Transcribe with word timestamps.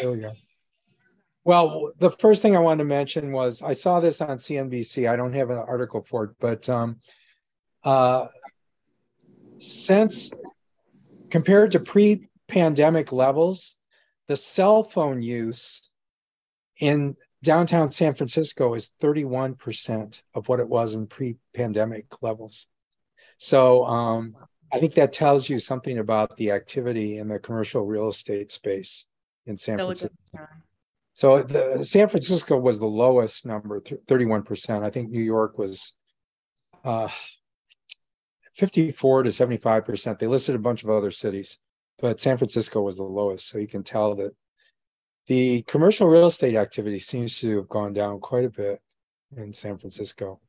There 0.00 0.12
we 0.12 0.18
go. 0.18 0.32
Well, 1.44 1.92
the 2.00 2.10
first 2.10 2.42
thing 2.42 2.56
I 2.56 2.60
wanted 2.60 2.78
to 2.78 2.88
mention 2.88 3.30
was 3.30 3.62
I 3.62 3.72
saw 3.72 4.00
this 4.00 4.20
on 4.20 4.36
CNBC. 4.36 5.08
I 5.08 5.14
don't 5.14 5.32
have 5.34 5.50
an 5.50 5.58
article 5.58 6.02
for 6.02 6.24
it, 6.24 6.30
but 6.40 6.68
um, 6.68 6.98
uh, 7.84 8.26
since 9.58 10.32
compared 11.30 11.70
to 11.72 11.80
pre-pandemic 11.80 13.12
levels, 13.12 13.76
the 14.26 14.36
cell 14.36 14.82
phone 14.82 15.22
use 15.22 15.88
in 16.80 17.16
downtown 17.44 17.92
San 17.92 18.14
Francisco 18.14 18.74
is 18.74 18.90
31% 19.00 20.22
of 20.34 20.48
what 20.48 20.58
it 20.58 20.68
was 20.68 20.94
in 20.94 21.06
pre-pandemic 21.06 22.06
levels. 22.22 22.66
So 23.38 23.84
um, 23.84 24.34
I 24.72 24.80
think 24.80 24.94
that 24.94 25.12
tells 25.12 25.48
you 25.48 25.60
something 25.60 25.98
about 25.98 26.36
the 26.36 26.50
activity 26.50 27.18
in 27.18 27.28
the 27.28 27.38
commercial 27.38 27.86
real 27.86 28.08
estate 28.08 28.50
space 28.50 29.04
in 29.46 29.56
San 29.56 29.78
Francisco. 29.78 30.10
So 31.14 31.42
the 31.42 31.82
San 31.82 32.08
Francisco 32.08 32.58
was 32.58 32.78
the 32.78 32.86
lowest 32.86 33.46
number, 33.46 33.80
31%. 33.80 34.82
I 34.82 34.90
think 34.90 35.10
New 35.10 35.22
York 35.22 35.56
was 35.56 35.94
uh, 36.84 37.08
54 38.56 39.22
to 39.22 39.30
75%. 39.30 40.18
They 40.18 40.26
listed 40.26 40.54
a 40.54 40.58
bunch 40.58 40.84
of 40.84 40.90
other 40.90 41.10
cities, 41.10 41.58
but 41.98 42.20
San 42.20 42.36
Francisco 42.36 42.82
was 42.82 42.98
the 42.98 43.04
lowest. 43.04 43.48
So 43.48 43.56
you 43.56 43.66
can 43.66 43.82
tell 43.82 44.14
that 44.16 44.32
the 45.26 45.62
commercial 45.62 46.06
real 46.06 46.26
estate 46.26 46.54
activity 46.54 46.98
seems 46.98 47.38
to 47.40 47.56
have 47.56 47.68
gone 47.68 47.94
down 47.94 48.20
quite 48.20 48.44
a 48.44 48.50
bit 48.50 48.80
in 49.36 49.52
San 49.52 49.78
Francisco. 49.78 50.40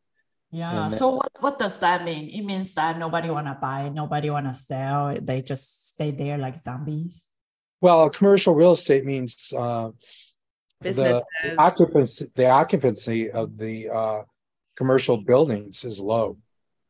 Yeah. 0.51 0.87
so 0.87 1.15
what, 1.15 1.31
what 1.39 1.59
does 1.59 1.79
that 1.79 2.05
mean? 2.05 2.29
It 2.29 2.43
means 2.43 2.73
that 2.75 2.97
nobody 2.97 3.29
wanna 3.29 3.57
buy, 3.59 3.89
nobody 3.89 4.29
wanna 4.29 4.53
sell. 4.53 5.17
They 5.21 5.41
just 5.41 5.87
stay 5.87 6.11
there 6.11 6.37
like 6.37 6.61
zombies. 6.63 7.26
Well, 7.81 8.09
commercial 8.09 8.55
real 8.55 8.71
estate 8.71 9.05
means 9.05 9.53
uh, 9.55 9.91
the 10.81 11.23
occupancy 11.57 12.27
the 12.35 12.49
occupancy 12.49 13.31
of 13.31 13.57
the 13.57 13.89
uh, 13.89 14.21
commercial 14.75 15.17
buildings 15.17 15.83
is 15.83 15.99
low. 15.99 16.37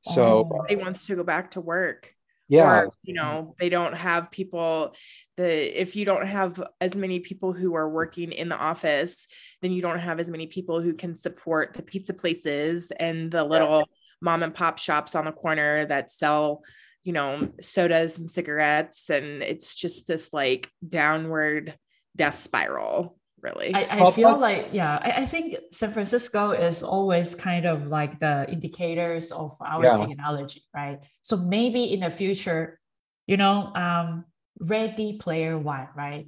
So 0.04 0.50
oh. 0.52 0.76
wants 0.78 1.06
to 1.08 1.16
go 1.16 1.24
back 1.24 1.52
to 1.52 1.62
work. 1.62 2.14
Yeah. 2.50 2.84
Or, 2.84 2.94
you 3.04 3.14
know, 3.14 3.56
they 3.60 3.68
don't 3.68 3.94
have 3.94 4.32
people 4.32 4.96
the 5.36 5.82
if 5.82 5.96
you 5.96 6.06
don't 6.06 6.26
have 6.26 6.64
as 6.80 6.96
many 6.96 7.20
people 7.20 7.52
who 7.52 7.76
are 7.76 7.90
working 7.90 8.32
in 8.32 8.48
the 8.48 8.56
office, 8.56 9.28
then 9.62 9.74
you 9.74 9.82
don't 9.82 10.00
have 10.00 10.20
as 10.20 10.30
many 10.30 10.48
people 10.48 10.82
who 10.82 10.94
can 10.94 11.14
support 11.14 11.74
the 11.74 11.84
pizza 11.84 12.14
places 12.14 12.92
and 12.92 13.32
the 13.32 13.44
little 13.44 13.80
yeah. 13.80 13.86
mom 14.22 14.44
and 14.44 14.56
pop 14.56 14.78
shops 14.80 15.14
on 15.14 15.26
the 15.26 15.32
corner 15.34 15.86
that 15.88 16.10
sell 16.10 16.62
you 17.08 17.14
know 17.14 17.50
sodas 17.62 18.18
and 18.18 18.30
cigarettes 18.32 19.10
and 19.10 19.42
it's 19.42 19.74
just 19.74 20.08
this 20.08 20.34
like 20.34 20.70
downward 20.88 21.74
death 22.16 22.44
spiral 22.44 23.18
really. 23.42 23.74
I, 23.74 24.08
I 24.08 24.12
feel 24.12 24.38
like, 24.40 24.70
yeah, 24.72 25.00
I, 25.02 25.22
I, 25.22 25.26
think 25.26 25.56
San 25.72 25.92
Francisco 25.92 26.52
is 26.52 26.82
always 26.84 27.36
kind 27.36 27.66
of 27.66 27.88
like 27.88 28.20
the 28.20 28.48
indicators 28.50 29.32
of 29.32 29.56
our 29.62 29.84
yeah. 29.84 30.06
technology, 30.06 30.64
right? 30.74 31.00
So 31.22 31.38
maybe 31.38 31.94
in 31.94 32.02
the 32.02 32.12
future, 32.12 32.80
you 33.28 33.38
know, 33.38 33.72
um, 33.76 34.26
Ready 34.60 35.18
Player 35.18 35.58
One, 35.58 35.88
right? 35.96 36.28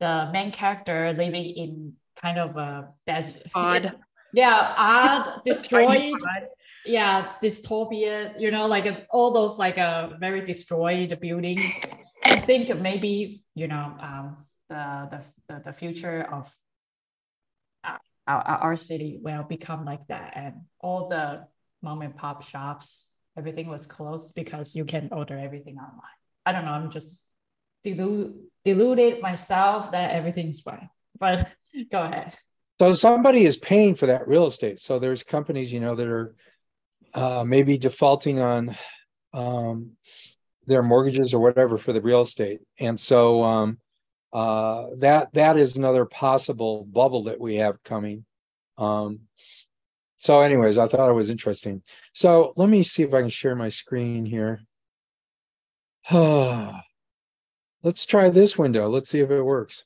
The 0.00 0.30
main 0.32 0.50
character 0.50 1.12
living 1.12 1.44
in 1.44 1.92
kind 2.16 2.38
of 2.38 2.56
a 2.56 2.88
desert. 3.06 3.42
Odd. 3.54 3.94
Yeah, 4.34 4.74
odd, 4.76 5.40
destroyed. 5.46 6.12
Yeah, 6.88 7.32
dystopia, 7.42 8.38
you 8.40 8.50
know, 8.50 8.66
like 8.66 9.06
all 9.10 9.30
those 9.30 9.58
like 9.58 9.76
a 9.78 10.12
uh, 10.12 10.16
very 10.18 10.44
destroyed 10.44 11.18
buildings. 11.20 11.80
I 12.24 12.40
think 12.40 12.74
maybe, 12.80 13.42
you 13.54 13.68
know, 13.68 13.96
um, 14.00 14.36
the 14.68 15.22
the, 15.48 15.62
the 15.66 15.72
future 15.72 16.22
of 16.30 16.54
uh, 17.84 17.98
our, 18.26 18.42
our 18.42 18.76
city 18.76 19.20
will 19.22 19.44
become 19.44 19.84
like 19.84 20.06
that. 20.08 20.32
And 20.34 20.54
all 20.80 21.08
the 21.08 21.46
mom 21.82 22.02
and 22.02 22.16
pop 22.16 22.42
shops 22.42 23.08
everything 23.38 23.68
was 23.68 23.86
closed 23.86 24.34
because 24.34 24.74
you 24.74 24.84
can 24.84 25.08
order 25.12 25.38
everything 25.38 25.76
online. 25.76 26.18
I 26.44 26.52
don't 26.52 26.64
know 26.64 26.72
i'm 26.72 26.90
just 26.90 27.24
delu- 27.86 28.34
deluded 28.64 29.22
myself 29.22 29.92
that 29.92 30.10
everything's 30.10 30.60
fine. 30.60 30.90
But 31.18 31.48
go 31.90 32.02
ahead. 32.02 32.34
So 32.80 32.92
somebody 32.92 33.44
is 33.44 33.56
paying 33.56 33.94
for 33.94 34.06
that 34.06 34.28
real 34.28 34.46
estate. 34.46 34.80
So 34.80 34.98
there's 34.98 35.22
companies 35.22 35.72
you 35.72 35.80
know 35.80 35.94
that 35.94 36.08
are 36.08 36.34
uh, 37.14 37.44
maybe 37.44 37.78
defaulting 37.78 38.38
on 38.40 38.76
um, 39.32 39.92
their 40.66 40.82
mortgages 40.82 41.34
or 41.34 41.40
whatever 41.40 41.78
for 41.78 41.92
the 41.92 42.02
real 42.02 42.22
estate 42.22 42.60
and 42.78 42.98
so 42.98 43.42
um, 43.42 43.78
uh, 44.32 44.88
that 44.98 45.32
that 45.32 45.56
is 45.56 45.76
another 45.76 46.04
possible 46.04 46.84
bubble 46.84 47.24
that 47.24 47.40
we 47.40 47.56
have 47.56 47.82
coming. 47.82 48.24
Um, 48.76 49.20
so, 50.18 50.40
anyways, 50.40 50.78
I 50.78 50.88
thought 50.88 51.10
it 51.10 51.14
was 51.14 51.30
interesting. 51.30 51.82
So 52.12 52.52
let 52.56 52.68
me 52.68 52.82
see 52.82 53.04
if 53.04 53.14
I 53.14 53.20
can 53.20 53.30
share 53.30 53.54
my 53.54 53.68
screen 53.68 54.26
here. 54.26 54.60
Let's 57.82 58.04
try 58.04 58.28
this 58.28 58.58
window. 58.58 58.88
Let's 58.88 59.08
see 59.08 59.20
if 59.20 59.30
it 59.30 59.42
works. 59.42 59.84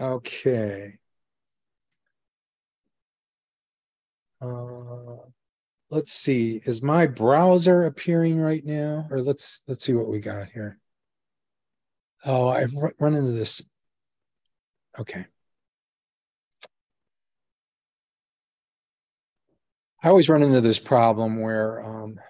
Okay. 0.00 0.98
Uh, 4.40 5.16
let's 5.90 6.12
see, 6.12 6.60
is 6.64 6.82
my 6.82 7.06
browser 7.06 7.84
appearing 7.84 8.38
right 8.38 8.64
now? 8.64 9.06
Or 9.10 9.20
let's 9.20 9.62
let's 9.66 9.84
see 9.84 9.94
what 9.94 10.08
we 10.08 10.20
got 10.20 10.50
here. 10.50 10.78
Oh, 12.24 12.48
I've 12.48 12.72
run 12.98 13.14
into 13.14 13.32
this. 13.32 13.62
Okay. 14.98 15.26
I 20.02 20.08
always 20.08 20.28
run 20.28 20.42
into 20.42 20.60
this 20.60 20.78
problem 20.78 21.40
where 21.40 21.84
um, 21.84 22.20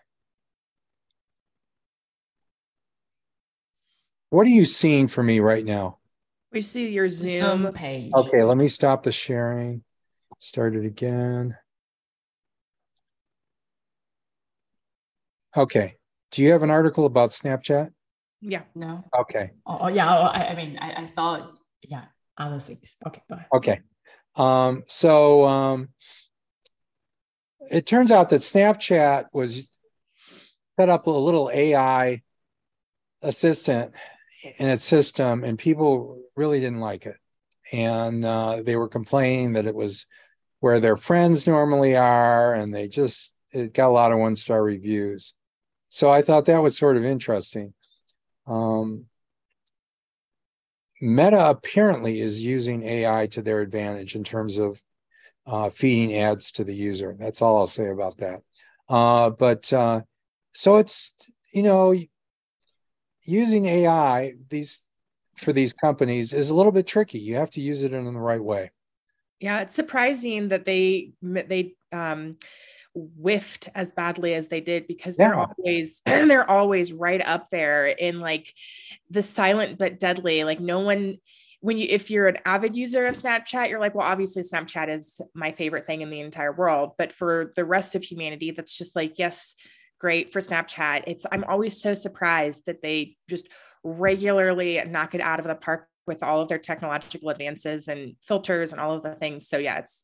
what 4.30 4.46
are 4.46 4.50
you 4.50 4.64
seeing 4.64 5.08
for 5.08 5.22
me 5.22 5.40
right 5.40 5.64
now? 5.64 5.98
We 6.52 6.62
see 6.62 6.88
your 6.88 7.08
Zoom, 7.08 7.62
Zoom 7.62 7.72
page. 7.72 8.12
Okay, 8.14 8.42
let 8.42 8.56
me 8.56 8.68
stop 8.68 9.02
the 9.02 9.12
sharing. 9.12 9.82
Start 10.38 10.76
it 10.76 10.86
again. 10.86 11.56
Okay. 15.56 15.96
Do 16.32 16.42
you 16.42 16.52
have 16.52 16.62
an 16.62 16.70
article 16.70 17.06
about 17.06 17.30
Snapchat? 17.30 17.90
Yeah. 18.40 18.62
No. 18.74 19.04
Okay. 19.18 19.52
Oh, 19.66 19.78
oh 19.82 19.88
yeah. 19.88 20.06
Oh, 20.08 20.22
I, 20.22 20.48
I, 20.48 20.54
mean, 20.54 20.78
I, 20.78 21.02
I 21.02 21.06
thought, 21.06 21.56
yeah, 21.82 22.04
other 22.36 22.60
things. 22.60 22.96
Okay. 23.06 23.22
Go 23.28 23.36
ahead. 23.36 23.46
Okay. 23.54 23.80
Um, 24.36 24.84
so 24.86 25.46
um, 25.46 25.88
it 27.70 27.86
turns 27.86 28.12
out 28.12 28.28
that 28.30 28.42
Snapchat 28.42 29.26
was 29.32 29.68
set 30.78 30.88
up 30.88 31.06
a 31.06 31.10
little 31.10 31.50
AI 31.52 32.22
assistant 33.22 33.92
in 34.58 34.68
its 34.68 34.84
system, 34.84 35.42
and 35.42 35.58
people 35.58 36.22
really 36.36 36.60
didn't 36.60 36.80
like 36.80 37.06
it. 37.06 37.16
And 37.72 38.24
uh, 38.24 38.62
they 38.62 38.76
were 38.76 38.88
complaining 38.88 39.54
that 39.54 39.66
it 39.66 39.74
was 39.74 40.06
where 40.60 40.80
their 40.80 40.96
friends 40.96 41.46
normally 41.46 41.96
are, 41.96 42.54
and 42.54 42.74
they 42.74 42.88
just 42.88 43.34
it 43.52 43.72
got 43.72 43.88
a 43.88 43.92
lot 43.92 44.12
of 44.12 44.18
one 44.18 44.36
star 44.36 44.62
reviews. 44.62 45.34
So 45.96 46.10
I 46.10 46.20
thought 46.20 46.44
that 46.44 46.62
was 46.62 46.76
sort 46.76 46.98
of 46.98 47.06
interesting. 47.06 47.72
Um, 48.46 49.06
Meta 51.00 51.48
apparently 51.48 52.20
is 52.20 52.38
using 52.38 52.82
AI 52.82 53.28
to 53.28 53.40
their 53.40 53.62
advantage 53.62 54.14
in 54.14 54.22
terms 54.22 54.58
of 54.58 54.78
uh, 55.46 55.70
feeding 55.70 56.14
ads 56.14 56.52
to 56.52 56.64
the 56.64 56.74
user. 56.74 57.16
That's 57.18 57.40
all 57.40 57.56
I'll 57.56 57.66
say 57.66 57.88
about 57.88 58.18
that. 58.18 58.42
Uh, 58.90 59.30
but 59.30 59.72
uh, 59.72 60.02
so 60.52 60.76
it's 60.76 61.14
you 61.54 61.62
know 61.62 61.94
using 63.24 63.64
AI 63.64 64.34
these 64.50 64.82
for 65.38 65.54
these 65.54 65.72
companies 65.72 66.34
is 66.34 66.50
a 66.50 66.54
little 66.54 66.72
bit 66.72 66.86
tricky. 66.86 67.20
You 67.20 67.36
have 67.36 67.52
to 67.52 67.62
use 67.62 67.80
it 67.80 67.94
in 67.94 68.04
the 68.04 68.20
right 68.20 68.44
way. 68.44 68.70
Yeah, 69.40 69.60
it's 69.60 69.74
surprising 69.74 70.48
that 70.48 70.66
they 70.66 71.12
they 71.22 71.74
um, 71.90 72.36
whiffed 72.96 73.68
as 73.74 73.92
badly 73.92 74.34
as 74.34 74.48
they 74.48 74.60
did 74.60 74.86
because 74.86 75.16
they're 75.16 75.34
yeah. 75.34 75.46
always 75.58 76.02
they're 76.06 76.50
always 76.50 76.92
right 76.92 77.20
up 77.24 77.50
there 77.50 77.86
in 77.86 78.20
like 78.20 78.52
the 79.10 79.22
silent 79.22 79.78
but 79.78 80.00
deadly. 80.00 80.44
Like 80.44 80.60
no 80.60 80.80
one 80.80 81.18
when 81.60 81.78
you 81.78 81.86
if 81.88 82.10
you're 82.10 82.28
an 82.28 82.38
avid 82.46 82.74
user 82.74 83.06
of 83.06 83.14
snapchat 83.14 83.68
you're 83.68 83.80
like 83.80 83.94
well 83.94 84.06
obviously 84.06 84.42
snapchat 84.42 84.88
is 84.88 85.20
my 85.34 85.52
favorite 85.52 85.86
thing 85.86 86.00
in 86.00 86.10
the 86.10 86.20
entire 86.20 86.52
world. 86.52 86.92
But 86.96 87.12
for 87.12 87.52
the 87.54 87.64
rest 87.64 87.94
of 87.94 88.02
humanity 88.02 88.50
that's 88.50 88.76
just 88.76 88.96
like 88.96 89.18
yes 89.18 89.54
great 89.98 90.32
for 90.32 90.40
snapchat. 90.40 91.04
It's 91.06 91.26
i'm 91.30 91.44
always 91.44 91.80
so 91.80 91.92
surprised 91.92 92.66
that 92.66 92.82
they 92.82 93.16
just 93.28 93.48
regularly 93.84 94.82
knock 94.88 95.14
it 95.14 95.20
out 95.20 95.38
of 95.38 95.46
the 95.46 95.54
park 95.54 95.88
with 96.06 96.22
all 96.22 96.40
of 96.40 96.48
their 96.48 96.58
technological 96.58 97.30
advances 97.30 97.88
and 97.88 98.14
filters 98.22 98.72
and 98.72 98.80
all 98.80 98.94
of 98.94 99.02
the 99.02 99.14
things. 99.14 99.48
So 99.48 99.58
yeah 99.58 99.78
it's 99.78 100.02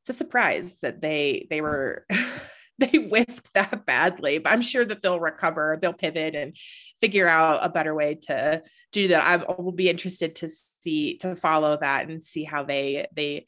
it's 0.00 0.10
a 0.10 0.18
surprise 0.18 0.80
that 0.80 1.00
they 1.00 1.46
they 1.50 1.60
were 1.60 2.06
they 2.78 2.90
whiffed 2.92 3.52
that 3.54 3.86
badly. 3.86 4.38
But 4.38 4.52
I'm 4.52 4.62
sure 4.62 4.84
that 4.84 5.02
they'll 5.02 5.20
recover, 5.20 5.78
they'll 5.80 5.92
pivot 5.92 6.34
and 6.34 6.56
figure 7.00 7.28
out 7.28 7.64
a 7.64 7.68
better 7.68 7.94
way 7.94 8.16
to 8.26 8.62
do 8.92 9.08
that. 9.08 9.22
I 9.22 9.52
will 9.60 9.72
be 9.72 9.90
interested 9.90 10.34
to 10.36 10.48
see 10.82 11.18
to 11.18 11.36
follow 11.36 11.76
that 11.80 12.08
and 12.08 12.22
see 12.22 12.44
how 12.44 12.64
they 12.64 13.06
they 13.14 13.46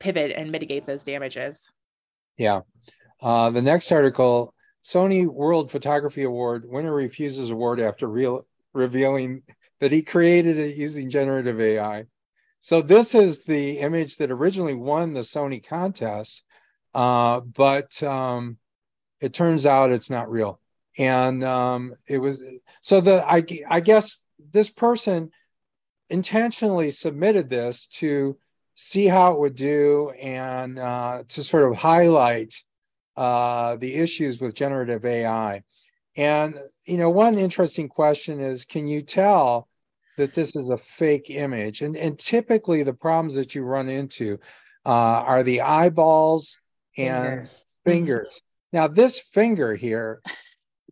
pivot 0.00 0.32
and 0.36 0.50
mitigate 0.50 0.86
those 0.86 1.04
damages. 1.04 1.68
Yeah. 2.36 2.60
Uh, 3.20 3.50
the 3.50 3.62
next 3.62 3.92
article 3.92 4.52
Sony 4.84 5.26
World 5.26 5.70
Photography 5.70 6.24
Award 6.24 6.64
winner 6.66 6.92
refuses 6.92 7.50
award 7.50 7.80
after 7.80 8.08
real, 8.08 8.42
revealing 8.72 9.42
that 9.80 9.92
he 9.92 10.02
created 10.02 10.58
it 10.58 10.76
using 10.76 11.08
generative 11.08 11.60
AI. 11.60 12.06
So 12.62 12.80
this 12.80 13.16
is 13.16 13.42
the 13.42 13.80
image 13.80 14.18
that 14.18 14.30
originally 14.30 14.74
won 14.74 15.14
the 15.14 15.20
Sony 15.20 15.66
contest, 15.66 16.44
uh, 16.94 17.40
but 17.40 18.00
um, 18.04 18.56
it 19.20 19.32
turns 19.34 19.66
out 19.66 19.90
it's 19.90 20.10
not 20.10 20.30
real. 20.30 20.60
And 20.96 21.42
um, 21.42 21.94
it 22.08 22.18
was 22.18 22.40
so 22.80 23.00
the 23.00 23.24
I, 23.26 23.42
I 23.68 23.80
guess 23.80 24.22
this 24.52 24.70
person 24.70 25.32
intentionally 26.08 26.92
submitted 26.92 27.50
this 27.50 27.88
to 27.98 28.38
see 28.76 29.06
how 29.06 29.32
it 29.32 29.40
would 29.40 29.56
do 29.56 30.10
and 30.10 30.78
uh, 30.78 31.24
to 31.30 31.42
sort 31.42 31.68
of 31.68 31.76
highlight 31.76 32.54
uh, 33.16 33.74
the 33.74 33.96
issues 33.96 34.40
with 34.40 34.54
generative 34.54 35.04
AI. 35.04 35.64
And 36.16 36.54
you 36.86 36.98
know, 36.98 37.10
one 37.10 37.38
interesting 37.38 37.88
question 37.88 38.40
is, 38.40 38.66
can 38.66 38.86
you 38.86 39.02
tell 39.02 39.68
that 40.22 40.34
this 40.34 40.56
is 40.56 40.70
a 40.70 40.76
fake 40.76 41.30
image? 41.30 41.82
And 41.82 41.96
and 41.96 42.18
typically 42.18 42.82
the 42.82 42.94
problems 42.94 43.34
that 43.34 43.54
you 43.54 43.62
run 43.62 43.88
into 43.88 44.38
uh, 44.86 44.88
are 45.26 45.42
the 45.42 45.60
eyeballs 45.60 46.58
and 46.96 47.24
fingers. 47.24 47.64
fingers. 47.84 48.40
Now 48.72 48.88
this 48.88 49.18
finger 49.18 49.74
here. 49.74 50.22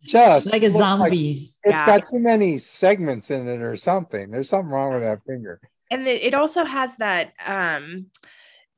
Just 0.03 0.51
like 0.51 0.63
a 0.63 0.71
zombies. 0.71 1.59
Like 1.63 1.75
it's 1.75 1.79
yeah. 1.79 1.85
got 1.85 2.03
too 2.05 2.19
many 2.19 2.57
segments 2.57 3.29
in 3.29 3.47
it 3.47 3.61
or 3.61 3.75
something. 3.75 4.31
There's 4.31 4.49
something 4.49 4.71
wrong 4.71 4.93
with 4.93 5.03
that 5.03 5.19
finger. 5.27 5.61
And 5.91 6.07
it 6.07 6.33
also 6.33 6.65
has 6.65 6.97
that 6.97 7.33
um 7.45 8.07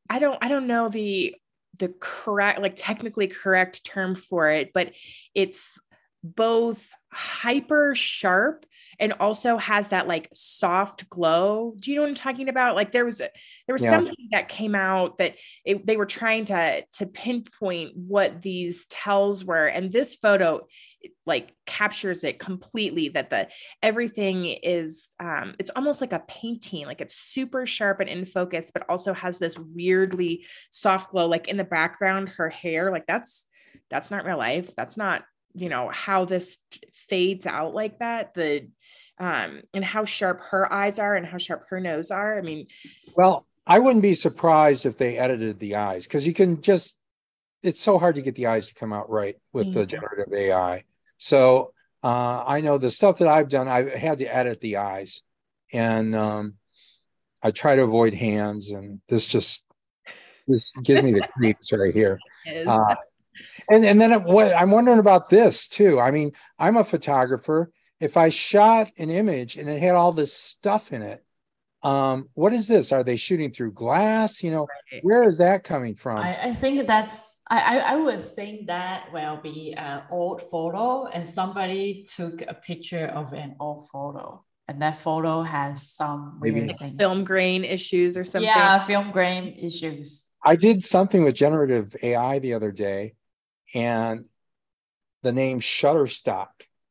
I 0.09 0.19
don't 0.19 0.37
I 0.41 0.49
don't 0.49 0.67
know 0.67 0.89
the 0.89 1.35
the 1.77 1.93
correct 1.99 2.61
like 2.61 2.73
technically 2.75 3.27
correct 3.27 3.83
term 3.83 4.15
for 4.15 4.49
it 4.49 4.71
but 4.73 4.93
it's 5.33 5.79
both 6.23 6.89
hyper 7.11 7.95
sharp 7.95 8.65
and 8.99 9.13
also 9.19 9.57
has 9.57 9.89
that 9.89 10.07
like 10.07 10.29
soft 10.33 11.09
glow. 11.09 11.73
Do 11.79 11.91
you 11.91 11.97
know 11.97 12.03
what 12.03 12.09
I'm 12.09 12.15
talking 12.15 12.49
about? 12.49 12.75
Like 12.75 12.91
there 12.91 13.05
was 13.05 13.21
a, 13.21 13.29
there 13.67 13.73
was 13.73 13.83
yeah. 13.83 13.91
something 13.91 14.15
that 14.31 14.49
came 14.49 14.75
out 14.75 15.17
that 15.17 15.35
it, 15.65 15.85
they 15.85 15.97
were 15.97 16.05
trying 16.05 16.45
to 16.45 16.83
to 16.97 17.05
pinpoint 17.05 17.95
what 17.95 18.41
these 18.41 18.85
tells 18.87 19.43
were, 19.43 19.65
and 19.65 19.91
this 19.91 20.15
photo 20.15 20.67
like 21.25 21.53
captures 21.65 22.23
it 22.23 22.39
completely. 22.39 23.09
That 23.09 23.29
the 23.29 23.49
everything 23.81 24.45
is 24.45 25.07
um, 25.19 25.55
it's 25.59 25.71
almost 25.75 26.01
like 26.01 26.13
a 26.13 26.23
painting, 26.27 26.85
like 26.85 27.01
it's 27.01 27.15
super 27.15 27.65
sharp 27.65 27.99
and 27.99 28.09
in 28.09 28.25
focus, 28.25 28.71
but 28.73 28.89
also 28.89 29.13
has 29.13 29.39
this 29.39 29.57
weirdly 29.57 30.45
soft 30.71 31.11
glow. 31.11 31.27
Like 31.27 31.47
in 31.47 31.57
the 31.57 31.63
background, 31.63 32.29
her 32.29 32.49
hair, 32.49 32.91
like 32.91 33.05
that's 33.05 33.45
that's 33.89 34.11
not 34.11 34.25
real 34.25 34.37
life. 34.37 34.73
That's 34.75 34.97
not 34.97 35.23
you 35.55 35.69
know 35.69 35.89
how 35.89 36.25
this 36.25 36.59
fades 36.91 37.45
out 37.45 37.73
like 37.73 37.99
that 37.99 38.33
the 38.33 38.67
um 39.19 39.61
and 39.73 39.85
how 39.85 40.05
sharp 40.05 40.41
her 40.41 40.71
eyes 40.71 40.99
are 40.99 41.15
and 41.15 41.25
how 41.25 41.37
sharp 41.37 41.65
her 41.69 41.79
nose 41.79 42.11
are 42.11 42.37
i 42.37 42.41
mean 42.41 42.67
well 43.15 43.45
i 43.67 43.79
wouldn't 43.79 44.03
be 44.03 44.13
surprised 44.13 44.85
if 44.85 44.97
they 44.97 45.17
edited 45.17 45.59
the 45.59 45.75
eyes 45.75 46.05
because 46.05 46.25
you 46.25 46.33
can 46.33 46.61
just 46.61 46.97
it's 47.61 47.79
so 47.79 47.97
hard 47.97 48.15
to 48.15 48.21
get 48.21 48.35
the 48.35 48.47
eyes 48.47 48.67
to 48.67 48.73
come 48.73 48.91
out 48.91 49.09
right 49.09 49.35
with 49.53 49.67
mm-hmm. 49.67 49.79
the 49.79 49.85
generative 49.85 50.33
ai 50.33 50.83
so 51.17 51.73
uh, 52.03 52.43
i 52.45 52.61
know 52.61 52.77
the 52.77 52.89
stuff 52.89 53.19
that 53.19 53.27
i've 53.27 53.49
done 53.49 53.67
i've 53.67 53.93
had 53.93 54.19
to 54.19 54.25
edit 54.25 54.59
the 54.61 54.77
eyes 54.77 55.21
and 55.71 56.15
um, 56.15 56.55
i 57.41 57.51
try 57.51 57.75
to 57.75 57.83
avoid 57.83 58.13
hands 58.13 58.71
and 58.71 58.99
this 59.07 59.25
just 59.25 59.63
this 60.47 60.71
gives 60.83 61.03
me 61.03 61.13
the 61.13 61.27
creeps 61.37 61.71
right 61.71 61.93
here. 61.93 62.19
Uh, 62.67 62.95
and 63.69 63.85
and 63.85 63.99
then 63.99 64.23
what 64.23 64.53
I'm 64.53 64.71
wondering 64.71 64.99
about 64.99 65.29
this 65.29 65.67
too. 65.67 65.99
I 65.99 66.11
mean, 66.11 66.31
I'm 66.57 66.77
a 66.77 66.83
photographer. 66.83 67.71
If 67.99 68.17
I 68.17 68.29
shot 68.29 68.91
an 68.97 69.09
image 69.09 69.57
and 69.57 69.69
it 69.69 69.81
had 69.81 69.95
all 69.95 70.11
this 70.11 70.33
stuff 70.33 70.91
in 70.91 71.01
it, 71.01 71.23
um, 71.83 72.27
what 72.33 72.53
is 72.53 72.67
this? 72.67 72.91
Are 72.91 73.03
they 73.03 73.15
shooting 73.15 73.51
through 73.51 73.73
glass? 73.73 74.43
You 74.43 74.51
know, 74.51 74.67
right. 74.91 75.03
where 75.03 75.23
is 75.23 75.37
that 75.37 75.63
coming 75.63 75.95
from? 75.95 76.17
I, 76.17 76.49
I 76.49 76.53
think 76.53 76.85
that's 76.87 77.41
I, 77.49 77.79
I 77.79 77.95
would 77.97 78.23
think 78.23 78.67
that 78.67 79.11
will 79.11 79.37
be 79.37 79.73
an 79.73 80.03
old 80.09 80.41
photo 80.41 81.07
and 81.07 81.27
somebody 81.27 82.05
took 82.15 82.41
a 82.41 82.53
picture 82.53 83.05
of 83.05 83.33
an 83.33 83.57
old 83.59 83.89
photo 83.89 84.43
and 84.67 84.81
that 84.81 85.01
photo 85.01 85.43
has 85.43 85.89
some 85.89 86.39
Maybe. 86.41 86.73
Like 86.79 86.97
film 86.97 87.25
grain 87.25 87.65
issues 87.65 88.17
or 88.17 88.23
something. 88.23 88.47
Yeah, 88.47 88.79
film 88.85 89.11
grain 89.11 89.55
issues. 89.59 90.29
I 90.43 90.55
did 90.55 90.83
something 90.83 91.23
with 91.23 91.35
generative 91.35 91.95
AI 92.01 92.39
the 92.39 92.53
other 92.53 92.71
day 92.71 93.15
and 93.73 94.25
the 95.21 95.31
name 95.31 95.59
Shutterstock 95.59 96.47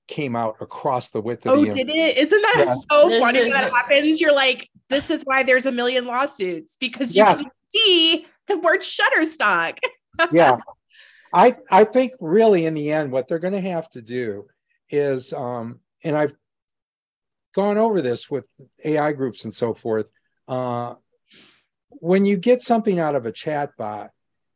came 0.08 0.36
out 0.36 0.56
across 0.60 1.10
the 1.10 1.20
width 1.20 1.46
of 1.46 1.52
oh, 1.52 1.64
the 1.64 1.72
did 1.72 1.88
it? 1.90 2.18
Isn't 2.18 2.42
that 2.42 2.64
yeah. 2.66 2.74
so 2.90 3.08
this 3.08 3.20
funny 3.20 3.40
when 3.40 3.50
that 3.50 3.72
happens? 3.72 4.20
You're 4.20 4.34
like, 4.34 4.68
this 4.88 5.10
is 5.10 5.22
why 5.24 5.42
there's 5.42 5.66
a 5.66 5.72
million 5.72 6.06
lawsuits 6.06 6.76
because 6.78 7.14
you 7.14 7.22
yeah. 7.22 7.34
can 7.34 7.50
see 7.74 8.26
the 8.46 8.58
word 8.58 8.80
Shutterstock. 8.80 9.78
yeah. 10.32 10.56
I 11.32 11.56
I 11.70 11.84
think 11.84 12.12
really 12.20 12.66
in 12.66 12.74
the 12.74 12.92
end, 12.92 13.10
what 13.10 13.26
they're 13.26 13.38
going 13.38 13.54
to 13.54 13.60
have 13.60 13.88
to 13.90 14.02
do 14.02 14.46
is, 14.90 15.32
um, 15.32 15.80
and 16.04 16.16
I've 16.16 16.34
gone 17.54 17.78
over 17.78 18.02
this 18.02 18.30
with 18.30 18.44
AI 18.84 19.12
groups 19.12 19.44
and 19.44 19.54
so 19.54 19.72
forth. 19.72 20.06
Uh, 20.46 20.94
when 21.88 22.26
you 22.26 22.36
get 22.36 22.62
something 22.62 22.98
out 22.98 23.14
of 23.14 23.26
a 23.26 23.32
chat 23.32 23.70
bot, 23.78 24.10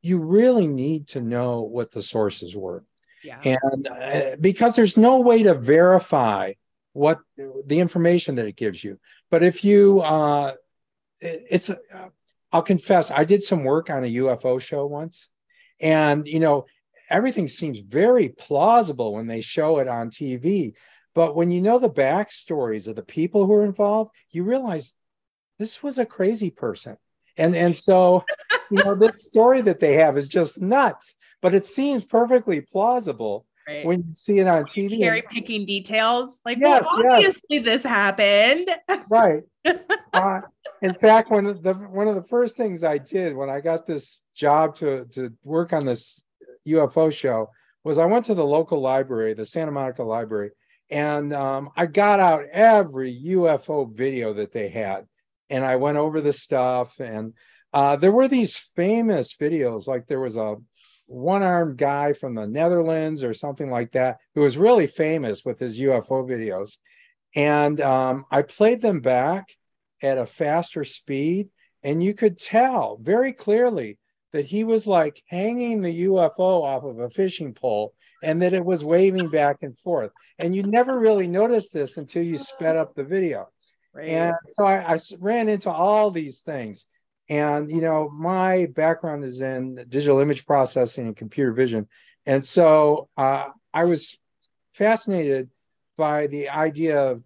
you 0.06 0.18
really 0.18 0.68
need 0.68 1.08
to 1.08 1.20
know 1.20 1.62
what 1.62 1.90
the 1.90 2.02
sources 2.02 2.54
were. 2.54 2.84
Yeah. 3.24 3.40
And 3.44 3.88
uh, 3.88 4.36
because 4.40 4.76
there's 4.76 4.96
no 4.96 5.20
way 5.20 5.42
to 5.42 5.54
verify 5.54 6.52
what 6.92 7.18
the 7.36 7.80
information 7.80 8.36
that 8.36 8.46
it 8.46 8.56
gives 8.56 8.82
you. 8.82 9.00
But 9.30 9.42
if 9.42 9.64
you, 9.64 10.00
uh, 10.00 10.52
it's, 11.20 11.70
uh, 11.70 11.76
I'll 12.52 12.62
confess, 12.62 13.10
I 13.10 13.24
did 13.24 13.42
some 13.42 13.64
work 13.64 13.90
on 13.90 14.04
a 14.04 14.14
UFO 14.14 14.60
show 14.60 14.86
once, 14.86 15.28
and 15.80 16.28
you 16.28 16.38
know, 16.38 16.66
everything 17.10 17.48
seems 17.48 17.80
very 17.80 18.28
plausible 18.28 19.14
when 19.14 19.26
they 19.26 19.40
show 19.40 19.80
it 19.80 19.88
on 19.88 20.10
TV. 20.10 20.72
But 21.14 21.34
when 21.34 21.50
you 21.50 21.60
know 21.60 21.78
the 21.78 21.90
backstories 21.90 22.86
of 22.86 22.94
the 22.94 23.02
people 23.02 23.44
who 23.44 23.54
are 23.54 23.64
involved, 23.64 24.12
you 24.30 24.44
realize 24.44 24.92
this 25.58 25.82
was 25.82 25.98
a 25.98 26.06
crazy 26.06 26.50
person. 26.50 26.96
And 27.38 27.55
and 27.55 27.76
so, 27.76 28.25
you 28.71 28.83
know, 28.83 28.95
this 28.95 29.25
story 29.25 29.61
that 29.62 29.81
they 29.81 29.95
have 29.95 30.16
is 30.16 30.28
just 30.28 30.61
nuts, 30.61 31.14
but 31.43 31.55
it 31.55 31.66
seems 31.66 32.05
perfectly 32.05 32.61
plausible 32.61 33.47
right. 33.66 33.85
when 33.85 34.05
you 34.07 34.14
see 34.14 34.38
it 34.38 34.47
on 34.47 34.64
TV. 34.64 34.99
Cherry 35.00 35.23
picking 35.31 35.64
details, 35.66 36.40
like, 36.45 36.59
yes, 36.59 36.85
well, 36.85 37.14
obviously 37.14 37.40
yes. 37.49 37.64
this 37.64 37.83
happened. 37.83 38.71
right. 39.11 39.43
Uh, 40.12 40.40
in 40.83 40.95
fact, 40.95 41.31
one 41.31 41.47
of 41.47 41.62
the 41.62 41.75
one 41.75 42.09
of 42.09 42.14
the 42.14 42.25
first 42.25 42.57
things 42.57 42.85
I 42.85 42.99
did 42.99 43.37
when 43.37 43.50
I 43.50 43.61
got 43.61 43.87
this 43.87 44.23
job 44.35 44.75
to 44.76 45.05
to 45.12 45.33
work 45.45 45.73
on 45.73 45.85
this 45.85 46.26
UFO 46.66 47.12
show 47.12 47.50
was 47.85 47.99
I 47.99 48.07
went 48.07 48.25
to 48.26 48.35
the 48.35 48.47
local 48.47 48.81
library, 48.81 49.35
the 49.35 49.47
Santa 49.47 49.71
Monica 49.71 50.02
Library, 50.02 50.50
and 50.90 51.33
um, 51.33 51.71
I 51.76 51.87
got 51.87 52.21
out 52.21 52.45
every 52.50 53.14
UFO 53.26 53.93
video 53.93 54.33
that 54.35 54.52
they 54.52 54.69
had 54.69 55.07
and 55.50 55.64
I 55.64 55.76
went 55.76 55.98
over 55.98 56.20
the 56.20 56.32
stuff. 56.32 56.98
And 57.00 57.34
uh, 57.72 57.96
there 57.96 58.12
were 58.12 58.28
these 58.28 58.56
famous 58.76 59.34
videos, 59.34 59.86
like 59.86 60.06
there 60.06 60.20
was 60.20 60.36
a 60.36 60.56
one 61.06 61.42
armed 61.42 61.78
guy 61.78 62.12
from 62.12 62.34
the 62.34 62.46
Netherlands 62.46 63.22
or 63.22 63.32
something 63.32 63.70
like 63.70 63.92
that, 63.92 64.18
who 64.34 64.42
was 64.42 64.58
really 64.58 64.86
famous 64.86 65.44
with 65.44 65.58
his 65.58 65.78
UFO 65.78 66.28
videos. 66.28 66.78
And 67.34 67.80
um, 67.80 68.24
I 68.30 68.42
played 68.42 68.80
them 68.80 69.00
back 69.00 69.48
at 70.02 70.18
a 70.18 70.26
faster 70.26 70.84
speed, 70.84 71.50
and 71.82 72.02
you 72.02 72.14
could 72.14 72.38
tell 72.38 72.98
very 73.00 73.32
clearly 73.32 73.98
that 74.32 74.46
he 74.46 74.64
was 74.64 74.86
like 74.86 75.22
hanging 75.28 75.80
the 75.80 76.06
UFO 76.06 76.62
off 76.62 76.84
of 76.84 76.98
a 76.98 77.10
fishing 77.10 77.54
pole 77.54 77.94
and 78.22 78.42
that 78.42 78.54
it 78.54 78.64
was 78.64 78.84
waving 78.84 79.28
back 79.28 79.62
and 79.62 79.78
forth. 79.78 80.10
And 80.38 80.54
you 80.54 80.62
never 80.62 80.98
really 80.98 81.28
noticed 81.28 81.72
this 81.72 81.96
until 81.96 82.22
you 82.22 82.38
sped 82.38 82.76
up 82.76 82.94
the 82.94 83.04
video. 83.04 83.48
Right. 83.96 84.08
And 84.08 84.36
so 84.48 84.64
I, 84.64 84.94
I 84.94 84.98
ran 85.20 85.48
into 85.48 85.70
all 85.70 86.10
these 86.10 86.40
things. 86.40 86.84
And, 87.28 87.70
you 87.70 87.80
know, 87.80 88.10
my 88.10 88.66
background 88.66 89.24
is 89.24 89.40
in 89.40 89.84
digital 89.88 90.20
image 90.20 90.46
processing 90.46 91.06
and 91.06 91.16
computer 91.16 91.52
vision. 91.52 91.88
And 92.26 92.44
so 92.44 93.08
uh, 93.16 93.46
I 93.72 93.84
was 93.84 94.16
fascinated 94.74 95.48
by 95.96 96.26
the 96.26 96.50
idea 96.50 97.10
of 97.10 97.24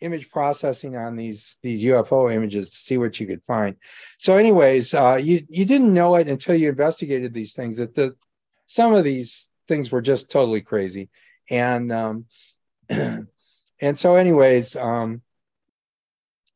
image 0.00 0.30
processing 0.30 0.94
on 0.96 1.16
these 1.16 1.56
these 1.62 1.82
UFO 1.84 2.32
images 2.32 2.70
to 2.70 2.76
see 2.76 2.98
what 2.98 3.18
you 3.18 3.26
could 3.26 3.42
find. 3.42 3.76
So, 4.18 4.36
anyways, 4.36 4.94
uh, 4.94 5.18
you 5.20 5.44
you 5.48 5.64
didn't 5.64 5.92
know 5.92 6.16
it 6.16 6.28
until 6.28 6.54
you 6.54 6.68
investigated 6.68 7.34
these 7.34 7.54
things 7.54 7.78
that 7.78 7.94
the 7.94 8.14
some 8.66 8.94
of 8.94 9.04
these 9.04 9.48
things 9.68 9.90
were 9.90 10.02
just 10.02 10.30
totally 10.30 10.60
crazy. 10.60 11.08
And 11.50 11.90
um, 11.90 12.26
and 12.88 13.28
so, 13.94 14.16
anyways, 14.16 14.76
um, 14.76 15.22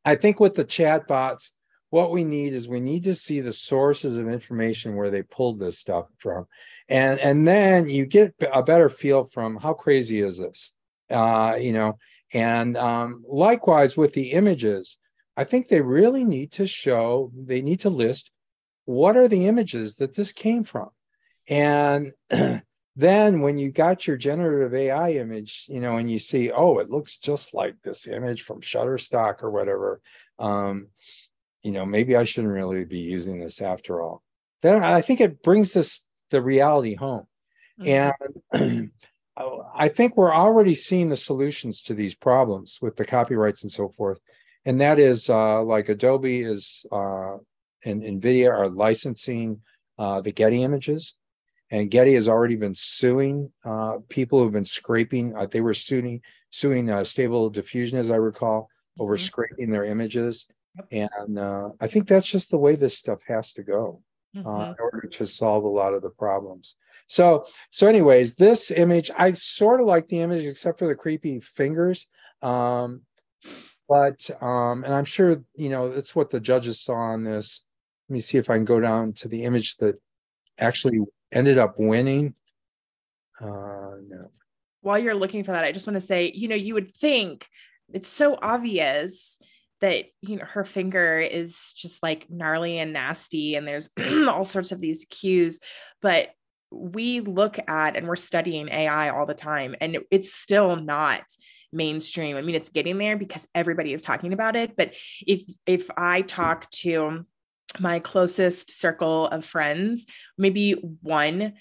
I 0.04 0.14
think 0.14 0.40
with 0.40 0.54
the 0.54 0.64
chat 0.64 1.06
bots, 1.06 1.52
what 1.90 2.12
we 2.12 2.24
need 2.24 2.52
is 2.52 2.68
we 2.68 2.80
need 2.80 3.04
to 3.04 3.14
see 3.14 3.40
the 3.40 3.52
sources 3.52 4.16
of 4.16 4.28
information 4.28 4.96
where 4.96 5.10
they 5.10 5.22
pulled 5.22 5.58
this 5.58 5.78
stuff 5.78 6.06
from, 6.18 6.46
and 6.88 7.18
and 7.18 7.46
then 7.46 7.88
you 7.88 8.06
get 8.06 8.34
a 8.52 8.62
better 8.62 8.88
feel 8.88 9.24
from 9.24 9.56
how 9.56 9.74
crazy 9.74 10.22
is 10.22 10.38
this, 10.38 10.72
uh, 11.10 11.56
you 11.60 11.72
know. 11.72 11.98
And 12.32 12.76
um, 12.76 13.24
likewise 13.26 13.96
with 13.96 14.12
the 14.12 14.32
images, 14.32 14.98
I 15.36 15.44
think 15.44 15.66
they 15.66 15.80
really 15.80 16.24
need 16.24 16.52
to 16.52 16.66
show, 16.66 17.32
they 17.34 17.60
need 17.60 17.80
to 17.80 17.90
list 17.90 18.30
what 18.84 19.16
are 19.16 19.26
the 19.26 19.46
images 19.46 19.96
that 19.96 20.14
this 20.14 20.30
came 20.30 20.62
from, 20.62 20.90
and 21.48 22.12
then 22.96 23.40
when 23.40 23.58
you 23.58 23.70
got 23.70 24.06
your 24.06 24.16
generative 24.16 24.74
AI 24.74 25.12
image, 25.12 25.66
you 25.68 25.80
know, 25.80 25.96
and 25.96 26.10
you 26.10 26.18
see, 26.18 26.50
oh, 26.50 26.78
it 26.78 26.90
looks 26.90 27.16
just 27.16 27.54
like 27.54 27.76
this 27.82 28.06
image 28.06 28.42
from 28.42 28.60
Shutterstock 28.60 29.42
or 29.42 29.50
whatever, 29.50 30.00
um, 30.38 30.88
you 31.62 31.72
know, 31.72 31.86
maybe 31.86 32.16
I 32.16 32.24
shouldn't 32.24 32.52
really 32.52 32.84
be 32.84 32.98
using 32.98 33.38
this 33.38 33.60
after 33.60 34.02
all. 34.02 34.22
Then 34.62 34.82
I 34.82 35.02
think 35.02 35.20
it 35.20 35.42
brings 35.42 35.72
this 35.72 36.04
the 36.30 36.42
reality 36.42 36.94
home. 36.94 37.26
Mm-hmm. 37.80 38.60
And 38.60 38.90
I 39.74 39.88
think 39.88 40.16
we're 40.16 40.34
already 40.34 40.74
seeing 40.74 41.08
the 41.08 41.16
solutions 41.16 41.82
to 41.84 41.94
these 41.94 42.14
problems 42.14 42.78
with 42.82 42.96
the 42.96 43.04
copyrights 43.04 43.62
and 43.62 43.72
so 43.72 43.88
forth. 43.88 44.20
And 44.64 44.80
that 44.80 44.98
is 44.98 45.30
uh, 45.30 45.62
like 45.62 45.88
Adobe 45.88 46.42
is 46.42 46.84
uh, 46.92 47.36
and 47.84 48.02
NVIDIA 48.02 48.50
are 48.50 48.68
licensing 48.68 49.60
uh, 49.98 50.20
the 50.20 50.32
Getty 50.32 50.62
images. 50.62 51.14
And 51.70 51.90
Getty 51.90 52.14
has 52.14 52.28
already 52.28 52.56
been 52.56 52.74
suing 52.74 53.50
uh, 53.64 53.98
people 54.08 54.40
who've 54.40 54.52
been 54.52 54.64
scraping. 54.64 55.36
Uh, 55.36 55.46
they 55.46 55.60
were 55.60 55.74
suing 55.74 56.20
suing 56.50 56.90
uh, 56.90 57.04
Stable 57.04 57.48
Diffusion, 57.48 57.98
as 57.98 58.10
I 58.10 58.16
recall, 58.16 58.68
over 58.98 59.16
mm-hmm. 59.16 59.24
scraping 59.24 59.70
their 59.70 59.84
images. 59.84 60.46
Yep. 60.76 61.10
And 61.20 61.38
uh, 61.38 61.70
I 61.80 61.86
think 61.86 62.08
that's 62.08 62.26
just 62.26 62.50
the 62.50 62.58
way 62.58 62.74
this 62.74 62.98
stuff 62.98 63.20
has 63.28 63.52
to 63.52 63.62
go 63.62 64.02
uh, 64.36 64.40
mm-hmm. 64.40 64.70
in 64.70 64.76
order 64.80 65.08
to 65.08 65.26
solve 65.26 65.64
a 65.64 65.68
lot 65.68 65.94
of 65.94 66.02
the 66.02 66.10
problems. 66.10 66.76
So, 67.06 67.46
so 67.70 67.86
anyways, 67.86 68.34
this 68.34 68.70
image, 68.70 69.10
I 69.16 69.32
sort 69.32 69.80
of 69.80 69.86
like 69.86 70.08
the 70.08 70.20
image 70.20 70.44
except 70.44 70.78
for 70.78 70.86
the 70.86 70.94
creepy 70.94 71.40
fingers. 71.40 72.06
Um, 72.42 73.02
but 73.88 74.30
um, 74.40 74.84
and 74.84 74.94
I'm 74.94 75.04
sure 75.04 75.42
you 75.54 75.68
know 75.68 75.92
that's 75.92 76.14
what 76.14 76.30
the 76.30 76.38
judges 76.38 76.80
saw 76.80 76.94
on 76.94 77.24
this. 77.24 77.64
Let 78.08 78.14
me 78.14 78.20
see 78.20 78.38
if 78.38 78.48
I 78.48 78.54
can 78.54 78.64
go 78.64 78.78
down 78.78 79.14
to 79.14 79.28
the 79.28 79.42
image 79.44 79.76
that 79.78 80.00
actually 80.58 81.00
ended 81.32 81.58
up 81.58 81.74
winning. 81.78 82.34
Uh, 83.40 83.96
no. 84.08 84.30
While 84.82 84.98
you're 84.98 85.14
looking 85.14 85.44
for 85.44 85.52
that, 85.52 85.64
I 85.64 85.72
just 85.72 85.86
want 85.86 85.98
to 85.98 86.04
say, 86.04 86.32
you 86.34 86.48
know, 86.48 86.54
you 86.54 86.74
would 86.74 86.94
think 86.94 87.46
it's 87.92 88.08
so 88.08 88.38
obvious 88.40 89.38
that 89.80 90.06
you 90.20 90.36
know 90.36 90.44
her 90.44 90.64
finger 90.64 91.18
is 91.18 91.72
just 91.74 92.02
like 92.02 92.30
gnarly 92.30 92.78
and 92.78 92.92
nasty 92.92 93.54
and 93.54 93.66
there's 93.66 93.90
all 94.28 94.44
sorts 94.44 94.72
of 94.72 94.80
these 94.80 95.06
cues 95.08 95.58
but 96.02 96.30
we 96.70 97.20
look 97.20 97.58
at 97.66 97.96
and 97.96 98.06
we're 98.06 98.16
studying 98.16 98.68
AI 98.68 99.10
all 99.10 99.26
the 99.26 99.34
time 99.34 99.74
and 99.80 99.98
it's 100.10 100.32
still 100.32 100.76
not 100.76 101.22
mainstream. 101.72 102.36
I 102.36 102.42
mean 102.42 102.54
it's 102.54 102.68
getting 102.68 102.98
there 102.98 103.16
because 103.16 103.46
everybody 103.54 103.92
is 103.92 104.02
talking 104.02 104.32
about 104.32 104.56
it, 104.56 104.76
but 104.76 104.94
if 105.26 105.42
if 105.66 105.90
I 105.96 106.22
talk 106.22 106.70
to 106.70 107.26
my 107.78 107.98
closest 107.98 108.70
circle 108.70 109.28
of 109.28 109.44
friends, 109.44 110.06
maybe 110.38 110.74
1% 111.04 111.52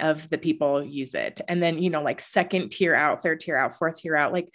of 0.00 0.30
the 0.30 0.38
people 0.38 0.84
use 0.84 1.14
it. 1.14 1.40
And 1.48 1.62
then, 1.62 1.82
you 1.82 1.90
know, 1.90 2.02
like 2.02 2.20
second 2.20 2.70
tier 2.70 2.94
out, 2.94 3.22
third 3.22 3.40
tier 3.40 3.56
out, 3.56 3.72
fourth 3.72 4.00
tier 4.00 4.16
out, 4.16 4.32
like 4.32 4.48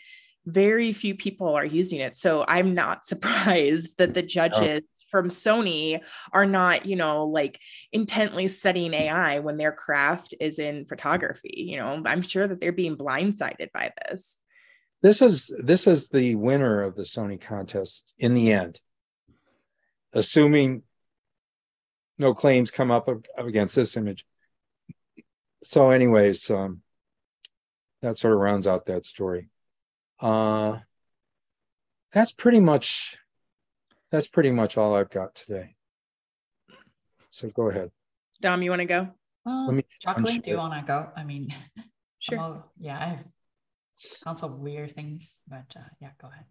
very 0.45 0.93
few 0.93 1.15
people 1.15 1.55
are 1.55 1.65
using 1.65 1.99
it. 1.99 2.15
So 2.15 2.45
I'm 2.47 2.73
not 2.73 3.05
surprised 3.05 3.97
that 3.97 4.13
the 4.13 4.21
judges 4.21 4.81
oh. 4.83 5.03
from 5.09 5.29
Sony 5.29 5.99
are 6.31 6.45
not, 6.45 6.85
you 6.85 6.95
know, 6.95 7.25
like 7.25 7.59
intently 7.91 8.47
studying 8.47 8.93
AI 8.93 9.39
when 9.39 9.57
their 9.57 9.71
craft 9.71 10.33
is 10.39 10.59
in 10.59 10.85
photography. 10.85 11.65
You 11.67 11.77
know, 11.77 12.01
I'm 12.05 12.21
sure 12.21 12.47
that 12.47 12.59
they're 12.59 12.71
being 12.71 12.95
blindsided 12.95 13.71
by 13.73 13.91
this. 14.07 14.37
This 15.01 15.21
is 15.21 15.49
this 15.63 15.87
is 15.87 16.09
the 16.09 16.35
winner 16.35 16.83
of 16.83 16.95
the 16.95 17.03
Sony 17.03 17.39
contest 17.39 18.13
in 18.17 18.33
the 18.33 18.51
end 18.51 18.81
assuming 20.13 20.83
no 22.17 22.33
claims 22.33 22.71
come 22.71 22.91
up 22.91 23.09
against 23.37 23.75
this 23.75 23.97
image. 23.97 24.25
So, 25.63 25.89
anyways, 25.89 26.49
um, 26.49 26.81
that 28.01 28.17
sort 28.17 28.33
of 28.33 28.39
rounds 28.39 28.67
out 28.67 28.85
that 28.85 29.05
story. 29.05 29.49
Uh, 30.19 30.77
that's 32.11 32.31
pretty 32.31 32.59
much 32.59 33.17
that's 34.11 34.27
pretty 34.27 34.51
much 34.51 34.77
all 34.77 34.95
I've 34.95 35.09
got 35.09 35.35
today. 35.35 35.75
So 37.29 37.49
go 37.49 37.69
ahead. 37.69 37.91
Dom, 38.41 38.61
you 38.63 38.71
want 38.71 38.81
to 38.81 38.85
go? 38.85 39.09
Well, 39.45 39.67
Let 39.67 39.75
me, 39.75 39.83
chocolate, 39.99 40.43
do 40.43 40.51
you 40.51 40.57
want 40.57 40.73
to 40.73 40.87
go? 40.87 41.11
I 41.15 41.23
mean, 41.23 41.53
sure. 42.19 42.39
All, 42.39 42.71
yeah, 42.79 42.97
I 42.99 43.05
have 43.05 43.25
tons 44.23 44.43
of 44.43 44.59
weird 44.59 44.95
things, 44.95 45.41
but 45.47 45.71
uh, 45.75 45.81
yeah, 46.01 46.09
go 46.21 46.29
ahead. 46.29 46.45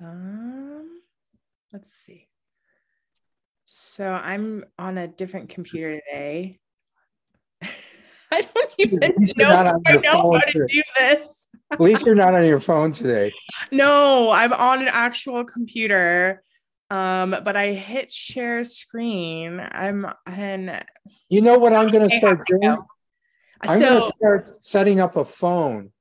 Um, 0.00 1.00
let's 1.72 1.92
see. 1.92 2.28
So 3.64 4.10
I'm 4.10 4.64
on 4.78 4.98
a 4.98 5.06
different 5.06 5.50
computer 5.50 6.00
today. 6.00 6.58
I 7.62 8.40
don't 8.40 8.70
even 8.78 8.98
know, 9.36 9.80
I 9.86 9.96
know 9.96 10.30
how 10.32 10.38
to 10.38 10.66
do 10.68 10.82
this. 10.96 11.46
At 11.70 11.80
least 11.80 12.04
you're 12.04 12.14
not 12.14 12.34
on 12.34 12.44
your 12.44 12.60
phone 12.60 12.92
today. 12.92 13.32
No, 13.72 14.30
I'm 14.30 14.52
on 14.52 14.82
an 14.82 14.88
actual 14.88 15.44
computer. 15.44 16.42
Um, 16.90 17.36
but 17.44 17.56
I 17.56 17.72
hit 17.72 18.10
share 18.10 18.64
screen. 18.64 19.60
I'm 19.60 20.06
and 20.26 20.82
you 21.28 21.40
know 21.40 21.58
what 21.58 21.72
I'm 21.72 21.90
gonna 21.90 22.10
start 22.10 22.44
doing? 22.46 22.60
Go. 22.60 22.86
I'm 23.60 23.78
so, 23.78 24.00
gonna 24.00 24.12
start 24.16 24.64
setting 24.64 24.98
up 24.98 25.16
a 25.16 25.24
phone 25.24 25.92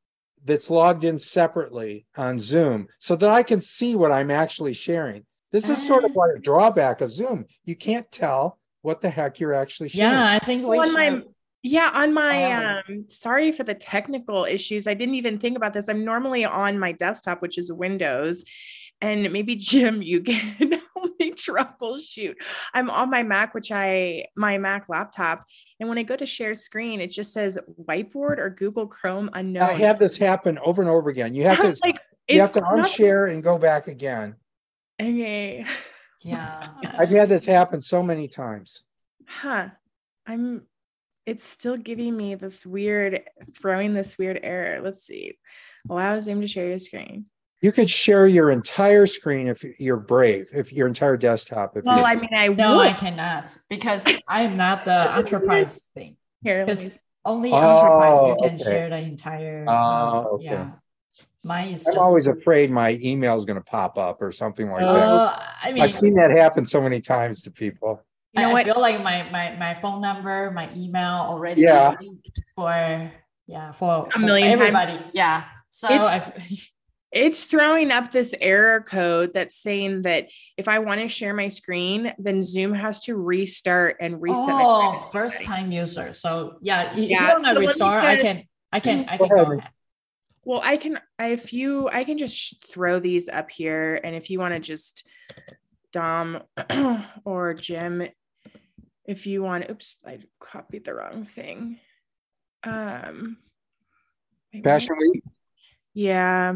that's 0.45 0.69
logged 0.69 1.03
in 1.03 1.19
separately 1.19 2.07
on 2.15 2.39
Zoom 2.39 2.87
so 2.97 3.15
that 3.15 3.29
I 3.29 3.43
can 3.43 3.61
see 3.61 3.95
what 3.95 4.11
I'm 4.11 4.31
actually 4.31 4.73
sharing. 4.73 5.25
This 5.51 5.69
is 5.69 5.85
sort 5.85 6.03
of 6.03 6.15
like 6.15 6.31
a 6.35 6.39
drawback 6.39 7.01
of 7.01 7.11
Zoom. 7.11 7.45
You 7.65 7.75
can't 7.75 8.09
tell 8.11 8.59
what 8.81 9.01
the 9.01 9.09
heck 9.09 9.39
you're 9.39 9.53
actually 9.53 9.89
sharing. 9.89 10.13
Yeah, 10.13 10.31
I 10.31 10.39
think 10.39 10.65
we 10.65 10.77
on 10.77 10.93
my 10.93 11.21
yeah, 11.63 11.91
on 11.93 12.13
my 12.13 12.51
um 12.53 13.05
sorry 13.07 13.51
for 13.51 13.63
the 13.63 13.73
technical 13.73 14.45
issues. 14.45 14.87
I 14.87 14.93
didn't 14.93 15.15
even 15.15 15.39
think 15.39 15.57
about 15.57 15.73
this. 15.73 15.89
I'm 15.89 16.05
normally 16.05 16.45
on 16.45 16.79
my 16.79 16.91
desktop, 16.91 17.41
which 17.41 17.57
is 17.57 17.71
Windows. 17.71 18.43
And 19.01 19.31
maybe 19.31 19.55
Jim, 19.55 20.01
you 20.01 20.21
can 20.23 20.71
help 20.71 21.19
me 21.19 21.31
troubleshoot. 21.31 22.35
I'm 22.73 22.89
on 22.89 23.09
my 23.09 23.23
Mac, 23.23 23.53
which 23.53 23.71
I 23.71 24.25
my 24.35 24.57
Mac 24.57 24.87
laptop. 24.87 25.45
And 25.79 25.89
when 25.89 25.97
I 25.97 26.03
go 26.03 26.15
to 26.15 26.25
share 26.25 26.53
screen, 26.53 27.01
it 27.01 27.07
just 27.07 27.33
says 27.33 27.57
whiteboard 27.87 28.37
or 28.37 28.49
Google 28.49 28.87
Chrome 28.87 29.29
unknown. 29.33 29.63
I 29.63 29.73
have 29.73 29.99
this 29.99 30.17
happen 30.17 30.59
over 30.59 30.81
and 30.81 30.91
over 30.91 31.09
again. 31.09 31.33
You 31.33 31.43
have 31.45 31.59
to 31.61 31.75
like, 31.83 31.99
you 32.27 32.39
have 32.39 32.51
to 32.53 32.61
unshare 32.61 33.31
and 33.31 33.41
go 33.41 33.57
back 33.57 33.87
again. 33.87 34.35
Okay. 34.99 35.65
Yeah. 36.21 36.71
I've 36.97 37.11
had 37.11 37.29
this 37.29 37.45
happen 37.45 37.79
so 37.79 38.03
many 38.03 38.27
times. 38.27 38.81
Huh. 39.25 39.69
I'm 40.27 40.63
it's 41.25 41.45
still 41.45 41.77
giving 41.77 42.17
me 42.17 42.35
this 42.35 42.65
weird 42.65 43.21
throwing 43.57 43.93
this 43.93 44.17
weird 44.17 44.37
error. 44.43 44.81
Let's 44.81 45.05
see. 45.05 45.37
Allow 45.89 46.19
Zoom 46.19 46.41
to 46.41 46.47
share 46.47 46.67
your 46.67 46.79
screen. 46.79 47.27
You 47.61 47.71
could 47.71 47.89
share 47.89 48.25
your 48.25 48.51
entire 48.51 49.05
screen 49.05 49.47
if 49.47 49.63
you're 49.79 49.97
brave, 49.97 50.47
if 50.53 50.73
your 50.73 50.87
entire 50.87 51.17
desktop. 51.17 51.77
If 51.77 51.83
well, 51.85 52.05
I 52.05 52.15
mean, 52.15 52.33
I 52.33 52.47
no, 52.47 52.77
would. 52.77 52.87
I 52.87 52.93
cannot 52.93 53.55
because 53.69 54.05
I 54.27 54.41
am 54.41 54.57
not 54.57 54.85
the 54.85 55.13
enterprise 55.15 55.83
thing. 55.93 56.17
Here, 56.41 56.65
only 57.25 57.51
oh, 57.51 57.57
enterprise 57.57 58.17
you 58.23 58.47
can 58.47 58.55
okay. 58.55 58.63
share 58.63 58.89
the 58.89 58.97
entire. 58.97 59.65
Oh, 59.67 59.71
uh, 59.71 60.23
okay. 60.33 60.45
Yeah. 60.45 60.71
Mine 61.43 61.69
is 61.69 61.87
I'm 61.87 61.93
just, 61.93 61.97
always 61.97 62.25
afraid 62.27 62.69
my 62.69 62.99
email 63.01 63.35
is 63.35 63.45
going 63.45 63.57
to 63.57 63.63
pop 63.63 63.97
up 63.97 64.21
or 64.21 64.31
something 64.31 64.69
like 64.69 64.81
uh, 64.81 64.93
that. 64.93 65.47
I 65.63 65.71
mean, 65.71 65.83
I've 65.83 65.93
seen 65.93 66.13
that 66.15 66.31
happen 66.31 66.65
so 66.65 66.81
many 66.81 66.99
times 66.99 67.41
to 67.43 67.51
people. 67.51 68.03
You 68.33 68.41
know 68.41 68.49
I, 68.49 68.53
what? 68.53 68.61
I 68.61 68.73
feel 68.73 68.81
like 68.81 69.03
my, 69.03 69.29
my 69.31 69.55
my 69.55 69.73
phone 69.73 70.01
number, 70.01 70.51
my 70.51 70.69
email 70.75 71.25
already 71.27 71.61
yeah. 71.61 71.95
linked 71.99 72.39
for 72.53 73.11
yeah 73.47 73.71
for 73.71 74.07
a 74.13 74.19
million 74.19 74.53
for 74.53 74.63
everybody. 74.63 74.97
Times. 74.97 75.11
Yeah. 75.13 75.45
So 75.71 75.87
it's, 75.89 76.69
it's 77.11 77.43
throwing 77.45 77.89
up 77.89 78.11
this 78.11 78.35
error 78.39 78.81
code 78.81 79.33
that's 79.33 79.55
saying 79.55 80.03
that 80.03 80.27
if 80.57 80.67
I 80.67 80.79
want 80.79 81.01
to 81.01 81.07
share 81.07 81.33
my 81.33 81.47
screen, 81.47 82.13
then 82.19 82.41
Zoom 82.41 82.73
has 82.73 82.99
to 83.01 83.15
restart 83.15 83.97
and 83.99 84.21
reset. 84.21 84.45
Oh, 84.47 85.09
first 85.11 85.43
time 85.43 85.71
user. 85.71 86.13
So 86.13 86.57
yeah, 86.61 86.91
if 86.91 87.09
yeah, 87.09 87.21
you 87.21 87.27
want 87.29 87.45
to 87.45 87.53
so 87.53 87.59
restart, 87.59 88.03
I 88.03 88.17
can 88.17 88.43
I 88.71 88.79
can 88.79 89.05
I 89.07 89.17
can 89.17 89.27
go 89.27 89.41
ahead. 89.41 89.69
Well, 90.45 90.61
I 90.63 90.77
can 90.77 90.99
if 91.19 91.53
you 91.53 91.89
I 91.89 92.03
can 92.03 92.17
just 92.17 92.67
throw 92.67 92.99
these 92.99 93.29
up 93.29 93.51
here 93.51 93.99
and 94.03 94.15
if 94.15 94.29
you 94.29 94.39
want 94.39 94.53
to 94.53 94.59
just 94.59 95.07
Dom 95.91 96.43
or 97.25 97.53
Jim 97.53 98.07
if 99.09 99.25
you 99.25 99.41
want, 99.41 99.67
oops, 99.71 99.97
I 100.05 100.19
copied 100.39 100.85
the 100.85 100.93
wrong 100.93 101.25
thing. 101.25 101.79
Um, 102.63 103.37
Fashion 104.63 104.95
Week. 104.99 105.23
Yeah. 105.95 106.53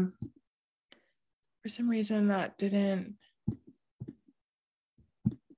For 1.60 1.68
some 1.68 1.88
reason, 1.88 2.28
that 2.28 2.56
didn't. 2.56 3.16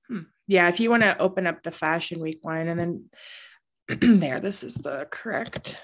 Hmm. 0.07 0.21
Yeah, 0.47 0.69
if 0.69 0.79
you 0.79 0.89
want 0.89 1.03
to 1.03 1.15
open 1.19 1.45
up 1.45 1.61
the 1.61 1.69
Fashion 1.69 2.19
Week 2.19 2.39
one, 2.41 2.67
and 2.67 2.79
then 2.79 3.09
there, 4.19 4.39
this 4.39 4.63
is 4.63 4.73
the 4.73 5.07
correct. 5.11 5.77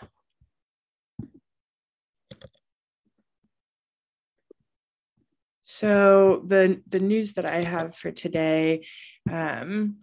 So 5.74 6.44
the 6.46 6.84
the 6.88 7.00
news 7.00 7.34
that 7.34 7.50
I 7.50 7.68
have 7.68 7.96
for 7.96 8.12
today 8.12 8.86
um, 9.28 9.98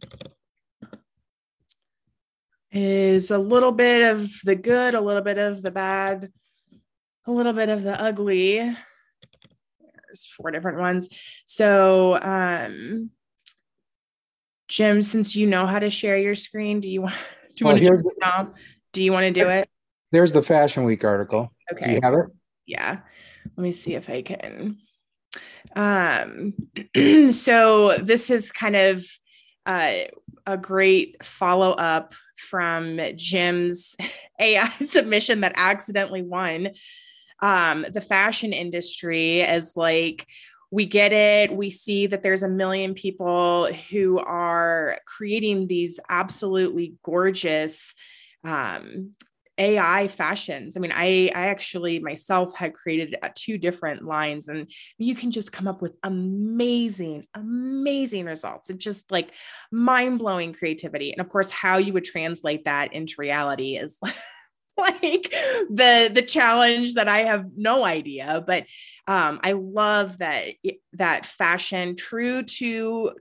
is 2.73 3.31
a 3.31 3.39
little 3.39 3.71
bit 3.71 4.03
of 4.03 4.33
the 4.43 4.57
good, 4.57 4.97
a 4.97 5.01
little 5.01 5.23
bit 5.23 5.39
of 5.39 5.63
the 5.63 5.71
bad, 5.71 6.33
a 7.25 7.31
little 7.31 7.53
bit 7.53 7.69
of 7.69 7.85
the 7.85 8.03
ugly. 8.03 8.57
There's 8.59 10.27
four 10.37 10.51
different 10.51 10.81
ones. 10.81 11.09
So, 11.47 12.21
um, 12.21 13.11
Jim, 14.67 15.03
since 15.03 15.37
you 15.37 15.47
know 15.47 15.69
how 15.69 15.79
to 15.79 15.89
share 15.89 16.19
your 16.19 16.35
screen, 16.35 16.81
do 16.81 16.91
you 16.91 17.03
want 17.03 17.15
do 17.55 17.65
you 17.65 17.67
want 17.67 17.79
to 17.79 17.85
do 17.85 17.93
it 17.95 18.17
now? 18.21 18.55
Do 18.93 19.05
you 19.05 19.13
want 19.13 19.33
to 19.33 19.41
do 19.41 19.49
it? 19.49 19.71
There's 20.11 20.33
the 20.33 20.43
Fashion 20.43 20.83
Week 20.83 21.05
article. 21.05 21.53
Okay. 21.73 21.85
Do 21.85 21.93
you 21.93 22.01
have 22.03 22.15
it? 22.15 22.27
Yeah. 22.67 22.99
Let 23.57 23.63
me 23.63 23.71
see 23.71 23.95
if 23.95 24.11
I 24.11 24.23
can. 24.23 24.79
Um, 25.77 26.55
so 27.31 27.99
this 27.99 28.31
is 28.31 28.53
kind 28.53 28.77
of 28.77 29.05
uh, 29.67 29.93
a 30.47 30.57
great 30.57 31.23
follow 31.25 31.73
up 31.73 32.15
from 32.37 32.99
Jim's 33.17 33.97
AI 34.41 34.69
submission 34.81 35.41
that 35.43 35.53
accidentally 35.57 36.23
won. 36.23 36.71
Um, 37.41 37.87
the 37.91 38.01
fashion 38.01 38.53
industry 38.53 39.43
as 39.43 39.77
like 39.77 40.27
we 40.71 40.87
get 40.87 41.13
it. 41.13 41.53
We 41.53 41.69
see 41.69 42.07
that 42.07 42.23
there's 42.23 42.43
a 42.43 42.49
million 42.49 42.95
people 42.95 43.73
who 43.91 44.19
are 44.19 44.99
creating 45.05 45.67
these 45.67 45.99
absolutely 46.09 46.95
gorgeous 47.03 47.95
um, 48.45 49.13
AI 49.61 50.09
fashions. 50.09 50.77
I 50.77 50.81
mean, 50.81 50.91
I 50.93 51.31
I 51.35 51.49
actually 51.49 51.99
myself 52.01 52.57
had 52.57 52.73
created 52.73 53.15
uh, 53.23 53.29
two 53.35 53.59
different 53.59 54.03
lines, 54.05 54.49
and 54.49 54.71
you 54.97 55.15
can 55.15 55.31
just 55.31 55.53
come 55.53 55.69
up 55.69 55.83
with 55.83 55.95
amazing, 56.03 57.27
amazing 57.35 58.25
results. 58.25 58.71
It's 58.71 58.83
just 58.83 59.13
like 59.13 59.33
mind 59.71 60.19
blowing 60.19 60.55
creativity, 60.55 61.13
and 61.13 61.21
of 61.21 61.29
course, 61.29 61.51
how 61.51 61.77
you 61.77 61.93
would 61.93 62.05
translate 62.05 62.65
that 62.65 62.93
into 62.95 63.17
reality 63.19 63.77
is. 63.77 63.99
like 64.79 65.31
the 65.69 66.11
the 66.13 66.25
challenge 66.27 66.95
that 66.95 67.07
I 67.07 67.25
have 67.25 67.45
no 67.55 67.85
idea, 67.85 68.43
but 68.47 68.65
um, 69.07 69.41
I 69.43 69.53
love 69.53 70.19
that 70.19 70.47
that 70.95 71.27
fashion 71.27 71.97
true 71.97 72.45
to 72.45 73.13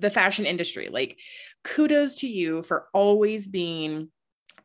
the 0.00 0.10
fashion 0.10 0.44
industry. 0.44 0.88
Like 0.90 1.18
kudos 1.62 2.16
to 2.16 2.28
you 2.28 2.62
for 2.62 2.88
always 2.92 3.46
being 3.46 4.08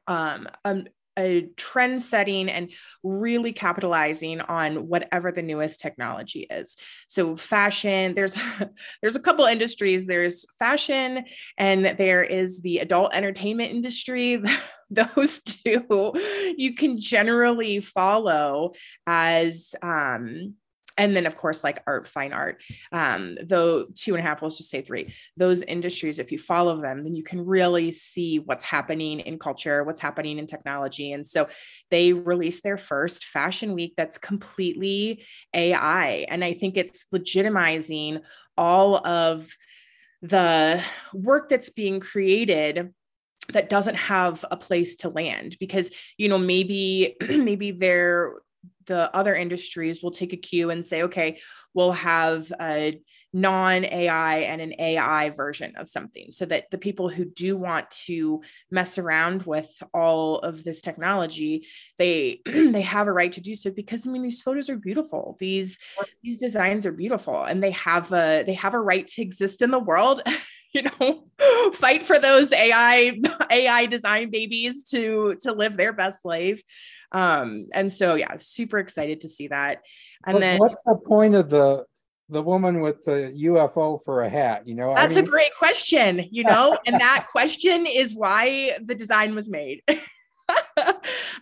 um, 0.07 0.47
um, 0.65 0.85
a 1.17 1.49
trend 1.57 2.01
setting 2.01 2.47
and 2.47 2.71
really 3.03 3.51
capitalizing 3.51 4.39
on 4.39 4.87
whatever 4.87 5.31
the 5.31 5.41
newest 5.41 5.79
technology 5.79 6.47
is. 6.49 6.75
So 7.07 7.35
fashion 7.35 8.13
there's 8.13 8.37
there's 9.01 9.15
a 9.15 9.21
couple 9.21 9.45
industries. 9.45 10.05
There's 10.05 10.45
fashion 10.59 11.25
and 11.57 11.85
there 11.97 12.23
is 12.23 12.61
the 12.61 12.79
adult 12.79 13.13
entertainment 13.13 13.71
industry. 13.71 14.41
Those 14.89 15.41
two 15.41 16.13
you 16.57 16.75
can 16.75 16.99
generally 16.99 17.81
follow 17.81 18.73
as 19.05 19.75
um 19.81 20.53
and 20.97 21.15
then 21.15 21.25
of 21.25 21.35
course 21.35 21.63
like 21.63 21.81
art 21.87 22.07
fine 22.07 22.33
art 22.33 22.63
um, 22.91 23.37
though 23.43 23.85
two 23.95 24.15
and 24.15 24.19
a 24.19 24.27
half 24.27 24.41
let's 24.41 24.57
just 24.57 24.69
say 24.69 24.81
three 24.81 25.13
those 25.35 25.61
industries 25.63 26.19
if 26.19 26.31
you 26.31 26.39
follow 26.39 26.79
them 26.81 27.01
then 27.01 27.15
you 27.15 27.23
can 27.23 27.45
really 27.45 27.91
see 27.91 28.39
what's 28.39 28.63
happening 28.63 29.19
in 29.21 29.37
culture 29.37 29.83
what's 29.83 30.01
happening 30.01 30.37
in 30.39 30.45
technology. 30.45 31.11
And 31.11 31.25
so 31.25 31.47
they 31.89 32.13
released 32.13 32.63
their 32.63 32.77
first 32.77 33.25
fashion 33.25 33.73
week 33.73 33.93
that's 33.95 34.17
completely 34.17 35.23
ai 35.53 36.25
and 36.29 36.43
i 36.43 36.53
think 36.53 36.77
it's 36.77 37.05
legitimizing 37.13 38.21
all 38.57 39.05
of 39.05 39.47
the 40.21 40.83
work 41.13 41.49
that's 41.49 41.69
being 41.69 41.99
created 41.99 42.93
that 43.53 43.69
doesn't 43.69 43.95
have 43.95 44.43
a 44.51 44.57
place 44.57 44.97
to 44.97 45.09
land 45.09 45.55
because 45.59 45.91
you 46.17 46.27
know 46.27 46.37
maybe 46.37 47.15
maybe 47.29 47.71
they're 47.71 48.33
the 48.87 49.15
other 49.15 49.35
industries 49.35 50.01
will 50.01 50.11
take 50.11 50.33
a 50.33 50.37
cue 50.37 50.69
and 50.69 50.85
say, 50.85 51.03
okay, 51.03 51.39
we'll 51.73 51.91
have 51.91 52.51
a 52.59 52.99
non 53.33 53.85
AI 53.85 54.39
and 54.39 54.61
an 54.61 54.73
AI 54.79 55.29
version 55.29 55.75
of 55.77 55.87
something 55.87 56.31
so 56.31 56.45
that 56.45 56.71
the 56.71 56.77
people 56.77 57.09
who 57.09 57.25
do 57.25 57.55
want 57.55 57.89
to 57.91 58.41
mess 58.71 58.97
around 58.97 59.43
with 59.43 59.71
all 59.93 60.39
of 60.39 60.63
this 60.63 60.81
technology, 60.81 61.67
they 61.97 62.41
they 62.45 62.81
have 62.81 63.07
a 63.07 63.13
right 63.13 63.31
to 63.33 63.41
do 63.41 63.53
so 63.53 63.69
because 63.69 64.07
I 64.07 64.11
mean 64.11 64.21
these 64.21 64.41
photos 64.41 64.69
are 64.69 64.77
beautiful. 64.77 65.35
These 65.39 65.77
these 66.23 66.39
designs 66.39 66.85
are 66.85 66.91
beautiful 66.91 67.43
and 67.43 67.61
they 67.61 67.71
have 67.71 68.11
a 68.11 68.43
they 68.43 68.53
have 68.53 68.73
a 68.73 68.79
right 68.79 69.07
to 69.09 69.21
exist 69.21 69.61
in 69.61 69.71
the 69.71 69.79
world. 69.79 70.21
you 70.73 70.83
know 70.83 71.23
fight 71.73 72.03
for 72.03 72.19
those 72.19 72.51
ai 72.51 73.17
ai 73.49 73.85
design 73.95 74.29
babies 74.29 74.83
to 74.83 75.33
to 75.39 75.53
live 75.53 75.77
their 75.77 75.93
best 75.93 76.25
life 76.25 76.61
um, 77.11 77.67
and 77.73 77.91
so 77.91 78.15
yeah, 78.15 78.35
super 78.37 78.79
excited 78.79 79.21
to 79.21 79.29
see 79.29 79.47
that. 79.47 79.81
And 80.25 80.41
then 80.41 80.59
what's 80.59 80.81
the 80.85 80.97
point 80.97 81.35
of 81.35 81.49
the 81.49 81.85
the 82.29 82.41
woman 82.41 82.81
with 82.81 83.05
the 83.05 83.33
UFO 83.45 84.03
for 84.03 84.21
a 84.21 84.29
hat? 84.29 84.67
You 84.67 84.75
know, 84.75 84.93
that's 84.93 85.13
I 85.13 85.15
mean- 85.15 85.25
a 85.25 85.27
great 85.27 85.55
question, 85.57 86.25
you 86.31 86.43
know, 86.43 86.77
and 86.85 86.99
that 86.99 87.27
question 87.31 87.85
is 87.85 88.15
why 88.15 88.77
the 88.83 88.95
design 88.95 89.35
was 89.35 89.47
made. 89.47 89.81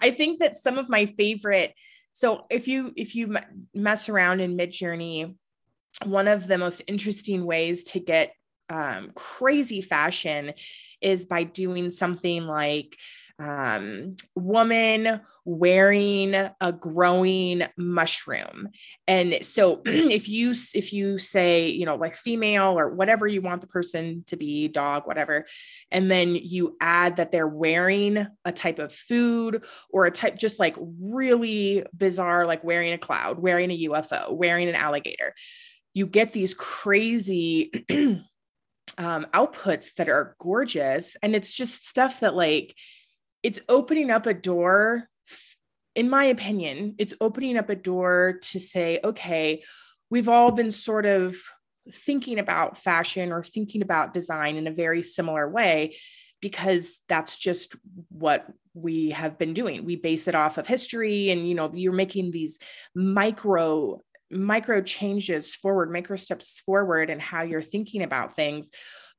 I 0.01 0.11
think 0.11 0.39
that 0.39 0.55
some 0.55 0.77
of 0.77 0.89
my 0.89 1.05
favorite 1.05 1.73
so 2.15 2.45
if 2.49 2.67
you 2.67 2.93
if 2.95 3.13
you 3.13 3.37
mess 3.73 4.09
around 4.09 4.39
in 4.39 4.57
midjourney 4.57 5.35
one 6.03 6.27
of 6.27 6.47
the 6.47 6.57
most 6.57 6.81
interesting 6.87 7.45
ways 7.45 7.83
to 7.83 7.99
get 7.99 8.33
um, 8.69 9.11
crazy 9.15 9.81
fashion 9.81 10.53
is 11.01 11.25
by 11.25 11.43
doing 11.43 11.91
something 11.91 12.47
like 12.47 12.97
um, 13.39 14.15
woman 14.35 15.21
wearing 15.43 16.33
a 16.33 16.71
growing 16.71 17.63
mushroom. 17.77 18.69
And 19.07 19.45
so 19.45 19.81
if 19.85 20.27
you 20.27 20.51
if 20.73 20.93
you 20.93 21.17
say 21.17 21.69
you 21.69 21.85
know 21.85 21.95
like 21.95 22.15
female 22.15 22.79
or 22.79 22.89
whatever 22.95 23.27
you 23.27 23.41
want 23.41 23.61
the 23.61 23.67
person 23.67 24.23
to 24.27 24.37
be 24.37 24.67
dog 24.67 25.05
whatever 25.05 25.45
and 25.91 26.09
then 26.09 26.35
you 26.35 26.75
add 26.81 27.17
that 27.17 27.31
they're 27.31 27.47
wearing 27.47 28.25
a 28.45 28.51
type 28.51 28.79
of 28.79 28.93
food 28.93 29.65
or 29.89 30.05
a 30.05 30.11
type 30.11 30.37
just 30.37 30.59
like 30.59 30.75
really 30.99 31.85
bizarre 31.95 32.45
like 32.45 32.63
wearing 32.63 32.93
a 32.93 32.97
cloud 32.97 33.37
wearing 33.39 33.69
a 33.69 33.83
ufo 33.89 34.31
wearing 34.31 34.67
an 34.67 34.75
alligator 34.75 35.33
you 35.93 36.07
get 36.07 36.33
these 36.33 36.53
crazy 36.53 37.71
um, 38.97 39.27
outputs 39.33 39.93
that 39.95 40.09
are 40.09 40.35
gorgeous. 40.39 41.15
And 41.21 41.35
it's 41.35 41.55
just 41.55 41.87
stuff 41.87 42.21
that 42.21 42.35
like 42.35 42.75
it's 43.45 43.59
opening 43.69 44.09
up 44.09 44.25
a 44.25 44.33
door 44.33 45.07
in 45.93 46.09
my 46.09 46.25
opinion 46.25 46.95
it's 46.97 47.13
opening 47.21 47.57
up 47.57 47.69
a 47.69 47.75
door 47.75 48.39
to 48.41 48.59
say 48.59 48.99
okay 49.03 49.63
we've 50.09 50.27
all 50.27 50.51
been 50.51 50.71
sort 50.71 51.05
of 51.05 51.37
thinking 51.91 52.39
about 52.39 52.77
fashion 52.77 53.31
or 53.31 53.43
thinking 53.43 53.83
about 53.83 54.13
design 54.13 54.55
in 54.55 54.65
a 54.65 54.73
very 54.73 55.01
similar 55.01 55.47
way 55.47 55.95
because 56.41 57.01
that's 57.07 57.37
just 57.37 57.75
what 58.09 58.45
we 58.73 59.11
have 59.11 59.37
been 59.37 59.53
doing. 59.53 59.85
We 59.85 59.95
base 59.95 60.27
it 60.27 60.35
off 60.35 60.57
of 60.57 60.67
history 60.67 61.29
and 61.29 61.47
you 61.47 61.55
know 61.55 61.71
you're 61.73 61.93
making 61.93 62.31
these 62.31 62.59
micro 62.93 64.01
micro 64.31 64.81
changes 64.81 65.55
forward 65.55 65.91
micro 65.91 66.17
steps 66.17 66.61
forward 66.65 67.09
and 67.09 67.21
how 67.21 67.43
you're 67.43 67.61
thinking 67.61 68.01
about 68.01 68.35
things. 68.35 68.69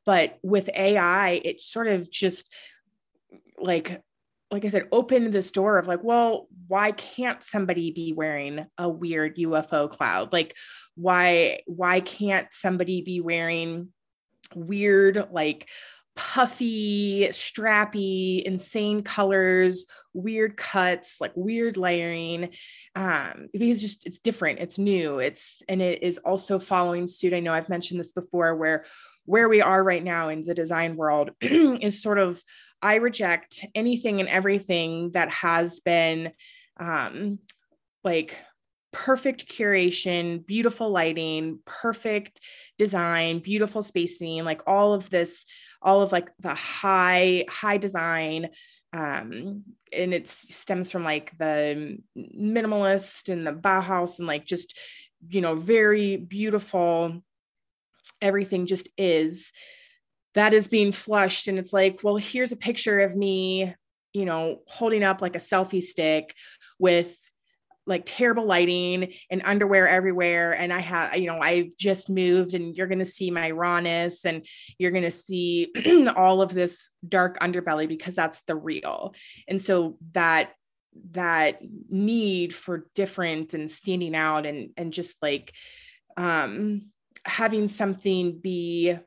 But 0.05 0.39
with 0.43 0.69
ai 0.75 1.41
it 1.45 1.61
sort 1.61 1.89
of 1.89 2.11
just 2.11 2.53
like 3.59 4.03
like 4.51 4.65
I 4.65 4.69
said, 4.69 4.89
opened 4.93 5.33
this 5.33 5.51
door 5.51 5.79
of 5.79 5.89
like, 5.89 6.05
well, 6.05 6.49
why 6.69 6.93
can't 6.93 7.43
somebody 7.43 7.91
be 7.91 8.13
wearing 8.13 8.67
a 8.79 8.89
weird 8.89 9.37
UFO 9.39 9.91
cloud? 9.91 10.33
Like, 10.33 10.57
why 10.95 11.61
why 11.67 12.01
can't 12.01 12.47
somebody 12.53 13.03
be 13.03 13.21
wearing 13.21 13.89
weird 14.55 15.29
like 15.33 15.69
puffy, 16.17 17.27
strappy, 17.29 18.43
insane 18.43 19.03
colors, 19.03 19.85
weird 20.15 20.57
cuts, 20.57 21.21
like 21.21 21.33
weird 21.37 21.77
layering. 21.77 22.51
Um, 22.95 23.49
because 23.53 23.83
just 23.83 24.07
it's 24.07 24.19
different, 24.19 24.59
it's 24.61 24.79
new, 24.79 25.19
it's 25.19 25.63
and 25.69 25.83
it 25.83 26.03
is 26.03 26.19
also 26.19 26.59
following 26.59 27.07
suit. 27.07 27.35
I 27.35 27.41
know 27.41 27.53
I've 27.53 27.69
mentioned 27.69 28.01
this 28.01 28.13
before 28.13 28.57
where 28.57 28.87
where 29.27 29.49
we 29.49 29.61
are 29.61 29.83
right 29.83 30.03
now 30.03 30.29
in 30.29 30.45
the 30.45 30.55
design 30.55 30.97
world 30.97 31.31
is 31.41 32.01
sort 32.01 32.19
of 32.19 32.43
I 32.83 32.97
reject 32.97 33.65
anything 33.75 34.21
and 34.21 34.29
everything 34.29 35.11
that 35.13 35.31
has 35.31 35.81
been 35.81 36.33
um, 36.79 37.39
like 38.05 38.37
perfect 38.93 39.49
curation, 39.49 40.47
beautiful 40.47 40.91
lighting, 40.91 41.59
perfect 41.67 42.41
design, 42.79 43.41
beautiful 43.41 43.83
spacing, 43.83 44.45
like 44.45 44.63
all 44.67 44.95
of 44.95 45.11
this, 45.11 45.45
all 45.83 46.03
of 46.03 46.13
like 46.13 46.31
the 46.41 46.55
high, 46.55 47.45
high 47.49 47.77
design. 47.77 48.49
Um, 48.93 49.65
and 49.93 50.15
it 50.15 50.29
stems 50.29 50.91
from 50.91 51.05
like 51.05 51.37
the 51.39 51.99
minimalist 52.17 53.29
and 53.29 53.47
the 53.47 53.53
Bauhaus 53.53 54.19
and 54.19 54.27
like 54.27 54.47
just, 54.47 54.79
you 55.29 55.41
know, 55.41 55.55
very 55.55 56.17
beautiful. 56.17 57.23
Everything 58.23 58.67
just 58.67 58.89
is 58.97 59.53
that 60.37 60.53
is 60.53 60.69
being 60.69 60.93
flushed. 60.93 61.49
And 61.49 61.59
it's 61.59 61.73
like, 61.73 62.01
well, 62.03 62.17
here's 62.17 62.53
a 62.53 62.57
picture 62.57 63.01
of 63.01 63.17
me, 63.17 63.75
you 64.13 64.25
know, 64.27 64.61
holding 64.69 65.03
up 65.03 65.23
like 65.23 65.35
a 65.35 65.41
selfie 65.41 65.83
stick 65.83 66.35
with 66.79 67.19
like 67.87 68.03
terrible 68.05 68.45
lighting 68.45 69.15
and 69.31 69.43
underwear 69.45 69.89
everywhere 69.89 70.51
and 70.51 70.73
i 70.73 70.81
have 70.81 71.17
you 71.17 71.29
know 71.29 71.39
i've 71.39 71.71
just 71.79 72.11
moved 72.11 72.53
and 72.53 72.77
you're 72.77 72.89
going 72.89 72.99
to 72.99 73.05
see 73.05 73.31
my 73.31 73.53
rawness 73.53 74.25
and 74.25 74.45
you're 74.77 74.91
going 74.91 75.05
to 75.05 75.11
see 75.13 75.73
all 76.17 76.43
of 76.43 76.53
this 76.53 76.91
dark 77.09 77.39
underbelly 77.39 77.87
because 77.87 78.17
that's 78.17 78.41
the 78.43 78.57
real 78.57 79.15
and 79.47 79.61
so 79.61 79.97
that 80.15 80.51
that 81.13 81.61
need 81.89 82.53
for 82.53 82.89
different 82.97 83.55
and 83.55 83.71
standing 83.71 84.17
out 84.17 84.47
and 84.47 84.71
and 84.77 84.93
just 84.93 85.15
like 85.23 85.53
um 86.17 86.91
having 87.25 87.69
something 87.69 88.37
be 88.37 88.99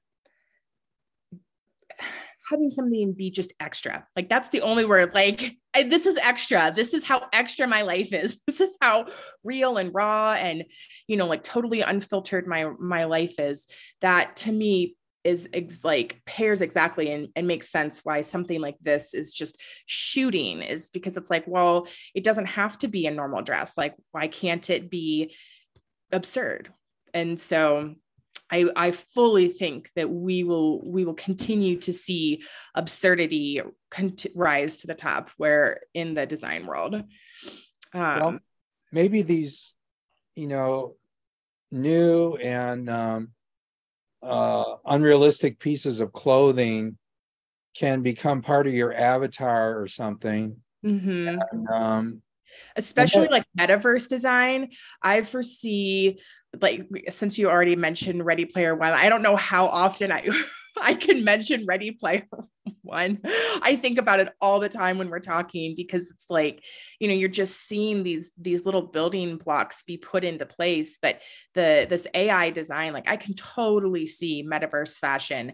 having 2.49 2.69
something 2.69 3.13
be 3.13 3.31
just 3.31 3.53
extra. 3.59 4.05
Like 4.15 4.29
that's 4.29 4.49
the 4.49 4.61
only 4.61 4.85
word. 4.85 5.13
Like 5.13 5.55
I, 5.73 5.83
this 5.83 6.05
is 6.05 6.17
extra. 6.17 6.73
This 6.75 6.93
is 6.93 7.03
how 7.03 7.27
extra 7.33 7.67
my 7.67 7.83
life 7.83 8.13
is. 8.13 8.41
This 8.47 8.61
is 8.61 8.77
how 8.81 9.07
real 9.43 9.77
and 9.77 9.93
raw 9.93 10.33
and 10.33 10.65
you 11.07 11.17
know 11.17 11.27
like 11.27 11.43
totally 11.43 11.81
unfiltered 11.81 12.47
my 12.47 12.71
my 12.79 13.05
life 13.05 13.39
is. 13.39 13.67
That 14.01 14.35
to 14.37 14.51
me 14.51 14.95
is 15.23 15.49
ex- 15.53 15.83
like 15.83 16.21
pairs 16.25 16.61
exactly 16.61 17.11
and, 17.11 17.27
and 17.35 17.47
makes 17.47 17.69
sense 17.69 17.99
why 18.03 18.21
something 18.21 18.61
like 18.61 18.77
this 18.81 19.13
is 19.13 19.33
just 19.33 19.59
shooting 19.85 20.61
is 20.61 20.89
because 20.89 21.17
it's 21.17 21.29
like 21.29 21.43
well 21.45 21.87
it 22.15 22.23
doesn't 22.23 22.45
have 22.45 22.77
to 22.77 22.87
be 22.87 23.05
a 23.05 23.11
normal 23.11 23.41
dress 23.41 23.77
like 23.77 23.95
why 24.11 24.27
can't 24.27 24.69
it 24.69 24.89
be 24.89 25.35
absurd 26.11 26.71
and 27.13 27.37
so 27.37 27.95
I, 28.51 28.69
I 28.75 28.91
fully 28.91 29.49
think 29.49 29.91
that 29.95 30.09
we 30.09 30.43
will 30.43 30.81
we 30.83 31.05
will 31.05 31.13
continue 31.13 31.77
to 31.81 31.93
see 31.93 32.43
absurdity 32.73 33.61
cont- 33.91 34.25
rise 34.35 34.81
to 34.81 34.87
the 34.87 34.95
top 34.95 35.29
where 35.37 35.81
in 35.93 36.13
the 36.13 36.25
design 36.25 36.65
world. 36.65 36.95
Um, 36.95 37.03
well, 37.93 38.39
maybe 38.91 39.21
these, 39.21 39.75
you 40.35 40.47
know, 40.47 40.95
new 41.71 42.35
and 42.35 42.89
um, 42.89 43.29
uh, 44.23 44.75
unrealistic 44.85 45.59
pieces 45.59 45.99
of 45.99 46.11
clothing 46.11 46.97
can 47.75 48.01
become 48.01 48.41
part 48.41 48.67
of 48.67 48.73
your 48.73 48.93
avatar 48.93 49.79
or 49.79 49.87
something. 49.87 50.57
Mm-hmm. 50.83 51.39
And, 51.51 51.67
um, 51.69 52.21
Especially 52.75 53.27
like 53.27 53.45
metaverse 53.57 54.07
design, 54.07 54.71
I 55.01 55.21
foresee 55.21 56.19
like 56.61 56.87
since 57.09 57.37
you 57.37 57.49
already 57.49 57.75
mentioned 57.75 58.25
Ready 58.25 58.45
Player 58.45 58.75
One, 58.75 58.93
I 58.93 59.09
don't 59.09 59.21
know 59.21 59.35
how 59.35 59.65
often 59.65 60.11
I 60.11 60.27
I 60.81 60.93
can 60.93 61.23
mention 61.23 61.65
Ready 61.65 61.91
Player 61.91 62.27
One. 62.81 63.19
I 63.61 63.75
think 63.75 63.97
about 63.97 64.19
it 64.19 64.29
all 64.41 64.59
the 64.59 64.69
time 64.69 64.97
when 64.97 65.09
we're 65.09 65.19
talking 65.19 65.75
because 65.75 66.09
it's 66.09 66.25
like, 66.29 66.63
you 66.99 67.07
know, 67.07 67.13
you're 67.13 67.29
just 67.29 67.67
seeing 67.67 68.03
these 68.03 68.31
these 68.37 68.65
little 68.65 68.81
building 68.81 69.37
blocks 69.37 69.83
be 69.83 69.97
put 69.97 70.23
into 70.23 70.45
place. 70.45 70.97
But 71.01 71.21
the 71.53 71.85
this 71.89 72.07
AI 72.13 72.49
design, 72.49 72.93
like 72.93 73.09
I 73.09 73.17
can 73.17 73.33
totally 73.35 74.05
see 74.05 74.43
metaverse 74.43 74.97
fashion 74.97 75.53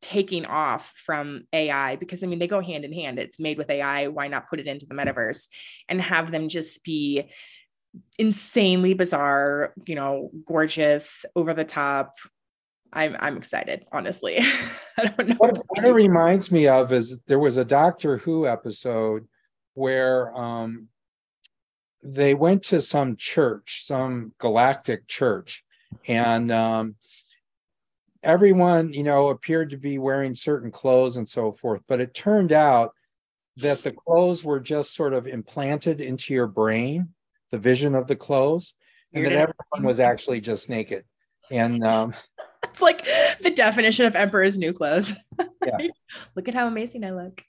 taking 0.00 0.44
off 0.44 0.92
from 0.96 1.44
AI 1.52 1.96
because 1.96 2.22
I 2.22 2.26
mean 2.26 2.38
they 2.38 2.46
go 2.46 2.60
hand 2.60 2.84
in 2.84 2.92
hand. 2.92 3.18
It's 3.18 3.40
made 3.40 3.56
with 3.56 3.70
AI. 3.70 4.08
Why 4.08 4.28
not 4.28 4.50
put 4.50 4.60
it 4.60 4.66
into 4.66 4.86
the 4.86 4.94
metaverse 4.94 5.48
and 5.88 6.00
have 6.00 6.30
them 6.30 6.48
just 6.48 6.84
be 6.84 7.30
insanely 8.18 8.94
bizarre, 8.94 9.72
you 9.86 9.94
know, 9.94 10.30
gorgeous, 10.46 11.24
over 11.36 11.54
the 11.54 11.64
top. 11.64 12.16
I'm 12.92 13.16
I'm 13.18 13.36
excited, 13.36 13.86
honestly. 13.92 14.38
I 14.98 15.06
don't 15.06 15.28
know. 15.28 15.34
What, 15.38 15.56
what 15.68 15.84
it 15.84 15.92
reminds 15.92 16.52
me 16.52 16.68
of 16.68 16.92
is 16.92 17.16
there 17.26 17.38
was 17.38 17.56
a 17.56 17.64
Doctor 17.64 18.18
Who 18.18 18.46
episode 18.46 19.26
where 19.74 20.34
um, 20.36 20.88
they 22.02 22.34
went 22.34 22.62
to 22.64 22.80
some 22.80 23.16
church, 23.16 23.84
some 23.84 24.32
galactic 24.38 25.08
church, 25.08 25.64
and 26.06 26.52
um, 26.52 26.94
everyone, 28.22 28.92
you 28.92 29.02
know, 29.02 29.28
appeared 29.28 29.70
to 29.70 29.76
be 29.76 29.98
wearing 29.98 30.34
certain 30.34 30.70
clothes 30.70 31.16
and 31.16 31.28
so 31.28 31.52
forth. 31.52 31.82
But 31.88 32.00
it 32.00 32.14
turned 32.14 32.52
out 32.52 32.94
that 33.56 33.78
the 33.82 33.92
clothes 33.92 34.44
were 34.44 34.60
just 34.60 34.94
sort 34.94 35.12
of 35.12 35.26
implanted 35.26 36.00
into 36.00 36.34
your 36.34 36.46
brain 36.46 37.08
the 37.54 37.58
vision 37.60 37.94
of 37.94 38.08
the 38.08 38.16
clothes, 38.16 38.74
and 39.12 39.24
that 39.24 39.32
everyone 39.32 39.86
was 39.86 40.00
actually 40.00 40.40
just 40.40 40.68
naked. 40.68 41.04
And 41.52 41.84
um, 41.86 42.12
it's 42.64 42.82
like 42.82 43.06
the 43.42 43.50
definition 43.50 44.06
of 44.06 44.16
emperor's 44.16 44.58
new 44.58 44.72
clothes. 44.72 45.12
Yeah. 45.64 45.78
look 46.34 46.48
at 46.48 46.54
how 46.54 46.66
amazing 46.66 47.04
I 47.04 47.12
look. 47.12 47.44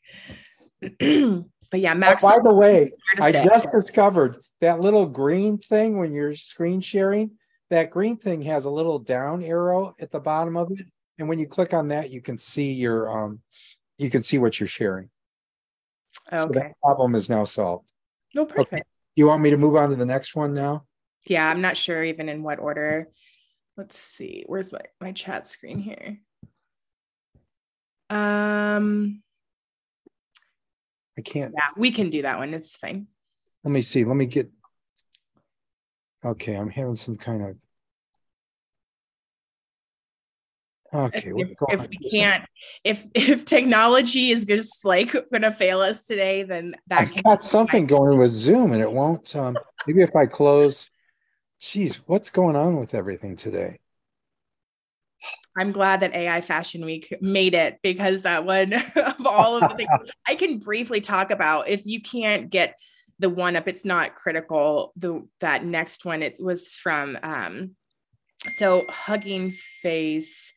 but 1.72 1.80
yeah, 1.80 1.96
Max. 1.96 2.24
Oh, 2.24 2.30
by 2.30 2.39
the 2.44 2.54
way, 2.54 2.91
I 3.20 3.32
just 3.32 3.72
discovered 3.72 4.38
that 4.62 4.80
little 4.80 5.08
green 5.08 5.58
thing 5.58 5.98
when 5.98 6.13
you're 6.13 6.36
screen 6.36 6.82
sharing. 6.82 7.32
That 7.72 7.89
green 7.89 8.18
thing 8.18 8.44
has 8.44 8.65
a 8.65 8.70
little 8.70 9.00
down 9.00 9.44
arrow 9.44 9.96
at 10.00 10.12
the 10.12 10.20
bottom 10.20 10.56
of 10.56 10.72
it, 10.72 10.86
and 11.18 11.28
when 11.28 11.39
you 11.39 11.48
click 11.48 11.74
on 11.74 11.88
that, 11.88 12.12
you 12.12 12.22
can 12.22 12.38
see 12.38 12.74
your 12.74 13.10
um, 13.10 13.39
you 13.98 14.12
can 14.12 14.22
see 14.22 14.38
what 14.38 14.60
you're 14.60 14.68
sharing. 14.68 15.10
Okay. 16.32 16.44
So 16.44 16.50
that 16.50 16.80
problem 16.84 17.15
is 17.15 17.28
now 17.28 17.44
solved. 17.44 17.89
No, 18.36 18.44
oh, 18.44 18.46
perfect. 18.46 18.74
Okay. 18.74 18.84
You 19.15 19.28
want 19.28 19.41
me 19.41 19.51
to 19.51 19.58
move 19.58 19.75
on 19.75 19.89
to 19.89 19.95
the 19.95 20.06
next 20.06 20.36
one 20.36 20.54
now? 20.54 20.86
Yeah, 21.25 21.47
I'm 21.47 21.62
not 21.62 21.78
sure 21.78 22.04
even 22.04 22.30
in 22.30 22.43
what 22.43 22.60
order. 22.60 23.10
Let's 23.78 23.97
see. 23.97 24.43
Where's 24.47 24.71
my, 24.71 24.82
my 25.01 25.12
chat 25.12 25.47
screen 25.47 25.80
here? 25.80 26.19
Um 28.10 29.23
I 31.17 31.21
can't. 31.21 31.54
Yeah, 31.56 31.69
we 31.78 31.91
can 31.91 32.10
do 32.10 32.21
that 32.23 32.38
one. 32.38 32.54
It's 32.54 32.78
fine. 32.78 33.08
Let 33.63 33.71
me 33.71 33.82
see. 33.82 34.04
Let 34.04 34.15
me 34.15 34.25
get 34.25 34.51
Okay, 36.23 36.56
I'm 36.56 36.69
having 36.69 36.95
some 36.95 37.15
kind 37.15 37.43
of 37.43 37.56
Okay, 40.96 41.34
if, 41.36 41.50
if 41.70 41.90
we 41.90 42.10
can't, 42.10 42.46
if 42.84 43.06
if 43.14 43.46
technology 43.46 44.32
is 44.32 44.46
just 44.46 44.86
like 44.86 45.12
going 45.12 45.42
to 45.42 45.52
fail 45.52 45.82
us 45.82 46.06
today, 46.06 46.44
then 46.44 46.76
that 46.88 47.02
I've 47.02 47.24
got 47.24 47.44
something 47.44 47.86
going 47.86 48.18
with 48.18 48.30
Zoom, 48.30 48.72
and 48.72 48.82
it 48.82 48.92
won't. 48.92 49.36
Um, 49.36 49.58
maybe 49.86 50.02
if 50.02 50.16
I 50.16 50.26
close, 50.26 50.90
geez, 51.60 51.98
what's 52.08 52.30
going 52.30 52.56
on 52.56 52.80
with 52.80 52.94
everything 52.94 53.36
today? 53.36 53.80
I'm 55.58 55.72
glad 55.72 56.02
that 56.02 56.14
AI 56.14 56.42
Fashion 56.42 56.86
Week 56.86 57.14
made 57.22 57.54
it 57.54 57.80
because 57.82 58.24
that 58.24 58.46
one 58.46 58.74
of 58.96 59.26
all 59.26 59.58
of 59.58 59.70
the 59.70 59.76
things 59.76 59.90
I 60.28 60.36
can 60.36 60.60
briefly 60.60 61.02
talk 61.02 61.32
about. 61.32 61.68
If 61.68 61.86
you 61.86 62.02
can't 62.02 62.50
get 62.50 62.80
the 63.20 63.30
one 63.30 63.56
up, 63.56 63.68
it's 63.68 63.86
not 63.86 64.16
critical. 64.16 64.94
The 64.96 65.28
that 65.40 65.66
next 65.66 66.06
one, 66.06 66.22
it 66.22 66.38
was 66.40 66.76
from 66.76 67.18
um, 67.22 67.76
so 68.50 68.86
Hugging 68.90 69.52
Face 69.52 70.54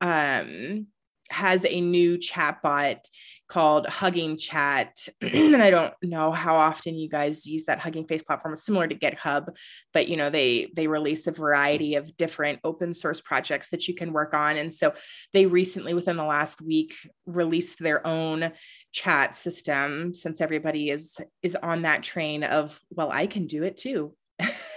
um, 0.00 0.86
has 1.30 1.64
a 1.64 1.80
new 1.80 2.18
chatbot 2.18 3.00
called 3.48 3.86
Hugging 3.86 4.36
Chat. 4.36 5.08
and 5.20 5.56
I 5.56 5.70
don't 5.70 5.94
know 6.02 6.32
how 6.32 6.56
often 6.56 6.96
you 6.96 7.08
guys 7.08 7.46
use 7.46 7.64
that 7.66 7.78
Hugging 7.78 8.06
Face 8.06 8.22
platform. 8.22 8.54
It's 8.54 8.64
similar 8.64 8.86
to 8.86 8.94
GitHub, 8.94 9.56
but 9.92 10.08
you 10.08 10.16
know, 10.16 10.30
they 10.30 10.68
they 10.74 10.86
release 10.86 11.26
a 11.26 11.32
variety 11.32 11.94
of 11.96 12.16
different 12.16 12.60
open 12.64 12.94
source 12.94 13.20
projects 13.20 13.68
that 13.70 13.88
you 13.88 13.94
can 13.94 14.12
work 14.12 14.34
on. 14.34 14.56
And 14.56 14.72
so 14.72 14.94
they 15.32 15.46
recently, 15.46 15.94
within 15.94 16.16
the 16.16 16.24
last 16.24 16.60
week, 16.60 16.94
released 17.26 17.78
their 17.78 18.06
own 18.06 18.52
chat 18.92 19.34
system 19.34 20.14
since 20.14 20.40
everybody 20.40 20.90
is 20.90 21.18
is 21.42 21.56
on 21.56 21.82
that 21.82 22.02
train 22.02 22.44
of, 22.44 22.80
well, 22.90 23.10
I 23.10 23.26
can 23.26 23.46
do 23.46 23.62
it 23.62 23.76
too. 23.76 24.14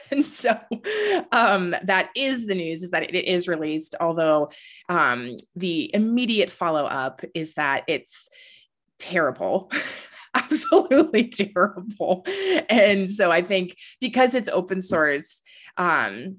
and 0.12 0.26
so 0.26 0.58
um, 1.32 1.76
that 1.84 2.10
is 2.15 2.45
the 2.45 2.56
news 2.56 2.84
is 2.84 2.91
that 2.91 3.04
it 3.04 3.26
is 3.26 3.48
released 3.48 3.95
although 4.00 4.50
um, 4.88 5.36
the 5.56 5.93
immediate 5.93 6.50
follow-up 6.50 7.22
is 7.34 7.54
that 7.54 7.84
it's 7.88 8.30
terrible 8.98 9.72
absolutely 10.36 11.28
terrible. 11.28 12.24
And 12.69 13.10
so 13.10 13.32
i 13.32 13.41
think 13.41 13.76
because 14.00 14.36
it's 14.36 14.50
open 14.50 14.82
source 14.82 15.41
um, 15.78 16.38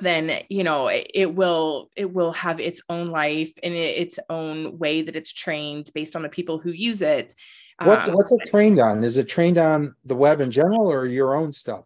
then 0.00 0.42
you 0.48 0.64
know 0.64 0.88
it, 0.88 1.10
it, 1.14 1.34
will 1.34 1.90
it 1.96 2.12
will 2.12 2.32
have 2.32 2.60
its 2.60 2.80
own 2.88 3.10
life 3.10 3.52
and 3.62 3.74
its 3.74 4.18
own 4.30 4.78
way 4.78 5.02
that 5.02 5.16
it's 5.16 5.32
trained 5.32 5.90
based 5.94 6.16
on 6.16 6.22
the 6.22 6.28
people 6.28 6.58
who 6.58 6.70
use 6.70 7.02
it. 7.02 7.34
What, 7.82 8.08
um, 8.08 8.14
what's 8.14 8.32
it 8.32 8.40
trained 8.46 8.78
on? 8.78 9.02
Is 9.04 9.18
it 9.18 9.28
trained 9.28 9.58
on 9.58 9.94
the 10.04 10.14
web 10.14 10.40
in 10.40 10.50
general 10.50 10.90
or 10.90 11.06
your 11.06 11.34
own 11.34 11.52
stuff 11.52 11.84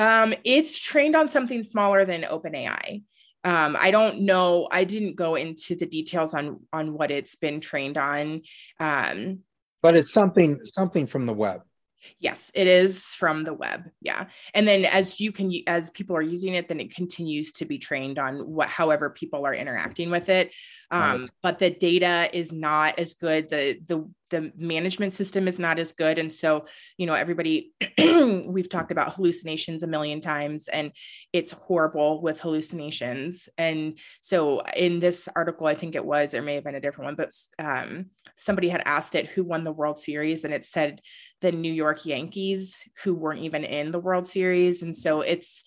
um, 0.00 0.34
it's 0.44 0.80
trained 0.80 1.14
on 1.14 1.28
something 1.28 1.62
smaller 1.62 2.04
than 2.04 2.22
openai 2.22 3.02
um, 3.44 3.76
i 3.78 3.90
don't 3.90 4.20
know 4.20 4.66
i 4.72 4.82
didn't 4.82 5.14
go 5.14 5.34
into 5.34 5.76
the 5.76 5.86
details 5.86 6.34
on 6.34 6.60
on 6.72 6.94
what 6.94 7.10
it's 7.10 7.36
been 7.36 7.60
trained 7.60 7.98
on 7.98 8.42
um, 8.80 9.38
but 9.82 9.94
it's 9.94 10.12
something 10.12 10.58
something 10.64 11.06
from 11.06 11.26
the 11.26 11.32
web 11.32 11.62
Yes, 12.18 12.50
it 12.54 12.66
is 12.66 13.14
from 13.14 13.44
the 13.44 13.52
web. 13.52 13.90
Yeah. 14.00 14.26
And 14.54 14.66
then 14.66 14.84
as 14.84 15.20
you 15.20 15.32
can, 15.32 15.52
as 15.66 15.90
people 15.90 16.16
are 16.16 16.22
using 16.22 16.54
it, 16.54 16.68
then 16.68 16.80
it 16.80 16.94
continues 16.94 17.52
to 17.52 17.64
be 17.64 17.78
trained 17.78 18.18
on 18.18 18.38
what, 18.46 18.68
however 18.68 19.10
people 19.10 19.46
are 19.46 19.54
interacting 19.54 20.10
with 20.10 20.28
it. 20.28 20.52
Um, 20.90 21.20
right. 21.20 21.30
But 21.42 21.58
the 21.58 21.70
data 21.70 22.28
is 22.32 22.52
not 22.52 22.98
as 22.98 23.14
good. 23.14 23.48
The, 23.48 23.80
the, 23.84 24.10
the 24.30 24.52
management 24.56 25.12
system 25.12 25.46
is 25.46 25.58
not 25.58 25.78
as 25.78 25.92
good. 25.92 26.18
And 26.18 26.32
so, 26.32 26.66
you 26.96 27.06
know, 27.06 27.14
everybody, 27.14 27.72
we've 27.98 28.68
talked 28.68 28.92
about 28.92 29.14
hallucinations 29.14 29.82
a 29.82 29.86
million 29.86 30.20
times 30.20 30.68
and 30.68 30.92
it's 31.32 31.52
horrible 31.52 32.22
with 32.22 32.40
hallucinations. 32.40 33.48
And 33.58 33.98
so 34.20 34.62
in 34.76 35.00
this 35.00 35.28
article, 35.34 35.66
I 35.66 35.74
think 35.74 35.94
it 35.94 36.04
was, 36.04 36.34
or 36.34 36.42
may 36.42 36.54
have 36.54 36.64
been 36.64 36.74
a 36.74 36.80
different 36.80 37.08
one, 37.08 37.16
but 37.16 37.34
um, 37.58 38.06
somebody 38.34 38.68
had 38.68 38.82
asked 38.86 39.14
it 39.14 39.30
who 39.30 39.44
won 39.44 39.64
the 39.64 39.72
World 39.72 39.98
Series 39.98 40.44
and 40.44 40.54
it 40.54 40.64
said 40.64 41.00
the 41.40 41.52
New 41.52 41.72
York 41.72 42.06
Yankees 42.06 42.88
who 43.02 43.14
weren't 43.14 43.42
even 43.42 43.64
in 43.64 43.90
the 43.90 43.98
World 43.98 44.26
Series. 44.26 44.82
And 44.82 44.96
so 44.96 45.20
it's, 45.20 45.64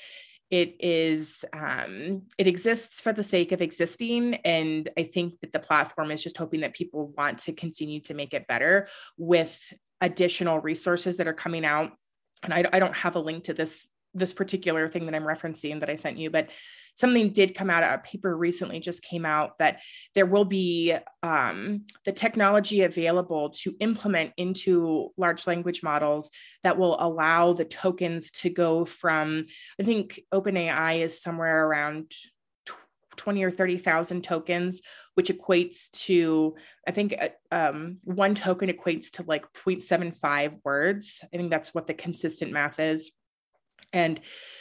it 0.54 0.76
is 0.80 1.44
um, 1.54 2.22
it 2.38 2.46
exists 2.46 3.02
for 3.02 3.12
the 3.12 3.24
sake 3.24 3.52
of 3.52 3.62
existing 3.62 4.36
and 4.46 4.90
i 4.98 5.04
think 5.04 5.40
that 5.40 5.52
the 5.52 5.60
platform 5.60 6.12
is 6.12 6.22
just 6.22 6.38
hoping 6.38 6.62
that 6.62 6.76
people 6.76 7.14
want 7.18 7.40
to 7.40 7.54
continue 7.54 8.00
to 8.00 8.14
make 8.14 8.34
it 8.34 8.48
better 8.48 8.88
with 9.18 9.74
additional 10.04 10.60
resources 10.60 11.18
that 11.18 11.28
are 11.28 11.34
coming 11.34 11.66
out. 11.66 11.94
And 12.44 12.54
I, 12.54 12.66
I 12.74 12.80
don't 12.80 12.96
have 12.96 13.16
a 13.16 13.20
link 13.20 13.46
to 13.46 13.54
this 13.54 13.88
this 14.14 14.34
particular 14.34 14.88
thing 14.90 15.06
that 15.06 15.16
i'm 15.16 15.24
referencing 15.24 15.80
that 15.80 15.90
i 15.90 15.96
sent 15.96 16.18
you 16.18 16.30
but 16.30 16.50
something 16.96 17.32
did 17.32 17.56
come 17.56 17.70
out 17.70 17.84
a 17.84 17.98
paper 18.00 18.36
recently 18.36 18.80
just 18.80 19.02
came 19.02 19.26
out 19.26 19.58
that 19.58 19.82
there 20.14 20.26
will 20.26 20.46
be 20.46 20.96
um, 21.24 21.84
the 22.06 22.12
technology 22.12 22.82
available 22.82 23.50
to 23.50 23.76
implement 23.80 24.32
into 24.38 25.10
large 25.18 25.48
language 25.48 25.82
models 25.82 26.30
that 26.64 26.78
will 26.78 26.98
allow 27.00 27.54
the 27.54 27.66
tokens 27.66 28.32
to 28.32 28.50
go 28.50 28.86
from 28.86 29.46
i 29.80 29.84
think 29.84 30.22
openai 30.34 31.00
is 31.00 31.22
somewhere 31.22 31.68
around 31.68 32.12
20 33.18 33.44
or 33.44 33.52
30,000 33.52 34.24
tokens, 34.24 34.82
which 35.16 35.30
equates 35.30 35.90
to, 35.92 36.56
I 36.88 36.92
think 36.92 37.16
uh, 37.20 37.30
um, 37.52 37.98
one 38.04 38.36
token 38.36 38.70
equates 38.70 39.12
to 39.12 39.24
like 39.24 39.46
0.75 39.54 40.60
words. 40.64 41.24
I 41.34 41.38
think 41.38 41.50
that's 41.50 41.74
what 41.74 41.88
the 41.88 41.94
consistent 41.94 42.52
math 42.52 42.80
is. 42.80 43.12
And 43.94 44.20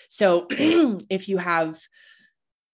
so 0.09 0.47
if 0.51 1.29
you 1.29 1.39
have 1.39 1.79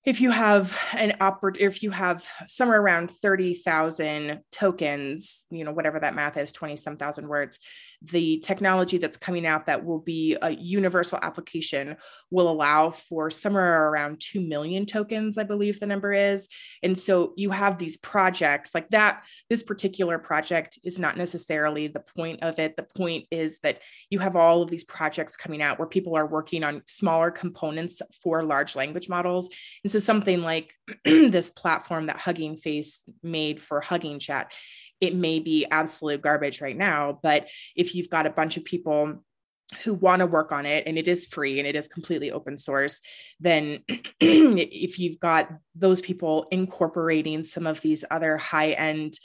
if 0.04 0.22
you 0.22 0.30
have 0.30 0.74
an 0.94 1.16
oper- 1.20 1.58
if 1.58 1.82
you 1.82 1.90
have 1.90 2.26
somewhere 2.46 2.80
around 2.80 3.10
30,000 3.10 4.40
tokens, 4.50 5.44
you 5.50 5.64
know, 5.64 5.72
whatever 5.72 6.00
that 6.00 6.14
math 6.14 6.38
is, 6.38 6.50
20 6.50 6.76
some 6.76 6.96
thousand 6.96 7.28
words, 7.28 7.58
the 8.02 8.38
technology 8.38 8.98
that's 8.98 9.16
coming 9.16 9.44
out 9.44 9.66
that 9.66 9.84
will 9.84 9.98
be 9.98 10.36
a 10.40 10.50
universal 10.50 11.18
application 11.20 11.96
will 12.30 12.50
allow 12.50 12.90
for 12.90 13.30
somewhere 13.30 13.88
around 13.88 14.20
2 14.20 14.40
million 14.40 14.86
tokens, 14.86 15.36
I 15.36 15.42
believe 15.42 15.80
the 15.80 15.86
number 15.86 16.12
is. 16.12 16.48
And 16.82 16.98
so 16.98 17.32
you 17.36 17.50
have 17.50 17.78
these 17.78 17.96
projects 17.96 18.74
like 18.74 18.88
that. 18.90 19.24
This 19.50 19.62
particular 19.62 20.18
project 20.18 20.78
is 20.84 20.98
not 20.98 21.16
necessarily 21.16 21.88
the 21.88 22.04
point 22.16 22.42
of 22.42 22.58
it. 22.58 22.76
The 22.76 22.84
point 22.84 23.26
is 23.30 23.58
that 23.60 23.80
you 24.10 24.20
have 24.20 24.36
all 24.36 24.62
of 24.62 24.70
these 24.70 24.84
projects 24.84 25.36
coming 25.36 25.60
out 25.60 25.78
where 25.78 25.88
people 25.88 26.16
are 26.16 26.26
working 26.26 26.62
on 26.62 26.82
smaller 26.86 27.30
components 27.30 28.00
for 28.22 28.44
large 28.44 28.76
language 28.76 29.08
models. 29.08 29.50
And 29.82 29.90
so 29.90 29.98
something 29.98 30.42
like 30.42 30.72
this 31.04 31.50
platform 31.50 32.06
that 32.06 32.16
Hugging 32.16 32.56
Face 32.56 33.02
made 33.22 33.60
for 33.60 33.80
Hugging 33.80 34.18
Chat 34.18 34.52
it 35.00 35.14
may 35.14 35.38
be 35.38 35.66
absolute 35.70 36.22
garbage 36.22 36.60
right 36.60 36.76
now. 36.76 37.18
But 37.22 37.48
if 37.76 37.94
you've 37.94 38.10
got 38.10 38.26
a 38.26 38.30
bunch 38.30 38.56
of 38.56 38.64
people 38.64 39.24
who 39.84 39.94
want 39.94 40.20
to 40.20 40.26
work 40.26 40.50
on 40.50 40.64
it 40.64 40.84
and 40.86 40.96
it 40.96 41.08
is 41.08 41.26
free 41.26 41.58
and 41.58 41.68
it 41.68 41.76
is 41.76 41.88
completely 41.88 42.30
open 42.30 42.56
source, 42.56 43.00
then 43.38 43.84
if 44.20 44.98
you've 44.98 45.20
got 45.20 45.50
those 45.74 46.00
people 46.00 46.46
incorporating 46.50 47.44
some 47.44 47.66
of 47.66 47.80
these 47.80 48.04
other 48.10 48.36
high 48.36 48.72
end, 48.72 49.18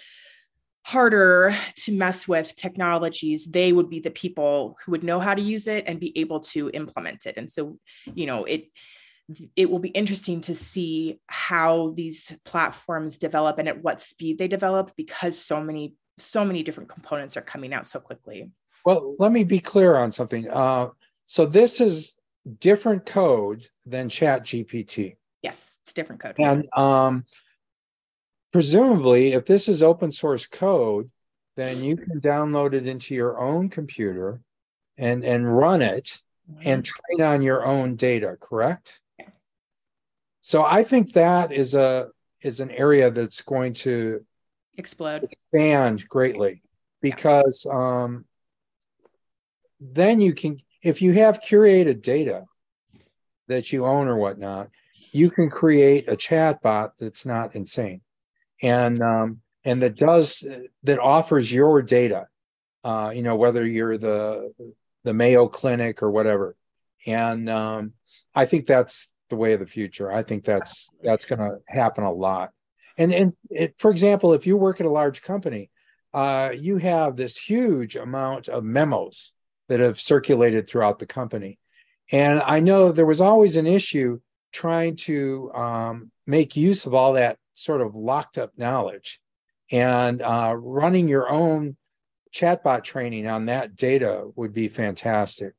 harder 0.86 1.56
to 1.76 1.94
mess 1.94 2.28
with 2.28 2.56
technologies, 2.56 3.46
they 3.46 3.72
would 3.72 3.90
be 3.90 4.02
the 4.02 4.12
people 4.12 4.78
who 4.84 4.92
would 4.92 5.04
know 5.04 5.20
how 5.20 5.34
to 5.34 5.42
use 5.42 5.68
it 5.68 5.86
and 5.88 6.00
be 6.00 6.18
able 6.18 6.42
to 6.42 6.70
implement 6.74 7.26
it. 7.26 7.38
And 7.38 7.50
so, 7.50 7.78
you 8.14 8.26
know, 8.26 8.44
it, 8.44 8.68
it 9.56 9.70
will 9.70 9.80
be 9.80 9.90
interesting 9.90 10.42
to 10.42 10.54
see 10.54 11.20
how 11.28 11.94
these 11.96 12.36
platforms 12.44 13.18
develop 13.18 13.58
and 13.58 13.68
at 13.68 13.82
what 13.82 14.02
speed 14.02 14.38
they 14.38 14.48
develop 14.48 14.92
because 14.96 15.38
so 15.38 15.62
many 15.62 15.96
so 16.18 16.46
many 16.46 16.62
different 16.62 16.90
components 16.90 17.38
are 17.38 17.42
coming 17.42 17.74
out 17.74 17.86
so 17.86 18.00
quickly. 18.00 18.52
Well 18.86 19.16
let 19.20 19.32
me 19.32 19.44
be 19.44 19.60
clear 19.60 19.96
on 19.96 20.12
something. 20.12 20.50
Uh, 20.50 20.90
so 21.26 21.46
this 21.46 21.82
is 21.82 22.16
different 22.60 23.06
code 23.06 23.66
than 23.86 24.10
chat 24.10 24.44
gpt 24.44 25.16
yes 25.42 25.78
it's 25.82 25.94
different 25.94 26.22
code. 26.22 26.36
And 26.38 26.68
um, 26.76 27.26
presumably 28.52 29.32
if 29.32 29.46
this 29.46 29.70
is 29.70 29.82
open 29.82 30.12
source 30.12 30.46
code 30.46 31.10
then 31.56 31.82
you 31.82 31.96
can 31.96 32.20
download 32.20 32.74
it 32.74 32.86
into 32.86 33.16
your 33.16 33.40
own 33.40 33.70
computer 33.70 34.42
and 34.98 35.24
and 35.24 35.58
run 35.58 35.82
it 35.82 36.22
mm-hmm. 36.52 36.62
and 36.66 36.86
train 36.86 37.22
on 37.22 37.42
your 37.42 37.66
own 37.66 37.96
data 37.96 38.36
correct 38.42 39.00
so 40.44 40.62
I 40.62 40.84
think 40.84 41.14
that 41.14 41.54
is 41.54 41.74
a 41.74 42.10
is 42.42 42.60
an 42.60 42.70
area 42.70 43.10
that's 43.10 43.42
going 43.42 43.76
to 43.76 44.26
explode. 44.78 45.24
expand 45.24 46.08
greatly 46.10 46.62
because 47.02 47.66
yeah. 47.66 48.04
um, 48.04 48.26
then 49.80 50.20
you 50.20 50.34
can 50.34 50.58
if 50.82 51.02
you 51.02 51.14
have 51.14 51.40
curated 51.40 52.02
data 52.02 52.44
that 53.48 53.72
you 53.72 53.86
own 53.86 54.10
or 54.10 54.18
whatnot 54.18 54.70
you 55.14 55.32
can 55.32 55.50
create 55.50 56.10
a 56.10 56.18
chat 56.18 56.62
bot 56.62 56.94
that's 57.00 57.26
not 57.26 57.56
insane. 57.56 58.02
And 58.62 59.02
um, 59.02 59.40
and 59.64 59.82
that 59.82 59.96
does 59.96 60.44
that 60.84 61.00
offers 61.00 61.50
your 61.50 61.82
data 61.82 62.28
uh, 62.84 63.14
you 63.16 63.24
know 63.24 63.38
whether 63.38 63.66
you're 63.66 63.98
the 63.98 64.54
the 65.06 65.14
mayo 65.14 65.48
clinic 65.48 66.04
or 66.04 66.12
whatever. 66.12 66.58
And 67.08 67.50
um, 67.50 67.94
i 68.36 68.46
think 68.46 68.68
that's 68.68 69.08
the 69.34 69.40
way 69.40 69.54
of 69.54 69.60
the 69.60 69.66
future. 69.66 70.12
I 70.12 70.22
think 70.22 70.46
that's 70.46 70.90
that's 71.02 71.26
going 71.26 71.40
to 71.40 71.58
happen 71.68 72.04
a 72.04 72.12
lot. 72.12 72.52
And 72.98 73.12
and 73.12 73.34
it, 73.50 73.74
for 73.80 73.90
example, 73.90 74.34
if 74.34 74.46
you 74.46 74.56
work 74.56 74.80
at 74.80 74.86
a 74.86 74.92
large 74.92 75.24
company, 75.24 75.72
uh, 76.14 76.52
you 76.56 76.78
have 76.78 77.16
this 77.16 77.36
huge 77.36 77.96
amount 77.96 78.48
of 78.48 78.64
memos 78.64 79.34
that 79.70 79.80
have 79.80 80.00
circulated 80.00 80.68
throughout 80.68 81.00
the 81.00 81.08
company. 81.08 81.58
And 82.12 82.42
I 82.42 82.60
know 82.60 82.92
there 82.92 83.08
was 83.08 83.22
always 83.22 83.56
an 83.56 83.66
issue 83.66 84.20
trying 84.52 84.98
to 84.98 85.52
um, 85.54 86.12
make 86.28 86.56
use 86.56 86.86
of 86.86 86.94
all 86.94 87.14
that 87.14 87.40
sort 87.54 87.82
of 87.82 87.96
locked 87.96 88.38
up 88.38 88.52
knowledge 88.56 89.20
and 89.72 90.22
uh, 90.22 90.54
running 90.56 91.08
your 91.08 91.28
own 91.30 91.76
chatbot 92.36 92.84
training 92.84 93.26
on 93.26 93.46
that 93.46 93.76
data 93.76 94.30
would 94.36 94.54
be 94.54 94.68
fantastic. 94.68 95.54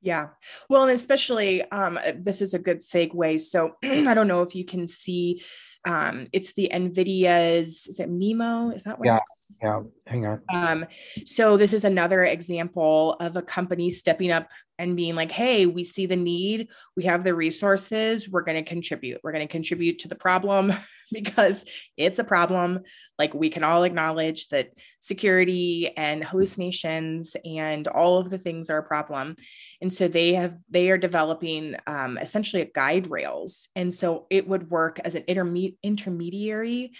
Yeah. 0.00 0.28
Well, 0.68 0.82
and 0.82 0.92
especially 0.92 1.62
um, 1.70 1.98
this 2.16 2.40
is 2.40 2.54
a 2.54 2.58
good 2.58 2.78
segue. 2.78 3.40
So 3.40 3.72
I 3.82 4.14
don't 4.14 4.28
know 4.28 4.42
if 4.42 4.54
you 4.54 4.64
can 4.64 4.86
see 4.86 5.42
um, 5.84 6.28
it's 6.32 6.52
the 6.52 6.70
NVIDIA's, 6.72 7.86
is 7.86 8.00
it 8.00 8.10
Mimo? 8.10 8.74
Is 8.74 8.84
that 8.84 8.98
what 8.98 9.06
yeah. 9.06 9.18
Yeah, 9.62 9.80
hang 10.06 10.26
on. 10.26 10.42
Um, 10.52 10.86
so 11.24 11.56
this 11.56 11.72
is 11.72 11.84
another 11.84 12.22
example 12.24 13.14
of 13.14 13.34
a 13.34 13.42
company 13.42 13.90
stepping 13.90 14.30
up 14.30 14.48
and 14.78 14.94
being 14.94 15.16
like, 15.16 15.32
hey, 15.32 15.66
we 15.66 15.82
see 15.82 16.06
the 16.06 16.16
need, 16.16 16.68
we 16.96 17.04
have 17.04 17.24
the 17.24 17.34
resources, 17.34 18.28
we're 18.28 18.42
going 18.42 18.62
to 18.62 18.68
contribute. 18.68 19.20
We're 19.24 19.32
going 19.32 19.46
to 19.46 19.50
contribute 19.50 20.00
to 20.00 20.08
the 20.08 20.14
problem 20.14 20.72
because 21.12 21.64
it's 21.96 22.18
a 22.18 22.24
problem. 22.24 22.80
Like 23.18 23.34
we 23.34 23.50
can 23.50 23.64
all 23.64 23.84
acknowledge 23.84 24.48
that 24.48 24.70
security 25.00 25.92
and 25.96 26.24
hallucinations 26.24 27.36
and 27.44 27.86
all 27.88 28.18
of 28.18 28.30
the 28.30 28.38
things 28.38 28.70
are 28.70 28.78
a 28.78 28.82
problem. 28.82 29.36
And 29.80 29.92
so 29.92 30.08
they 30.08 30.34
have 30.34 30.56
they 30.70 30.90
are 30.90 30.98
developing 30.98 31.76
um, 31.86 32.18
essentially 32.18 32.62
a 32.62 32.70
guide 32.70 33.10
rails. 33.10 33.68
And 33.74 33.92
so 33.92 34.26
it 34.30 34.48
would 34.48 34.70
work 34.70 35.00
as 35.04 35.14
an 35.14 35.22
interme- 35.22 35.76
intermediary 35.82 36.92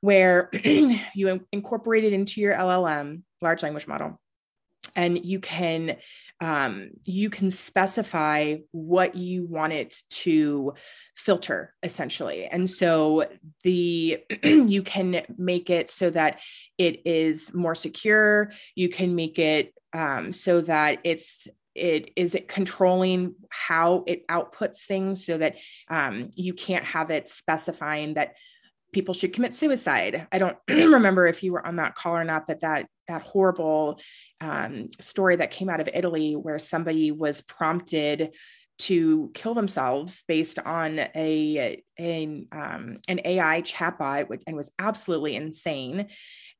where 0.00 0.50
you 1.14 1.46
incorporate 1.52 2.04
it 2.04 2.12
into 2.12 2.40
your 2.40 2.54
LLM, 2.54 3.22
large 3.42 3.62
language 3.62 3.86
model. 3.86 4.18
And 4.96 5.24
you 5.24 5.40
can 5.40 5.96
um, 6.42 6.92
you 7.04 7.28
can 7.28 7.50
specify 7.50 8.56
what 8.70 9.14
you 9.14 9.44
want 9.44 9.74
it 9.74 9.94
to 10.08 10.72
filter 11.14 11.74
essentially 11.82 12.46
and 12.46 12.68
so 12.68 13.28
the 13.62 14.24
you 14.42 14.82
can 14.82 15.22
make 15.36 15.68
it 15.68 15.90
so 15.90 16.08
that 16.10 16.40
it 16.78 17.06
is 17.06 17.52
more 17.52 17.74
secure 17.74 18.50
you 18.74 18.88
can 18.88 19.14
make 19.14 19.38
it 19.38 19.74
um, 19.92 20.32
so 20.32 20.60
that 20.62 21.00
it's 21.04 21.46
it 21.74 22.10
is 22.16 22.34
it 22.34 22.48
controlling 22.48 23.34
how 23.48 24.04
it 24.06 24.26
outputs 24.28 24.84
things 24.86 25.24
so 25.24 25.38
that 25.38 25.56
um, 25.88 26.30
you 26.36 26.54
can't 26.54 26.84
have 26.84 27.10
it 27.10 27.28
specifying 27.28 28.14
that 28.14 28.34
people 28.92 29.14
should 29.14 29.32
commit 29.32 29.54
suicide. 29.54 30.26
I 30.32 30.38
don't 30.38 30.56
remember 30.68 31.26
if 31.26 31.42
you 31.42 31.52
were 31.52 31.64
on 31.64 31.76
that 31.76 31.94
call 31.94 32.16
or 32.16 32.24
not, 32.24 32.46
but 32.46 32.60
that 32.60 32.86
that 33.10 33.22
horrible 33.22 34.00
um, 34.40 34.88
story 35.00 35.36
that 35.36 35.50
came 35.50 35.68
out 35.68 35.80
of 35.80 35.88
Italy 35.92 36.34
where 36.34 36.58
somebody 36.58 37.10
was 37.10 37.42
prompted 37.42 38.34
to 38.78 39.30
kill 39.34 39.52
themselves 39.52 40.24
based 40.26 40.58
on 40.58 40.98
a, 41.14 41.82
a 41.98 42.46
um, 42.50 42.98
an 43.08 43.20
AI 43.24 43.60
chatbot 43.60 44.26
and 44.46 44.56
was 44.56 44.70
absolutely 44.78 45.36
insane. 45.36 46.08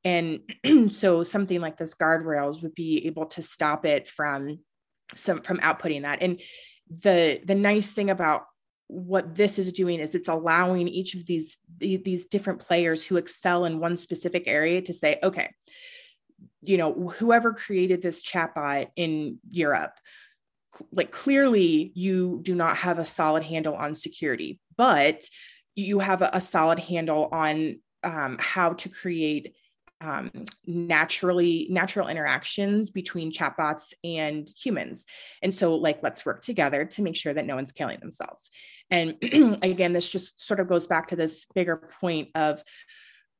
And 0.04 0.40
so 0.88 1.22
something 1.22 1.60
like 1.60 1.78
this 1.78 1.94
guardrails 1.94 2.62
would 2.62 2.74
be 2.74 3.06
able 3.06 3.26
to 3.26 3.42
stop 3.42 3.86
it 3.86 4.06
from 4.06 4.58
some 5.14 5.42
from 5.42 5.58
outputting 5.58 6.02
that. 6.02 6.20
And 6.20 6.40
the 6.90 7.40
the 7.44 7.54
nice 7.54 7.92
thing 7.92 8.10
about 8.10 8.44
what 8.90 9.36
this 9.36 9.58
is 9.58 9.72
doing 9.72 10.00
is 10.00 10.14
it's 10.14 10.28
allowing 10.28 10.88
each 10.88 11.14
of 11.14 11.24
these 11.24 11.58
these 11.78 12.26
different 12.26 12.60
players 12.60 13.06
who 13.06 13.16
excel 13.16 13.64
in 13.64 13.78
one 13.78 13.96
specific 13.96 14.44
area 14.46 14.82
to 14.82 14.92
say 14.92 15.18
okay 15.22 15.48
you 16.62 16.76
know 16.76 16.92
whoever 17.18 17.52
created 17.52 18.02
this 18.02 18.22
chatbot 18.22 18.88
in 18.96 19.38
europe 19.48 19.92
like 20.92 21.10
clearly 21.10 21.90
you 21.94 22.40
do 22.42 22.54
not 22.54 22.76
have 22.76 22.98
a 22.98 23.04
solid 23.04 23.42
handle 23.42 23.74
on 23.74 23.94
security 23.94 24.60
but 24.76 25.24
you 25.76 25.98
have 25.98 26.22
a, 26.22 26.40
solid 26.40 26.78
handle 26.78 27.28
on 27.32 27.78
um, 28.02 28.36
how 28.40 28.72
to 28.74 28.88
create 28.88 29.54
um, 30.00 30.30
naturally 30.66 31.66
natural 31.70 32.08
interactions 32.08 32.90
between 32.90 33.30
chatbots 33.30 33.92
and 34.02 34.48
humans. 34.58 35.04
And 35.42 35.52
so 35.52 35.74
like 35.74 36.02
let's 36.02 36.24
work 36.24 36.40
together 36.40 36.86
to 36.86 37.02
make 37.02 37.16
sure 37.16 37.34
that 37.34 37.44
no 37.44 37.54
one's 37.54 37.72
killing 37.72 38.00
themselves. 38.00 38.50
And 38.90 39.16
again 39.62 39.92
this 39.92 40.10
just 40.10 40.40
sort 40.40 40.60
of 40.60 40.68
goes 40.68 40.86
back 40.86 41.08
to 41.08 41.16
this 41.16 41.46
bigger 41.54 41.76
point 42.00 42.30
of 42.34 42.62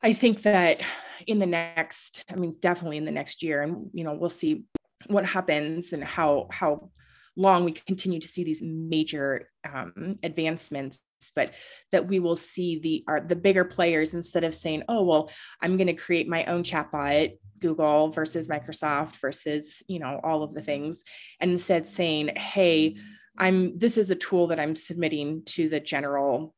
i 0.02 0.12
think 0.12 0.42
that 0.42 0.80
in 1.26 1.38
the 1.38 1.46
next 1.46 2.24
i 2.30 2.36
mean 2.36 2.56
definitely 2.60 2.96
in 2.96 3.04
the 3.04 3.10
next 3.10 3.42
year 3.42 3.62
and 3.62 3.90
you 3.92 4.04
know 4.04 4.14
we'll 4.14 4.30
see 4.30 4.64
what 5.06 5.24
happens 5.24 5.92
and 5.92 6.04
how 6.04 6.46
how 6.50 6.90
long 7.36 7.64
we 7.64 7.72
continue 7.72 8.20
to 8.20 8.28
see 8.28 8.44
these 8.44 8.62
major 8.62 9.48
um, 9.72 10.16
advancements 10.22 11.00
but 11.34 11.52
that 11.92 12.08
we 12.08 12.18
will 12.18 12.36
see 12.36 12.78
the 12.78 13.04
are 13.06 13.20
the 13.20 13.36
bigger 13.36 13.64
players 13.64 14.14
instead 14.14 14.44
of 14.44 14.54
saying 14.54 14.82
oh 14.88 15.02
well 15.02 15.30
i'm 15.60 15.76
going 15.76 15.86
to 15.86 15.92
create 15.94 16.28
my 16.28 16.44
own 16.46 16.62
chatbot 16.62 17.32
google 17.60 18.08
versus 18.08 18.48
microsoft 18.48 19.16
versus 19.20 19.82
you 19.86 19.98
know 19.98 20.20
all 20.24 20.42
of 20.42 20.54
the 20.54 20.60
things 20.60 21.02
and 21.40 21.50
instead 21.50 21.86
saying 21.86 22.34
hey 22.36 22.96
i'm 23.38 23.78
this 23.78 23.98
is 23.98 24.10
a 24.10 24.14
tool 24.14 24.46
that 24.46 24.60
i'm 24.60 24.74
submitting 24.74 25.42
to 25.44 25.68
the 25.68 25.80
general 25.80 26.54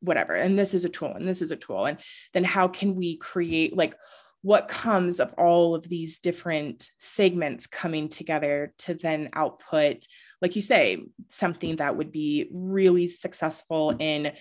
whatever 0.00 0.34
and 0.34 0.58
this 0.58 0.74
is 0.74 0.84
a 0.84 0.88
tool 0.88 1.12
and 1.14 1.28
this 1.28 1.42
is 1.42 1.50
a 1.50 1.56
tool 1.56 1.86
and 1.86 1.98
then 2.32 2.44
how 2.44 2.66
can 2.66 2.94
we 2.94 3.16
create 3.16 3.76
like 3.76 3.94
what 4.42 4.68
comes 4.68 5.20
of 5.20 5.34
all 5.34 5.74
of 5.74 5.86
these 5.88 6.18
different 6.18 6.90
segments 6.98 7.66
coming 7.66 8.08
together 8.08 8.72
to 8.78 8.94
then 8.94 9.28
output 9.34 10.06
like 10.40 10.56
you 10.56 10.62
say, 10.62 11.02
something 11.28 11.76
that 11.76 11.96
would 11.96 12.12
be 12.12 12.48
really 12.50 13.06
successful 13.06 13.90
in 13.98 14.32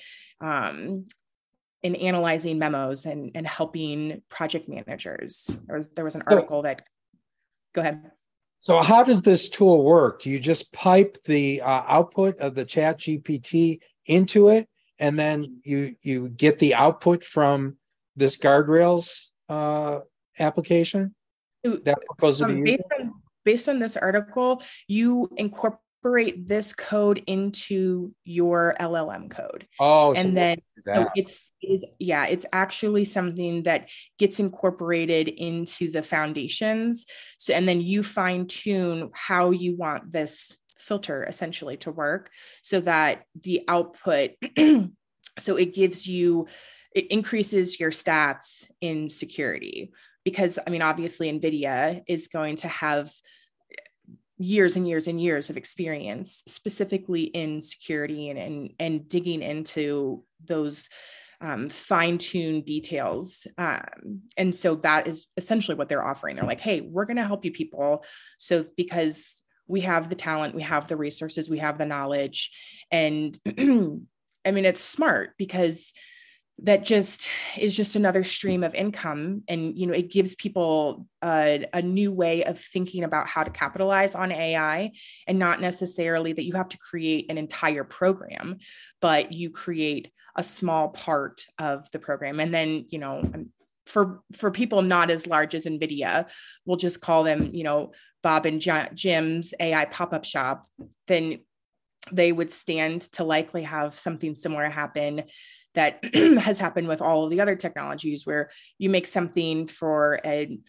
um, 0.41 1.05
in 1.81 1.95
analyzing 1.95 2.59
memos 2.59 3.05
and, 3.05 3.31
and 3.35 3.47
helping 3.47 4.21
project 4.29 4.67
managers. 4.67 5.57
There 5.65 5.77
was, 5.77 5.87
there 5.95 6.03
was 6.03 6.15
an 6.15 6.23
article 6.27 6.63
that, 6.63 6.85
go 7.73 7.79
ahead. 7.79 8.11
So 8.59 8.79
how 8.79 9.03
does 9.03 9.21
this 9.21 9.47
tool 9.47 9.81
work? 9.85 10.21
Do 10.21 10.29
you 10.29 10.41
just 10.41 10.73
pipe 10.73 11.17
the 11.23 11.61
uh, 11.61 11.83
output 11.87 12.39
of 12.39 12.53
the 12.53 12.65
chat 12.65 12.99
GPT 12.99 13.79
into 14.05 14.49
it 14.49 14.67
and 14.99 15.17
then 15.17 15.61
you, 15.63 15.95
you 16.01 16.29
get 16.29 16.59
the 16.59 16.75
output 16.75 17.23
from 17.23 17.77
this 18.15 18.37
guardrails 18.37 19.27
uh, 19.47 19.99
application? 20.39 21.15
That's 21.63 22.05
what 22.07 22.17
goes 22.19 22.41
um, 22.41 22.49
to 22.49 22.55
the 22.55 22.61
based 22.63 22.93
on, 22.99 23.13
based 23.43 23.69
on 23.69 23.79
this 23.79 23.97
article, 23.97 24.61
you 24.87 25.29
incorporate 25.37 25.79
incorporate 26.01 26.47
this 26.47 26.73
code 26.73 27.23
into 27.27 28.13
your 28.23 28.75
LLM 28.79 29.29
code. 29.29 29.67
Oh, 29.79 30.13
and 30.13 30.29
so 30.29 30.31
then 30.31 30.57
so 30.85 31.09
it's, 31.15 31.51
it's 31.61 31.83
yeah, 31.99 32.25
it's 32.25 32.45
actually 32.53 33.05
something 33.05 33.63
that 33.63 33.89
gets 34.17 34.39
incorporated 34.39 35.27
into 35.27 35.91
the 35.91 36.01
foundations. 36.01 37.05
So 37.37 37.53
and 37.53 37.67
then 37.67 37.81
you 37.81 38.03
fine 38.03 38.47
tune 38.47 39.09
how 39.13 39.51
you 39.51 39.75
want 39.75 40.11
this 40.11 40.57
filter 40.79 41.23
essentially 41.25 41.77
to 41.77 41.91
work 41.91 42.29
so 42.61 42.79
that 42.81 43.23
the 43.41 43.61
output 43.67 44.31
so 45.39 45.55
it 45.55 45.73
gives 45.73 46.07
you 46.07 46.47
it 46.95 47.07
increases 47.07 47.79
your 47.79 47.91
stats 47.91 48.65
in 48.81 49.09
security 49.09 49.91
because 50.23 50.57
I 50.65 50.69
mean 50.69 50.81
obviously 50.81 51.31
Nvidia 51.31 52.03
is 52.07 52.27
going 52.27 52.55
to 52.57 52.67
have 52.67 53.11
years 54.37 54.77
and 54.77 54.87
years 54.87 55.07
and 55.07 55.21
years 55.21 55.49
of 55.49 55.57
experience 55.57 56.43
specifically 56.47 57.23
in 57.23 57.61
security 57.61 58.29
and 58.29 58.39
and, 58.39 58.73
and 58.79 59.07
digging 59.07 59.41
into 59.41 60.23
those 60.45 60.89
um, 61.41 61.69
fine-tuned 61.69 62.65
details 62.65 63.47
um, 63.57 64.21
and 64.35 64.53
so 64.53 64.75
that 64.75 65.07
is 65.07 65.27
essentially 65.37 65.75
what 65.75 65.87
they're 65.87 66.05
offering. 66.05 66.35
They're 66.35 66.45
like 66.45 66.61
hey 66.61 66.81
we're 66.81 67.05
going 67.05 67.17
to 67.17 67.25
help 67.25 67.45
you 67.45 67.51
people. 67.51 68.03
So 68.37 68.65
because 68.75 69.41
we 69.69 69.81
have 69.81 70.09
the 70.09 70.15
talent 70.15 70.55
we 70.55 70.63
have 70.63 70.87
the 70.87 70.97
resources 70.97 71.49
we 71.49 71.59
have 71.59 71.77
the 71.77 71.85
knowledge. 71.85 72.51
And 72.91 73.37
i 74.45 74.51
mean 74.51 74.65
it's 74.65 74.79
smart 74.79 75.31
because 75.37 75.93
that 76.63 76.83
just 76.83 77.29
is 77.57 77.75
just 77.75 77.95
another 77.95 78.23
stream 78.23 78.63
of 78.63 78.75
income. 78.75 79.43
And 79.47 79.77
you 79.77 79.87
know 79.87 79.93
it 79.93 80.11
gives 80.11 80.35
people 80.35 81.07
a, 81.23 81.65
a, 81.73 81.81
new 81.81 82.11
way 82.11 82.43
of 82.43 82.59
thinking 82.59 83.03
about 83.03 83.27
how 83.27 83.43
to 83.43 83.51
capitalize 83.51 84.15
on 84.15 84.31
ai 84.31 84.91
and 85.27 85.39
not 85.39 85.61
necessarily 85.61 86.33
that 86.33 86.43
you 86.43 86.53
have 86.53 86.69
to 86.69 86.77
create 86.77 87.29
an 87.29 87.37
entire 87.37 87.83
program 87.83 88.57
but 89.01 89.31
you 89.31 89.49
create 89.49 90.11
a 90.35 90.43
small 90.43 90.89
part 90.89 91.45
of 91.57 91.89
the 91.91 91.99
program. 91.99 92.39
And 92.39 92.53
then 92.53 92.85
you 92.89 92.99
know 92.99 93.23
for 93.85 94.21
for 94.33 94.51
people 94.51 94.81
not 94.81 95.09
as 95.09 95.25
large 95.25 95.55
as 95.55 95.65
nvidia 95.65 96.27
we'll 96.63 96.77
just 96.77 97.01
call 97.01 97.23
them 97.23 97.49
you 97.53 97.63
know 97.63 97.91
bob 98.23 98.45
and 98.45 98.61
jim's 98.93 99.53
ai 99.59 99.85
pop-up 99.85 100.25
shop 100.25 100.67
then 101.07 101.39
they 102.11 102.31
would 102.31 102.51
stand 102.51 103.01
to 103.01 103.23
likely 103.23 103.63
have 103.63 103.95
something 103.95 104.35
similar 104.35 104.69
happen 104.69 105.23
that 105.75 106.03
has 106.13 106.59
happened 106.59 106.87
with 106.87 107.01
all 107.01 107.25
of 107.25 107.31
the 107.31 107.41
other 107.41 107.55
technologies 107.55 108.25
where 108.25 108.49
you 108.77 108.89
make 108.89 109.07
something 109.07 109.67
for 109.67 110.19
a 110.25 110.59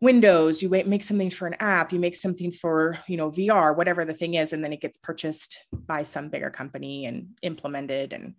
windows 0.00 0.62
you 0.62 0.70
make 0.70 1.02
something 1.02 1.28
for 1.28 1.46
an 1.46 1.56
app 1.60 1.92
you 1.92 1.98
make 1.98 2.16
something 2.16 2.50
for 2.52 2.98
you 3.06 3.18
know 3.18 3.30
vr 3.30 3.76
whatever 3.76 4.04
the 4.04 4.14
thing 4.14 4.34
is 4.34 4.54
and 4.54 4.64
then 4.64 4.72
it 4.72 4.80
gets 4.80 4.96
purchased 4.96 5.58
by 5.72 6.02
some 6.02 6.30
bigger 6.30 6.48
company 6.48 7.04
and 7.04 7.28
implemented 7.42 8.14
and 8.14 8.34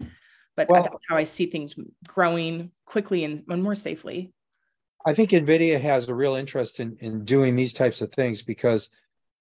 but 0.58 0.68
well, 0.68 0.82
that's 0.82 0.96
how 1.08 1.16
i 1.16 1.24
see 1.24 1.46
things 1.46 1.76
growing 2.08 2.72
quickly 2.86 3.24
and 3.24 3.44
more 3.48 3.76
safely 3.76 4.34
i 5.06 5.14
think 5.14 5.32
nvidia 5.32 5.80
has 5.80 6.08
a 6.08 6.16
real 6.16 6.36
interest 6.36 6.80
in, 6.80 6.96
in 7.00 7.26
doing 7.26 7.56
these 7.56 7.74
types 7.74 8.02
of 8.02 8.12
things 8.12 8.42
because 8.42 8.90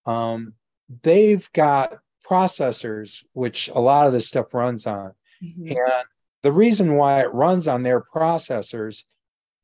um, 0.06 0.54
they've 1.02 1.50
got 1.52 1.98
processors 2.28 3.24
which 3.32 3.68
a 3.68 3.80
lot 3.80 4.06
of 4.06 4.12
this 4.12 4.26
stuff 4.26 4.52
runs 4.54 4.86
on 4.86 5.12
mm-hmm. 5.42 5.68
and 5.68 6.04
the 6.42 6.52
reason 6.52 6.94
why 6.94 7.20
it 7.20 7.34
runs 7.34 7.68
on 7.68 7.82
their 7.82 8.00
processors 8.00 9.04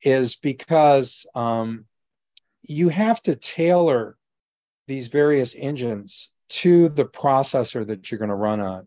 is 0.03 0.35
because 0.35 1.27
um, 1.35 1.87
you 2.63 2.89
have 2.89 3.23
to 3.23 3.35
tailor 3.35 4.17
these 4.87 5.09
various 5.09 5.55
engines 5.57 6.31
to 6.49 6.89
the 6.91 7.05
processor 7.05 7.87
that 7.87 8.11
you're 8.11 8.19
going 8.19 8.29
to 8.29 8.35
run 8.35 8.61
on 8.61 8.87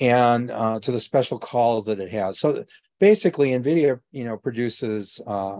and 0.00 0.50
uh, 0.50 0.78
to 0.80 0.92
the 0.92 1.00
special 1.00 1.38
calls 1.38 1.86
that 1.86 2.00
it 2.00 2.10
has. 2.10 2.38
So 2.38 2.64
basically, 2.98 3.50
NVIDIA, 3.50 4.00
you 4.12 4.24
know, 4.24 4.36
produces 4.36 5.20
uh, 5.26 5.58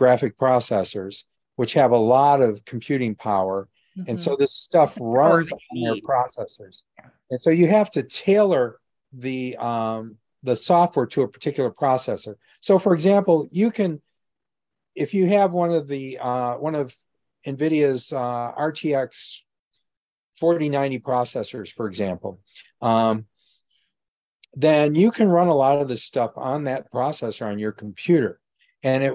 graphic 0.00 0.38
processors 0.38 1.24
which 1.60 1.74
have 1.74 1.90
a 1.90 2.04
lot 2.16 2.40
of 2.40 2.64
computing 2.64 3.14
power. 3.14 3.68
Mm-hmm. 3.94 4.08
And 4.08 4.18
so 4.18 4.34
this 4.34 4.54
stuff 4.54 4.96
runs 4.98 5.52
on 5.52 5.58
their 5.74 5.96
processors. 5.96 6.84
And 7.30 7.38
so 7.38 7.50
you 7.50 7.66
have 7.66 7.90
to 7.90 8.02
tailor 8.02 8.80
the 9.12 9.58
um, 9.58 10.16
the 10.42 10.56
software 10.56 11.04
to 11.04 11.20
a 11.20 11.28
particular 11.28 11.70
processor. 11.70 12.36
So, 12.62 12.78
for 12.78 12.94
example, 12.94 13.46
you 13.50 13.70
can, 13.70 14.00
if 14.94 15.12
you 15.12 15.26
have 15.26 15.52
one 15.52 15.72
of 15.72 15.86
the 15.86 16.18
uh, 16.18 16.54
one 16.54 16.74
of 16.74 16.96
NVIDIA's 17.46 18.10
uh, 18.10 18.52
RTX 18.58 19.40
4090 20.38 21.00
processors, 21.00 21.70
for 21.70 21.86
example, 21.86 22.40
um, 22.80 23.26
then 24.54 24.94
you 24.94 25.10
can 25.10 25.28
run 25.28 25.48
a 25.48 25.54
lot 25.54 25.82
of 25.82 25.88
this 25.88 26.04
stuff 26.04 26.32
on 26.36 26.64
that 26.64 26.90
processor 26.90 27.46
on 27.46 27.58
your 27.58 27.72
computer. 27.72 28.39
And 28.82 29.02
it, 29.02 29.14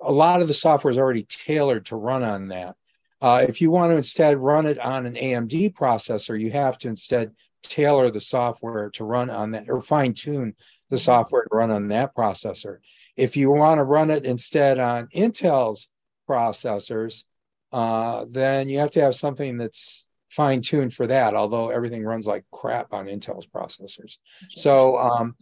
a 0.00 0.12
lot 0.12 0.42
of 0.42 0.48
the 0.48 0.54
software 0.54 0.90
is 0.90 0.98
already 0.98 1.24
tailored 1.24 1.86
to 1.86 1.96
run 1.96 2.22
on 2.22 2.48
that. 2.48 2.76
Uh, 3.20 3.44
if 3.48 3.60
you 3.60 3.70
want 3.70 3.90
to 3.90 3.96
instead 3.96 4.36
run 4.38 4.66
it 4.66 4.78
on 4.78 5.06
an 5.06 5.14
AMD 5.14 5.74
processor, 5.74 6.38
you 6.38 6.50
have 6.50 6.76
to 6.78 6.88
instead 6.88 7.32
tailor 7.62 8.10
the 8.10 8.20
software 8.20 8.90
to 8.90 9.04
run 9.04 9.30
on 9.30 9.52
that 9.52 9.68
or 9.68 9.82
fine 9.82 10.14
tune 10.14 10.54
the 10.90 10.98
software 10.98 11.42
to 11.42 11.56
run 11.56 11.70
on 11.70 11.88
that 11.88 12.14
processor. 12.14 12.78
If 13.16 13.36
you 13.36 13.50
want 13.50 13.78
to 13.78 13.84
run 13.84 14.10
it 14.10 14.24
instead 14.26 14.78
on 14.78 15.08
Intel's 15.08 15.88
processors, 16.28 17.24
uh, 17.72 18.26
then 18.28 18.68
you 18.68 18.78
have 18.78 18.92
to 18.92 19.00
have 19.00 19.14
something 19.14 19.56
that's 19.56 20.06
fine 20.30 20.60
tuned 20.60 20.92
for 20.92 21.06
that, 21.06 21.34
although 21.34 21.70
everything 21.70 22.04
runs 22.04 22.26
like 22.26 22.44
crap 22.52 22.92
on 22.92 23.06
Intel's 23.06 23.46
processors. 23.46 24.18
So, 24.50 24.98
um, 24.98 25.34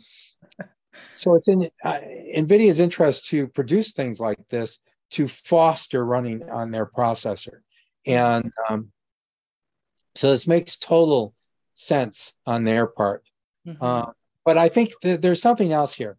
so 1.12 1.34
it's 1.34 1.48
in 1.48 1.70
uh, 1.84 2.00
NVIDIA's 2.36 2.80
interest 2.80 3.26
to 3.28 3.46
produce 3.46 3.92
things 3.92 4.20
like 4.20 4.38
this 4.48 4.78
to 5.10 5.28
foster 5.28 6.04
running 6.04 6.48
on 6.48 6.70
their 6.70 6.86
processor. 6.86 7.60
And 8.06 8.52
um, 8.68 8.90
so 10.14 10.30
this 10.30 10.46
makes 10.46 10.76
total 10.76 11.34
sense 11.74 12.32
on 12.46 12.64
their 12.64 12.86
part. 12.86 13.24
Mm-hmm. 13.66 13.82
Uh, 13.84 14.06
but 14.44 14.58
I 14.58 14.68
think 14.68 14.92
that 15.02 15.22
there's 15.22 15.40
something 15.40 15.72
else 15.72 15.94
here, 15.94 16.18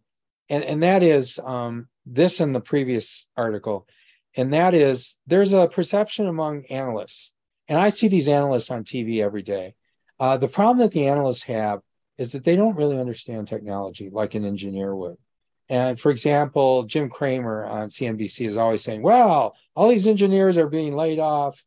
and, 0.50 0.64
and 0.64 0.82
that 0.82 1.02
is 1.02 1.38
um, 1.38 1.88
this 2.04 2.40
in 2.40 2.52
the 2.52 2.60
previous 2.60 3.26
article, 3.36 3.86
and 4.36 4.52
that 4.52 4.74
is 4.74 5.16
there's 5.26 5.52
a 5.52 5.68
perception 5.68 6.26
among 6.26 6.66
analysts 6.66 7.32
and 7.68 7.78
I 7.78 7.90
see 7.90 8.08
these 8.08 8.28
analysts 8.28 8.70
on 8.70 8.84
TV 8.84 9.22
every 9.22 9.42
day. 9.42 9.74
Uh, 10.18 10.36
the 10.36 10.48
problem 10.48 10.78
that 10.78 10.92
the 10.92 11.08
analysts 11.08 11.42
have 11.42 11.80
is 12.18 12.32
that 12.32 12.44
they 12.44 12.56
don't 12.56 12.76
really 12.76 12.98
understand 12.98 13.48
technology 13.48 14.10
like 14.10 14.34
an 14.34 14.44
engineer 14.44 14.94
would. 14.94 15.16
And 15.68 15.98
for 15.98 16.10
example, 16.10 16.84
Jim 16.84 17.08
Cramer 17.08 17.64
on 17.64 17.88
CNBC 17.88 18.46
is 18.46 18.56
always 18.56 18.82
saying, 18.82 19.02
well, 19.02 19.56
all 19.74 19.88
these 19.88 20.06
engineers 20.06 20.58
are 20.58 20.68
being 20.68 20.94
laid 20.94 21.18
off 21.18 21.62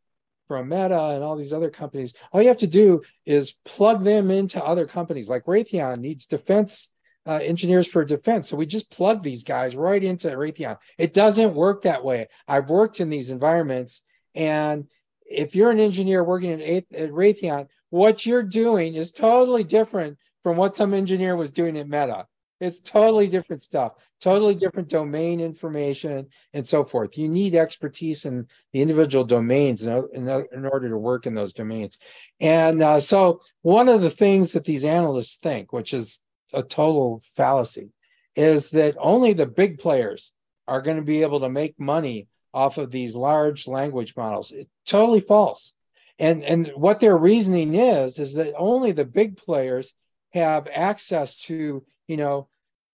from 0.47 0.69
Meta 0.69 1.09
and 1.09 1.23
all 1.23 1.35
these 1.35 1.53
other 1.53 1.69
companies. 1.69 2.13
All 2.31 2.41
you 2.41 2.47
have 2.47 2.57
to 2.57 2.67
do 2.67 3.01
is 3.25 3.51
plug 3.65 4.03
them 4.03 4.31
into 4.31 4.63
other 4.63 4.87
companies. 4.87 5.29
Like 5.29 5.45
Raytheon 5.45 5.97
needs 5.97 6.25
defense 6.25 6.89
uh, 7.27 7.39
engineers 7.41 7.87
for 7.87 8.05
defense. 8.05 8.47
So 8.49 8.55
we 8.55 8.65
just 8.65 8.89
plug 8.89 9.21
these 9.21 9.43
guys 9.43 9.75
right 9.75 10.03
into 10.03 10.29
Raytheon. 10.29 10.77
It 10.97 11.13
doesn't 11.13 11.53
work 11.53 11.83
that 11.83 12.03
way. 12.03 12.27
I've 12.47 12.69
worked 12.69 13.01
in 13.01 13.09
these 13.09 13.29
environments 13.29 14.01
and 14.33 14.87
if 15.29 15.55
you're 15.55 15.69
an 15.69 15.79
engineer 15.79 16.23
working 16.23 16.61
at, 16.61 16.85
at 16.93 17.11
Raytheon, 17.11 17.67
what 17.89 18.25
you're 18.25 18.43
doing 18.43 18.95
is 18.95 19.11
totally 19.11 19.63
different 19.63 20.17
from 20.43 20.57
what 20.57 20.75
some 20.75 20.93
engineer 20.93 21.35
was 21.35 21.51
doing 21.51 21.77
at 21.77 21.87
Meta. 21.87 22.25
It's 22.59 22.79
totally 22.79 23.27
different 23.27 23.61
stuff, 23.61 23.93
totally 24.19 24.53
different 24.53 24.89
domain 24.89 25.39
information, 25.39 26.27
and 26.53 26.67
so 26.67 26.83
forth. 26.83 27.17
You 27.17 27.29
need 27.29 27.55
expertise 27.55 28.25
in 28.25 28.47
the 28.73 28.81
individual 28.81 29.23
domains 29.23 29.83
in, 29.83 30.07
in, 30.13 30.27
in 30.51 30.65
order 30.65 30.89
to 30.89 30.97
work 30.97 31.25
in 31.25 31.33
those 31.33 31.53
domains. 31.53 31.97
And 32.41 32.81
uh, 32.81 32.99
so, 32.99 33.41
one 33.61 33.87
of 33.87 34.01
the 34.01 34.09
things 34.09 34.51
that 34.51 34.65
these 34.65 34.83
analysts 34.83 35.37
think, 35.37 35.71
which 35.71 35.93
is 35.93 36.19
a 36.53 36.61
total 36.61 37.21
fallacy, 37.35 37.91
is 38.35 38.71
that 38.71 38.97
only 38.99 39.33
the 39.33 39.45
big 39.45 39.79
players 39.79 40.33
are 40.67 40.81
going 40.81 40.97
to 40.97 41.03
be 41.03 41.21
able 41.21 41.39
to 41.39 41.49
make 41.49 41.79
money 41.79 42.27
off 42.53 42.77
of 42.77 42.91
these 42.91 43.15
large 43.15 43.67
language 43.67 44.15
models. 44.17 44.51
It's 44.51 44.69
totally 44.85 45.21
false. 45.21 45.73
And, 46.17 46.43
and 46.43 46.67
what 46.75 46.99
their 46.99 47.15
reasoning 47.15 47.75
is, 47.75 48.19
is 48.19 48.33
that 48.33 48.53
only 48.57 48.91
the 48.91 49.05
big 49.05 49.37
players 49.37 49.93
have 50.31 50.67
access 50.73 51.35
to, 51.35 51.83
you 52.07 52.17
know, 52.17 52.47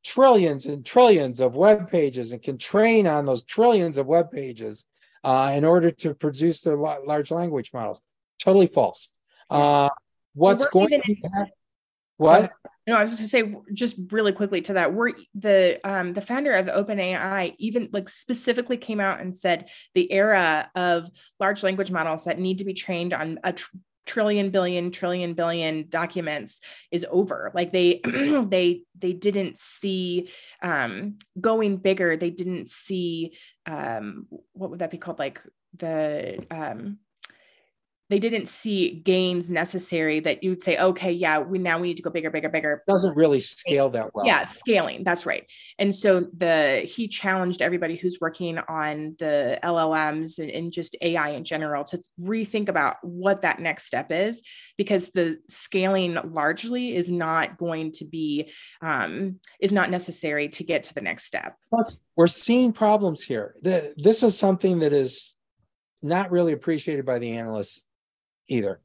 trillions 0.03 0.67
and 0.67 0.85
trillions 0.85 1.39
of 1.39 1.55
web 1.55 1.89
pages 1.89 2.31
and 2.31 2.41
can 2.41 2.57
train 2.57 3.07
on 3.07 3.25
those 3.25 3.43
trillions 3.43 3.97
of 3.97 4.05
web 4.05 4.31
pages 4.31 4.85
uh, 5.23 5.51
in 5.55 5.65
order 5.65 5.89
to 5.89 6.13
produce 6.13 6.61
their 6.61 6.77
large 6.77 7.31
language 7.31 7.71
models. 7.73 8.01
Totally 8.39 8.67
false. 8.67 9.09
Uh, 9.49 9.89
what's 10.33 10.65
going 10.67 10.89
to 10.89 11.01
be 11.05 11.21
what? 12.17 12.51
No, 12.87 12.97
I 12.97 13.01
was 13.01 13.17
just 13.17 13.31
gonna 13.33 13.47
say 13.47 13.55
just 13.73 13.97
really 14.11 14.31
quickly 14.31 14.61
to 14.61 14.73
that. 14.73 14.93
We're 14.93 15.13
the 15.33 15.79
um 15.83 16.13
the 16.13 16.21
founder 16.21 16.53
of 16.53 16.67
OpenAI 16.67 17.55
even 17.57 17.89
like 17.91 18.07
specifically 18.09 18.77
came 18.77 18.99
out 18.99 19.21
and 19.21 19.35
said 19.35 19.69
the 19.95 20.11
era 20.11 20.69
of 20.75 21.09
large 21.39 21.63
language 21.63 21.89
models 21.89 22.25
that 22.25 22.37
need 22.37 22.59
to 22.59 22.65
be 22.65 22.75
trained 22.75 23.13
on 23.13 23.39
a 23.43 23.53
tr- 23.53 23.75
trillion 24.05 24.49
billion 24.49 24.91
trillion 24.91 25.33
billion 25.33 25.87
documents 25.89 26.61
is 26.91 27.05
over. 27.09 27.51
Like 27.53 27.71
they 27.71 28.01
they 28.03 28.83
they 28.97 29.13
didn't 29.13 29.57
see 29.57 30.29
um 30.61 31.17
going 31.39 31.77
bigger. 31.77 32.17
They 32.17 32.29
didn't 32.29 32.69
see 32.69 33.37
um 33.65 34.27
what 34.53 34.69
would 34.69 34.79
that 34.79 34.91
be 34.91 34.97
called? 34.97 35.19
Like 35.19 35.41
the 35.77 36.45
um 36.51 36.99
they 38.09 38.19
didn't 38.19 38.47
see 38.47 39.01
gains 39.03 39.49
necessary 39.49 40.19
that 40.19 40.43
you 40.43 40.51
would 40.51 40.61
say, 40.61 40.77
okay, 40.77 41.11
yeah, 41.11 41.39
we 41.39 41.57
now 41.57 41.79
we 41.79 41.87
need 41.87 41.97
to 41.97 42.03
go 42.03 42.11
bigger, 42.11 42.29
bigger, 42.29 42.49
bigger. 42.49 42.83
Doesn't 42.87 43.15
really 43.15 43.39
scale 43.39 43.89
that 43.89 44.13
well. 44.13 44.25
Yeah, 44.25 44.45
scaling. 44.45 45.03
That's 45.03 45.25
right. 45.25 45.49
And 45.79 45.93
so 45.93 46.27
the 46.37 46.81
he 46.87 47.07
challenged 47.07 47.63
everybody 47.63 47.95
who's 47.95 48.19
working 48.21 48.59
on 48.59 49.15
the 49.17 49.57
LLMs 49.63 50.37
and, 50.37 50.51
and 50.51 50.71
just 50.71 50.95
AI 51.01 51.29
in 51.29 51.43
general 51.43 51.83
to 51.85 51.99
rethink 52.21 52.69
about 52.69 52.97
what 53.01 53.41
that 53.41 53.59
next 53.59 53.85
step 53.85 54.11
is, 54.11 54.41
because 54.77 55.09
the 55.09 55.39
scaling 55.49 56.17
largely 56.25 56.95
is 56.95 57.11
not 57.11 57.57
going 57.57 57.91
to 57.93 58.05
be 58.05 58.51
um, 58.81 59.39
is 59.59 59.71
not 59.71 59.89
necessary 59.89 60.49
to 60.49 60.63
get 60.63 60.83
to 60.83 60.93
the 60.93 61.01
next 61.01 61.25
step. 61.25 61.55
Plus, 61.71 61.97
we're 62.15 62.27
seeing 62.27 62.71
problems 62.71 63.23
here. 63.23 63.55
The, 63.63 63.95
this 63.97 64.21
is 64.21 64.37
something 64.37 64.79
that 64.79 64.93
is 64.93 65.33
not 66.03 66.29
really 66.29 66.53
appreciated 66.53 67.03
by 67.03 67.17
the 67.17 67.31
analysts 67.31 67.84
either. 68.47 68.81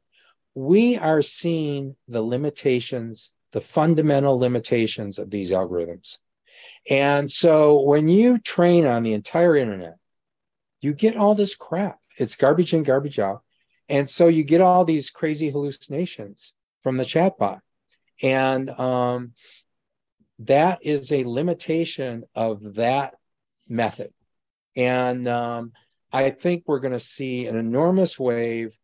We 0.55 0.97
are 0.99 1.23
seeing 1.23 1.97
the 2.09 2.23
limitations, 2.23 3.31
the 3.53 3.61
fundamental 3.61 4.39
limitations 4.39 5.19
of 5.19 5.31
these 5.31 5.53
algorithms. 5.53 6.19
And 6.89 7.31
so 7.31 7.83
when 7.83 8.09
you 8.09 8.39
train 8.39 8.87
on 8.87 9.03
the 9.03 9.13
entire 9.13 9.57
internet, 9.57 9.97
you 10.81 10.93
get 10.95 11.17
all 11.17 11.35
this 11.35 11.55
crap. 11.55 11.99
It's 12.17 12.37
garbage 12.37 12.75
in, 12.75 12.83
garbage 12.83 13.19
out. 13.19 13.43
And 13.89 14.09
so 14.09 14.29
you 14.29 14.45
get 14.45 14.61
all 14.61 14.85
these 14.85 15.11
crazy 15.11 15.51
hallucinations 15.51 16.53
from 16.83 16.97
the 16.97 17.05
chatbot. 17.05 17.61
And 18.23 18.71
um, 18.71 19.33
that 20.41 20.81
is 20.83 21.13
a 21.13 21.25
limitation 21.25 22.25
of 22.35 22.75
that 22.75 23.15
method. 23.69 24.13
And 24.77 25.29
um, 25.29 25.73
I 26.13 26.31
think 26.31 26.65
we're 26.67 26.81
going 26.81 26.93
to 26.93 27.01
see 27.01 27.47
an 27.47 27.57
enormous 27.57 28.19
wave 28.19 28.77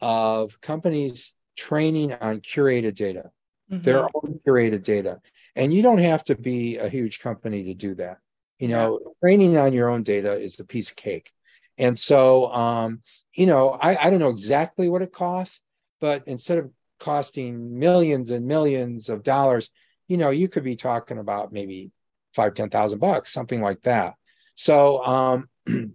of 0.00 0.60
companies 0.60 1.34
training 1.56 2.12
on 2.12 2.40
curated 2.40 2.94
data, 2.94 3.30
mm-hmm. 3.70 3.82
their 3.82 4.04
own 4.04 4.38
curated 4.46 4.82
data. 4.82 5.20
And 5.56 5.74
you 5.74 5.82
don't 5.82 5.98
have 5.98 6.24
to 6.24 6.36
be 6.36 6.78
a 6.78 6.88
huge 6.88 7.20
company 7.20 7.64
to 7.64 7.74
do 7.74 7.94
that. 7.96 8.18
You 8.58 8.68
know, 8.68 9.00
yeah. 9.00 9.10
training 9.22 9.56
on 9.56 9.72
your 9.72 9.88
own 9.88 10.02
data 10.02 10.32
is 10.32 10.58
a 10.60 10.64
piece 10.64 10.90
of 10.90 10.96
cake. 10.96 11.32
And 11.78 11.96
so, 11.98 12.52
um, 12.52 13.02
you 13.34 13.46
know, 13.46 13.70
I, 13.70 14.06
I 14.06 14.10
don't 14.10 14.18
know 14.18 14.30
exactly 14.30 14.88
what 14.88 15.02
it 15.02 15.12
costs, 15.12 15.60
but 16.00 16.24
instead 16.26 16.58
of 16.58 16.70
costing 16.98 17.78
millions 17.78 18.30
and 18.30 18.46
millions 18.46 19.08
of 19.08 19.22
dollars, 19.22 19.70
you 20.08 20.16
know, 20.16 20.30
you 20.30 20.48
could 20.48 20.64
be 20.64 20.76
talking 20.76 21.18
about 21.18 21.52
maybe 21.52 21.92
five, 22.34 22.54
ten 22.54 22.70
thousand 22.70 22.98
bucks, 22.98 23.32
something 23.32 23.60
like 23.60 23.82
that. 23.82 24.14
So 24.56 25.04
um, 25.04 25.48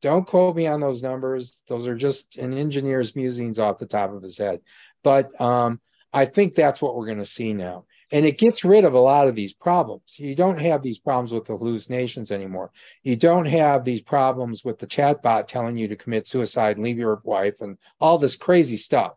Don't 0.00 0.26
quote 0.26 0.56
me 0.56 0.66
on 0.66 0.80
those 0.80 1.02
numbers. 1.02 1.62
Those 1.68 1.86
are 1.86 1.94
just 1.94 2.36
an 2.36 2.54
engineer's 2.54 3.14
musings 3.14 3.58
off 3.58 3.78
the 3.78 3.86
top 3.86 4.12
of 4.12 4.22
his 4.22 4.38
head. 4.38 4.60
But 5.02 5.38
um, 5.40 5.80
I 6.12 6.26
think 6.26 6.54
that's 6.54 6.80
what 6.80 6.96
we're 6.96 7.06
going 7.06 7.18
to 7.18 7.24
see 7.24 7.52
now. 7.52 7.84
And 8.12 8.26
it 8.26 8.38
gets 8.38 8.64
rid 8.64 8.84
of 8.84 8.94
a 8.94 9.00
lot 9.00 9.28
of 9.28 9.36
these 9.36 9.52
problems. 9.52 10.18
You 10.18 10.34
don't 10.34 10.60
have 10.60 10.82
these 10.82 10.98
problems 10.98 11.32
with 11.32 11.44
the 11.44 11.56
hallucinations 11.56 12.32
anymore. 12.32 12.72
You 13.04 13.14
don't 13.14 13.44
have 13.44 13.84
these 13.84 14.00
problems 14.00 14.64
with 14.64 14.80
the 14.80 14.86
chatbot 14.86 15.46
telling 15.46 15.76
you 15.76 15.86
to 15.88 15.96
commit 15.96 16.26
suicide 16.26 16.76
and 16.76 16.84
leave 16.84 16.98
your 16.98 17.20
wife 17.22 17.60
and 17.60 17.78
all 18.00 18.18
this 18.18 18.34
crazy 18.34 18.76
stuff 18.76 19.12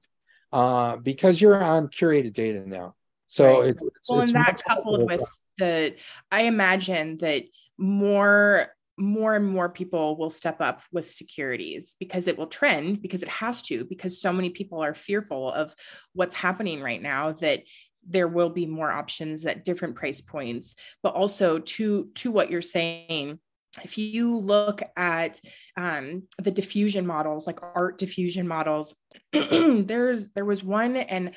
uh, 0.51 0.97
because 0.97 1.41
you're 1.41 1.61
on 1.61 1.87
curated 1.87 2.33
data 2.33 2.67
now. 2.67 2.93
So 3.25 3.61
right. 3.61 3.69
it's, 3.69 3.83
it's, 3.83 4.09
well, 4.09 4.21
it's 4.21 4.31
and 4.31 4.45
that 4.45 4.61
coupled 4.63 5.09
with 5.09 5.23
the, 5.57 5.95
I 6.31 6.43
imagine 6.43 7.17
that 7.17 7.45
more 7.79 8.72
more 8.97 9.35
and 9.35 9.45
more 9.45 9.69
people 9.69 10.17
will 10.17 10.29
step 10.29 10.61
up 10.61 10.81
with 10.91 11.05
securities 11.05 11.95
because 11.99 12.27
it 12.27 12.37
will 12.37 12.47
trend 12.47 13.01
because 13.01 13.23
it 13.23 13.29
has 13.29 13.61
to 13.63 13.85
because 13.85 14.21
so 14.21 14.31
many 14.31 14.49
people 14.49 14.83
are 14.83 14.93
fearful 14.93 15.51
of 15.51 15.75
what's 16.13 16.35
happening 16.35 16.81
right 16.81 17.01
now 17.01 17.31
that 17.31 17.63
there 18.07 18.27
will 18.27 18.49
be 18.49 18.65
more 18.65 18.91
options 18.91 19.45
at 19.45 19.63
different 19.63 19.95
price 19.95 20.21
points 20.21 20.75
but 21.01 21.15
also 21.15 21.57
to 21.57 22.09
to 22.13 22.31
what 22.31 22.51
you're 22.51 22.61
saying 22.61 23.39
if 23.83 23.97
you 23.97 24.37
look 24.37 24.83
at 24.95 25.39
um, 25.77 26.23
the 26.37 26.51
diffusion 26.51 27.07
models, 27.07 27.47
like 27.47 27.59
art 27.63 27.97
diffusion 27.97 28.47
models, 28.47 28.95
there's 29.31 30.29
there 30.29 30.45
was 30.45 30.63
one, 30.63 30.95
and 30.95 31.31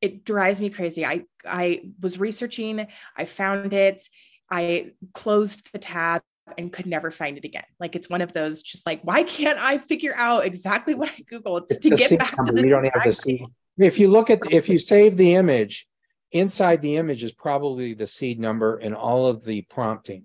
it 0.00 0.24
drives 0.24 0.58
me 0.58 0.70
crazy. 0.70 1.04
I 1.04 1.24
I 1.44 1.82
was 2.00 2.18
researching, 2.18 2.86
I 3.14 3.24
found 3.26 3.74
it, 3.74 4.00
I 4.50 4.92
closed 5.12 5.70
the 5.72 5.78
tab 5.78 6.22
and 6.58 6.72
could 6.72 6.86
never 6.86 7.10
find 7.10 7.36
it 7.38 7.44
again. 7.44 7.64
Like 7.80 7.96
it's 7.96 8.08
one 8.08 8.20
of 8.20 8.32
those 8.32 8.62
just 8.62 8.86
like, 8.86 9.00
why 9.02 9.22
can't 9.22 9.58
I 9.58 9.78
figure 9.78 10.14
out 10.16 10.44
exactly 10.44 10.94
what 10.94 11.10
I 11.10 11.22
Googled 11.22 11.66
it's 11.68 11.80
to 11.80 11.90
get 11.90 12.18
back 12.18 12.36
number. 12.36 12.52
to 12.52 12.62
We 12.62 12.68
don't 12.68 12.84
have 12.84 13.04
the 13.04 13.12
seed. 13.12 13.44
If 13.78 13.98
you 13.98 14.08
look 14.08 14.30
at 14.30 14.52
if 14.52 14.68
you 14.68 14.78
save 14.78 15.16
the 15.16 15.34
image, 15.34 15.86
inside 16.32 16.82
the 16.82 16.96
image 16.96 17.24
is 17.24 17.32
probably 17.32 17.94
the 17.94 18.06
seed 18.06 18.40
number 18.40 18.76
and 18.78 18.94
all 18.94 19.26
of 19.26 19.44
the 19.44 19.62
prompting. 19.62 20.24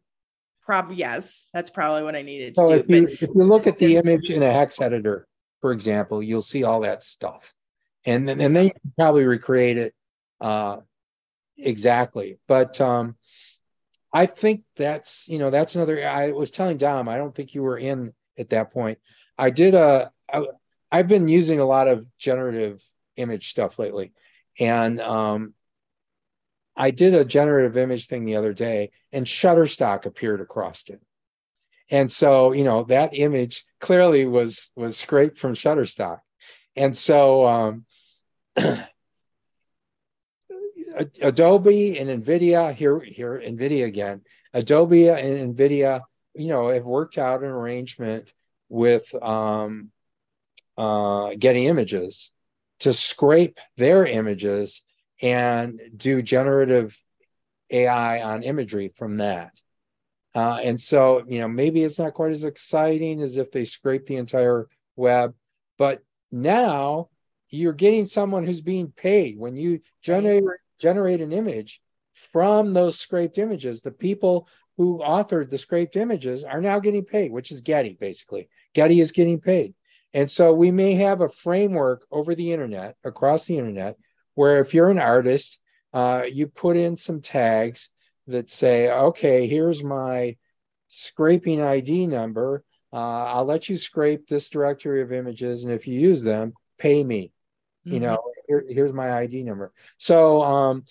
Prob 0.63 0.91
yes, 0.93 1.45
that's 1.53 1.69
probably 1.69 2.03
what 2.03 2.15
I 2.15 2.21
needed 2.21 2.55
to 2.55 2.61
so 2.61 2.67
do. 2.67 2.73
If 2.73 2.89
you, 2.89 3.07
if 3.07 3.21
you 3.21 3.43
look 3.43 3.67
at 3.67 3.77
the 3.77 3.97
image 3.97 4.29
in 4.29 4.43
a 4.43 4.51
hex 4.51 4.79
editor, 4.79 5.27
for 5.59 5.71
example, 5.71 6.21
you'll 6.21 6.41
see 6.41 6.63
all 6.63 6.81
that 6.81 7.03
stuff. 7.03 7.53
And 8.05 8.27
then 8.27 8.39
and 8.41 8.55
then 8.55 8.65
you 8.65 8.71
can 8.71 8.93
probably 8.97 9.25
recreate 9.25 9.77
it 9.77 9.93
uh, 10.39 10.77
exactly. 11.57 12.39
But 12.47 12.79
um, 12.81 13.15
I 14.13 14.25
think 14.25 14.63
that's 14.75 15.27
you 15.27 15.39
know 15.39 15.49
that's 15.49 15.75
another. 15.75 16.07
I 16.07 16.31
was 16.31 16.51
telling 16.51 16.77
Dom, 16.77 17.07
I 17.07 17.17
don't 17.17 17.33
think 17.33 17.55
you 17.55 17.63
were 17.63 17.77
in 17.77 18.13
at 18.37 18.49
that 18.49 18.71
point. 18.71 18.99
I 19.37 19.49
did 19.49 19.73
a. 19.73 20.11
I, 20.31 20.45
I've 20.91 21.07
been 21.07 21.27
using 21.27 21.59
a 21.59 21.65
lot 21.65 21.87
of 21.87 22.05
generative 22.17 22.81
image 23.15 23.49
stuff 23.49 23.79
lately, 23.79 24.11
and 24.59 24.99
um, 24.99 25.53
I 26.75 26.91
did 26.91 27.13
a 27.13 27.25
generative 27.25 27.77
image 27.77 28.07
thing 28.07 28.25
the 28.25 28.37
other 28.37 28.53
day, 28.53 28.91
and 29.11 29.25
Shutterstock 29.25 30.05
appeared 30.05 30.41
across 30.41 30.83
it. 30.87 31.01
And 31.89 32.09
so, 32.09 32.53
you 32.53 32.63
know, 32.63 32.85
that 32.85 33.13
image 33.13 33.65
clearly 33.79 34.25
was 34.25 34.71
was 34.75 34.97
scraped 34.97 35.37
from 35.37 35.53
Shutterstock. 35.53 36.19
And 36.75 36.95
so 36.95 37.45
um, 37.45 37.85
Adobe 41.21 41.99
and 41.99 42.23
NVIDIA, 42.23 42.73
here, 42.73 42.99
here, 42.99 43.41
NVIDIA 43.43 43.85
again, 43.85 44.21
Adobe 44.53 45.09
and 45.09 45.55
NVIDIA, 45.55 46.01
you 46.33 46.47
know, 46.47 46.69
have 46.69 46.85
worked 46.85 47.17
out 47.17 47.43
an 47.43 47.49
arrangement 47.49 48.31
with 48.69 49.13
um, 49.21 49.91
uh, 50.77 51.31
Getty 51.37 51.67
Images 51.67 52.31
to 52.79 52.93
scrape 52.93 53.59
their 53.77 54.05
images 54.05 54.83
and 55.21 55.79
do 55.95 56.21
generative 56.21 56.97
AI 57.69 58.21
on 58.21 58.43
imagery 58.43 58.91
from 58.97 59.17
that. 59.17 59.51
Uh, 60.33 60.59
and 60.63 60.79
so, 60.79 61.23
you 61.27 61.39
know, 61.39 61.47
maybe 61.47 61.83
it's 61.83 61.99
not 61.99 62.13
quite 62.13 62.31
as 62.31 62.43
exciting 62.43 63.21
as 63.21 63.37
if 63.37 63.51
they 63.51 63.65
scrape 63.65 64.05
the 64.07 64.15
entire 64.15 64.67
web, 64.95 65.33
but 65.77 66.01
now 66.31 67.09
you're 67.49 67.73
getting 67.73 68.05
someone 68.05 68.45
who's 68.45 68.61
being 68.61 68.91
paid. 68.91 69.37
When 69.37 69.57
you 69.57 69.81
generate 70.01 70.43
generate 70.81 71.21
an 71.21 71.31
image 71.31 71.81
from 72.13 72.73
those 72.73 72.99
scraped 72.99 73.37
images. 73.37 73.81
The 73.81 73.91
people 73.91 74.47
who 74.77 74.99
authored 74.99 75.49
the 75.49 75.57
scraped 75.57 75.95
images 75.95 76.43
are 76.43 76.61
now 76.61 76.79
getting 76.79 77.05
paid, 77.05 77.31
which 77.31 77.51
is 77.51 77.61
Getty 77.61 77.97
basically. 77.99 78.49
Getty 78.73 78.99
is 78.99 79.11
getting 79.11 79.39
paid. 79.39 79.75
And 80.13 80.29
so 80.29 80.53
we 80.53 80.71
may 80.71 80.93
have 80.95 81.21
a 81.21 81.29
framework 81.29 82.05
over 82.11 82.35
the 82.35 82.51
internet, 82.51 82.95
across 83.03 83.45
the 83.45 83.57
internet, 83.57 83.97
where 84.33 84.59
if 84.59 84.73
you're 84.73 84.89
an 84.89 84.99
artist, 84.99 85.59
uh, 85.93 86.23
you 86.29 86.47
put 86.47 86.77
in 86.77 86.95
some 86.95 87.21
tags 87.21 87.89
that 88.27 88.49
say, 88.49 88.91
okay, 88.91 89.47
here's 89.47 89.83
my 89.83 90.35
scraping 90.87 91.61
ID 91.61 92.07
number. 92.07 92.63
Uh, 92.93 93.23
I'll 93.25 93.45
let 93.45 93.69
you 93.69 93.77
scrape 93.77 94.27
this 94.27 94.49
directory 94.49 95.01
of 95.01 95.13
images, 95.13 95.63
and 95.63 95.73
if 95.73 95.87
you 95.87 95.97
use 95.99 96.23
them, 96.23 96.53
pay 96.77 97.03
me. 97.03 97.31
Mm-hmm. 97.85 97.93
You 97.93 97.99
know, 98.01 98.30
here, 98.51 98.65
here's 98.67 98.93
my 98.93 99.13
ID 99.13 99.43
number. 99.43 99.71
So 99.97 100.41
um, 100.41 100.83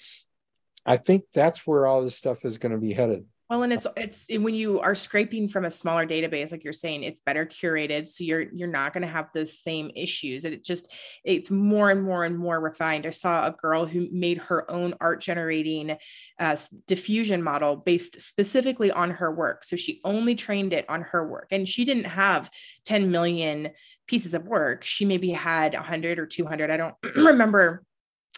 I 0.86 0.96
think 0.96 1.24
that's 1.34 1.66
where 1.66 1.86
all 1.86 2.02
this 2.02 2.16
stuff 2.16 2.44
is 2.44 2.58
going 2.58 2.72
to 2.72 2.78
be 2.78 2.94
headed. 2.94 3.26
Well, 3.50 3.64
and 3.64 3.72
it's 3.72 3.86
it's 3.96 4.28
when 4.30 4.54
you 4.54 4.78
are 4.78 4.94
scraping 4.94 5.48
from 5.48 5.64
a 5.64 5.72
smaller 5.72 6.06
database, 6.06 6.52
like 6.52 6.62
you're 6.62 6.72
saying, 6.72 7.02
it's 7.02 7.18
better 7.18 7.44
curated, 7.44 8.06
so 8.06 8.22
you're 8.22 8.42
you're 8.42 8.68
not 8.68 8.92
going 8.92 9.02
to 9.02 9.08
have 9.08 9.26
those 9.34 9.58
same 9.58 9.90
issues. 9.96 10.44
And 10.44 10.54
it 10.54 10.62
just 10.62 10.94
it's 11.24 11.50
more 11.50 11.90
and 11.90 12.00
more 12.00 12.24
and 12.24 12.38
more 12.38 12.60
refined. 12.60 13.06
I 13.06 13.10
saw 13.10 13.48
a 13.48 13.50
girl 13.50 13.86
who 13.86 14.06
made 14.12 14.38
her 14.38 14.70
own 14.70 14.94
art 15.00 15.20
generating 15.20 15.96
uh, 16.38 16.56
diffusion 16.86 17.42
model 17.42 17.74
based 17.74 18.20
specifically 18.20 18.92
on 18.92 19.10
her 19.10 19.34
work. 19.34 19.64
So 19.64 19.74
she 19.74 20.00
only 20.04 20.36
trained 20.36 20.72
it 20.72 20.88
on 20.88 21.02
her 21.02 21.26
work, 21.26 21.48
and 21.50 21.68
she 21.68 21.84
didn't 21.84 22.04
have 22.04 22.48
10 22.84 23.10
million 23.10 23.70
pieces 24.06 24.32
of 24.32 24.46
work. 24.46 24.84
She 24.84 25.04
maybe 25.04 25.30
had 25.32 25.74
100 25.74 26.20
or 26.20 26.26
200. 26.26 26.70
I 26.70 26.76
don't 26.76 26.94
remember 27.16 27.82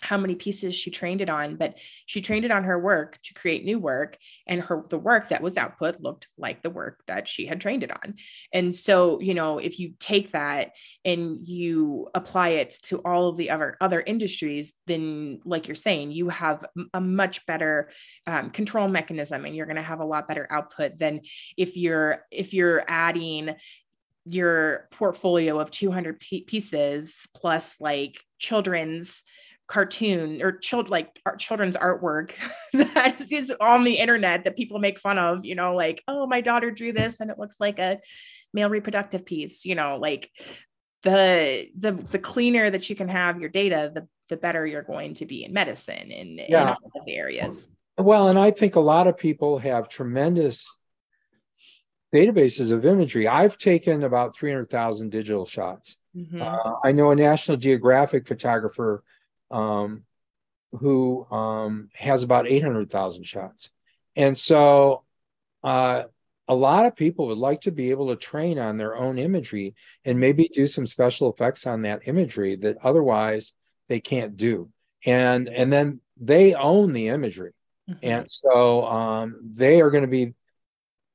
how 0.02 0.18
many 0.18 0.34
pieces 0.34 0.74
she 0.74 0.90
trained 0.90 1.20
it 1.20 1.30
on 1.30 1.56
but 1.56 1.78
she 2.06 2.20
trained 2.20 2.44
it 2.44 2.50
on 2.50 2.64
her 2.64 2.78
work 2.78 3.18
to 3.22 3.32
create 3.34 3.64
new 3.64 3.78
work 3.78 4.18
and 4.46 4.60
her 4.60 4.84
the 4.90 4.98
work 4.98 5.28
that 5.28 5.42
was 5.42 5.56
output 5.56 6.00
looked 6.00 6.28
like 6.36 6.62
the 6.62 6.70
work 6.70 7.02
that 7.06 7.28
she 7.28 7.46
had 7.46 7.60
trained 7.60 7.82
it 7.82 7.90
on. 7.90 8.14
And 8.52 8.74
so 8.74 9.20
you 9.20 9.34
know 9.34 9.58
if 9.58 9.78
you 9.78 9.94
take 9.98 10.32
that 10.32 10.72
and 11.04 11.46
you 11.46 12.08
apply 12.14 12.50
it 12.50 12.74
to 12.84 12.98
all 12.98 13.28
of 13.28 13.36
the 13.36 13.50
other 13.50 13.76
other 13.80 14.00
industries 14.00 14.72
then 14.86 15.40
like 15.44 15.68
you're 15.68 15.74
saying 15.74 16.10
you 16.10 16.28
have 16.28 16.64
a 16.92 17.00
much 17.00 17.46
better 17.46 17.90
um, 18.26 18.50
control 18.50 18.88
mechanism 18.88 19.44
and 19.44 19.54
you're 19.54 19.66
going 19.66 19.76
to 19.76 19.82
have 19.82 20.00
a 20.00 20.04
lot 20.04 20.28
better 20.28 20.46
output 20.50 20.98
than 20.98 21.20
if 21.56 21.76
you're 21.76 22.24
if 22.30 22.52
you're 22.52 22.84
adding 22.88 23.54
your 24.24 24.88
portfolio 24.92 25.58
of 25.58 25.70
200 25.70 26.20
pieces 26.20 27.26
plus 27.34 27.76
like 27.80 28.20
children's 28.38 29.22
cartoon 29.72 30.42
or 30.42 30.52
child 30.52 30.90
like 30.90 31.18
art, 31.24 31.38
children's 31.38 31.78
artwork 31.78 32.34
that 32.74 33.18
is 33.32 33.50
on 33.58 33.84
the 33.84 33.94
internet 33.94 34.44
that 34.44 34.54
people 34.54 34.78
make 34.78 34.98
fun 34.98 35.16
of 35.18 35.46
you 35.46 35.54
know 35.54 35.74
like 35.74 36.02
oh 36.06 36.26
my 36.26 36.42
daughter 36.42 36.70
drew 36.70 36.92
this 36.92 37.20
and 37.20 37.30
it 37.30 37.38
looks 37.38 37.56
like 37.58 37.78
a 37.78 37.98
male 38.52 38.68
reproductive 38.68 39.24
piece 39.24 39.64
you 39.64 39.74
know 39.74 39.96
like 39.96 40.30
the 41.04 41.70
the 41.78 41.92
the 41.92 42.18
cleaner 42.18 42.68
that 42.68 42.90
you 42.90 42.94
can 42.94 43.08
have 43.08 43.40
your 43.40 43.48
data 43.48 43.90
the 43.94 44.06
the 44.28 44.36
better 44.36 44.66
you're 44.66 44.82
going 44.82 45.14
to 45.14 45.24
be 45.24 45.42
in 45.42 45.54
medicine 45.54 46.12
and 46.12 46.38
yeah. 46.50 46.62
in 46.62 46.68
all 46.68 46.76
of 46.94 47.06
the 47.06 47.16
areas 47.16 47.66
well 47.96 48.28
and 48.28 48.38
i 48.38 48.50
think 48.50 48.76
a 48.76 48.80
lot 48.80 49.06
of 49.06 49.16
people 49.16 49.58
have 49.58 49.88
tremendous 49.88 50.70
databases 52.14 52.72
of 52.72 52.84
imagery 52.84 53.26
i've 53.26 53.56
taken 53.56 54.04
about 54.04 54.36
300000 54.36 55.08
digital 55.08 55.46
shots 55.46 55.96
mm-hmm. 56.14 56.42
uh, 56.42 56.74
i 56.84 56.92
know 56.92 57.10
a 57.10 57.16
national 57.16 57.56
geographic 57.56 58.28
photographer 58.28 59.02
um, 59.52 60.04
who 60.72 61.26
um, 61.30 61.88
has 61.94 62.22
about 62.22 62.48
800,000 62.48 63.24
shots. 63.24 63.70
And 64.16 64.36
so 64.36 65.04
uh, 65.62 66.04
a 66.48 66.54
lot 66.54 66.86
of 66.86 66.96
people 66.96 67.28
would 67.28 67.38
like 67.38 67.62
to 67.62 67.70
be 67.70 67.90
able 67.90 68.08
to 68.08 68.16
train 68.16 68.58
on 68.58 68.76
their 68.76 68.96
own 68.96 69.18
imagery 69.18 69.74
and 70.04 70.18
maybe 70.18 70.48
do 70.48 70.66
some 70.66 70.86
special 70.86 71.32
effects 71.32 71.66
on 71.66 71.82
that 71.82 72.08
imagery 72.08 72.56
that 72.56 72.78
otherwise 72.82 73.52
they 73.88 74.00
can't 74.00 74.36
do. 74.36 74.70
And, 75.04 75.48
and 75.48 75.72
then 75.72 76.00
they 76.18 76.54
own 76.54 76.92
the 76.92 77.08
imagery. 77.08 77.52
Mm-hmm. 77.88 77.98
And 78.02 78.30
so 78.30 78.84
um, 78.84 79.50
they 79.56 79.80
are 79.80 79.90
going 79.90 80.04
to 80.04 80.08
be 80.08 80.34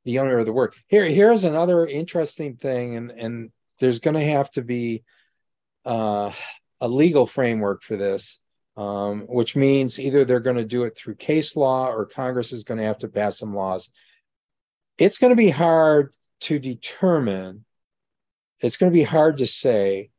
the 0.06 0.20
owner 0.20 0.40
of 0.40 0.46
the 0.46 0.54
work. 0.54 0.76
Here, 0.88 1.06
here's 1.06 1.44
another 1.44 1.86
interesting 1.86 2.56
thing, 2.56 2.96
and, 2.96 3.12
and 3.12 3.52
there's 3.80 4.00
going 4.00 4.16
to 4.16 4.32
have 4.32 4.50
to 4.52 4.62
be 4.62 5.04
uh, 5.86 6.32
a 6.82 6.88
legal 6.88 7.26
framework 7.26 7.84
for 7.84 7.98
this, 7.98 8.40
um, 8.76 9.22
which 9.28 9.56
means 9.56 10.00
either 10.00 10.26
they're 10.26 10.40
going 10.40 10.58
to 10.58 10.66
do 10.66 10.84
it 10.84 10.96
through 10.96 11.16
case 11.16 11.56
law 11.56 11.88
or 11.88 12.06
Congress 12.06 12.52
is 12.52 12.64
going 12.64 12.80
to 12.80 12.86
have 12.86 13.00
to 13.00 13.08
pass 13.08 13.40
some 13.40 13.56
laws. 13.56 13.90
It's 14.98 15.18
going 15.18 15.32
to 15.32 15.36
be 15.36 15.50
hard 15.50 16.14
to 16.42 16.60
determine, 16.60 17.66
it's 18.60 18.78
going 18.78 18.92
to 18.92 18.98
be 18.98 19.04
hard 19.04 19.38
to 19.38 19.48
say 19.48 20.12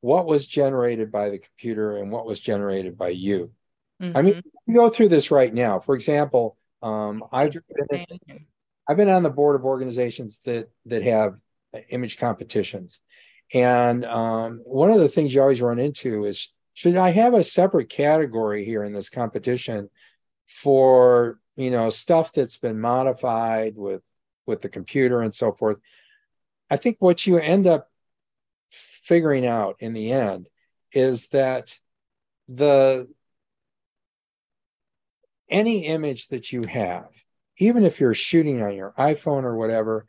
what 0.00 0.26
was 0.26 0.46
generated 0.46 1.10
by 1.10 1.30
the 1.30 1.38
computer 1.38 1.96
and 1.96 2.10
what 2.10 2.26
was 2.26 2.40
generated 2.40 2.96
by 2.96 3.08
you. 3.08 3.50
Mm-hmm. 4.00 4.16
I 4.16 4.22
mean, 4.22 4.34
mm-hmm. 4.34 4.48
we 4.66 4.74
go 4.74 4.88
through 4.88 5.08
this 5.08 5.30
right 5.30 5.52
now. 5.52 5.78
For 5.78 5.94
example, 5.94 6.56
um, 6.82 7.24
I've 7.32 7.56
been, 7.90 8.06
I've 8.88 8.96
been 8.96 9.08
on 9.08 9.22
the 9.22 9.30
board 9.30 9.56
of 9.56 9.64
organizations 9.64 10.40
that 10.44 10.70
that 10.86 11.02
have 11.02 11.34
image 11.90 12.18
competitions, 12.18 13.00
and 13.52 14.04
um, 14.04 14.60
one 14.64 14.90
of 14.90 15.00
the 15.00 15.08
things 15.08 15.34
you 15.34 15.40
always 15.40 15.62
run 15.62 15.78
into 15.78 16.24
is 16.24 16.52
should 16.74 16.96
I 16.96 17.10
have 17.10 17.34
a 17.34 17.42
separate 17.42 17.88
category 17.88 18.64
here 18.64 18.84
in 18.84 18.92
this 18.92 19.08
competition 19.08 19.90
for 20.46 21.38
you 21.56 21.70
know 21.70 21.90
stuff 21.90 22.32
that's 22.32 22.56
been 22.56 22.80
modified 22.80 23.76
with 23.76 24.02
with 24.46 24.60
the 24.60 24.68
computer 24.68 25.20
and 25.22 25.34
so 25.34 25.52
forth? 25.52 25.78
I 26.70 26.76
think 26.76 26.98
what 27.00 27.26
you 27.26 27.38
end 27.38 27.66
up 27.66 27.90
figuring 28.70 29.46
out 29.46 29.76
in 29.80 29.94
the 29.94 30.12
end 30.12 30.48
is 30.92 31.28
that 31.28 31.76
the 32.48 33.08
any 35.50 35.86
image 35.86 36.28
that 36.28 36.52
you 36.52 36.64
have, 36.64 37.08
even 37.56 37.84
if 37.84 38.00
you're 38.00 38.14
shooting 38.14 38.62
on 38.62 38.74
your 38.74 38.92
iPhone 38.98 39.44
or 39.44 39.56
whatever, 39.56 40.06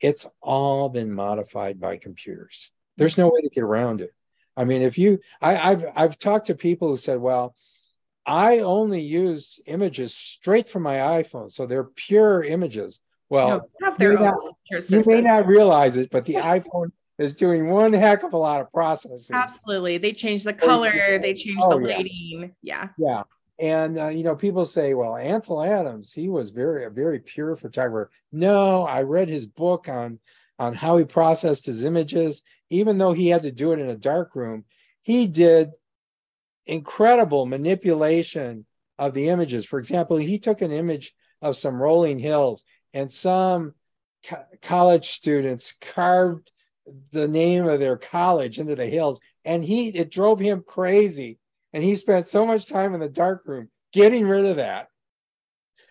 it's 0.00 0.26
all 0.40 0.88
been 0.88 1.12
modified 1.12 1.80
by 1.80 1.96
computers. 1.96 2.70
There's 2.96 3.12
mm-hmm. 3.12 3.22
no 3.22 3.28
way 3.28 3.40
to 3.42 3.48
get 3.48 3.64
around 3.64 4.00
it. 4.00 4.12
I 4.56 4.64
mean, 4.64 4.82
if 4.82 4.98
you, 4.98 5.20
I, 5.40 5.54
have 5.54 5.84
I've 5.94 6.18
talked 6.18 6.46
to 6.46 6.54
people 6.54 6.88
who 6.88 6.96
said, 6.96 7.20
well, 7.20 7.54
I 8.26 8.58
only 8.58 9.00
use 9.00 9.60
images 9.66 10.14
straight 10.14 10.68
from 10.68 10.82
my 10.82 10.96
iPhone, 10.96 11.50
so 11.50 11.64
they're 11.64 11.84
pure 11.84 12.42
images. 12.42 13.00
Well, 13.30 13.70
no, 13.80 13.94
you, 13.98 14.18
may 14.18 14.24
not, 14.24 14.90
you 14.90 15.02
may 15.06 15.20
not 15.20 15.46
realize 15.46 15.96
it, 15.96 16.10
but 16.10 16.24
the 16.24 16.34
iPhone 16.34 16.90
is 17.18 17.34
doing 17.34 17.68
one 17.68 17.92
heck 17.92 18.22
of 18.22 18.32
a 18.32 18.36
lot 18.36 18.60
of 18.60 18.72
processing. 18.72 19.34
Absolutely, 19.34 19.98
they 19.98 20.12
change 20.12 20.44
the 20.44 20.52
color, 20.52 21.18
they 21.18 21.34
change 21.34 21.58
oh, 21.62 21.70
the 21.70 21.76
lighting. 21.76 22.54
Yeah, 22.62 22.88
yeah. 22.98 23.22
And 23.58 23.98
uh, 23.98 24.08
you 24.08 24.22
know, 24.22 24.36
people 24.36 24.64
say, 24.64 24.94
"Well, 24.94 25.16
Ansel 25.16 25.62
Adams, 25.62 26.12
he 26.12 26.28
was 26.28 26.50
very 26.50 26.84
a 26.84 26.90
very 26.90 27.18
pure 27.18 27.56
photographer." 27.56 28.10
No, 28.30 28.82
I 28.82 29.02
read 29.02 29.28
his 29.28 29.46
book 29.46 29.88
on 29.88 30.20
on 30.58 30.74
how 30.74 30.96
he 30.96 31.04
processed 31.04 31.66
his 31.66 31.84
images. 31.84 32.42
Even 32.70 32.98
though 32.98 33.12
he 33.12 33.28
had 33.28 33.42
to 33.42 33.52
do 33.52 33.72
it 33.72 33.80
in 33.80 33.90
a 33.90 33.96
dark 33.96 34.34
room, 34.36 34.64
he 35.02 35.26
did 35.26 35.70
incredible 36.66 37.46
manipulation 37.46 38.66
of 38.98 39.14
the 39.14 39.28
images. 39.28 39.64
For 39.64 39.78
example, 39.78 40.16
he 40.16 40.38
took 40.38 40.60
an 40.60 40.72
image 40.72 41.14
of 41.40 41.56
some 41.56 41.80
rolling 41.80 42.18
hills, 42.18 42.64
and 42.94 43.10
some 43.10 43.74
co- 44.24 44.44
college 44.62 45.10
students 45.12 45.72
carved 45.72 46.50
the 47.10 47.28
name 47.28 47.66
of 47.66 47.80
their 47.80 47.96
college 47.96 48.58
into 48.58 48.74
the 48.76 48.86
hills, 48.86 49.20
and 49.44 49.64
he 49.64 49.88
it 49.88 50.10
drove 50.10 50.38
him 50.38 50.62
crazy 50.66 51.38
and 51.72 51.82
he 51.82 51.94
spent 51.94 52.26
so 52.26 52.46
much 52.46 52.66
time 52.66 52.94
in 52.94 53.00
the 53.00 53.08
dark 53.08 53.42
room 53.46 53.68
getting 53.92 54.26
rid 54.26 54.46
of 54.46 54.56
that. 54.56 54.88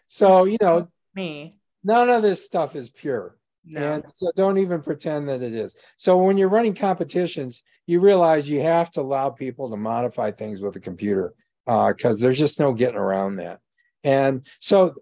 So, 0.08 0.46
you 0.46 0.58
know, 0.62 0.88
me. 1.16 1.56
None 1.84 2.10
of 2.10 2.22
this 2.22 2.44
stuff 2.44 2.76
is 2.76 2.90
pure. 2.90 3.38
No. 3.66 3.94
And 3.94 4.04
so 4.12 4.32
don't 4.36 4.58
even 4.58 4.82
pretend 4.82 5.30
that 5.30 5.42
it 5.42 5.54
is. 5.54 5.76
So 5.98 6.18
when 6.18 6.38
you're 6.38 6.50
running 6.50 6.74
competitions, 6.74 7.64
you 7.86 8.00
realize 8.00 8.50
you 8.50 8.62
have 8.62 8.92
to 8.92 9.02
allow 9.02 9.30
people 9.30 9.70
to 9.70 9.78
modify 9.78 10.32
things 10.32 10.62
with 10.62 10.76
a 10.76 10.80
computer 10.80 11.34
because 11.66 12.22
uh, 12.22 12.24
there's 12.24 12.38
just 12.38 12.60
no 12.60 12.74
getting 12.74 12.96
around 12.96 13.38
that. 13.38 13.60
And 14.04 14.48
so 14.62 14.96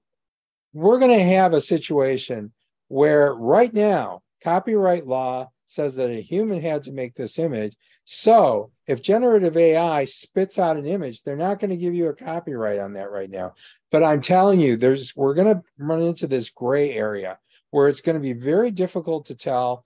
we're 0.74 1.00
going 1.00 1.18
to 1.18 1.24
have 1.24 1.54
a 1.54 1.62
situation 1.62 2.52
where 2.88 3.34
right 3.34 3.74
now, 3.74 4.22
copyright 4.44 5.08
law 5.08 5.50
says 5.68 5.96
that 5.96 6.10
a 6.10 6.22
human 6.22 6.62
had 6.62 6.84
to 6.84 6.92
make 6.92 7.16
this 7.16 7.40
image. 7.40 7.76
So 8.06 8.72
if 8.88 9.02
generative 9.02 9.58
AI 9.58 10.06
spits 10.06 10.60
out 10.60 10.78
an 10.78 10.86
image, 10.86 11.24
they're 11.24 11.36
not 11.36 11.60
going 11.60 11.72
to 11.72 11.78
give 11.78 11.94
you 11.94 12.10
a 12.10 12.16
copyright 12.16 12.80
on 12.80 12.94
that 12.94 13.12
right 13.12 13.30
now. 13.30 13.54
But 13.92 14.04
I'm 14.04 14.22
telling 14.22 14.60
you, 14.60 14.78
there's 14.78 15.16
we're 15.16 15.34
going 15.34 15.56
to 15.56 15.64
run 15.78 16.02
into 16.02 16.28
this 16.28 16.50
gray 16.50 16.92
area 16.92 17.40
where 17.72 17.88
it's 17.88 18.02
going 18.02 18.16
to 18.16 18.22
be 18.22 18.34
very 18.34 18.72
difficult 18.72 19.28
to 19.28 19.36
tell 19.36 19.86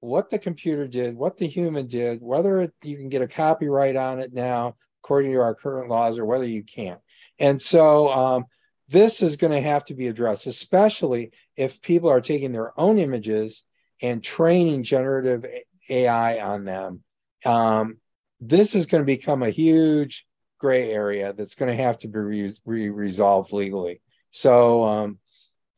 what 0.00 0.30
the 0.30 0.38
computer 0.38 0.86
did, 0.86 1.16
what 1.16 1.36
the 1.36 1.46
human 1.46 1.86
did, 1.86 2.20
whether 2.20 2.60
it, 2.60 2.72
you 2.82 2.96
can 2.96 3.08
get 3.08 3.22
a 3.22 3.28
copyright 3.28 3.96
on 3.96 4.20
it 4.20 4.32
now 4.32 4.76
according 5.02 5.32
to 5.32 5.38
our 5.40 5.54
current 5.54 5.88
laws, 5.88 6.18
or 6.18 6.24
whether 6.24 6.44
you 6.44 6.64
can't. 6.64 6.98
And 7.38 7.62
so 7.62 8.08
um, 8.08 8.46
this 8.88 9.22
is 9.22 9.36
going 9.36 9.52
to 9.52 9.60
have 9.60 9.84
to 9.84 9.94
be 9.94 10.08
addressed, 10.08 10.48
especially 10.48 11.30
if 11.56 11.80
people 11.80 12.10
are 12.10 12.20
taking 12.20 12.50
their 12.50 12.78
own 12.78 12.98
images 12.98 13.62
and 14.02 14.22
training 14.22 14.82
generative 14.82 15.46
AI 15.88 16.40
on 16.40 16.64
them. 16.64 17.04
Um, 17.44 17.98
this 18.40 18.74
is 18.74 18.86
going 18.86 19.02
to 19.02 19.06
become 19.06 19.42
a 19.42 19.50
huge 19.50 20.26
gray 20.58 20.90
area 20.90 21.32
that's 21.32 21.54
going 21.54 21.74
to 21.74 21.82
have 21.82 21.98
to 21.98 22.08
be 22.08 22.18
re- 22.18 22.58
re- 22.64 22.90
resolved 22.90 23.52
legally. 23.52 24.00
So 24.30 24.84
um, 24.84 25.18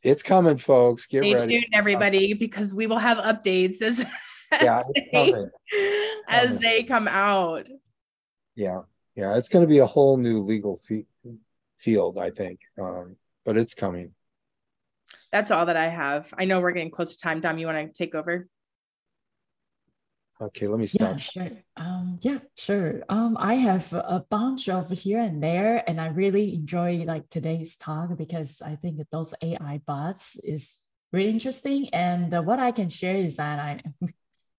it's 0.02 0.22
coming, 0.22 0.59
folks. 0.59 1.06
Get 1.06 1.22
Stay 1.22 1.34
ready. 1.34 1.61
tuned, 1.61 1.72
everybody, 1.72 2.34
because 2.34 2.74
we 2.74 2.86
will 2.86 2.98
have 2.98 3.18
updates 3.18 3.82
as, 3.82 4.00
as, 4.52 4.62
yeah, 4.62 4.82
they, 5.12 5.34
as 6.28 6.59
they 6.59 6.82
come 6.84 7.09
out. 7.09 7.68
Yeah, 8.54 8.82
yeah, 9.14 9.36
it's 9.36 9.48
going 9.48 9.64
to 9.64 9.68
be 9.68 9.78
a 9.78 9.86
whole 9.86 10.16
new 10.16 10.40
legal 10.40 10.80
field, 11.78 12.18
I 12.18 12.30
think, 12.30 12.61
um, 12.80 13.16
but 13.44 13.56
it's 13.56 13.74
coming. 13.74 14.12
That's 15.30 15.50
all 15.50 15.66
that 15.66 15.76
I 15.76 15.88
have. 15.88 16.32
I 16.36 16.44
know 16.44 16.61
we're 16.61 16.72
getting 16.72 16.90
close 16.90 17.16
to 17.16 17.22
time. 17.22 17.40
Dom, 17.40 17.59
you 17.59 17.66
want 17.66 17.86
to 17.86 17.92
take 17.92 18.14
over? 18.14 18.48
Okay, 20.41 20.68
let 20.68 20.78
me 20.78 20.86
stop. 20.86 21.14
Yeah, 21.14 21.16
sure. 21.18 21.51
Um, 21.76 22.18
yeah, 22.22 22.39
sure. 22.55 23.03
Um, 23.09 23.36
I 23.41 23.55
have 23.55 23.93
a 23.93 24.24
bunch 24.30 24.68
of 24.68 24.89
here 24.89 25.18
and 25.18 25.43
there, 25.43 25.82
and 25.89 26.01
I 26.01 26.09
really 26.09 26.55
enjoy 26.55 27.03
like 27.05 27.28
today's 27.28 27.76
talk 27.76 28.16
because 28.16 28.62
I 28.62 28.76
think 28.76 28.99
that 28.99 29.11
those 29.11 29.34
AI 29.43 29.80
bots 29.84 30.36
is 30.45 30.78
really 31.12 31.30
interesting. 31.30 31.89
And 31.93 32.32
uh, 32.32 32.43
what 32.43 32.61
I 32.61 32.70
can 32.70 32.89
share 32.89 33.16
is 33.16 33.36
that 33.36 33.59
I, 33.59 33.82
I 34.03 34.09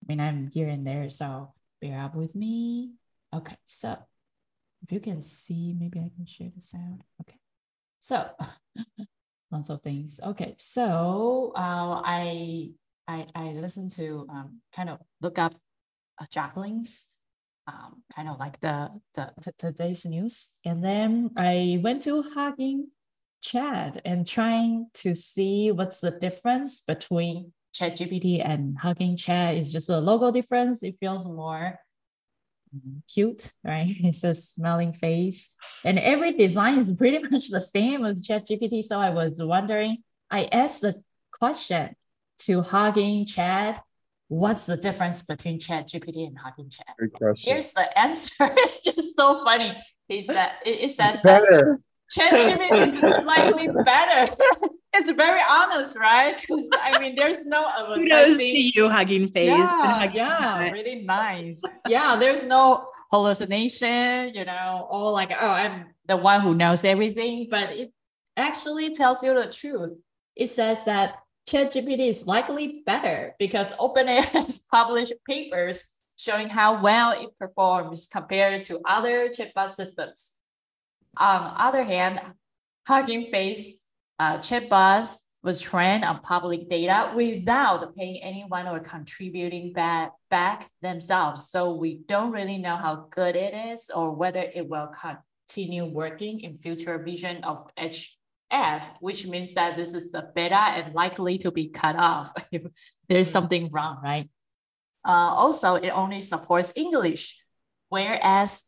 mean, 0.05 0.19
I'm 0.19 0.49
here 0.51 0.67
and 0.67 0.85
there, 0.85 1.07
so 1.07 1.53
bear 1.79 2.01
up 2.01 2.13
with 2.13 2.35
me. 2.35 2.95
Okay, 3.33 3.55
so 3.65 3.97
if 4.83 4.91
you 4.91 4.99
can 4.99 5.21
see, 5.21 5.73
maybe 5.79 5.99
I 5.99 6.11
can 6.13 6.25
share 6.25 6.51
the 6.53 6.61
sound. 6.61 7.05
Okay, 7.21 7.39
so 8.01 8.29
lots 9.51 9.69
of 9.69 9.81
things. 9.81 10.19
Okay, 10.21 10.55
so 10.57 11.53
uh, 11.55 12.01
I 12.03 12.71
I 13.07 13.27
I 13.33 13.43
listened 13.53 13.91
to 13.91 14.27
um, 14.29 14.59
kind 14.75 14.89
of 14.89 14.99
look 15.21 15.39
up 15.39 15.55
uh, 16.19 16.25
Jacqueline's 16.31 17.07
um, 17.67 18.03
kind 18.15 18.29
of 18.29 18.39
like 18.39 18.59
the, 18.59 18.89
the, 19.15 19.31
the 19.43 19.51
today's 19.57 20.05
news, 20.05 20.53
and 20.65 20.83
then 20.83 21.31
I 21.37 21.79
went 21.83 22.01
to 22.03 22.23
Hugging 22.23 22.87
Chat 23.41 24.01
and 24.05 24.27
trying 24.27 24.87
to 24.95 25.15
see 25.15 25.71
what's 25.71 25.99
the 25.99 26.11
difference 26.11 26.81
between 26.81 27.53
ChatGPT 27.73 28.43
and 28.45 28.77
Hugging 28.77 29.15
Chat. 29.15 29.55
Is 29.55 29.71
just 29.71 29.89
a 29.89 29.99
logo 29.99 30.31
difference. 30.31 30.83
It 30.83 30.97
feels 30.99 31.25
more 31.25 31.79
cute, 33.11 33.51
right? 33.63 33.95
It's 34.03 34.23
a 34.23 34.35
smiling 34.35 34.93
face. 34.93 35.49
And 35.83 35.99
every 35.99 36.33
design 36.33 36.79
is 36.79 36.91
pretty 36.91 37.19
much 37.31 37.49
the 37.49 37.61
same 37.61 38.05
as 38.05 38.25
ChatGPT. 38.27 38.83
So 38.83 38.99
I 38.99 39.11
was 39.11 39.41
wondering, 39.41 39.97
I 40.29 40.45
asked 40.45 40.81
the 40.81 41.01
question 41.31 41.95
to 42.39 42.61
Hugging 42.61 43.25
Chat 43.25 43.83
what's 44.29 44.65
the 44.67 44.77
difference 44.77 45.21
between 45.21 45.59
chat 45.59 45.89
gpt 45.89 46.27
and 46.27 46.37
hugging 46.37 46.69
chat? 46.69 46.95
Here's 47.37 47.73
the 47.73 47.99
answer. 47.99 48.31
It's 48.39 48.81
just 48.81 49.17
so 49.17 49.43
funny. 49.43 49.75
He 50.07 50.23
said 50.23 50.51
it, 50.65 50.79
it 50.81 50.91
says 50.91 51.17
better. 51.21 51.81
Chat 52.11 52.31
gpt 52.31 52.87
is 52.87 53.25
likely 53.25 53.67
better. 53.83 54.33
It's 54.91 55.11
very 55.11 55.39
honest 55.47 55.95
right? 55.99 56.35
Because 56.35 56.67
i 56.81 56.99
mean 56.99 57.15
there's 57.15 57.45
no 57.45 57.69
kudos 57.93 58.37
to 58.37 58.45
you 58.45 58.89
hugging 58.89 59.29
face. 59.29 59.49
Yeah, 59.49 60.11
yeah 60.11 60.71
really 60.71 61.03
nice. 61.03 61.61
Yeah 61.87 62.15
there's 62.15 62.43
no 62.43 62.87
hallucination 63.11 64.33
you 64.33 64.45
know 64.45 64.87
or 64.89 65.11
like 65.11 65.31
oh 65.31 65.49
i'm 65.49 65.87
the 66.07 66.17
one 66.17 66.41
who 66.41 66.55
knows 66.55 66.83
everything. 66.83 67.47
But 67.51 67.71
it 67.71 67.93
actually 68.35 68.95
tells 68.95 69.21
you 69.23 69.35
the 69.35 69.51
truth. 69.51 69.95
It 70.35 70.49
says 70.49 70.83
that 70.85 71.19
ChatGPT 71.47 72.09
is 72.09 72.27
likely 72.27 72.83
better 72.85 73.35
because 73.39 73.71
OpenAI 73.73 74.23
has 74.33 74.59
published 74.59 75.13
papers 75.27 75.83
showing 76.15 76.49
how 76.49 76.81
well 76.83 77.11
it 77.11 77.29
performs 77.39 78.07
compared 78.11 78.63
to 78.63 78.81
other 78.85 79.29
chatbot 79.29 79.69
systems. 79.69 80.33
On 81.17 81.43
the 81.43 81.63
other 81.63 81.83
hand, 81.83 82.19
Hugging 82.87 83.27
Face 83.27 83.79
uh, 84.19 84.37
chatbots 84.37 85.15
was 85.41 85.61
trained 85.61 86.03
on 86.03 86.19
public 86.19 86.69
data 86.69 87.13
without 87.15 87.95
paying 87.95 88.21
anyone 88.21 88.67
or 88.67 88.79
contributing 88.79 89.71
back, 89.71 90.11
back 90.29 90.69
themselves. 90.81 91.49
So 91.49 91.75
we 91.75 92.01
don't 92.07 92.31
really 92.31 92.57
know 92.57 92.75
how 92.75 93.07
good 93.09 93.35
it 93.37 93.53
is 93.53 93.89
or 93.89 94.11
whether 94.11 94.41
it 94.41 94.67
will 94.67 94.87
continue 94.87 95.85
working 95.85 96.41
in 96.41 96.57
future 96.57 96.97
vision 97.01 97.43
of 97.45 97.69
edge 97.77 98.18
F, 98.51 98.97
which 98.99 99.27
means 99.27 99.53
that 99.53 99.77
this 99.77 99.93
is 99.93 100.11
the 100.11 100.29
beta 100.33 100.55
and 100.55 100.93
likely 100.93 101.37
to 101.39 101.51
be 101.51 101.69
cut 101.69 101.95
off 101.95 102.31
if 102.51 102.65
there's 103.07 103.29
something 103.29 103.69
wrong, 103.71 103.99
right? 104.03 104.29
Uh, 105.05 105.31
also, 105.33 105.75
it 105.75 105.89
only 105.89 106.21
supports 106.21 106.73
English, 106.75 107.41
whereas 107.89 108.63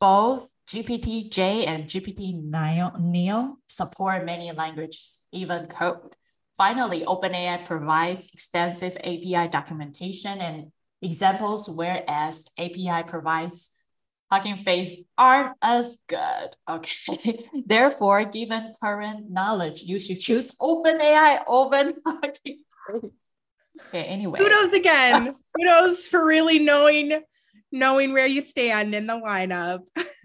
both 0.00 0.48
GPT-J 0.68 1.66
and 1.66 1.84
GPT-Neo 1.84 3.58
support 3.68 4.24
many 4.24 4.50
languages, 4.52 5.20
even 5.32 5.66
code. 5.66 6.16
Finally, 6.56 7.04
OpenAI 7.04 7.66
provides 7.66 8.28
extensive 8.32 8.96
API 8.96 9.48
documentation 9.48 10.38
and 10.38 10.72
examples, 11.02 11.68
whereas 11.68 12.46
API 12.56 13.02
provides 13.06 13.70
Hugging 14.30 14.56
Face 14.56 14.96
aren't 15.16 15.54
as 15.62 15.98
good. 16.08 16.56
Okay. 16.68 17.46
Therefore, 17.66 18.24
given 18.24 18.72
current 18.82 19.30
knowledge, 19.30 19.82
you 19.82 19.98
should 19.98 20.20
choose 20.20 20.52
OpenAI 20.60 21.42
over 21.46 21.92
Hugging 22.06 22.58
Face. 22.86 23.10
Okay, 23.88 24.04
anyway. 24.04 24.38
Kudos 24.38 24.72
again. 24.72 25.32
Kudos 25.56 26.08
for 26.08 26.24
really 26.24 26.58
knowing 26.58 27.22
knowing 27.70 28.12
where 28.12 28.26
you 28.26 28.40
stand 28.40 28.94
in 28.94 29.06
the 29.06 29.14
lineup. 29.14 29.80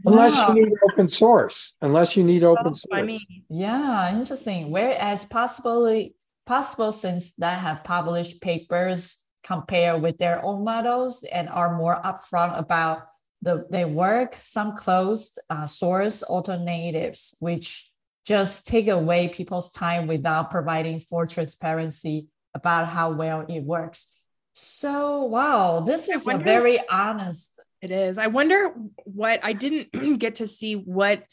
Unless 0.06 0.38
you 0.38 0.54
need 0.54 0.72
open 0.92 1.08
source. 1.08 1.76
Unless 1.82 2.16
you 2.16 2.24
need 2.24 2.44
open 2.44 2.68
oh, 2.68 2.72
so 2.72 2.88
source. 2.88 3.00
Funny. 3.02 3.20
Yeah, 3.50 4.16
interesting. 4.16 4.70
Whereas 4.70 5.26
possibly 5.26 6.14
possible 6.46 6.92
since 6.92 7.34
that 7.40 7.60
have 7.60 7.84
published 7.84 8.40
papers 8.40 9.18
compare 9.44 9.98
with 9.98 10.18
their 10.20 10.44
own 10.44 10.64
models 10.64 11.26
and 11.32 11.50
are 11.50 11.76
more 11.76 12.02
upfront 12.04 12.58
about 12.58 13.04
the 13.42 13.66
their 13.70 13.88
work. 13.88 14.36
Some 14.40 14.76
closed 14.76 15.40
uh, 15.50 15.66
source 15.66 16.24
alternatives, 16.24 17.36
which 17.40 17.90
just 18.26 18.68
take 18.68 18.88
away 18.88 19.28
people's 19.28 19.72
time 19.72 20.08
without 20.08 20.52
providing 20.52 21.00
full 21.00 21.26
transparency 21.26 22.28
about 22.54 22.88
how 22.88 23.12
well 23.12 23.46
it 23.48 23.64
works. 23.64 24.16
So 24.54 25.24
wow, 25.26 25.82
this 25.82 26.10
is 26.10 26.26
wonder, 26.26 26.42
a 26.42 26.44
very 26.44 26.80
honest. 26.90 27.52
It 27.82 27.92
is. 27.92 28.18
I 28.18 28.28
wonder 28.28 28.74
what 29.06 29.40
I 29.44 29.54
didn't 29.54 30.20
get 30.20 30.36
to 30.36 30.48
see 30.48 30.74
what 30.76 31.24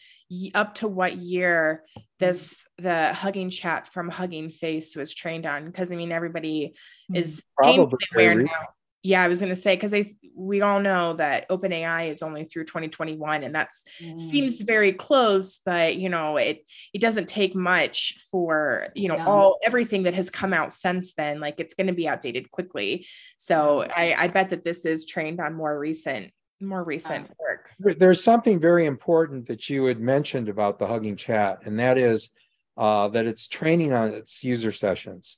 up 0.54 0.74
to 0.76 0.88
what 0.88 1.16
year 1.16 1.84
this 2.18 2.64
the 2.78 3.12
hugging 3.12 3.50
chat 3.50 3.86
from 3.86 4.08
hugging 4.08 4.50
face 4.50 4.96
was 4.96 5.14
trained 5.14 5.46
on 5.46 5.66
because 5.66 5.92
i 5.92 5.94
mean 5.94 6.10
everybody 6.10 6.74
hmm. 7.08 7.14
is 7.14 7.40
probably 7.56 7.96
aware 8.12 8.34
now 8.34 8.66
yeah 9.06 9.22
i 9.22 9.28
was 9.28 9.40
going 9.40 9.54
to 9.54 9.60
say 9.60 9.76
because 9.76 9.94
we 10.34 10.60
all 10.60 10.80
know 10.80 11.12
that 11.14 11.46
open 11.48 11.72
ai 11.72 12.04
is 12.04 12.22
only 12.22 12.44
through 12.44 12.64
2021 12.64 13.44
and 13.44 13.54
that 13.54 13.70
mm. 14.02 14.18
seems 14.18 14.60
very 14.62 14.92
close 14.92 15.60
but 15.64 15.96
you 15.96 16.08
know 16.08 16.36
it 16.36 16.64
it 16.92 17.00
doesn't 17.00 17.26
take 17.26 17.54
much 17.54 18.18
for 18.30 18.88
you 18.94 19.08
know 19.08 19.16
yeah. 19.16 19.26
all 19.26 19.58
everything 19.62 20.02
that 20.02 20.14
has 20.14 20.28
come 20.28 20.52
out 20.52 20.72
since 20.72 21.14
then 21.14 21.40
like 21.40 21.54
it's 21.58 21.74
going 21.74 21.86
to 21.86 21.92
be 21.92 22.08
outdated 22.08 22.50
quickly 22.50 23.06
so 23.36 23.86
i 23.96 24.14
i 24.18 24.28
bet 24.28 24.50
that 24.50 24.64
this 24.64 24.84
is 24.84 25.06
trained 25.06 25.40
on 25.40 25.54
more 25.54 25.78
recent 25.78 26.32
more 26.58 26.82
recent 26.82 27.30
work. 27.38 27.70
There's 27.78 28.24
something 28.24 28.58
very 28.58 28.86
important 28.86 29.46
that 29.48 29.68
you 29.68 29.84
had 29.84 30.00
mentioned 30.00 30.48
about 30.48 30.78
the 30.78 30.86
Hugging 30.86 31.16
Chat, 31.16 31.60
and 31.66 31.78
that 31.78 31.98
is 31.98 32.30
uh, 32.78 33.08
that 33.08 33.26
it's 33.26 33.46
training 33.46 33.92
on 33.92 34.14
its 34.14 34.42
user 34.42 34.72
sessions. 34.72 35.36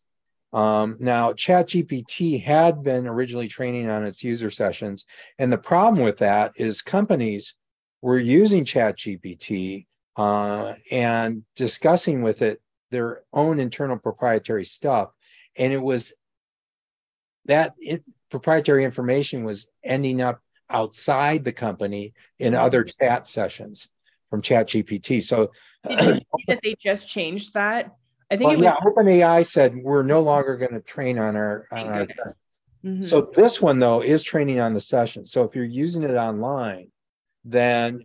Um, 0.53 0.97
now, 0.99 1.33
ChatGPT 1.33 2.43
had 2.43 2.83
been 2.83 3.07
originally 3.07 3.49
training 3.49 3.91
on 3.91 4.05
its 4.05 4.25
user 4.25 4.51
sessions, 4.51 5.05
and 5.39 5.53
the 5.53 5.59
problem 5.59 6.03
with 6.03 6.19
that 6.19 6.53
is 6.57 6.81
companies 6.81 7.55
were 8.01 8.19
using 8.19 8.65
ChatGPT 8.65 9.87
uh, 10.17 10.75
and 10.91 11.43
discussing 11.55 12.23
with 12.23 12.43
it 12.43 12.63
their 12.91 13.23
own 13.33 13.61
internal 13.61 13.99
proprietary 13.99 14.65
stuff, 14.65 15.11
and 15.57 15.73
it 15.73 15.83
was 15.83 16.15
that 17.45 17.75
it, 17.79 18.03
proprietary 18.31 18.85
information 18.85 19.45
was 19.45 19.71
ending 19.85 20.23
up 20.23 20.41
outside 20.71 21.45
the 21.45 21.53
company 21.53 22.15
in 22.39 22.53
mm-hmm. 22.53 22.63
other 22.63 22.85
chat 22.85 23.27
sessions 23.27 23.89
from 24.31 24.43
ChatGPT. 24.43 25.23
So 25.23 25.51
did 25.87 26.05
you 26.05 26.15
see 26.37 26.45
that 26.49 26.61
they 26.63 26.75
just 26.79 27.09
changed 27.09 27.55
that? 27.55 27.97
I 28.31 28.37
think 28.37 28.51
well, 28.51 28.62
yeah, 28.62 28.76
was- 28.83 28.95
OpenAI 28.95 29.47
said 29.47 29.76
we're 29.76 30.03
no 30.03 30.20
longer 30.22 30.57
going 30.57 30.74
to 30.74 30.81
train 30.81 31.18
on 31.18 31.37
our 31.37 31.66
on 31.72 31.87
our 31.87 32.07
sessions. 32.07 32.61
Mm-hmm. 32.85 33.03
So 33.03 33.31
this 33.35 33.61
one 33.61 33.79
though 33.79 34.03
is 34.03 34.22
training 34.22 34.61
on 34.61 34.74
the 34.74 34.81
session. 34.81 35.24
So 35.24 35.45
if 35.45 35.55
you're 35.57 35.64
using 35.64 36.03
it 36.05 36.14
online, 36.14 36.91
then 37.45 38.05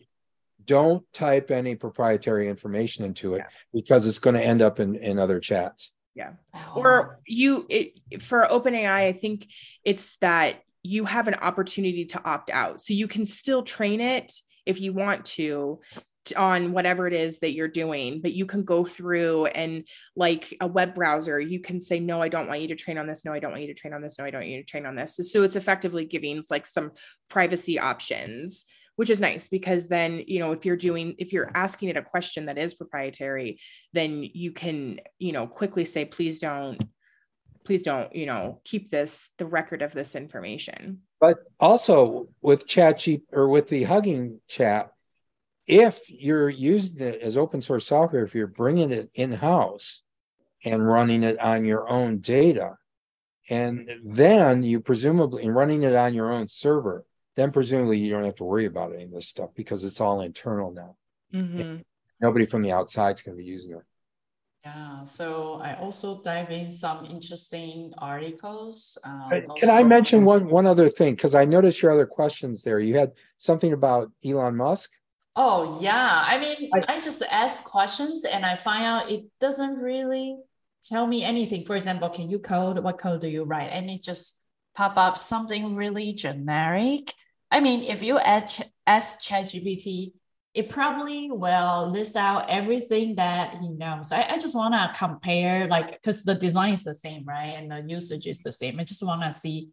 don't 0.65 1.03
type 1.13 1.51
any 1.51 1.75
proprietary 1.75 2.47
information 2.47 3.05
into 3.05 3.35
it 3.35 3.39
yeah. 3.39 3.47
because 3.73 4.07
it's 4.07 4.19
going 4.19 4.35
to 4.35 4.43
end 4.43 4.61
up 4.61 4.79
in, 4.79 4.95
in 4.95 5.19
other 5.19 5.39
chats. 5.39 5.91
Yeah. 6.15 6.33
Or 6.75 7.19
you 7.25 7.65
it, 7.69 8.21
for 8.21 8.47
OpenAI, 8.49 8.87
I 8.87 9.13
think 9.13 9.47
it's 9.83 10.17
that 10.17 10.61
you 10.83 11.05
have 11.05 11.27
an 11.27 11.35
opportunity 11.35 12.05
to 12.05 12.23
opt 12.23 12.49
out. 12.49 12.81
So 12.81 12.93
you 12.93 13.07
can 13.07 13.25
still 13.25 13.63
train 13.63 13.99
it 13.99 14.31
if 14.65 14.79
you 14.79 14.93
want 14.93 15.25
to 15.25 15.79
on 16.37 16.71
whatever 16.71 17.07
it 17.07 17.13
is 17.13 17.39
that 17.39 17.51
you're 17.51 17.67
doing 17.67 18.21
but 18.21 18.31
you 18.31 18.45
can 18.45 18.63
go 18.63 18.85
through 18.85 19.45
and 19.47 19.85
like 20.15 20.55
a 20.61 20.67
web 20.67 20.95
browser 20.95 21.39
you 21.39 21.59
can 21.59 21.79
say 21.79 21.99
no 21.99 22.21
i 22.21 22.29
don't 22.29 22.47
want 22.47 22.61
you 22.61 22.67
to 22.67 22.75
train 22.75 22.97
on 22.97 23.07
this. 23.07 23.25
No 23.25 23.33
i 23.33 23.39
don't 23.39 23.51
want 23.51 23.63
you 23.63 23.73
to 23.73 23.79
train 23.79 23.93
on 23.93 24.01
this. 24.01 24.17
No 24.17 24.25
i 24.25 24.29
don't 24.29 24.41
want 24.41 24.49
you 24.49 24.61
to 24.61 24.65
train 24.65 24.85
on 24.85 24.95
this. 24.95 25.15
So, 25.15 25.23
so 25.23 25.43
it's 25.43 25.55
effectively 25.55 26.05
giving 26.05 26.43
like 26.49 26.65
some 26.65 26.91
privacy 27.29 27.79
options 27.79 28.65
which 28.95 29.09
is 29.09 29.19
nice 29.19 29.47
because 29.47 29.87
then 29.87 30.23
you 30.27 30.39
know 30.39 30.51
if 30.51 30.65
you're 30.65 30.77
doing 30.77 31.15
if 31.17 31.33
you're 31.33 31.51
asking 31.55 31.89
it 31.89 31.97
a 31.97 32.01
question 32.01 32.45
that 32.45 32.59
is 32.59 32.75
proprietary 32.75 33.59
then 33.91 34.21
you 34.21 34.51
can 34.51 34.99
you 35.17 35.31
know 35.31 35.47
quickly 35.47 35.83
say 35.83 36.05
please 36.05 36.39
don't 36.39 36.83
please 37.65 37.81
don't 37.81 38.13
you 38.15 38.25
know 38.25 38.59
keep 38.63 38.89
this 38.89 39.29
the 39.37 39.45
record 39.45 39.81
of 39.81 39.93
this 39.93 40.15
information. 40.15 41.01
But 41.19 41.37
also 41.59 42.27
with 42.41 42.67
chat 42.67 43.07
or 43.31 43.47
with 43.47 43.69
the 43.69 43.83
hugging 43.83 44.39
chat 44.47 44.91
if 45.67 46.09
you're 46.09 46.49
using 46.49 47.01
it 47.01 47.21
as 47.21 47.37
open 47.37 47.61
source 47.61 47.85
software 47.85 48.23
if 48.23 48.35
you're 48.35 48.47
bringing 48.47 48.91
it 48.91 49.09
in 49.13 49.31
house 49.31 50.01
and 50.65 50.85
running 50.85 51.23
it 51.23 51.39
on 51.39 51.65
your 51.65 51.89
own 51.89 52.19
data 52.19 52.77
and 53.49 53.89
then 54.03 54.63
you 54.63 54.79
presumably 54.79 55.43
and 55.43 55.55
running 55.55 55.83
it 55.83 55.95
on 55.95 56.13
your 56.13 56.31
own 56.31 56.47
server 56.47 57.05
then 57.35 57.51
presumably 57.51 57.97
you 57.97 58.09
don't 58.09 58.25
have 58.25 58.35
to 58.35 58.43
worry 58.43 58.65
about 58.65 58.93
any 58.93 59.03
of 59.03 59.11
this 59.11 59.27
stuff 59.27 59.49
because 59.55 59.83
it's 59.83 60.01
all 60.01 60.21
internal 60.21 60.71
now 60.71 60.95
mm-hmm. 61.33 61.77
nobody 62.19 62.45
from 62.45 62.61
the 62.61 62.71
outside 62.71 63.15
is 63.15 63.21
going 63.21 63.37
to 63.37 63.43
be 63.43 63.49
using 63.49 63.73
it 63.73 63.83
yeah, 64.65 65.03
so 65.03 65.59
I 65.61 65.75
also 65.75 66.21
dive 66.21 66.49
in 66.49 66.71
some 66.71 67.05
interesting 67.05 67.93
articles. 67.97 68.97
Um, 69.03 69.29
Can 69.57 69.69
I 69.69 69.83
mention 69.83 70.23
one 70.23 70.47
one 70.47 70.65
other 70.65 70.87
thing? 70.87 71.15
Because 71.15 71.35
I 71.35 71.43
noticed 71.43 71.81
your 71.81 71.91
other 71.91 72.05
questions 72.05 72.63
there. 72.63 72.79
You 72.79 72.95
had 72.97 73.11
something 73.37 73.73
about 73.73 74.09
Elon 74.23 74.55
Musk. 74.55 74.89
Oh 75.35 75.79
yeah, 75.81 76.23
I 76.27 76.37
mean, 76.37 76.69
I, 76.73 76.95
I 76.95 77.01
just 77.01 77.23
ask 77.23 77.63
questions 77.63 78.23
and 78.23 78.45
I 78.45 78.55
find 78.55 78.83
out 78.83 79.09
it 79.09 79.25
doesn't 79.39 79.75
really 79.75 80.37
tell 80.83 81.07
me 81.07 81.23
anything. 81.23 81.65
For 81.65 81.75
example, 81.75 82.09
can 82.09 82.29
you 82.29 82.39
code? 82.39 82.79
What 82.79 82.99
code 82.99 83.21
do 83.21 83.27
you 83.27 83.43
write? 83.43 83.71
And 83.71 83.89
it 83.89 84.03
just 84.03 84.39
pop 84.75 84.97
up 84.97 85.17
something 85.17 85.75
really 85.75 86.13
generic. 86.13 87.13
I 87.49 87.61
mean, 87.61 87.83
if 87.83 88.03
you 88.03 88.19
ask, 88.19 88.61
ask 88.85 89.19
ChatGPT 89.19 90.13
it 90.53 90.69
probably 90.69 91.31
will 91.31 91.89
list 91.89 92.15
out 92.15 92.49
everything 92.49 93.15
that 93.15 93.55
he 93.59 93.69
knows. 93.69 94.11
I, 94.11 94.27
I 94.29 94.37
just 94.37 94.55
want 94.55 94.75
to 94.75 94.91
compare, 94.97 95.67
like, 95.67 95.91
because 95.93 96.23
the 96.23 96.35
design 96.35 96.73
is 96.73 96.83
the 96.83 96.93
same, 96.93 97.25
right? 97.25 97.55
And 97.57 97.71
the 97.71 97.83
usage 97.87 98.27
is 98.27 98.39
the 98.39 98.51
same. 98.51 98.79
I 98.79 98.83
just 98.83 99.01
want 99.01 99.23
to 99.23 99.33
see 99.33 99.69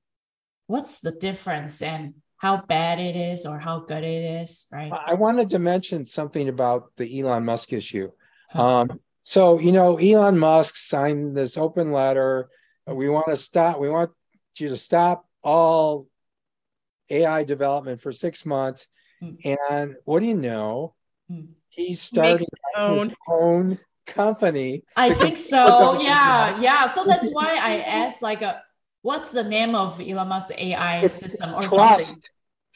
what's 0.69 1.01
the 1.01 1.13
difference 1.13 1.83
and 1.83 2.15
how 2.41 2.63
bad 2.63 2.99
it 2.99 3.17
is 3.17 3.47
or 3.47 3.59
how 3.59 3.81
good 3.81 4.03
it 4.03 4.43
is, 4.43 4.67
right? 4.73 4.91
I 4.93 5.15
wanted 5.15 5.51
to 5.51 5.59
mention 5.59 6.05
something 6.07 6.49
about 6.49 6.91
the 6.97 7.21
Elon 7.21 7.45
Musk 7.45 7.73
issue. 7.73 8.11
Um, 8.55 9.01
so, 9.21 9.61
you 9.61 9.73
know, 9.73 9.97
Elon 9.99 10.39
Musk 10.39 10.77
signed 10.77 11.37
this 11.37 11.57
open 11.57 11.93
letter. 11.93 12.49
We 12.87 13.09
want 13.09 13.27
to 13.29 13.37
stop, 13.37 13.79
we 13.79 13.89
want 13.89 14.11
you 14.57 14.69
to 14.69 14.77
stop 14.77 15.29
all 15.43 16.09
AI 17.11 17.45
development 17.45 18.01
for 18.01 18.11
six 18.11 18.45
months 18.45 18.89
Mm. 19.23 19.37
And 19.69 19.97
what 20.05 20.21
do 20.21 20.27
you 20.27 20.35
know? 20.35 20.95
Mm. 21.31 21.49
He's 21.69 22.01
starting 22.01 22.41
his 22.41 22.83
own. 22.83 23.15
own 23.29 23.79
company. 24.07 24.83
I 24.97 25.15
think 25.15 25.37
so. 25.37 26.01
Yeah, 26.01 26.61
yeah. 26.61 26.87
So 26.91 27.05
that's 27.05 27.29
why 27.33 27.59
I 27.61 27.81
asked, 27.81 28.23
like, 28.23 28.43
a, 28.43 28.63
what's 29.03 29.31
the 29.31 29.45
name 29.45 29.75
of 29.75 30.01
Elon 30.01 30.29
Musk 30.29 30.51
AI 30.57 31.01
it's 31.01 31.15
system 31.15 31.55
or 31.55 31.63
trust, 31.63 32.07
something? 32.07 32.23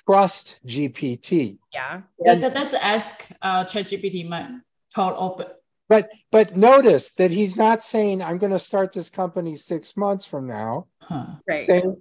Trust 0.07 0.61
GPT. 0.67 1.59
Yeah, 1.73 2.03
that, 2.21 2.41
that, 2.41 2.55
that's 2.55 2.75
ask 2.75 3.27
uh, 3.43 3.65
ChatGPT. 3.65 4.29
My 4.29 4.59
code 4.95 5.15
open. 5.17 5.47
But 5.89 6.11
but 6.31 6.57
notice 6.57 7.11
that 7.13 7.31
he's 7.31 7.57
not 7.57 7.83
saying 7.83 8.23
I'm 8.23 8.39
going 8.39 8.53
to 8.53 8.59
start 8.59 8.93
this 8.93 9.11
company 9.11 9.55
six 9.55 9.97
months 9.97 10.25
from 10.25 10.47
now. 10.47 10.87
Huh. 11.01 11.27
Right. 11.49 11.67
Saying, 11.67 11.97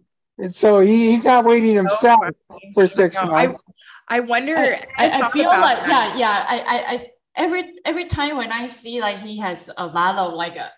so 0.49 0.80
he, 0.80 1.11
he's 1.11 1.26
not 1.26 1.45
waiting 1.45 1.76
himself 1.76 2.19
no, 2.49 2.59
for 2.74 2.88
six 2.88 3.17
no, 3.17 3.28
months. 3.28 3.63
I 4.07 4.21
wonder. 4.21 4.55
I, 4.57 5.09
I, 5.09 5.28
I 5.28 5.32
feel 5.32 5.45
like 5.45 5.86
that. 5.86 6.17
yeah, 6.17 6.17
yeah. 6.17 6.45
I, 6.47 6.59
I, 6.59 6.93
I, 6.93 7.07
every 7.36 7.74
every 7.86 8.05
time 8.05 8.38
when 8.38 8.51
I 8.51 8.67
see 8.67 9.01
like 9.01 9.19
he 9.19 9.38
has 9.38 9.69
a 9.78 9.86
lot 9.86 10.17
of 10.17 10.34
like 10.34 10.55
a, 10.55 10.71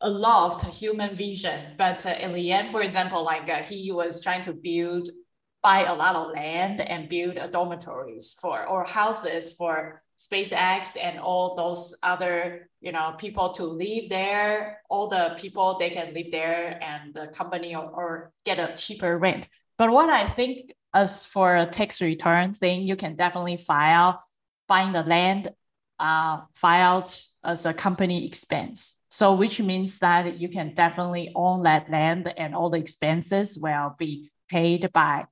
a 0.00 0.10
lot 0.10 0.62
human 0.64 1.14
vision, 1.14 1.74
but 1.76 2.04
uh, 2.06 2.10
in 2.10 2.32
the 2.32 2.52
end, 2.52 2.68
for 2.68 2.82
example, 2.82 3.22
like 3.22 3.48
uh, 3.50 3.62
he 3.62 3.92
was 3.92 4.22
trying 4.22 4.42
to 4.42 4.52
build, 4.52 5.10
buy 5.62 5.84
a 5.84 5.94
lot 5.94 6.16
of 6.16 6.32
land 6.32 6.80
and 6.80 7.08
build 7.08 7.38
dormitories 7.52 8.34
for 8.40 8.66
or 8.66 8.84
houses 8.84 9.52
for 9.52 10.02
SpaceX 10.18 10.96
and 11.02 11.18
all 11.18 11.54
those 11.56 11.96
other 12.02 12.68
you 12.80 12.92
know 12.92 13.14
people 13.18 13.50
to 13.50 13.64
live 13.64 14.08
there. 14.08 14.80
All 14.88 15.08
the 15.08 15.36
people 15.38 15.78
they 15.78 15.90
can 15.90 16.14
live 16.14 16.30
there, 16.30 16.82
and 16.82 17.14
the 17.14 17.28
company 17.28 17.74
or, 17.74 17.84
or 17.84 18.32
get 18.44 18.58
a 18.58 18.74
cheaper 18.76 19.18
rent. 19.18 19.48
But 19.76 19.90
what 19.90 20.08
I 20.08 20.26
think 20.26 20.72
as 20.92 21.24
for 21.24 21.56
a 21.56 21.66
tax 21.66 22.00
return 22.00 22.54
thing, 22.54 22.82
you 22.82 22.96
can 22.96 23.16
definitely 23.16 23.56
file 23.56 24.22
buying 24.66 24.92
the 24.92 25.02
land, 25.02 25.50
uh, 25.98 26.42
filed 26.54 27.12
as 27.44 27.66
a 27.66 27.74
company 27.74 28.26
expense. 28.26 28.99
So 29.10 29.34
which 29.34 29.60
means 29.60 29.98
that 29.98 30.38
you 30.38 30.48
can 30.48 30.74
definitely 30.74 31.32
own 31.34 31.64
that 31.64 31.90
land 31.90 32.32
and 32.36 32.54
all 32.54 32.70
the 32.70 32.78
expenses 32.78 33.58
will 33.58 33.94
be 33.98 34.30
paid 34.48 34.90
by 34.92 35.26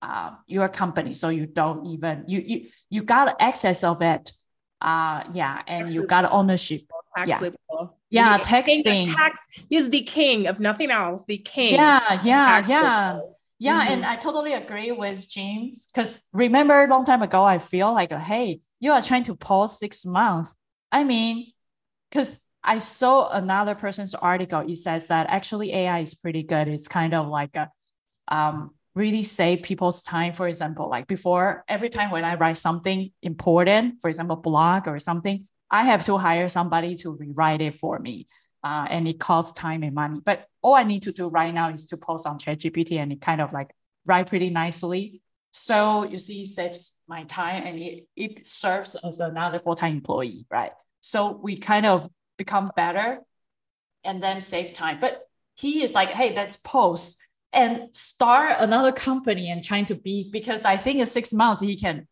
uh, 0.00 0.30
your 0.46 0.68
company. 0.68 1.14
So 1.14 1.28
you 1.30 1.46
don't 1.46 1.84
even 1.86 2.24
you 2.28 2.40
you 2.40 2.68
you 2.90 3.02
got 3.02 3.36
access 3.40 3.82
of 3.84 4.02
it. 4.02 4.32
Uh, 4.80 5.24
yeah, 5.32 5.62
and 5.66 5.90
you 5.90 6.06
got 6.06 6.30
ownership. 6.30 6.82
Tax 7.16 7.28
yeah. 7.28 7.38
loophole. 7.38 7.98
Yeah, 8.10 8.38
texting. 8.38 9.14
Tax, 9.14 9.46
he's 9.68 9.88
the 9.88 10.02
king 10.02 10.46
of 10.46 10.60
nothing 10.60 10.90
else. 10.90 11.24
The 11.26 11.38
king. 11.38 11.74
Yeah, 11.74 12.20
yeah, 12.22 12.64
yeah. 12.66 13.20
Yeah, 13.58 13.80
mm-hmm. 13.80 13.92
and 13.92 14.04
I 14.04 14.16
totally 14.16 14.52
agree 14.52 14.90
with 14.90 15.30
James 15.30 15.86
because 15.86 16.22
remember 16.32 16.84
a 16.84 16.88
long 16.88 17.04
time 17.04 17.22
ago, 17.22 17.44
I 17.44 17.58
feel 17.58 17.92
like, 17.92 18.12
hey, 18.12 18.60
you 18.80 18.92
are 18.92 19.00
trying 19.00 19.24
to 19.24 19.36
pause 19.36 19.78
six 19.78 20.04
months. 20.04 20.54
I 20.90 21.04
mean, 21.04 21.52
because 22.10 22.38
I 22.64 22.78
saw 22.78 23.28
another 23.28 23.74
person's 23.74 24.14
article. 24.14 24.60
It 24.60 24.78
says 24.78 25.08
that 25.08 25.26
actually 25.28 25.72
AI 25.72 26.00
is 26.00 26.14
pretty 26.14 26.42
good. 26.42 26.66
It's 26.66 26.88
kind 26.88 27.12
of 27.12 27.28
like 27.28 27.54
a 27.56 27.70
um, 28.28 28.70
really 28.94 29.22
save 29.22 29.62
people's 29.62 30.02
time. 30.02 30.32
For 30.32 30.48
example, 30.48 30.88
like 30.88 31.06
before, 31.06 31.64
every 31.68 31.90
time 31.90 32.10
when 32.10 32.24
I 32.24 32.36
write 32.36 32.56
something 32.56 33.12
important, 33.22 34.00
for 34.00 34.08
example, 34.08 34.36
blog 34.36 34.88
or 34.88 34.98
something, 34.98 35.46
I 35.70 35.84
have 35.84 36.06
to 36.06 36.16
hire 36.16 36.48
somebody 36.48 36.96
to 36.96 37.10
rewrite 37.10 37.60
it 37.60 37.74
for 37.74 37.98
me. 37.98 38.28
Uh, 38.62 38.86
and 38.88 39.06
it 39.06 39.20
costs 39.20 39.52
time 39.52 39.82
and 39.82 39.94
money. 39.94 40.20
But 40.24 40.46
all 40.62 40.74
I 40.74 40.84
need 40.84 41.02
to 41.02 41.12
do 41.12 41.28
right 41.28 41.52
now 41.52 41.68
is 41.68 41.86
to 41.88 41.98
post 41.98 42.26
on 42.26 42.38
ChatGPT 42.38 42.96
and 42.96 43.12
it 43.12 43.20
kind 43.20 43.42
of 43.42 43.52
like 43.52 43.74
write 44.06 44.28
pretty 44.28 44.48
nicely. 44.48 45.20
So 45.50 46.04
you 46.04 46.16
see, 46.16 46.46
saves 46.46 46.96
my 47.06 47.24
time 47.24 47.66
and 47.66 47.78
it, 47.78 48.06
it 48.16 48.48
serves 48.48 48.94
as 48.94 49.20
another 49.20 49.58
full-time 49.58 49.96
employee, 49.96 50.46
right? 50.50 50.72
So 51.00 51.38
we 51.42 51.58
kind 51.58 51.84
of 51.84 52.08
become 52.36 52.72
better 52.76 53.20
and 54.04 54.22
then 54.22 54.40
save 54.40 54.72
time. 54.72 54.98
But 55.00 55.26
he 55.54 55.82
is 55.82 55.94
like, 55.94 56.10
hey, 56.10 56.34
let's 56.34 56.56
post 56.56 57.18
and 57.52 57.88
start 57.92 58.56
another 58.58 58.92
company 58.92 59.50
and 59.50 59.62
trying 59.62 59.84
to 59.86 59.94
be 59.94 60.28
because 60.30 60.64
I 60.64 60.76
think 60.76 60.98
in 60.98 61.06
six 61.06 61.32
months 61.32 61.62
he 61.62 61.76
can 61.76 62.08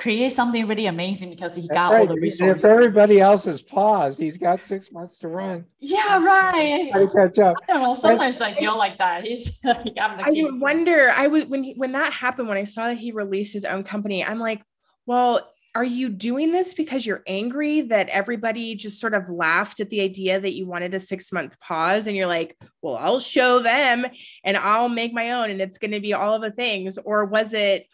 create 0.00 0.32
something 0.32 0.66
really 0.66 0.86
amazing 0.86 1.28
because 1.28 1.54
he 1.54 1.62
That's 1.62 1.74
got 1.74 1.92
right. 1.92 2.00
all 2.00 2.14
the 2.14 2.20
resources. 2.20 2.64
If 2.64 2.70
everybody 2.70 3.20
else 3.20 3.44
has 3.44 3.60
paused, 3.60 4.18
he's 4.18 4.38
got 4.38 4.62
six 4.62 4.90
months 4.90 5.18
to 5.18 5.28
run. 5.28 5.66
Yeah, 5.78 6.24
right. 6.24 6.90
I 6.94 7.06
catch 7.14 7.38
up. 7.38 7.56
I 7.68 7.74
don't 7.74 7.82
know. 7.82 7.94
Sometimes 7.94 8.40
I 8.40 8.54
feel 8.54 8.78
like 8.78 8.96
that. 8.96 9.26
He's 9.26 9.60
like, 9.64 9.92
I'm 10.00 10.16
the 10.16 10.24
I 10.24 10.50
wonder. 10.58 11.12
I 11.14 11.26
was 11.26 11.44
when 11.44 11.62
he, 11.62 11.74
when 11.74 11.92
that 11.92 12.14
happened 12.14 12.48
when 12.48 12.56
I 12.56 12.64
saw 12.64 12.88
that 12.88 12.96
he 12.96 13.12
released 13.12 13.52
his 13.52 13.66
own 13.66 13.84
company. 13.84 14.24
I'm 14.24 14.38
like, 14.38 14.62
well, 15.04 15.52
are 15.74 15.84
you 15.84 16.08
doing 16.08 16.50
this 16.50 16.74
because 16.74 17.06
you're 17.06 17.22
angry 17.26 17.82
that 17.82 18.08
everybody 18.08 18.74
just 18.74 18.98
sort 18.98 19.14
of 19.14 19.28
laughed 19.28 19.80
at 19.80 19.88
the 19.90 20.00
idea 20.00 20.40
that 20.40 20.54
you 20.54 20.66
wanted 20.66 20.94
a 20.94 21.00
six 21.00 21.32
month 21.32 21.58
pause 21.60 22.06
and 22.06 22.16
you're 22.16 22.26
like 22.26 22.56
well 22.82 22.96
i'll 22.96 23.20
show 23.20 23.60
them 23.60 24.04
and 24.44 24.56
i'll 24.56 24.88
make 24.88 25.12
my 25.12 25.32
own 25.32 25.50
and 25.50 25.60
it's 25.60 25.78
going 25.78 25.90
to 25.90 26.00
be 26.00 26.12
all 26.12 26.34
of 26.34 26.42
the 26.42 26.50
things 26.50 26.98
or 26.98 27.24
was 27.24 27.52
it 27.52 27.86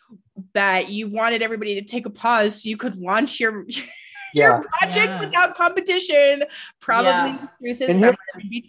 that 0.54 0.90
you 0.90 1.08
wanted 1.08 1.42
everybody 1.42 1.74
to 1.74 1.82
take 1.82 2.06
a 2.06 2.10
pause 2.10 2.62
so 2.62 2.68
you 2.68 2.76
could 2.76 2.96
launch 2.96 3.40
your 3.40 3.66
your 4.34 4.64
project 4.78 5.06
yeah. 5.06 5.20
without 5.20 5.56
competition? 5.56 6.42
Probably 6.80 7.32
yeah. 7.32 7.46
truth 7.60 7.80
is 7.80 7.98
here, 7.98 8.14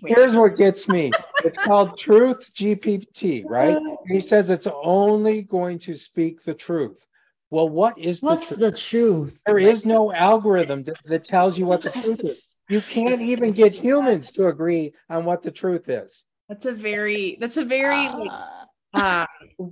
here's 0.05 0.36
what 0.36 0.55
gets 0.55 0.88
me. 0.88 1.12
It's 1.43 1.58
called 1.58 1.97
truth 1.99 2.53
gpt 2.53 3.43
right? 3.45 3.76
Uh. 3.76 3.95
He 4.08 4.20
says 4.22 4.49
it's 4.49 4.68
only 4.68 5.41
going 5.41 5.80
to 5.80 5.93
speak 5.93 6.43
the 6.43 6.53
truth 6.53 7.05
well, 7.50 7.70
what 7.70 7.98
is 7.98 8.22
What's 8.22 8.50
the, 8.50 8.56
the 8.58 8.72
truth? 8.72 9.41
There 9.45 9.58
is 9.58 9.86
no 9.86 10.12
algorithm 10.12 10.84
that, 10.84 11.02
that 11.06 11.24
tells 11.24 11.58
you 11.58 11.66
what 11.66 11.82
the 11.82 11.89
truth 12.02 12.22
is. 12.24 12.45
You 12.70 12.82
can't 12.82 13.22
even 13.22 13.54
get 13.54 13.74
humans 13.74 14.32
to 14.32 14.48
agree 14.48 14.93
on 15.10 15.24
what 15.24 15.41
the 15.41 15.52
truth 15.52 15.88
is. 15.88 16.24
That's 16.50 16.66
a 16.66 16.74
very 16.74 17.38
that's 17.39 17.58
a 17.58 17.64
very 17.64 18.08
uh, 18.08 18.66
uh, 18.93 19.26
uh, 19.60 19.66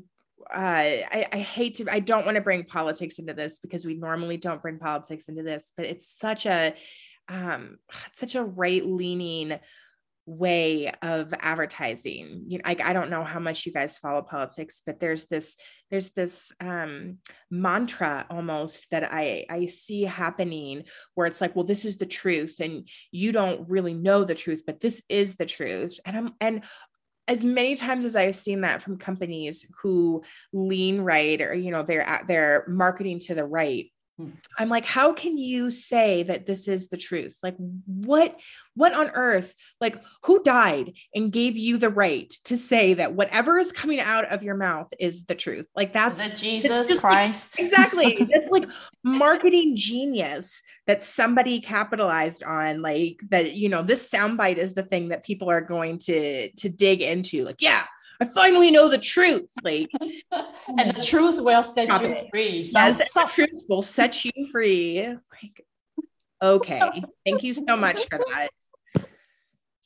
I, 0.54 1.28
I 1.32 1.40
hate 1.40 1.76
to 1.76 1.92
I 1.92 2.00
don't 2.00 2.26
want 2.26 2.36
to 2.36 2.42
bring 2.42 2.64
politics 2.64 3.20
into 3.20 3.34
this 3.34 3.60
because 3.60 3.86
we 3.86 3.96
normally 3.96 4.38
don't 4.38 4.62
bring 4.62 4.80
politics 4.80 5.28
into 5.28 5.44
this, 5.44 5.74
but 5.76 5.86
it's 5.86 6.08
such 6.08 6.46
a 6.46 6.74
um 7.28 7.80
such 8.14 8.36
a 8.36 8.44
right 8.44 8.86
leaning 8.86 9.60
way 10.26 10.92
of 11.02 11.34
advertising 11.40 12.44
you 12.48 12.58
know 12.58 12.64
I, 12.66 12.76
I 12.84 12.94
don't 12.94 13.12
know 13.12 13.24
how 13.24 13.40
much 13.40 13.66
you 13.66 13.72
guys 13.72 14.00
follow 14.00 14.24
politics 14.24 14.82
but 14.86 15.00
there's 15.00 15.28
this 15.28 15.56
there's 15.92 16.10
this 16.10 16.52
um, 16.60 17.20
mantra 17.52 18.26
almost 18.30 18.90
that 18.90 19.12
i 19.12 19.46
i 19.50 19.66
see 19.68 20.02
happening 20.04 20.84
where 21.14 21.28
it's 21.28 21.42
like 21.42 21.56
well 21.56 21.66
this 21.66 21.86
is 21.86 21.98
the 21.98 22.08
truth 22.08 22.60
and 22.60 22.88
you 23.12 23.32
don't 23.32 23.70
really 23.70 23.94
know 23.94 24.24
the 24.24 24.36
truth 24.36 24.64
but 24.66 24.80
this 24.80 25.04
is 25.10 25.36
the 25.36 25.46
truth 25.46 26.00
and 26.06 26.18
i'm 26.18 26.34
and 26.42 26.64
as 27.28 27.44
many 27.44 27.76
times 27.76 28.06
as 28.06 28.16
I've 28.16 28.36
seen 28.36 28.62
that 28.62 28.82
from 28.82 28.98
companies 28.98 29.66
who 29.82 30.24
lean 30.54 31.02
right 31.02 31.42
or 31.42 31.54
you 31.54 31.72
know 31.72 31.84
they're 31.84 32.08
at 32.08 32.28
they're 32.28 32.66
marketing 32.68 33.20
to 33.22 33.36
the 33.36 33.46
right. 33.46 33.92
Hmm. 34.18 34.30
I'm 34.58 34.70
like, 34.70 34.86
how 34.86 35.12
can 35.12 35.38
you 35.38 35.70
say 35.70 36.24
that 36.24 36.46
this 36.46 36.70
is 36.70 36.88
the 36.88 36.96
truth? 36.96 37.40
Like, 37.44 37.56
what, 37.86 38.40
what 38.74 38.94
on 38.94 39.10
earth, 39.10 39.54
like, 39.82 40.02
who 40.24 40.42
died 40.42 40.94
and 41.14 41.34
gave 41.34 41.58
you 41.58 41.78
the 41.78 41.90
right 41.90 42.30
to 42.46 42.56
say 42.56 42.94
that 42.94 43.14
whatever 43.14 43.58
is 43.58 43.74
coming 43.74 44.00
out 44.00 44.32
of 44.32 44.42
your 44.42 44.56
mouth 44.56 44.88
is 45.00 45.26
the 45.26 45.36
truth? 45.36 45.68
Like, 45.76 45.92
that's 45.92 46.18
the 46.18 46.34
Jesus 46.34 46.98
Christ. 47.00 47.60
Like, 47.60 47.66
exactly. 47.72 48.16
it's 48.18 48.50
like 48.50 48.70
marketing 49.04 49.76
genius 49.76 50.62
that 50.88 51.04
somebody 51.04 51.60
capitalized 51.60 52.42
on. 52.42 52.82
Like, 52.82 53.20
that, 53.32 53.52
you 53.52 53.68
know, 53.68 53.84
this 53.84 54.10
soundbite 54.10 54.58
is 54.58 54.74
the 54.74 54.84
thing 54.84 55.10
that 55.10 55.26
people 55.26 55.50
are 55.50 55.62
going 55.62 55.98
to, 56.06 56.52
to 56.52 56.70
dig 56.70 57.02
into. 57.02 57.44
Like, 57.44 57.62
yeah, 57.62 57.84
I 58.22 58.26
finally 58.26 58.72
know 58.72 58.90
the 58.90 58.98
truth. 58.98 59.52
Like, 59.64 59.90
and 60.78 60.96
the 60.96 61.02
truth 61.02 61.40
will 61.42 61.64
set 61.64 61.88
you 62.02 62.08
it. 62.08 62.28
free. 62.32 62.64
So, 62.64 62.80
yes, 62.80 63.12
so- 63.12 63.22
the 63.22 63.32
truth 63.32 63.66
will 63.70 63.82
set 63.82 64.26
you 64.26 64.32
free. 64.52 65.08
Like, 65.08 65.66
okay, 66.42 67.04
thank 67.26 67.44
you 67.44 67.54
so 67.54 67.76
much 67.76 68.08
for 68.10 68.20
that. 68.20 68.50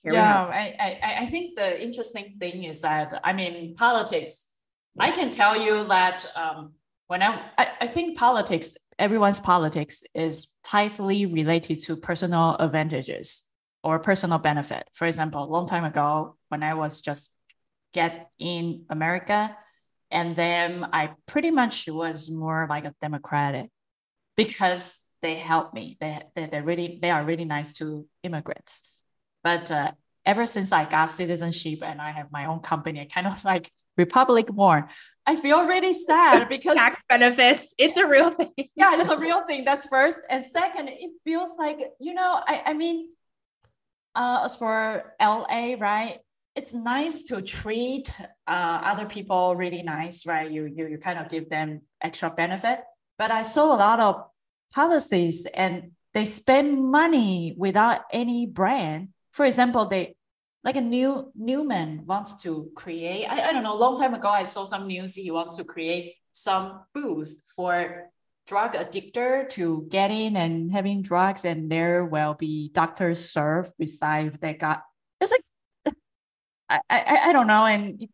Here 0.03 0.13
yeah, 0.13 0.45
I, 0.45 0.75
I, 0.79 1.15
I 1.23 1.25
think 1.25 1.57
the 1.57 1.81
interesting 1.81 2.33
thing 2.39 2.63
is 2.63 2.81
that 2.81 3.19
I 3.23 3.33
mean 3.33 3.75
politics. 3.75 4.45
I 4.97 5.11
can 5.11 5.29
tell 5.29 5.59
you 5.59 5.85
that 5.87 6.25
um, 6.35 6.73
when 7.07 7.21
I, 7.21 7.41
I 7.57 7.67
I 7.81 7.87
think 7.87 8.17
politics, 8.17 8.75
everyone's 8.97 9.41
politics 9.41 10.03
is 10.13 10.47
tightly 10.63 11.25
related 11.25 11.79
to 11.81 11.97
personal 11.97 12.55
advantages 12.59 13.43
or 13.83 13.99
personal 13.99 14.39
benefit. 14.39 14.87
For 14.93 15.05
example, 15.05 15.43
a 15.43 15.51
long 15.51 15.67
time 15.67 15.83
ago, 15.83 16.37
when 16.47 16.63
I 16.63 16.75
was 16.75 17.01
just 17.01 17.31
get 17.93 18.29
in 18.39 18.85
America. 18.89 19.55
And 20.11 20.35
then 20.35 20.87
I 20.91 21.11
pretty 21.25 21.51
much 21.51 21.87
was 21.87 22.29
more 22.29 22.67
like 22.69 22.85
a 22.85 22.95
Democratic 23.01 23.69
because 24.35 24.99
they 25.21 25.35
help 25.35 25.73
me. 25.73 25.97
They, 25.99 26.21
they, 26.35 26.45
they 26.47 26.61
really, 26.61 26.99
they 27.01 27.11
are 27.11 27.23
really 27.23 27.45
nice 27.45 27.73
to 27.73 28.07
immigrants. 28.23 28.81
But 29.43 29.71
uh, 29.71 29.91
ever 30.25 30.45
since 30.45 30.71
I 30.71 30.89
got 30.89 31.09
citizenship 31.09 31.79
and 31.83 32.01
I 32.01 32.11
have 32.11 32.31
my 32.31 32.45
own 32.45 32.59
company, 32.59 33.01
I 33.01 33.05
kind 33.05 33.27
of 33.27 33.43
like 33.53 33.69
Republic 33.97 34.51
more. 34.51 34.87
I 35.25 35.35
feel 35.35 35.65
really 35.65 35.93
sad 35.93 36.49
because 36.55 36.75
tax 36.75 37.03
benefits, 37.07 37.73
it's 37.77 37.97
a 37.97 38.07
real 38.07 38.31
thing. 38.31 38.53
yeah, 38.75 38.99
it's 38.99 39.11
a 39.11 39.17
real 39.17 39.45
thing. 39.45 39.65
That's 39.65 39.85
first. 39.87 40.19
And 40.29 40.43
second, 40.43 40.87
it 40.87 41.11
feels 41.23 41.49
like, 41.57 41.79
you 41.99 42.13
know, 42.13 42.41
I, 42.47 42.63
I 42.67 42.73
mean, 42.73 43.09
uh, 44.15 44.41
as 44.45 44.55
for 44.55 45.13
LA, 45.21 45.75
right? 45.77 46.19
It's 46.55 46.73
nice 46.73 47.25
to 47.25 47.41
treat 47.41 48.13
uh, 48.47 48.81
other 48.83 49.05
people 49.05 49.55
really 49.55 49.83
nice, 49.83 50.25
right? 50.25 50.49
You, 50.49 50.65
you, 50.65 50.87
you 50.87 50.97
kind 50.97 51.19
of 51.19 51.29
give 51.29 51.49
them 51.49 51.81
extra 52.01 52.29
benefit. 52.29 52.81
But 53.17 53.31
I 53.31 53.43
saw 53.43 53.75
a 53.75 53.77
lot 53.77 53.99
of 53.99 54.23
policies 54.73 55.45
and 55.45 55.91
they 56.13 56.25
spend 56.25 56.83
money 56.83 57.55
without 57.57 58.01
any 58.11 58.45
brand. 58.45 59.09
For 59.31 59.45
example, 59.45 59.85
they 59.85 60.15
like 60.63 60.75
a 60.75 60.81
new 60.81 61.31
Newsom 61.35 62.05
wants 62.05 62.41
to 62.43 62.69
create, 62.75 63.25
I, 63.25 63.49
I 63.49 63.53
don't 63.53 63.63
know, 63.63 63.75
a 63.75 63.77
long 63.77 63.95
time 63.95 64.13
ago, 64.13 64.27
I 64.27 64.43
saw 64.43 64.65
some 64.65 64.87
news. 64.87 65.15
He 65.15 65.31
wants 65.31 65.55
to 65.55 65.63
create 65.63 66.15
some 66.33 66.81
booth 66.93 67.39
for 67.55 68.09
drug 68.47 68.73
addictor 68.73 69.47
to 69.47 69.85
get 69.89 70.09
in 70.09 70.35
and 70.35 70.71
having 70.71 71.03
drugs 71.03 71.45
and 71.45 71.71
there 71.71 72.03
will 72.03 72.33
be 72.33 72.71
doctors 72.73 73.29
served 73.29 73.71
beside 73.77 74.41
they 74.41 74.55
got 74.55 74.81
I, 76.69 76.81
I, 76.89 77.19
I 77.29 77.33
don't 77.33 77.47
know. 77.47 77.65
And 77.65 78.01
it, 78.01 78.09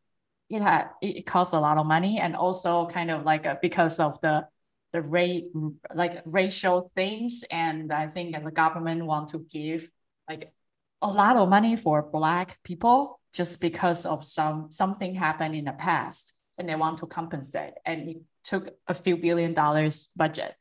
it 0.50 0.62
had, 0.62 0.90
it 1.02 1.26
costs 1.26 1.54
a 1.54 1.60
lot 1.60 1.78
of 1.78 1.86
money. 1.86 2.20
And 2.20 2.36
also 2.36 2.88
kind 2.88 3.12
of 3.12 3.24
like 3.24 3.62
because 3.62 4.00
of 4.00 4.20
the, 4.22 4.48
the 4.94 5.02
rate, 5.02 5.48
like 5.94 6.22
racial 6.26 6.90
things. 6.96 7.44
And 7.52 7.92
I 7.92 8.08
think 8.08 8.36
the 8.42 8.52
government 8.52 9.06
want 9.06 9.30
to 9.30 9.40
give 9.52 9.90
like 10.30 10.54
a 11.02 11.08
lot 11.08 11.36
of 11.38 11.50
money 11.50 11.76
for 11.76 12.02
black 12.02 12.60
people 12.64 13.20
just 13.34 13.60
because 13.60 14.06
of 14.06 14.24
some, 14.24 14.72
something 14.72 15.14
happened 15.14 15.56
in 15.56 15.66
the 15.66 15.74
past 15.74 16.34
and 16.58 16.70
they 16.70 16.76
want 16.76 17.00
to 17.00 17.08
compensate. 17.08 17.74
And 17.86 18.10
it 18.10 18.18
took 18.44 18.70
a 18.88 18.94
few 18.94 19.18
billion 19.18 19.54
dollars 19.54 20.10
budget 20.16 20.56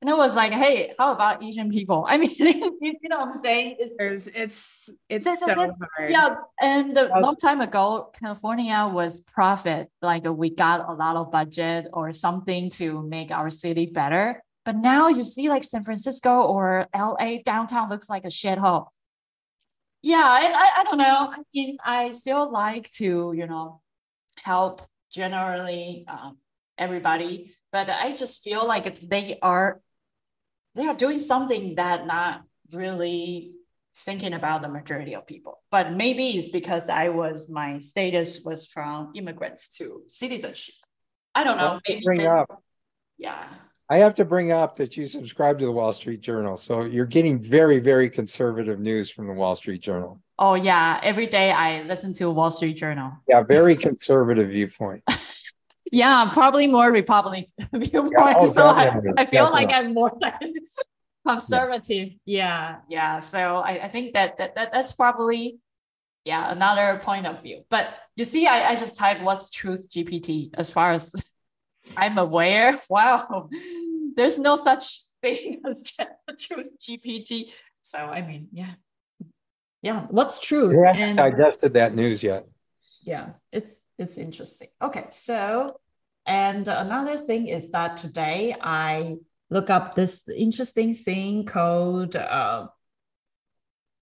and 0.00 0.08
I 0.08 0.14
was 0.14 0.34
like, 0.34 0.52
hey, 0.52 0.94
how 0.98 1.12
about 1.12 1.44
Asian 1.44 1.70
people? 1.70 2.06
I 2.08 2.16
mean, 2.16 2.30
you 2.38 2.96
know 3.04 3.18
what 3.18 3.28
I'm 3.28 3.34
saying? 3.34 3.76
It's 3.78 3.94
There's, 3.98 4.26
it's 4.28 4.88
it's 5.10 5.40
so 5.40 5.54
hard. 5.54 5.74
Yeah, 6.08 6.36
and 6.60 6.96
a 6.96 7.20
long 7.20 7.36
time 7.36 7.60
ago, 7.60 8.10
California 8.18 8.90
was 8.90 9.20
profit. 9.20 9.90
Like 10.00 10.24
we 10.24 10.50
got 10.54 10.88
a 10.88 10.94
lot 10.94 11.16
of 11.16 11.30
budget 11.30 11.88
or 11.92 12.12
something 12.12 12.70
to 12.70 13.02
make 13.02 13.30
our 13.30 13.50
city 13.50 13.86
better. 13.86 14.42
But 14.64 14.76
now 14.76 15.08
you 15.08 15.22
see 15.22 15.50
like 15.50 15.64
San 15.64 15.84
Francisco 15.84 16.42
or 16.42 16.86
LA 16.96 17.38
downtown 17.44 17.90
looks 17.90 18.08
like 18.08 18.24
a 18.24 18.28
shithole. 18.28 18.86
yeah, 20.02 20.46
and 20.46 20.54
I, 20.54 20.80
I 20.80 20.84
don't 20.84 20.98
know. 20.98 21.28
I 21.30 21.38
mean, 21.54 21.76
I 21.84 22.10
still 22.12 22.50
like 22.50 22.90
to, 22.92 23.34
you 23.36 23.46
know, 23.46 23.82
help 24.42 24.80
generally 25.12 26.06
um, 26.08 26.38
everybody, 26.78 27.54
but 27.70 27.90
I 27.90 28.16
just 28.16 28.42
feel 28.42 28.66
like 28.66 29.00
they 29.00 29.38
are 29.42 29.80
they 30.74 30.86
are 30.86 30.94
doing 30.94 31.18
something 31.18 31.74
that 31.76 32.06
not 32.06 32.42
really 32.72 33.52
thinking 33.96 34.32
about 34.32 34.62
the 34.62 34.68
majority 34.68 35.14
of 35.14 35.26
people. 35.26 35.62
But 35.70 35.92
maybe 35.92 36.30
it's 36.30 36.48
because 36.48 36.88
I 36.88 37.08
was 37.08 37.48
my 37.48 37.78
status 37.78 38.42
was 38.44 38.66
from 38.66 39.12
immigrants 39.14 39.70
to 39.78 40.02
citizenship. 40.06 40.74
I 41.34 41.44
don't 41.44 41.58
know. 41.58 41.80
Maybe 41.88 42.02
bring 42.04 42.26
up. 42.26 42.62
Yeah. 43.18 43.44
I 43.88 43.98
have 43.98 44.14
to 44.14 44.24
bring 44.24 44.52
up 44.52 44.76
that 44.76 44.96
you 44.96 45.06
subscribe 45.06 45.58
to 45.58 45.64
the 45.64 45.72
Wall 45.72 45.92
Street 45.92 46.20
Journal. 46.20 46.56
So 46.56 46.82
you're 46.82 47.06
getting 47.06 47.40
very, 47.40 47.80
very 47.80 48.08
conservative 48.08 48.78
news 48.78 49.10
from 49.10 49.26
the 49.26 49.32
Wall 49.32 49.56
Street 49.56 49.82
Journal. 49.82 50.20
Oh, 50.38 50.54
yeah. 50.54 51.00
Every 51.02 51.26
day 51.26 51.50
I 51.50 51.82
listen 51.82 52.12
to 52.14 52.30
Wall 52.30 52.52
Street 52.52 52.74
Journal. 52.74 53.12
Yeah, 53.28 53.42
very 53.42 53.74
conservative 53.74 54.50
viewpoint. 54.50 55.02
yeah, 55.92 56.30
probably 56.32 56.66
more 56.66 56.90
Republican 56.90 57.50
viewpoint. 57.72 58.12
Yeah, 58.12 58.34
oh, 58.36 58.46
so 58.46 58.66
I, 58.66 59.00
I, 59.16 59.26
feel 59.26 59.50
like 59.50 59.70
I'm 59.72 59.94
more 59.94 60.12
conservative. 61.26 62.10
Yeah, 62.24 62.76
yeah. 62.88 63.18
So 63.18 63.56
I, 63.56 63.84
I 63.84 63.88
think 63.88 64.14
that, 64.14 64.38
that, 64.38 64.54
that 64.54 64.72
that's 64.72 64.92
probably 64.92 65.58
yeah 66.24 66.50
another 66.50 67.00
point 67.02 67.26
of 67.26 67.42
view. 67.42 67.64
But 67.70 67.94
you 68.16 68.24
see, 68.24 68.46
I, 68.46 68.70
I 68.70 68.76
just 68.76 68.96
typed 68.96 69.22
what's 69.22 69.50
truth 69.50 69.88
GPT 69.90 70.50
as 70.54 70.70
far 70.70 70.92
as 70.92 71.12
I'm 71.96 72.18
aware. 72.18 72.78
Wow, 72.88 73.48
there's 74.16 74.38
no 74.38 74.56
such 74.56 75.04
thing 75.22 75.60
as 75.68 75.92
truth 76.38 76.68
GPT. 76.80 77.46
So 77.82 77.98
I 77.98 78.22
mean, 78.22 78.48
yeah, 78.52 78.74
yeah. 79.82 80.06
What's 80.10 80.38
truth? 80.38 80.74
You 80.74 80.84
haven't 80.84 81.02
and, 81.02 81.16
digested 81.16 81.74
that 81.74 81.94
news 81.94 82.22
yet. 82.22 82.46
Yeah, 83.02 83.30
it's 83.52 83.82
it's 83.98 84.16
interesting. 84.16 84.68
Okay, 84.80 85.06
so 85.10 85.80
and 86.26 86.66
another 86.68 87.16
thing 87.16 87.48
is 87.48 87.70
that 87.70 87.96
today 87.96 88.54
I 88.60 89.16
look 89.48 89.70
up 89.70 89.94
this 89.94 90.28
interesting 90.28 90.94
thing 90.94 91.44
called 91.44 92.14
uh, 92.16 92.68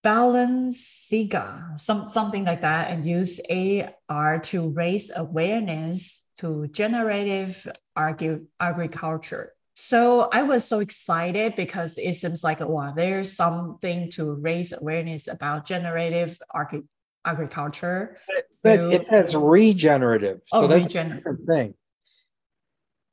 Balenciaga, 0.04 1.78
some 1.78 2.10
something 2.10 2.44
like 2.44 2.62
that, 2.62 2.90
and 2.90 3.04
use 3.04 3.40
AR 3.50 4.38
to 4.40 4.70
raise 4.70 5.10
awareness 5.14 6.24
to 6.38 6.68
generative 6.68 7.66
argue, 7.96 8.46
agriculture. 8.60 9.54
So 9.74 10.28
I 10.32 10.42
was 10.42 10.64
so 10.64 10.80
excited 10.80 11.54
because 11.56 11.98
it 11.98 12.14
seems 12.14 12.42
like 12.42 12.60
wow, 12.60 12.92
there's 12.94 13.32
something 13.32 14.10
to 14.10 14.34
raise 14.34 14.72
awareness 14.72 15.28
about 15.28 15.66
generative 15.66 16.38
archi- 16.50 16.82
agriculture. 17.28 18.18
But, 18.26 18.44
but 18.62 18.92
it 18.92 19.04
says 19.04 19.36
regenerative, 19.36 20.40
so 20.46 20.64
oh, 20.64 20.66
that's 20.66 20.86
regen- 20.86 21.12
a 21.12 21.14
different 21.16 21.46
thing. 21.46 21.74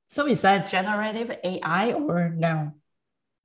So 0.10 0.28
is 0.28 0.42
that 0.42 0.70
generative 0.70 1.38
AI 1.44 1.94
or 1.94 2.30
no? 2.30 2.72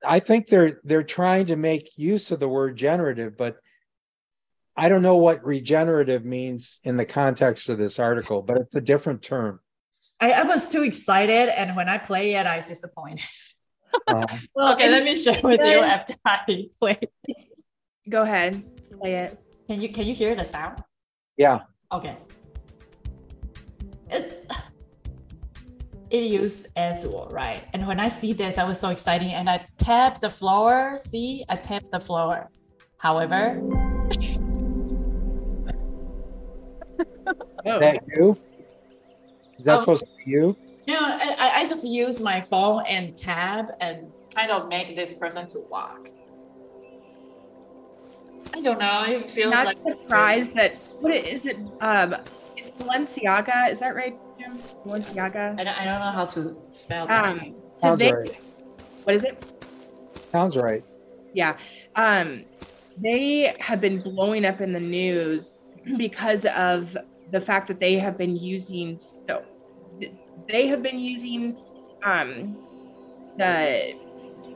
I 0.03 0.19
think 0.19 0.47
they're 0.47 0.79
they're 0.83 1.03
trying 1.03 1.47
to 1.47 1.55
make 1.55 1.91
use 1.97 2.31
of 2.31 2.39
the 2.39 2.47
word 2.47 2.75
generative, 2.77 3.37
but 3.37 3.57
I 4.75 4.89
don't 4.89 5.01
know 5.01 5.17
what 5.17 5.45
regenerative 5.45 6.25
means 6.25 6.79
in 6.83 6.97
the 6.97 7.05
context 7.05 7.69
of 7.69 7.77
this 7.77 7.99
article, 7.99 8.41
but 8.41 8.57
it's 8.57 8.75
a 8.75 8.81
different 8.81 9.21
term. 9.21 9.59
I, 10.19 10.31
I 10.31 10.43
was 10.43 10.69
too 10.69 10.83
excited, 10.83 11.49
and 11.49 11.75
when 11.75 11.89
I 11.89 11.97
play 11.97 12.35
it, 12.35 12.45
I 12.45 12.61
disappointed. 12.61 13.25
Uh, 14.07 14.25
well, 14.55 14.73
okay, 14.73 14.89
let 14.89 15.03
me 15.03 15.15
share 15.15 15.41
with 15.43 15.59
you 15.61 15.79
after 15.79 16.15
I 16.25 16.39
play. 16.79 16.99
Go 18.09 18.21
ahead, 18.21 18.63
play 18.99 19.15
it. 19.15 19.37
Can 19.71 19.79
you 19.81 19.87
can 19.87 20.05
you 20.05 20.13
hear 20.13 20.35
the 20.35 20.43
sound? 20.43 20.83
Yeah. 21.37 21.61
Okay. 21.93 22.17
It's 24.09 24.45
it 26.09 26.23
used 26.23 26.67
Azure, 26.75 27.29
right? 27.29 27.63
And 27.71 27.87
when 27.87 27.97
I 27.97 28.09
see 28.09 28.33
this, 28.33 28.57
I 28.57 28.65
was 28.65 28.77
so 28.77 28.89
excited, 28.89 29.29
and 29.29 29.49
I 29.49 29.65
tap 29.77 30.19
the 30.19 30.29
floor. 30.29 30.97
See, 30.97 31.45
I 31.47 31.55
tap 31.55 31.83
the 31.89 32.01
floor. 32.01 32.49
However, 32.97 33.61
oh. 37.65 37.79
that 37.79 38.03
you? 38.09 38.37
Is 39.57 39.63
that 39.67 39.75
oh. 39.75 39.79
supposed 39.79 40.03
to 40.03 40.09
be 40.17 40.31
you? 40.31 40.57
No, 40.85 40.97
I, 40.99 41.61
I 41.61 41.65
just 41.65 41.87
use 41.87 42.19
my 42.19 42.41
phone 42.41 42.83
and 42.87 43.15
tab 43.15 43.71
and 43.79 44.11
kind 44.35 44.51
of 44.51 44.67
make 44.67 44.97
this 44.97 45.13
person 45.13 45.47
to 45.47 45.59
walk. 45.69 46.09
I 48.53 48.61
don't 48.61 48.79
know. 48.79 49.03
It 49.07 49.29
feels 49.29 49.51
Not 49.51 49.65
like 49.65 49.77
surprised 49.81 50.53
that 50.55 50.75
what 50.99 51.13
is 51.13 51.45
it? 51.45 51.57
Um, 51.79 52.15
is 52.57 52.69
Balenciaga? 52.71 53.71
Is 53.71 53.79
that 53.79 53.95
right, 53.95 54.15
Jim? 54.39 54.57
Balenciaga. 54.85 55.59
I 55.59 55.63
don't, 55.63 55.67
I 55.67 55.85
don't 55.85 55.99
know 55.99 56.11
how 56.11 56.25
to 56.25 56.55
spell 56.73 57.07
that. 57.07 57.25
Um, 57.25 57.55
Sounds 57.79 57.99
they, 57.99 58.13
right. 58.13 58.41
What 59.03 59.15
is 59.15 59.23
it? 59.23 59.43
Sounds 60.31 60.55
right. 60.55 60.83
Yeah. 61.33 61.57
Um, 61.95 62.45
they 62.97 63.55
have 63.59 63.81
been 63.81 64.01
blowing 64.01 64.45
up 64.45 64.61
in 64.61 64.73
the 64.73 64.79
news 64.79 65.63
because 65.97 66.45
of 66.45 66.95
the 67.31 67.41
fact 67.41 67.67
that 67.67 67.79
they 67.79 67.97
have 67.97 68.17
been 68.17 68.35
using 68.35 68.99
so 68.99 69.43
they 70.47 70.67
have 70.67 70.83
been 70.83 70.99
using 70.99 71.57
um, 72.03 72.57
the 73.37 73.93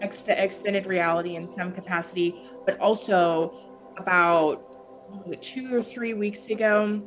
ex- 0.01 0.23
extended 0.27 0.85
reality 0.85 1.35
in 1.35 1.47
some 1.47 1.71
capacity, 1.71 2.35
but 2.65 2.79
also 2.79 3.64
about 3.97 4.61
was 5.23 5.31
it 5.31 5.41
two 5.41 5.73
or 5.75 5.81
three 5.81 6.13
weeks 6.13 6.47
ago? 6.47 7.01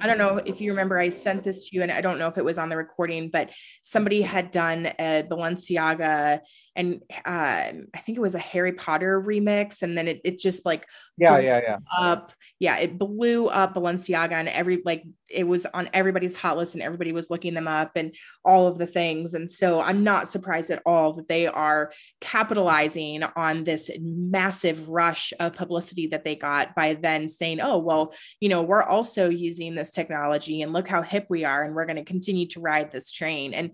I 0.00 0.06
don't 0.06 0.18
know 0.18 0.38
if 0.38 0.60
you 0.60 0.70
remember, 0.70 0.98
I 0.98 1.08
sent 1.08 1.42
this 1.42 1.68
to 1.68 1.76
you, 1.76 1.82
and 1.82 1.92
I 1.92 2.00
don't 2.00 2.18
know 2.18 2.28
if 2.28 2.38
it 2.38 2.44
was 2.44 2.58
on 2.58 2.68
the 2.68 2.76
recording, 2.76 3.30
but 3.30 3.50
somebody 3.82 4.22
had 4.22 4.50
done 4.50 4.86
a 4.98 5.24
Balenciaga, 5.28 6.40
and 6.76 7.02
um, 7.24 7.86
I 7.94 7.98
think 7.98 8.18
it 8.18 8.20
was 8.20 8.34
a 8.34 8.40
Harry 8.40 8.72
Potter 8.72 9.20
remix, 9.20 9.82
and 9.82 9.96
then 9.96 10.08
it, 10.08 10.20
it 10.24 10.38
just 10.38 10.64
like 10.64 10.86
yeah, 11.18 11.38
yeah, 11.38 11.60
yeah, 11.62 11.78
up 11.98 12.32
yeah, 12.60 12.78
it 12.78 12.98
blew 12.98 13.48
up 13.48 13.74
Balenciaga 13.74 14.32
and 14.32 14.48
every 14.48 14.80
like 14.84 15.04
it 15.28 15.44
was 15.44 15.66
on 15.66 15.90
everybody's 15.92 16.34
hot 16.34 16.56
list 16.56 16.74
and 16.74 16.82
everybody 16.82 17.10
was 17.10 17.28
looking 17.28 17.52
them 17.52 17.66
up 17.66 17.92
and 17.96 18.14
all 18.44 18.68
of 18.68 18.78
the 18.78 18.86
things. 18.86 19.34
And 19.34 19.50
so 19.50 19.80
I'm 19.80 20.04
not 20.04 20.28
surprised 20.28 20.70
at 20.70 20.82
all 20.86 21.12
that 21.14 21.28
they 21.28 21.46
are 21.46 21.92
capitalizing 22.20 23.22
on 23.22 23.64
this 23.64 23.90
massive 24.00 24.88
rush 24.88 25.32
of 25.40 25.54
publicity 25.54 26.06
that 26.08 26.24
they 26.24 26.36
got 26.36 26.74
by 26.74 26.94
then 26.94 27.28
saying, 27.28 27.60
oh, 27.60 27.78
well, 27.78 28.14
you 28.40 28.48
know, 28.48 28.62
we're 28.62 28.82
also 28.82 29.28
using 29.28 29.63
this 29.72 29.92
technology 29.92 30.62
and 30.62 30.72
look 30.72 30.88
how 30.88 31.00
hip 31.00 31.26
we 31.30 31.44
are 31.44 31.62
and 31.62 31.74
we're 31.74 31.86
going 31.86 31.96
to 31.96 32.04
continue 32.04 32.46
to 32.48 32.60
ride 32.60 32.90
this 32.90 33.10
train. 33.10 33.54
And 33.54 33.70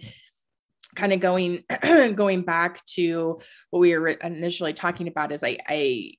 kind 0.94 1.12
of 1.12 1.20
going 1.20 1.64
going 2.14 2.42
back 2.42 2.84
to 2.84 3.40
what 3.70 3.80
we 3.80 3.96
were 3.96 4.08
initially 4.08 4.72
talking 4.72 5.08
about 5.08 5.32
is 5.32 5.42
I 5.42 5.58
I 5.68 6.12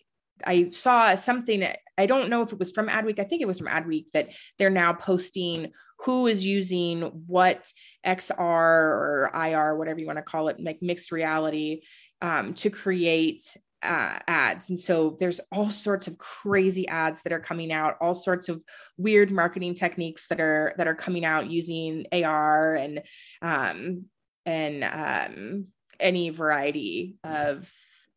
I 0.43 0.63
saw 0.63 1.15
something. 1.15 1.67
I 1.97 2.05
don't 2.05 2.30
know 2.30 2.41
if 2.41 2.51
it 2.51 2.59
was 2.59 2.72
from 2.72 2.88
Adweek. 2.88 3.19
I 3.19 3.26
think 3.26 3.41
it 3.41 3.47
was 3.47 3.59
from 3.59 3.67
Adweek 3.67 4.11
that 4.13 4.30
they're 4.57 4.69
now 4.69 4.93
posting 4.93 5.72
who 5.99 6.26
is 6.28 6.45
using 6.45 7.01
what 7.28 7.72
XR 8.05 8.39
or 8.39 9.32
IR, 9.36 9.76
whatever 9.78 9.99
you 9.99 10.07
want 10.07 10.17
to 10.17 10.24
call 10.24 10.47
it, 10.47 10.59
like 10.59 10.82
mixed 10.82 11.11
reality, 11.11 11.82
um, 12.22 12.55
to 12.55 12.72
create 12.72 13.55
uh, 13.84 14.20
ads. 14.28 14.70
And 14.70 14.80
so 14.80 15.16
there's 15.20 15.42
all 15.52 15.70
sorts 15.70 16.08
of 16.08 16.18
crazy 16.18 16.88
ads 16.88 17.22
that 17.24 17.34
are 17.34 17.40
coming 17.40 17.72
out, 17.72 17.98
all 18.02 18.14
sorts 18.14 18.50
of 18.50 18.62
weird 18.98 19.32
marketing 19.32 19.76
techniques 19.76 20.28
that 20.28 20.40
are 20.40 20.74
that 20.78 20.88
are 20.88 20.96
coming 20.96 21.26
out 21.26 21.50
using 21.50 22.06
AR 22.12 22.76
and 22.76 23.02
um, 23.42 24.06
and 24.46 24.84
um, 24.84 25.68
any 26.00 26.30
variety 26.30 27.16
of 27.24 27.72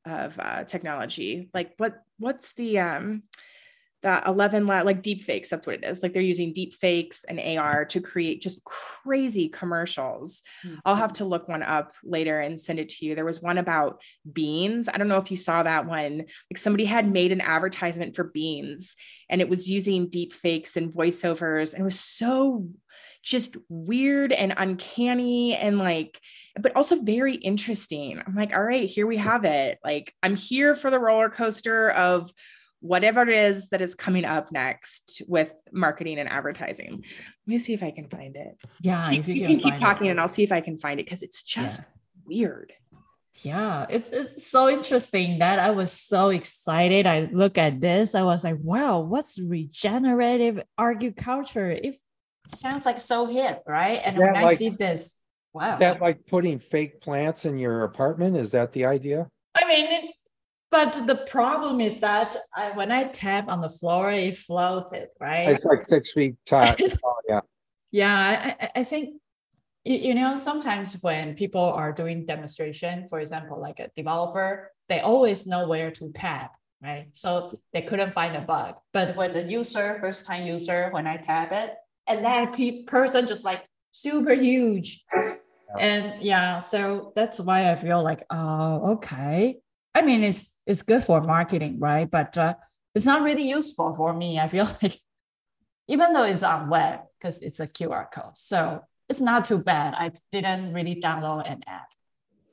of 0.04 0.38
uh, 0.38 0.64
technology. 0.64 1.48
Like 1.54 1.74
what 1.78 1.96
what's 2.18 2.52
the 2.52 2.80
um 2.80 3.22
the 4.04 4.22
11 4.26 4.66
like 4.66 5.00
deep 5.00 5.22
fakes 5.22 5.48
that's 5.48 5.66
what 5.66 5.76
it 5.76 5.84
is 5.84 6.02
like 6.02 6.12
they're 6.12 6.22
using 6.22 6.52
deep 6.52 6.74
fakes 6.74 7.24
and 7.24 7.40
ar 7.58 7.86
to 7.86 8.00
create 8.00 8.42
just 8.42 8.62
crazy 8.64 9.48
commercials 9.48 10.42
mm-hmm. 10.64 10.76
i'll 10.84 10.94
have 10.94 11.14
to 11.14 11.24
look 11.24 11.48
one 11.48 11.62
up 11.62 11.92
later 12.04 12.38
and 12.38 12.60
send 12.60 12.78
it 12.78 12.90
to 12.90 13.06
you 13.06 13.14
there 13.14 13.24
was 13.24 13.40
one 13.40 13.56
about 13.56 14.00
beans 14.30 14.88
i 14.88 14.98
don't 14.98 15.08
know 15.08 15.16
if 15.16 15.30
you 15.30 15.36
saw 15.36 15.62
that 15.62 15.86
one 15.86 16.18
like 16.18 16.58
somebody 16.58 16.84
had 16.84 17.10
made 17.10 17.32
an 17.32 17.40
advertisement 17.40 18.14
for 18.14 18.24
beans 18.24 18.94
and 19.30 19.40
it 19.40 19.48
was 19.48 19.70
using 19.70 20.08
deep 20.08 20.34
fakes 20.34 20.76
and 20.76 20.92
voiceovers 20.92 21.72
and 21.72 21.80
it 21.80 21.84
was 21.84 21.98
so 21.98 22.68
just 23.22 23.56
weird 23.70 24.32
and 24.32 24.52
uncanny 24.58 25.56
and 25.56 25.78
like 25.78 26.20
but 26.56 26.76
also 26.76 26.94
very 27.02 27.34
interesting. 27.34 28.22
I'm 28.24 28.36
like, 28.36 28.54
all 28.54 28.62
right, 28.62 28.88
here 28.88 29.08
we 29.08 29.16
have 29.16 29.44
it. 29.44 29.80
Like 29.82 30.14
I'm 30.22 30.36
here 30.36 30.76
for 30.76 30.88
the 30.88 31.00
roller 31.00 31.28
coaster 31.28 31.90
of 31.90 32.32
whatever 32.84 33.22
it 33.22 33.30
is 33.30 33.70
that 33.70 33.80
is 33.80 33.94
coming 33.94 34.26
up 34.26 34.52
next 34.52 35.22
with 35.26 35.50
marketing 35.72 36.18
and 36.18 36.28
advertising. 36.28 36.90
Let 36.92 37.46
me 37.46 37.56
see 37.56 37.72
if 37.72 37.82
I 37.82 37.90
can 37.90 38.08
find 38.08 38.36
it. 38.36 38.58
Yeah, 38.82 39.08
keep, 39.08 39.20
if 39.20 39.28
you, 39.28 39.34
you 39.34 39.46
can, 39.46 39.60
keep 39.60 39.80
talking, 39.80 40.08
it. 40.08 40.10
and 40.10 40.20
I'll 40.20 40.28
see 40.28 40.42
if 40.42 40.52
I 40.52 40.60
can 40.60 40.78
find 40.78 41.00
it 41.00 41.06
because 41.06 41.22
it's 41.22 41.42
just 41.42 41.80
yeah. 41.80 41.88
weird. 42.26 42.74
Yeah, 43.40 43.86
it's, 43.88 44.10
it's 44.10 44.46
so 44.46 44.68
interesting 44.68 45.38
that 45.38 45.58
I 45.58 45.70
was 45.70 45.92
so 45.92 46.28
excited. 46.28 47.06
I 47.06 47.30
look 47.32 47.56
at 47.56 47.80
this, 47.80 48.14
I 48.14 48.22
was 48.22 48.44
like, 48.44 48.58
wow, 48.60 49.00
what's 49.00 49.40
regenerative 49.40 50.62
agriculture? 50.78 51.70
It 51.70 51.96
sounds 52.54 52.84
like 52.84 53.00
so 53.00 53.24
hip, 53.24 53.62
right? 53.66 54.02
And 54.04 54.18
when 54.18 54.34
like, 54.34 54.44
I 54.44 54.54
see 54.56 54.68
this, 54.68 55.16
wow. 55.54 55.72
Is 55.72 55.78
that 55.78 56.02
like 56.02 56.26
putting 56.26 56.58
fake 56.58 57.00
plants 57.00 57.46
in 57.46 57.56
your 57.58 57.84
apartment? 57.84 58.36
Is 58.36 58.50
that 58.50 58.72
the 58.72 58.84
idea? 58.84 59.26
I 59.54 59.66
mean, 59.66 60.12
but 60.74 61.06
the 61.06 61.14
problem 61.14 61.80
is 61.80 62.00
that 62.00 62.36
I, 62.52 62.72
when 62.72 62.90
I 62.90 63.04
tap 63.04 63.48
on 63.48 63.60
the 63.60 63.70
floor, 63.70 64.10
it 64.10 64.36
floated, 64.36 65.08
right? 65.20 65.50
It's 65.50 65.64
like 65.64 65.80
six 65.80 66.10
feet 66.10 66.34
tall. 66.44 66.74
oh, 67.04 67.16
yeah. 67.28 67.42
Yeah, 67.92 68.56
I, 68.60 68.80
I 68.80 68.82
think 68.82 69.20
you 69.84 70.14
know 70.16 70.34
sometimes 70.34 71.00
when 71.00 71.36
people 71.36 71.62
are 71.62 71.92
doing 71.92 72.24
demonstration 72.24 73.06
for 73.06 73.20
example 73.20 73.60
like 73.60 73.80
a 73.80 73.90
developer 73.94 74.72
they 74.88 75.00
always 75.00 75.46
know 75.46 75.68
where 75.68 75.90
to 75.90 76.10
tap 76.12 76.52
right 76.82 77.08
so 77.12 77.60
they 77.74 77.82
couldn't 77.82 78.10
find 78.10 78.34
a 78.34 78.40
bug 78.40 78.76
but 78.94 79.14
when 79.14 79.34
the 79.34 79.42
user 79.42 79.98
first 80.00 80.24
time 80.24 80.46
user 80.46 80.88
when 80.92 81.06
i 81.06 81.18
tap 81.18 81.52
it 81.52 81.74
and 82.06 82.24
that 82.24 82.54
pe- 82.54 82.84
person 82.84 83.26
just 83.26 83.44
like 83.44 83.62
super 83.90 84.32
huge 84.32 85.04
and 85.78 86.22
yeah 86.22 86.58
so 86.58 87.12
that's 87.14 87.38
why 87.38 87.70
i 87.70 87.74
feel 87.76 88.02
like 88.02 88.22
oh 88.30 88.94
okay 88.94 89.60
i 89.94 90.02
mean 90.02 90.22
it's 90.22 90.58
it's 90.66 90.82
good 90.82 91.04
for 91.04 91.20
marketing 91.20 91.78
right 91.78 92.10
but 92.10 92.36
uh, 92.38 92.54
it's 92.94 93.06
not 93.06 93.22
really 93.22 93.48
useful 93.48 93.94
for 93.94 94.12
me 94.12 94.38
i 94.38 94.48
feel 94.48 94.68
like 94.82 94.96
even 95.88 96.12
though 96.12 96.24
it's 96.24 96.42
on 96.42 96.68
web 96.68 97.00
because 97.18 97.42
it's 97.42 97.60
a 97.60 97.66
qr 97.66 98.10
code 98.10 98.36
so 98.36 98.82
it's 99.08 99.20
not 99.20 99.44
too 99.44 99.58
bad. 99.58 99.94
I 99.94 100.12
didn't 100.32 100.72
really 100.72 101.00
download 101.00 101.50
an 101.50 101.62
app, 101.66 101.92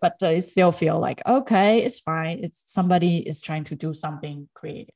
but 0.01 0.21
I 0.21 0.39
still 0.39 0.71
feel 0.71 0.99
like 0.99 1.21
okay, 1.25 1.83
it's 1.83 1.99
fine. 1.99 2.43
It's 2.43 2.61
somebody 2.71 3.17
is 3.17 3.41
trying 3.41 3.63
to 3.65 3.75
do 3.75 3.93
something 3.93 4.49
creative. 4.53 4.95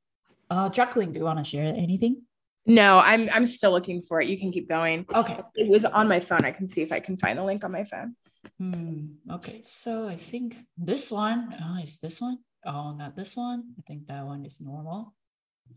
Uh, 0.50 0.70
Jacqueline, 0.70 1.14
do 1.14 1.20
you 1.20 1.26
want 1.26 1.40
to 1.40 1.44
share 1.44 1.74
anything? 1.76 2.24
No, 2.66 3.00
I'm 3.00 3.30
I'm 3.34 3.46
still 3.46 3.72
looking 3.72 4.02
for 4.02 4.22
it. 4.22 4.28
You 4.28 4.38
can 4.38 4.52
keep 4.52 4.68
going. 4.68 5.06
Okay. 5.14 5.40
It 5.56 5.68
was 5.68 5.86
on 5.86 6.08
my 6.08 6.20
phone. 6.20 6.44
I 6.46 6.52
can 6.52 6.68
see 6.68 6.82
if 6.82 6.92
I 6.92 7.00
can 7.00 7.18
find 7.18 7.38
the 7.40 7.44
link 7.44 7.64
on 7.64 7.72
my 7.72 7.84
phone. 7.84 8.16
Hmm. 8.60 9.20
Okay. 9.32 9.64
So 9.66 10.08
I 10.08 10.16
think 10.16 10.56
this 10.78 11.12
one 11.12 11.54
oh, 11.62 11.84
is 11.84 12.00
this 12.00 12.22
one. 12.22 12.40
Oh, 12.66 12.94
not 12.94 13.16
this 13.16 13.36
one. 13.36 13.74
I 13.78 13.82
think 13.88 14.08
that 14.08 14.26
one 14.26 14.46
is 14.46 14.60
normal. 14.60 15.14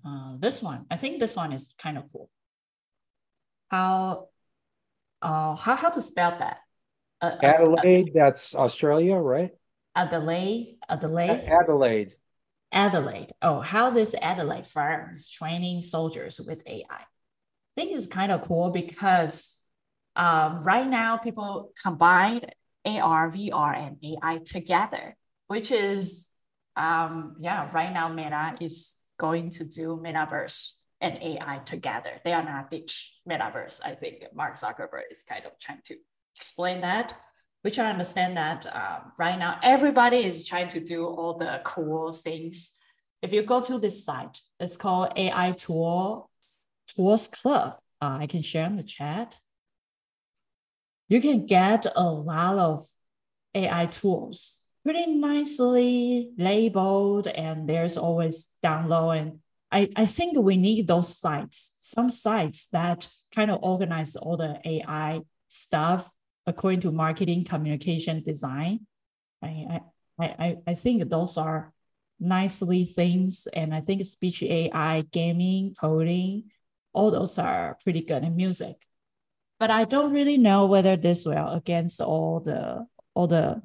Uh, 0.04 0.36
this 0.38 0.62
one. 0.62 0.86
I 0.90 0.96
think 0.96 1.20
this 1.20 1.36
one 1.36 1.52
is 1.52 1.74
kind 1.78 1.98
of 1.98 2.10
cool. 2.12 2.30
How 3.70 4.28
uh, 5.20 5.56
how, 5.56 5.76
how 5.76 5.90
to 5.90 6.00
spell 6.00 6.36
that? 6.38 6.58
Uh, 7.20 7.36
uh 7.42 7.46
Adelaide, 7.46 8.10
uh, 8.10 8.12
that's 8.14 8.54
Australia, 8.54 9.16
right? 9.16 9.50
Adelaide, 9.94 10.78
Adelaide. 10.88 11.48
Adelaide. 11.48 12.14
Adelaide. 12.70 13.32
Oh, 13.42 13.60
how 13.60 13.90
this 13.90 14.14
Adelaide 14.20 14.66
firm 14.66 15.16
is 15.16 15.28
training 15.28 15.82
soldiers 15.82 16.40
with 16.40 16.62
AI. 16.66 16.84
I 16.90 17.04
think 17.74 17.92
it's 17.92 18.06
kind 18.06 18.30
of 18.30 18.42
cool 18.42 18.70
because 18.70 19.57
um, 20.18 20.60
right 20.62 20.86
now 20.86 21.16
people 21.16 21.72
combine 21.82 22.42
AR, 22.84 23.30
VR, 23.30 23.76
and 23.76 23.96
AI 24.02 24.38
together, 24.44 25.16
which 25.46 25.70
is 25.70 26.28
um, 26.76 27.36
yeah. 27.40 27.68
Right 27.72 27.92
now, 27.92 28.08
Meta 28.08 28.56
is 28.60 28.96
going 29.18 29.50
to 29.50 29.64
do 29.64 30.00
metaverse 30.02 30.74
and 31.00 31.18
AI 31.20 31.60
together. 31.64 32.20
They 32.24 32.32
are 32.32 32.44
not 32.44 32.70
ditch 32.70 33.18
metaverse. 33.28 33.80
I 33.84 33.94
think 33.94 34.24
Mark 34.32 34.54
Zuckerberg 34.54 35.10
is 35.10 35.24
kind 35.28 35.44
of 35.44 35.52
trying 35.60 35.80
to 35.86 35.96
explain 36.36 36.80
that, 36.82 37.14
which 37.62 37.78
I 37.78 37.90
understand 37.90 38.36
that 38.36 38.66
um, 38.74 39.12
right 39.18 39.38
now 39.38 39.58
everybody 39.62 40.18
is 40.18 40.44
trying 40.44 40.68
to 40.68 40.80
do 40.80 41.04
all 41.04 41.36
the 41.36 41.60
cool 41.64 42.12
things. 42.12 42.74
If 43.22 43.32
you 43.32 43.42
go 43.42 43.60
to 43.60 43.78
this 43.78 44.04
site, 44.04 44.38
it's 44.60 44.76
called 44.76 45.12
AI 45.16 45.52
Tool 45.52 46.30
Tools 46.86 47.26
Club. 47.26 47.74
Uh, 48.00 48.18
I 48.20 48.28
can 48.28 48.42
share 48.42 48.66
in 48.66 48.76
the 48.76 48.84
chat. 48.84 49.38
You 51.08 51.20
can 51.20 51.46
get 51.46 51.86
a 51.94 52.10
lot 52.10 52.58
of 52.58 52.88
AI 53.54 53.86
tools 53.86 54.64
pretty 54.84 55.06
nicely 55.06 56.30
labeled, 56.38 57.26
and 57.26 57.68
there's 57.68 57.96
always 57.96 58.48
download 58.62 59.20
and 59.20 59.38
I, 59.70 59.90
I 59.96 60.06
think 60.06 60.38
we 60.38 60.56
need 60.56 60.86
those 60.86 61.18
sites, 61.18 61.74
some 61.78 62.10
sites 62.10 62.68
that 62.72 63.06
kind 63.34 63.50
of 63.50 63.60
organize 63.62 64.16
all 64.16 64.36
the 64.36 64.60
AI 64.64 65.20
stuff 65.48 66.08
according 66.46 66.80
to 66.80 66.92
marketing, 66.92 67.44
communication, 67.44 68.22
design. 68.22 68.86
I, 69.42 69.80
I, 70.18 70.24
I, 70.24 70.56
I 70.66 70.74
think 70.74 71.08
those 71.08 71.36
are 71.36 71.72
nicely 72.18 72.86
things. 72.86 73.46
And 73.52 73.74
I 73.74 73.80
think 73.80 74.04
speech 74.06 74.42
AI, 74.42 75.02
gaming, 75.12 75.74
coding, 75.78 76.44
all 76.94 77.10
those 77.10 77.38
are 77.38 77.76
pretty 77.84 78.02
good 78.02 78.22
and 78.22 78.36
music. 78.36 78.76
But 79.58 79.70
I 79.70 79.84
don't 79.84 80.12
really 80.12 80.38
know 80.38 80.66
whether 80.66 80.96
this 80.96 81.24
will 81.24 81.48
against 81.48 82.00
all 82.00 82.40
the 82.40 82.86
all 83.14 83.26
the 83.26 83.62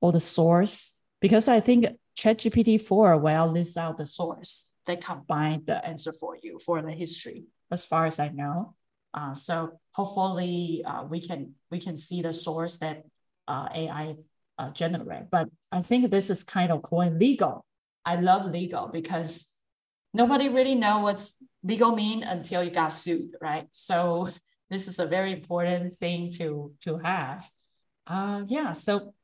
all 0.00 0.12
the 0.12 0.20
source 0.20 0.96
because 1.20 1.48
I 1.48 1.60
think 1.60 1.86
ChatGPT 2.16 2.80
4 2.80 3.18
will 3.18 3.52
list 3.52 3.76
out 3.76 3.98
the 3.98 4.06
source 4.06 4.72
they 4.86 4.96
combine 4.96 5.64
the 5.66 5.84
answer 5.84 6.12
for 6.12 6.36
you 6.40 6.58
for 6.58 6.80
the 6.80 6.92
history, 6.92 7.44
as 7.70 7.84
far 7.84 8.06
as 8.06 8.18
I 8.18 8.28
know. 8.28 8.74
Uh, 9.12 9.34
so 9.34 9.78
hopefully 9.92 10.82
uh, 10.86 11.04
we 11.04 11.20
can 11.20 11.54
we 11.70 11.80
can 11.80 11.96
see 11.96 12.22
the 12.22 12.32
source 12.32 12.78
that 12.78 13.02
uh, 13.48 13.68
AI 13.74 14.16
uh, 14.58 14.70
generate. 14.70 15.30
But 15.30 15.48
I 15.72 15.82
think 15.82 16.10
this 16.10 16.30
is 16.30 16.44
kind 16.44 16.70
of 16.70 16.82
cool 16.82 17.00
and 17.00 17.18
legal. 17.18 17.64
I 18.04 18.16
love 18.16 18.50
legal 18.50 18.88
because 18.88 19.48
nobody 20.14 20.48
really 20.48 20.74
know 20.74 21.00
what's 21.00 21.36
legal 21.62 21.96
mean 21.96 22.22
until 22.22 22.62
you 22.62 22.70
got 22.70 22.92
sued, 22.92 23.34
right? 23.40 23.66
So 23.72 24.28
this 24.70 24.88
is 24.88 24.98
a 24.98 25.06
very 25.06 25.32
important 25.32 25.96
thing 25.98 26.30
to 26.32 26.72
to 26.80 26.98
have. 26.98 27.48
Uh, 28.06 28.42
yeah. 28.46 28.72
So 28.72 29.14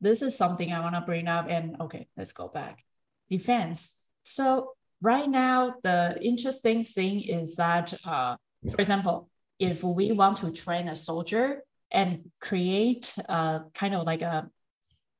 this 0.00 0.22
is 0.22 0.36
something 0.36 0.72
I 0.72 0.80
want 0.80 0.94
to 0.94 1.00
bring 1.00 1.28
up. 1.28 1.46
And 1.48 1.76
okay, 1.80 2.08
let's 2.16 2.32
go 2.32 2.48
back. 2.48 2.84
Defense. 3.30 3.96
So 4.22 4.72
right 5.00 5.28
now, 5.28 5.74
the 5.82 6.18
interesting 6.20 6.84
thing 6.84 7.22
is 7.22 7.56
that, 7.56 7.94
uh, 8.04 8.36
for 8.70 8.80
example, 8.80 9.28
if 9.58 9.82
we 9.82 10.12
want 10.12 10.38
to 10.38 10.50
train 10.50 10.88
a 10.88 10.96
soldier 10.96 11.62
and 11.90 12.30
create 12.40 13.14
a 13.28 13.62
kind 13.74 13.94
of 13.94 14.04
like 14.04 14.22
a, 14.22 14.48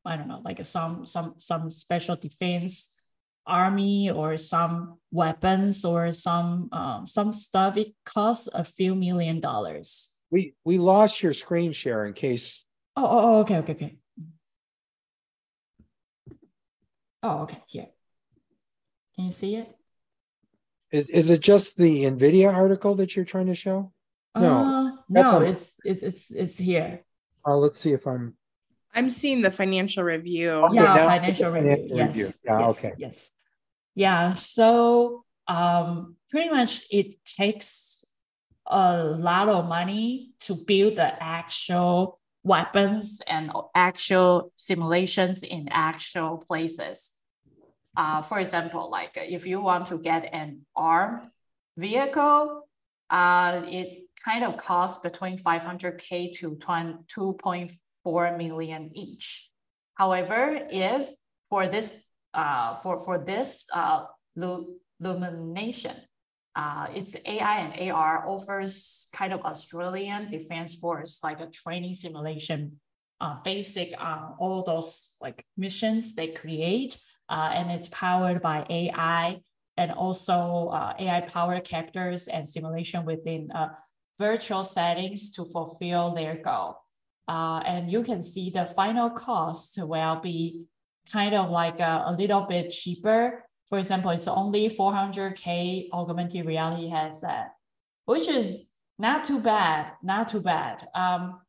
I 0.04 0.16
don't 0.16 0.28
know, 0.28 0.42
like 0.44 0.60
a, 0.60 0.64
some 0.64 1.06
some 1.06 1.34
some 1.38 1.70
special 1.70 2.16
defense 2.16 2.90
army 3.46 4.10
or 4.10 4.36
some 4.36 4.98
weapons 5.10 5.84
or 5.84 6.12
some 6.12 6.68
uh, 6.72 7.04
some 7.06 7.32
stuff, 7.32 7.76
it 7.76 7.94
costs 8.04 8.48
a 8.52 8.64
few 8.64 8.94
million 8.94 9.40
dollars. 9.40 10.10
We 10.30 10.54
we 10.64 10.78
lost 10.78 11.22
your 11.22 11.32
screen 11.32 11.72
share 11.72 12.06
in 12.06 12.12
case. 12.12 12.64
Oh, 12.96 13.04
oh, 13.04 13.20
oh 13.22 13.40
okay, 13.40 13.58
okay, 13.58 13.72
okay. 13.72 13.98
Oh, 17.22 17.42
okay, 17.42 17.62
here. 17.66 17.86
Can 19.16 19.26
you 19.26 19.32
see 19.32 19.56
it? 19.56 19.68
Is 20.90 21.08
is 21.10 21.30
it 21.30 21.40
just 21.40 21.76
the 21.76 22.04
Nvidia 22.04 22.52
article 22.52 22.96
that 22.96 23.16
you're 23.16 23.24
trying 23.24 23.46
to 23.46 23.54
show? 23.54 23.92
No, 24.36 24.54
uh, 24.54 24.90
no, 25.08 25.40
it's 25.40 25.74
it's 25.84 26.02
it's 26.02 26.30
it's 26.30 26.58
here. 26.58 27.04
Oh, 27.44 27.58
let's 27.58 27.78
see 27.78 27.92
if 27.92 28.06
I'm. 28.06 28.36
I'm 28.94 29.10
seeing 29.10 29.42
the 29.42 29.50
financial 29.50 30.04
review. 30.04 30.50
Okay, 30.50 30.76
yeah, 30.76 31.06
financial, 31.06 31.50
review. 31.50 31.70
Financial 31.70 31.96
yes, 31.96 32.06
review. 32.08 32.32
Yeah, 32.44 32.58
yes, 32.60 32.70
okay. 32.70 32.92
Yes. 32.98 33.30
Yeah. 33.94 34.32
So 34.34 35.24
um, 35.46 36.16
pretty 36.30 36.50
much 36.50 36.86
it 36.90 37.24
takes 37.24 38.04
a 38.66 39.04
lot 39.04 39.48
of 39.48 39.66
money 39.66 40.32
to 40.40 40.54
build 40.54 40.96
the 40.96 41.22
actual 41.22 42.18
weapons 42.42 43.22
and 43.26 43.50
actual 43.74 44.52
simulations 44.56 45.42
in 45.42 45.68
actual 45.70 46.38
places. 46.38 47.10
Uh, 47.96 48.22
for 48.22 48.38
example, 48.38 48.90
like 48.90 49.12
if 49.16 49.46
you 49.46 49.60
want 49.60 49.86
to 49.86 49.98
get 49.98 50.28
an 50.32 50.66
armed 50.74 51.30
vehicle, 51.76 52.68
uh, 53.10 53.62
it 53.64 54.08
kind 54.24 54.44
of 54.44 54.56
costs 54.56 55.00
between 55.02 55.38
500K 55.38 56.32
to 56.38 56.56
2.4 56.56 58.38
million 58.38 58.90
each. 58.94 59.50
However, 59.94 60.58
if 60.70 61.08
for 61.48 61.66
this, 61.66 61.94
uh, 62.34 62.76
for, 62.76 62.98
for 62.98 63.18
this 63.18 63.64
uh, 63.72 64.04
illumination, 65.00 65.96
uh, 66.56 66.86
its 66.94 67.16
AI 67.24 67.58
and 67.58 67.90
AR 67.90 68.28
offers 68.28 69.08
kind 69.12 69.32
of 69.32 69.40
Australian 69.42 70.30
Defense 70.30 70.74
Force, 70.74 71.20
like 71.22 71.40
a 71.40 71.46
training 71.46 71.94
simulation, 71.94 72.80
uh, 73.20 73.36
basic 73.42 73.94
uh, 73.98 74.30
all 74.38 74.62
those 74.62 75.16
like 75.20 75.44
missions 75.56 76.14
they 76.14 76.28
create 76.28 76.98
uh, 77.28 77.50
and 77.54 77.70
it's 77.70 77.88
powered 77.88 78.42
by 78.42 78.66
AI 78.68 79.40
and 79.76 79.90
also 79.92 80.70
AI 80.98 81.20
powered 81.22 81.64
characters 81.64 82.28
and 82.28 82.48
simulation 82.48 83.04
within 83.04 83.50
virtual 84.18 84.62
settings 84.62 85.30
to 85.32 85.44
fulfill 85.44 86.14
their 86.14 86.36
goal. 86.36 86.76
and 87.28 87.90
you 87.90 88.02
can 88.02 88.22
see 88.22 88.50
the 88.50 88.66
final 88.66 89.10
cost 89.10 89.78
will 89.82 90.20
be 90.20 90.66
kind 91.10 91.34
of 91.34 91.50
like 91.50 91.80
a, 91.80 92.04
a 92.06 92.16
little 92.18 92.42
bit 92.42 92.70
cheaper. 92.70 93.44
For 93.68 93.78
example, 93.78 94.10
it's 94.10 94.28
only 94.28 94.70
400K 94.70 95.88
augmented 95.92 96.46
reality 96.46 96.88
headset, 96.88 97.52
which 98.04 98.28
is 98.28 98.70
not 98.98 99.24
too 99.24 99.40
bad, 99.40 99.92
not 100.02 100.28
too 100.28 100.40
bad. 100.40 100.86
Um, 100.94 101.40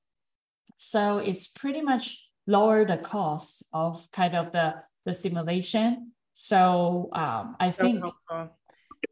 so 0.77 1.19
it's 1.19 1.47
pretty 1.47 1.81
much 1.81 2.29
lower 2.47 2.85
the 2.85 2.97
cost 2.97 3.63
of 3.73 4.07
kind 4.11 4.35
of 4.35 4.51
the, 4.51 4.75
the 5.05 5.13
simulation. 5.13 6.11
So 6.33 7.09
um, 7.13 7.55
I 7.59 7.71
think 7.71 8.03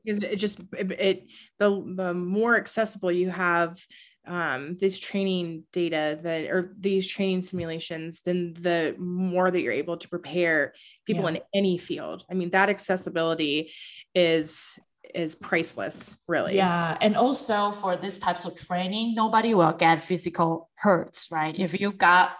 because 0.03 0.23
it 0.23 0.35
just 0.35 0.59
it, 0.77 0.91
it, 0.91 1.27
the 1.59 1.69
the 1.95 2.13
more 2.13 2.55
accessible 2.57 3.11
you 3.11 3.29
have 3.29 3.79
um, 4.25 4.77
this 4.77 4.99
training 4.99 5.63
data 5.73 6.19
that 6.21 6.45
or 6.45 6.73
these 6.79 7.09
training 7.09 7.41
simulations, 7.41 8.21
then 8.21 8.53
the 8.53 8.95
more 8.97 9.51
that 9.51 9.61
you're 9.61 9.73
able 9.73 9.97
to 9.97 10.07
prepare 10.07 10.73
people 11.05 11.23
yeah. 11.23 11.37
in 11.37 11.39
any 11.53 11.77
field. 11.77 12.25
I 12.29 12.33
mean, 12.33 12.49
that 12.51 12.69
accessibility 12.69 13.71
is 14.15 14.77
is 15.13 15.35
priceless, 15.35 16.15
really. 16.27 16.55
Yeah, 16.55 16.97
and 17.01 17.15
also 17.15 17.71
for 17.71 17.97
this 17.97 18.19
types 18.19 18.45
of 18.45 18.55
training, 18.55 19.13
nobody 19.15 19.53
will 19.53 19.73
get 19.73 20.01
physical 20.01 20.69
hurts, 20.75 21.27
right? 21.31 21.57
If 21.57 21.79
you 21.79 21.91
got 21.91 22.31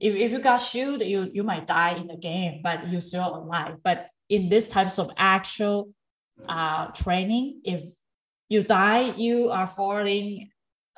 if, 0.00 0.14
if 0.14 0.32
you 0.32 0.40
got 0.40 0.56
shoot, 0.58 1.04
you 1.04 1.30
you 1.32 1.44
might 1.44 1.66
die 1.66 1.94
in 1.94 2.08
the 2.08 2.16
game, 2.16 2.60
but 2.62 2.88
you're 2.88 3.00
still 3.00 3.36
alive. 3.36 3.76
But 3.84 4.08
in 4.28 4.48
this 4.48 4.68
types 4.68 4.98
of 4.98 5.10
actual 5.16 5.90
uh, 6.48 6.86
training, 6.86 7.60
if 7.64 7.82
you 8.48 8.62
die, 8.64 9.14
you 9.16 9.50
are 9.50 9.66
falling 9.66 10.50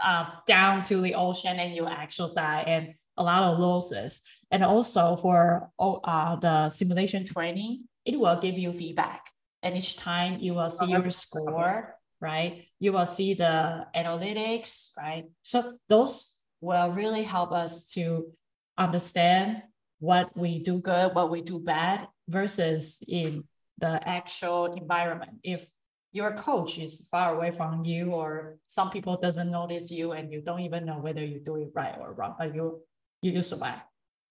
uh, 0.05 0.27
down 0.47 0.83
to 0.83 1.01
the 1.01 1.15
ocean 1.15 1.59
and 1.59 1.75
you 1.75 1.87
actually 1.87 2.35
die 2.35 2.65
and 2.67 2.95
a 3.17 3.23
lot 3.23 3.53
of 3.53 3.59
losses. 3.59 4.21
And 4.51 4.63
also 4.63 5.17
for 5.17 5.71
uh, 5.79 6.37
the 6.37 6.69
simulation 6.69 7.25
training, 7.25 7.85
it 8.05 8.19
will 8.19 8.39
give 8.41 8.59
you 8.59 8.73
feedback. 8.73 9.31
And 9.63 9.77
each 9.77 9.97
time 9.97 10.41
you 10.41 10.55
will 10.55 10.69
see 10.69 10.87
your 10.87 11.11
score, 11.11 11.97
right? 12.21 12.67
You 12.81 12.93
will 12.93 13.07
see 13.07 13.35
the 13.35 13.87
analytics, 13.97 14.91
right? 14.99 15.25
So 15.43 15.79
those 15.89 16.35
will 16.61 16.91
really 16.93 17.23
help 17.23 17.53
us 17.53 17.89
to 17.93 18.31
understand 18.77 19.63
what 20.01 20.37
we 20.37 20.63
do 20.63 20.81
good, 20.81 21.15
what 21.15 21.31
we 21.31 21.41
do 21.41 21.59
bad 21.59 22.09
versus 22.29 23.03
in 23.09 23.45
the 23.79 24.07
actual 24.07 24.75
environment. 24.75 25.39
If 25.43 25.67
your 26.15 26.33
coach 26.35 26.79
is 26.79 27.09
far 27.11 27.35
away 27.35 27.51
from 27.51 27.85
you 27.85 28.13
or 28.13 28.57
some 28.69 28.89
people 28.89 29.19
doesn't 29.21 29.51
notice 29.51 29.91
you 29.91 30.13
and 30.13 30.33
you 30.33 30.41
don't 30.41 30.61
even 30.61 30.87
know 30.87 30.99
whether 30.99 31.25
you 31.25 31.41
do 31.41 31.57
it 31.57 31.69
right 31.75 31.97
or 32.01 32.15
wrong 32.15 32.37
but 32.39 32.55
you 32.55 32.81
you, 33.21 33.33
you 33.33 33.43
survive 33.43 33.81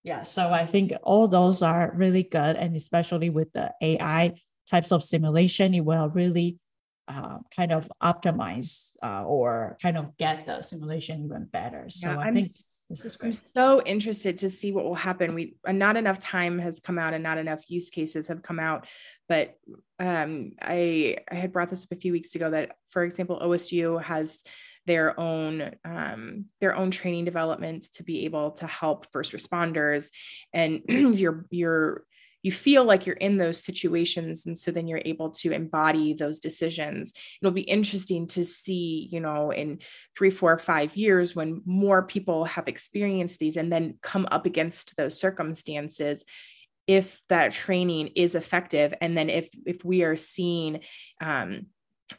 yeah 0.01 0.22
so 0.22 0.49
i 0.49 0.65
think 0.65 0.93
all 1.03 1.27
those 1.27 1.61
are 1.61 1.91
really 1.95 2.23
good 2.23 2.55
and 2.55 2.76
especially 2.76 3.30
with 3.30 3.51
the 3.51 3.69
ai 3.81 4.34
types 4.65 4.93
of 4.93 5.03
simulation 5.03 5.73
it 5.73 5.81
will 5.81 6.10
really 6.10 6.57
uh, 7.10 7.38
kind 7.53 7.73
of 7.73 7.91
optimize 8.01 8.95
uh, 9.03 9.26
or 9.26 9.77
kind 9.81 9.97
of 9.97 10.15
get 10.15 10.45
the 10.45 10.61
simulation 10.61 11.26
even 11.26 11.43
better 11.51 11.89
so 11.89 12.10
yeah, 12.10 12.18
i 12.18 12.27
I'm, 12.27 12.34
think 12.34 12.49
this 12.89 13.05
is 13.05 13.15
great. 13.15 13.34
I'm 13.35 13.39
so 13.41 13.81
interested 13.85 14.38
to 14.38 14.49
see 14.49 14.72
what 14.72 14.85
will 14.85 14.93
happen. 14.93 15.34
We 15.34 15.55
not 15.68 15.97
enough 15.97 16.19
time 16.19 16.60
has 16.60 16.80
come 16.80 16.99
out 16.99 17.14
and 17.14 17.23
not 17.23 17.38
enough 17.38 17.69
use 17.69 17.89
cases 17.89 18.27
have 18.27 18.43
come 18.43 18.60
out 18.60 18.85
but 19.27 19.57
um, 19.99 20.53
I, 20.61 21.17
I 21.31 21.35
had 21.35 21.51
brought 21.51 21.69
this 21.69 21.83
up 21.83 21.91
a 21.91 21.99
few 21.99 22.11
weeks 22.11 22.35
ago 22.35 22.49
that, 22.51 22.77
for 22.89 23.03
example, 23.03 23.39
OSU 23.41 24.01
has 24.03 24.43
their 24.85 25.17
own 25.17 25.71
um, 25.85 26.45
their 26.59 26.75
own 26.75 26.91
training 26.91 27.25
development 27.25 27.83
to 27.93 28.03
be 28.03 28.25
able 28.25 28.51
to 28.51 28.67
help 28.67 29.11
first 29.11 29.33
responders, 29.33 30.11
and 30.51 30.81
you're 30.89 31.45
you're 31.51 32.03
you 32.41 32.51
feel 32.51 32.83
like 32.83 33.05
you're 33.05 33.15
in 33.15 33.37
those 33.37 33.63
situations 33.63 34.45
and 34.45 34.57
so 34.57 34.69
then 34.69 34.85
you're 34.85 35.01
able 35.05 35.29
to 35.29 35.53
embody 35.53 36.13
those 36.13 36.41
decisions. 36.41 37.13
It'll 37.41 37.53
be 37.53 37.61
interesting 37.61 38.27
to 38.27 38.43
see 38.43 39.07
you 39.09 39.21
know 39.21 39.51
in 39.51 39.79
three 40.15 40.29
four 40.29 40.57
five 40.57 40.95
years 40.97 41.35
when 41.35 41.61
more 41.65 42.03
people 42.03 42.43
have 42.45 42.67
experienced 42.67 43.39
these 43.39 43.55
and 43.55 43.71
then 43.71 43.97
come 44.01 44.27
up 44.31 44.45
against 44.45 44.97
those 44.97 45.17
circumstances 45.17 46.25
if 46.88 47.22
that 47.30 47.51
training 47.51 48.11
is 48.15 48.35
effective 48.35 48.93
and 49.01 49.18
then 49.18 49.30
if 49.30 49.49
if 49.65 49.84
we 49.85 50.03
are 50.03 50.15
seeing 50.15 50.81
um, 51.22 51.68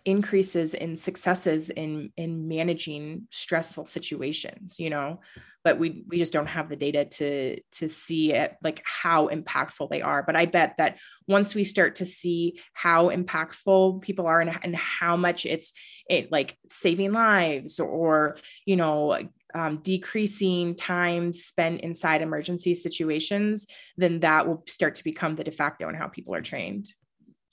increases 0.05 0.75
in 0.75 0.97
successes 0.97 1.71
in 1.71 2.13
in 2.17 2.49
managing 2.49 3.27
stressful 3.31 3.85
situations 3.85 4.79
you 4.79 4.91
know? 4.91 5.21
But 5.63 5.79
we 5.79 6.05
we 6.09 6.19
just 6.19 6.33
don't 6.33 6.47
have 6.47 6.69
the 6.69 6.77
data 6.77 7.07
to 7.07 7.61
to 7.73 7.89
see 7.89 8.33
it 8.33 8.55
like 8.63 8.83
how 8.85 9.29
impactful 9.29 9.89
they 9.89 10.03
are. 10.03 10.23
But 10.23 10.37
i 10.37 10.45
bet 10.45 10.75
that 10.77 10.99
once 11.27 11.55
we 11.55 11.65
start 11.65 11.97
to 11.97 12.05
see 12.05 12.61
how 12.75 13.09
impactful 13.09 14.03
people 14.03 14.27
are 14.27 14.41
and, 14.41 14.59
and 14.63 14.77
how 14.77 15.17
much 15.17 15.47
it's 15.47 15.73
it 16.09 16.31
like 16.31 16.57
saving 16.69 17.13
lives 17.13 17.81
or 17.81 18.37
you 18.67 18.77
know 18.77 19.19
um, 19.55 19.79
decreasing 19.79 20.75
time 20.75 21.33
spent 21.33 21.81
inside 21.83 22.23
emergency 22.23 22.75
situations, 22.75 23.67
then 23.97 24.21
that 24.21 24.47
will 24.47 24.65
start 24.67 24.97
to 24.97 25.05
become 25.05 25.37
the 25.37 25.45
de 25.45 25.51
facto 25.51 25.89
in 25.89 25.95
how 25.95 26.09
people 26.09 26.35
are 26.35 26.43
trained. 26.43 26.93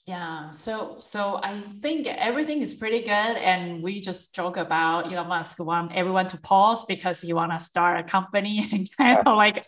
Yeah, 0.06 0.50
so 0.50 0.96
so 0.98 1.38
I 1.44 1.60
think 1.60 2.08
everything 2.08 2.60
is 2.60 2.74
pretty 2.74 3.00
good, 3.00 3.36
and 3.36 3.84
we 3.84 4.00
just 4.00 4.34
joke 4.34 4.56
about 4.56 5.12
Elon 5.12 5.28
Musk 5.28 5.60
want 5.60 5.92
everyone 5.94 6.26
to 6.28 6.38
pause 6.38 6.84
because 6.84 7.20
he 7.20 7.32
want 7.32 7.52
to 7.52 7.60
start 7.60 8.00
a 8.00 8.02
company 8.02 8.68
and 8.72 8.88
kind 8.96 9.18
of 9.24 9.36
like 9.36 9.64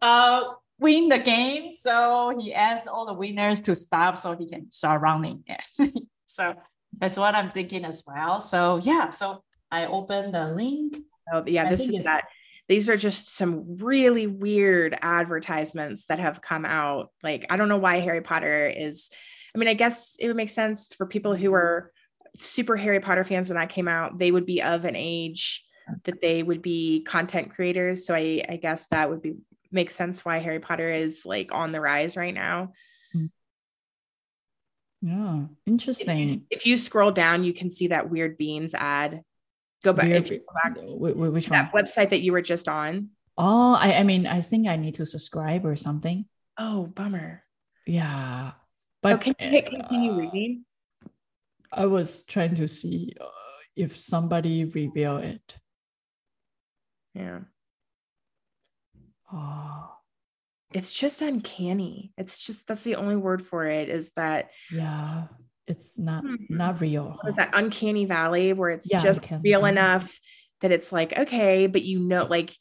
uh 0.00 0.42
win 0.78 1.08
the 1.08 1.18
game. 1.18 1.72
So 1.72 2.38
he 2.38 2.54
asks 2.54 2.86
all 2.86 3.06
the 3.06 3.14
winners 3.14 3.60
to 3.62 3.74
stop 3.74 4.18
so 4.18 4.36
he 4.36 4.48
can 4.48 4.70
start 4.70 5.00
running. 5.00 5.42
so 6.26 6.54
that's 6.92 7.16
what 7.16 7.34
I'm 7.34 7.50
thinking 7.50 7.84
as 7.84 8.04
well. 8.06 8.40
So 8.40 8.76
yeah, 8.76 9.10
so 9.10 9.42
I 9.70 9.86
open 9.86 10.30
the 10.30 10.52
link 10.52 10.96
Oh, 11.32 11.42
yeah, 11.46 11.66
I 11.66 11.70
this 11.70 11.88
is 11.88 12.04
that. 12.04 12.28
These 12.68 12.90
are 12.90 12.96
just 12.96 13.32
some 13.36 13.76
really 13.76 14.26
weird 14.26 14.98
advertisements 15.00 16.06
that 16.06 16.18
have 16.18 16.40
come 16.40 16.64
out. 16.64 17.12
Like, 17.22 17.46
I 17.48 17.56
don't 17.56 17.68
know 17.68 17.76
why 17.76 18.00
Harry 18.00 18.22
Potter 18.22 18.66
is. 18.66 19.08
I 19.54 19.58
mean, 19.58 19.68
I 19.68 19.74
guess 19.74 20.16
it 20.18 20.26
would 20.26 20.36
make 20.36 20.50
sense 20.50 20.88
for 20.88 21.06
people 21.06 21.36
who 21.36 21.54
are 21.54 21.92
super 22.38 22.76
Harry 22.76 22.98
Potter 22.98 23.22
fans 23.22 23.48
when 23.48 23.56
that 23.56 23.68
came 23.68 23.86
out. 23.86 24.18
They 24.18 24.32
would 24.32 24.46
be 24.46 24.62
of 24.62 24.84
an 24.84 24.96
age 24.96 25.64
that 26.04 26.20
they 26.20 26.42
would 26.42 26.60
be 26.60 27.02
content 27.02 27.54
creators. 27.54 28.04
So 28.04 28.14
I, 28.16 28.44
I 28.48 28.56
guess 28.56 28.86
that 28.88 29.10
would 29.10 29.22
be 29.22 29.36
make 29.70 29.90
sense 29.90 30.24
why 30.24 30.38
Harry 30.38 30.60
Potter 30.60 30.90
is 30.90 31.24
like 31.24 31.52
on 31.52 31.70
the 31.70 31.80
rise 31.80 32.16
right 32.16 32.34
now. 32.34 32.72
Hmm. 33.12 33.26
Yeah, 35.02 35.44
interesting. 35.66 36.30
If, 36.30 36.42
if 36.50 36.66
you 36.66 36.76
scroll 36.76 37.12
down, 37.12 37.44
you 37.44 37.52
can 37.52 37.70
see 37.70 37.88
that 37.88 38.10
weird 38.10 38.36
beans 38.36 38.74
ad 38.74 39.22
Go 39.84 39.92
back. 39.92 40.08
Go 40.08 40.20
back 40.20 40.76
which 40.76 41.48
that 41.48 41.72
one? 41.72 41.84
website 41.84 42.10
that 42.10 42.20
you 42.20 42.32
were 42.32 42.42
just 42.42 42.68
on. 42.68 43.10
Oh, 43.38 43.74
I, 43.74 43.94
I 43.94 44.02
mean, 44.02 44.26
I 44.26 44.40
think 44.40 44.66
I 44.66 44.76
need 44.76 44.94
to 44.94 45.06
subscribe 45.06 45.66
or 45.66 45.76
something. 45.76 46.24
Oh, 46.58 46.86
bummer. 46.86 47.42
Yeah, 47.86 48.52
but 49.02 49.12
oh, 49.14 49.18
can 49.18 49.34
you 49.38 49.62
continue 49.62 50.12
uh, 50.12 50.16
reading? 50.16 50.64
I 51.72 51.86
was 51.86 52.24
trying 52.24 52.54
to 52.56 52.66
see 52.66 53.14
uh, 53.20 53.26
if 53.76 53.98
somebody 53.98 54.64
reveal 54.64 55.18
it. 55.18 55.56
Yeah. 57.14 57.40
Oh. 59.32 59.92
It's 60.72 60.92
just 60.92 61.22
uncanny. 61.22 62.12
It's 62.18 62.38
just 62.38 62.66
that's 62.66 62.82
the 62.82 62.96
only 62.96 63.16
word 63.16 63.46
for 63.46 63.66
it 63.66 63.88
is 63.88 64.10
that. 64.16 64.50
Yeah 64.70 65.24
it's 65.66 65.98
not 65.98 66.24
mm-hmm. 66.24 66.56
not 66.56 66.80
real. 66.80 67.18
Is 67.26 67.36
that 67.36 67.50
uncanny 67.54 68.04
valley 68.04 68.52
where 68.52 68.70
it's 68.70 68.90
yeah, 68.90 69.02
just 69.02 69.26
real 69.42 69.64
enough 69.64 70.18
that 70.60 70.70
it's 70.70 70.92
like 70.92 71.16
okay, 71.16 71.66
but 71.66 71.82
you 71.82 71.98
know, 71.98 72.24
like 72.24 72.56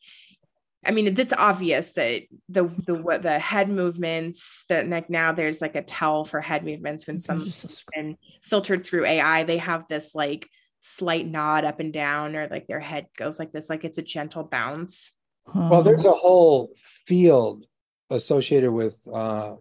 I 0.85 0.91
mean, 0.91 1.07
it's 1.17 1.33
obvious 1.33 1.91
that 1.91 2.23
the 2.49 2.71
the 2.85 2.95
what 2.95 3.21
the 3.21 3.39
head 3.39 3.69
movements 3.69 4.65
that 4.69 4.87
like 4.87 5.09
now 5.09 5.31
there's 5.31 5.61
like 5.61 5.75
a 5.75 5.81
tell 5.81 6.25
for 6.25 6.41
head 6.41 6.63
movements 6.63 7.07
when 7.07 7.19
some 7.19 7.47
been 7.93 8.17
filtered 8.41 8.85
through 8.85 9.05
AI, 9.05 9.43
they 9.43 9.57
have 9.57 9.87
this 9.87 10.13
like 10.13 10.47
slight 10.79 11.27
nod 11.27 11.65
up 11.65 11.79
and 11.79 11.91
down, 11.91 12.35
or 12.35 12.47
like 12.47 12.67
their 12.67 12.79
head 12.79 13.07
goes 13.17 13.39
like 13.39 13.51
this, 13.51 13.69
like 13.69 13.83
it's 13.83 13.97
a 13.97 14.03
gentle 14.03 14.43
bounce. 14.43 15.11
Well, 15.53 15.83
there's 15.83 16.05
a 16.05 16.11
whole 16.11 16.71
field 17.05 17.65
associated 18.09 18.71
with 18.71 18.95
uh, 19.11 19.55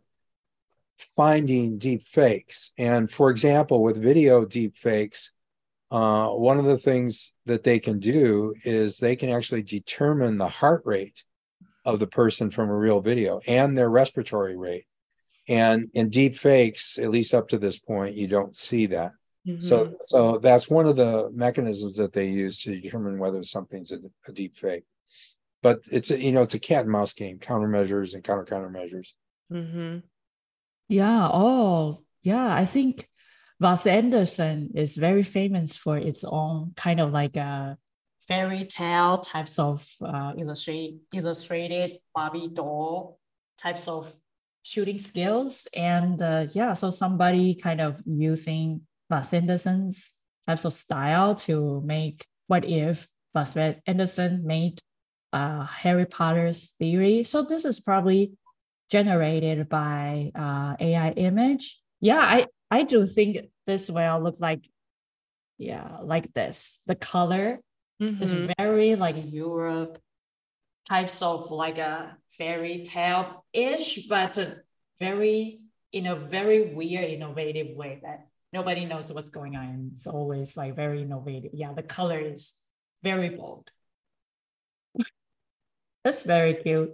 finding 1.16 1.78
deep 1.78 2.06
fakes. 2.08 2.70
And 2.78 3.10
for 3.10 3.30
example, 3.30 3.82
with 3.82 3.96
video 3.96 4.44
deep 4.44 4.76
fakes, 4.76 5.30
uh, 5.90 6.28
one 6.28 6.58
of 6.58 6.64
the 6.64 6.78
things 6.78 7.32
that 7.46 7.62
they 7.62 7.78
can 7.78 8.00
do 8.00 8.54
is 8.64 8.96
they 8.96 9.16
can 9.16 9.30
actually 9.30 9.62
determine 9.62 10.38
the 10.38 10.48
heart 10.48 10.82
rate 10.84 11.22
of 11.84 12.00
the 12.00 12.06
person 12.06 12.50
from 12.50 12.70
a 12.70 12.76
real 12.76 13.00
video 13.00 13.40
and 13.46 13.76
their 13.76 13.90
respiratory 13.90 14.56
rate. 14.56 14.86
And 15.46 15.90
in 15.92 16.08
deep 16.08 16.38
fakes, 16.38 16.98
at 16.98 17.10
least 17.10 17.34
up 17.34 17.48
to 17.48 17.58
this 17.58 17.78
point, 17.78 18.16
you 18.16 18.26
don't 18.26 18.56
see 18.56 18.86
that. 18.86 19.12
Mm-hmm. 19.46 19.60
So, 19.60 19.94
so 20.00 20.38
that's 20.38 20.70
one 20.70 20.86
of 20.86 20.96
the 20.96 21.28
mechanisms 21.30 21.96
that 21.96 22.14
they 22.14 22.28
use 22.28 22.60
to 22.60 22.80
determine 22.80 23.18
whether 23.18 23.42
something's 23.42 23.92
a, 23.92 23.98
a 24.26 24.32
deep 24.32 24.56
fake. 24.56 24.84
but 25.64 25.80
it's 25.90 26.10
a, 26.10 26.18
you 26.20 26.30
know 26.30 26.42
it's 26.42 26.54
a 26.54 26.58
cat 26.58 26.82
and 26.82 26.90
mouse 26.90 27.14
game, 27.14 27.38
countermeasures 27.38 28.14
and 28.14 28.22
counter 28.22 28.44
countermeasures. 28.44 29.12
Mm-hmm. 29.50 29.98
Yeah. 30.88 31.28
Oh, 31.32 31.98
yeah. 32.22 32.54
I 32.54 32.66
think 32.66 33.08
Wes 33.60 33.86
Anderson 33.86 34.70
is 34.74 34.96
very 34.96 35.22
famous 35.22 35.76
for 35.76 35.96
its 35.96 36.24
own 36.24 36.72
kind 36.76 37.00
of 37.00 37.12
like 37.12 37.36
a 37.36 37.78
fairy 38.26 38.64
tale 38.64 39.18
types 39.18 39.58
of 39.58 39.86
uh, 40.02 40.32
illustrate, 40.36 40.96
illustrated 41.12 41.98
Barbie 42.14 42.50
doll 42.52 43.18
types 43.58 43.88
of 43.88 44.14
shooting 44.62 44.98
skills. 44.98 45.66
And 45.74 46.20
uh, 46.20 46.46
yeah, 46.52 46.72
so 46.72 46.90
somebody 46.90 47.54
kind 47.54 47.80
of 47.80 48.00
using 48.04 48.82
Wes 49.10 49.32
Anderson's 49.32 50.12
types 50.46 50.64
of 50.64 50.74
style 50.74 51.34
to 51.34 51.82
make 51.84 52.26
what 52.46 52.64
if 52.64 53.08
Wes 53.34 53.56
Anderson 53.86 54.42
made 54.44 54.80
uh, 55.32 55.64
Harry 55.64 56.06
Potter's 56.06 56.74
theory. 56.78 57.24
So 57.24 57.42
this 57.42 57.64
is 57.64 57.80
probably 57.80 58.32
generated 58.90 59.68
by 59.68 60.30
uh, 60.34 60.76
AI 60.78 61.10
image. 61.10 61.80
Yeah, 62.00 62.20
I, 62.20 62.46
I 62.70 62.82
do 62.82 63.06
think 63.06 63.38
this 63.66 63.90
will 63.90 64.20
look 64.20 64.40
like, 64.40 64.68
yeah, 65.58 65.98
like 66.02 66.32
this. 66.34 66.80
The 66.86 66.94
color 66.94 67.60
mm-hmm. 68.00 68.22
is 68.22 68.32
very 68.58 68.96
like 68.96 69.16
Europe 69.18 69.98
types 70.88 71.22
of 71.22 71.50
like 71.50 71.78
a 71.78 72.16
fairy 72.36 72.82
tale 72.84 73.44
ish, 73.52 74.06
but 74.06 74.38
very 74.98 75.60
in 75.92 76.06
a 76.06 76.16
very 76.16 76.74
weird, 76.74 77.04
innovative 77.04 77.76
way 77.76 78.00
that 78.02 78.26
nobody 78.52 78.84
knows 78.84 79.12
what's 79.12 79.30
going 79.30 79.56
on. 79.56 79.90
It's 79.92 80.06
always 80.06 80.56
like 80.56 80.74
very 80.74 81.02
innovative. 81.02 81.52
Yeah, 81.54 81.72
the 81.72 81.82
color 81.82 82.18
is 82.18 82.54
very 83.02 83.30
bold. 83.30 83.70
That's 86.04 86.22
very 86.22 86.54
cute. 86.54 86.90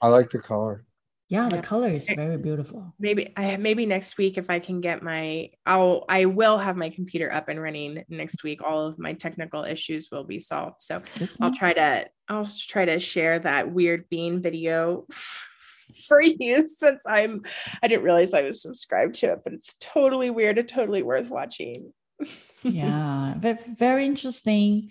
I 0.00 0.08
like 0.08 0.30
the 0.30 0.38
color. 0.38 0.84
Yeah, 1.28 1.46
the 1.46 1.60
color 1.60 1.88
is 1.88 2.08
very 2.08 2.38
beautiful. 2.38 2.94
Maybe 2.98 3.34
I 3.36 3.58
maybe 3.58 3.84
next 3.84 4.16
week 4.16 4.38
if 4.38 4.48
I 4.48 4.60
can 4.60 4.80
get 4.80 5.02
my 5.02 5.50
I'll 5.66 6.06
I 6.08 6.24
will 6.24 6.56
have 6.56 6.76
my 6.76 6.88
computer 6.88 7.30
up 7.30 7.50
and 7.50 7.60
running 7.60 8.02
next 8.08 8.42
week. 8.42 8.62
All 8.62 8.86
of 8.86 8.98
my 8.98 9.12
technical 9.12 9.64
issues 9.64 10.08
will 10.10 10.24
be 10.24 10.38
solved. 10.38 10.80
So 10.80 11.02
I'll 11.40 11.54
try 11.54 11.74
to 11.74 12.06
I'll 12.28 12.46
try 12.46 12.86
to 12.86 12.98
share 12.98 13.38
that 13.40 13.70
weird 13.70 14.08
bean 14.08 14.40
video 14.40 15.06
for 16.08 16.22
you 16.22 16.66
since 16.66 17.02
I'm 17.06 17.42
I 17.82 17.88
didn't 17.88 18.04
realize 18.04 18.32
I 18.32 18.42
was 18.42 18.62
subscribed 18.62 19.16
to 19.16 19.32
it, 19.32 19.40
but 19.44 19.52
it's 19.52 19.74
totally 19.80 20.30
weird 20.30 20.56
and 20.56 20.68
totally 20.68 21.02
worth 21.02 21.28
watching. 21.28 21.92
yeah, 22.62 23.34
very 23.36 24.06
interesting. 24.06 24.90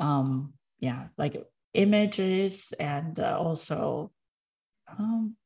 Um, 0.00 0.54
yeah, 0.80 1.06
like 1.16 1.40
images 1.74 2.72
and 2.80 3.20
uh, 3.20 3.38
also 3.38 4.10
um 4.98 5.36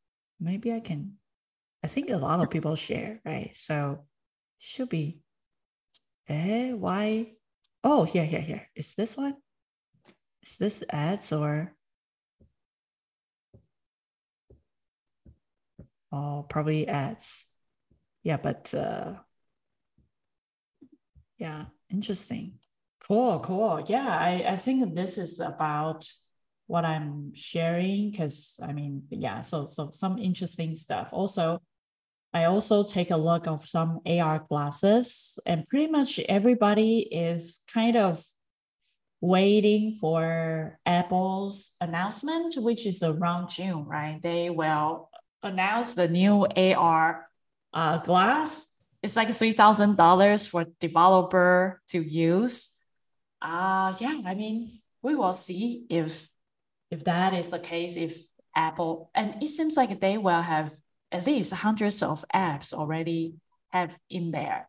maybe 0.43 0.73
I 0.73 0.81
can. 0.81 1.15
I 1.85 1.89
think 1.89 2.11
a 2.11 2.17
lot 2.17 2.41
of 2.41 2.51
people 2.51 2.77
share, 2.77 3.21
right? 3.25 3.51
So 3.55 4.05
should 4.59 4.89
be. 4.89 5.21
Eh, 6.29 6.73
why? 6.73 7.33
Oh, 7.83 8.05
here, 8.05 8.25
here, 8.25 8.41
here. 8.41 8.69
Is 8.77 8.95
this 8.95 9.17
one? 9.17 9.37
Is 10.43 10.57
this 10.57 10.83
ads 10.91 11.33
or? 11.33 11.75
Oh, 16.13 16.45
probably 16.49 16.87
ads. 16.87 17.47
Yeah, 18.23 18.37
but 18.37 18.73
uh, 18.75 19.15
yeah, 21.39 21.67
interesting. 21.91 22.59
Cool, 23.01 23.41
cool. 23.41 23.85
Yeah, 23.89 24.07
I, 24.07 24.45
I 24.53 24.57
think 24.57 24.95
this 24.95 25.19
is 25.19 25.41
about 25.41 26.09
what 26.67 26.85
I'm 26.85 27.35
sharing 27.35 28.11
because 28.11 28.59
I 28.63 28.73
mean, 28.73 29.05
yeah, 29.11 29.41
so 29.41 29.67
so 29.67 29.91
some 29.93 30.19
interesting 30.19 30.75
stuff. 30.75 31.09
Also, 31.13 31.61
I 32.33 32.45
also 32.45 32.85
take 32.85 33.11
a 33.11 33.17
look 33.17 33.47
of 33.47 33.67
some 33.67 34.01
AR 34.07 34.45
glasses, 34.49 35.39
and 35.45 35.69
pretty 35.69 35.91
much 35.91 36.19
everybody 36.21 37.01
is 37.01 37.61
kind 37.73 37.97
of 37.97 38.25
waiting 39.21 39.99
for 40.01 40.79
Apple's 40.85 41.77
announcement, 41.81 42.57
which 42.57 42.87
is 42.87 43.03
around 43.03 43.51
June, 43.51 43.85
right? 43.85 44.21
They 44.21 44.51
will 44.51 45.11
announce 45.43 45.95
the 45.95 46.09
new 46.09 46.47
AR 46.57 47.27
uh, 47.73 47.99
glass. 47.99 48.69
It's 49.03 49.17
like 49.17 49.35
three 49.35 49.53
thousand 49.53 49.97
dollars 49.97 50.47
for 50.47 50.67
developer 50.81 51.83
to 51.89 52.01
use. 52.01 52.71
Uh 53.43 53.93
yeah, 53.99 54.23
I 54.25 54.35
mean, 54.35 54.71
we 55.03 55.17
will 55.17 55.33
see 55.33 55.85
if 55.91 56.32
if 56.93 57.05
that 57.05 57.33
is 57.33 57.49
the 57.49 57.59
case, 57.59 57.97
if 57.97 58.17
Apple, 58.55 59.11
and 59.15 59.43
it 59.43 59.49
seems 59.49 59.77
like 59.77 59.99
they 59.99 60.19
will 60.19 60.43
have 60.43 60.71
at 61.11 61.27
least 61.27 61.53
hundreds 61.53 62.03
of 62.03 62.23
apps 62.35 62.75
already 62.75 63.37
have 63.71 63.99
in 64.11 64.31
there. 64.31 64.69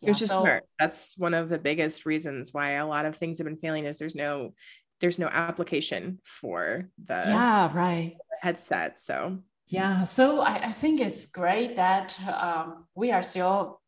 Yeah, 0.00 0.10
Which 0.10 0.22
is 0.22 0.28
so, 0.28 0.42
smart. 0.42 0.64
That's 0.78 1.18
one 1.18 1.34
of 1.34 1.48
the 1.48 1.58
biggest 1.58 2.06
reasons 2.06 2.54
why 2.54 2.72
a 2.72 2.86
lot 2.86 3.06
of 3.06 3.16
things 3.16 3.38
have 3.38 3.44
been 3.44 3.56
failing 3.56 3.86
is 3.86 3.98
there's 3.98 4.14
no 4.14 4.54
there's 5.00 5.18
no 5.18 5.26
application 5.26 6.20
for 6.22 6.88
the 7.04 7.22
yeah 7.26 7.76
right 7.76 8.16
headset. 8.40 9.00
So 9.00 9.38
yeah, 9.66 10.04
so 10.04 10.38
I, 10.38 10.68
I 10.68 10.70
think 10.70 11.00
it's 11.00 11.26
great 11.26 11.74
that 11.74 12.18
um, 12.28 12.86
we 12.94 13.10
are 13.10 13.22
still 13.22 13.80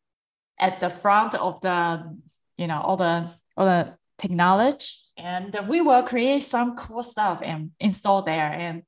at 0.59 0.81
the 0.81 0.89
front 0.89 1.35
of 1.35 1.61
the 1.61 2.17
you 2.57 2.67
know 2.67 2.81
all 2.81 2.97
the 2.97 3.31
all 3.55 3.65
the 3.65 3.93
technology 4.21 4.87
and 5.17 5.57
we 5.67 5.81
will 5.81 6.03
create 6.03 6.43
some 6.43 6.75
cool 6.75 7.03
stuff 7.03 7.39
and 7.43 7.71
install 7.79 8.21
there 8.21 8.51
and 8.51 8.83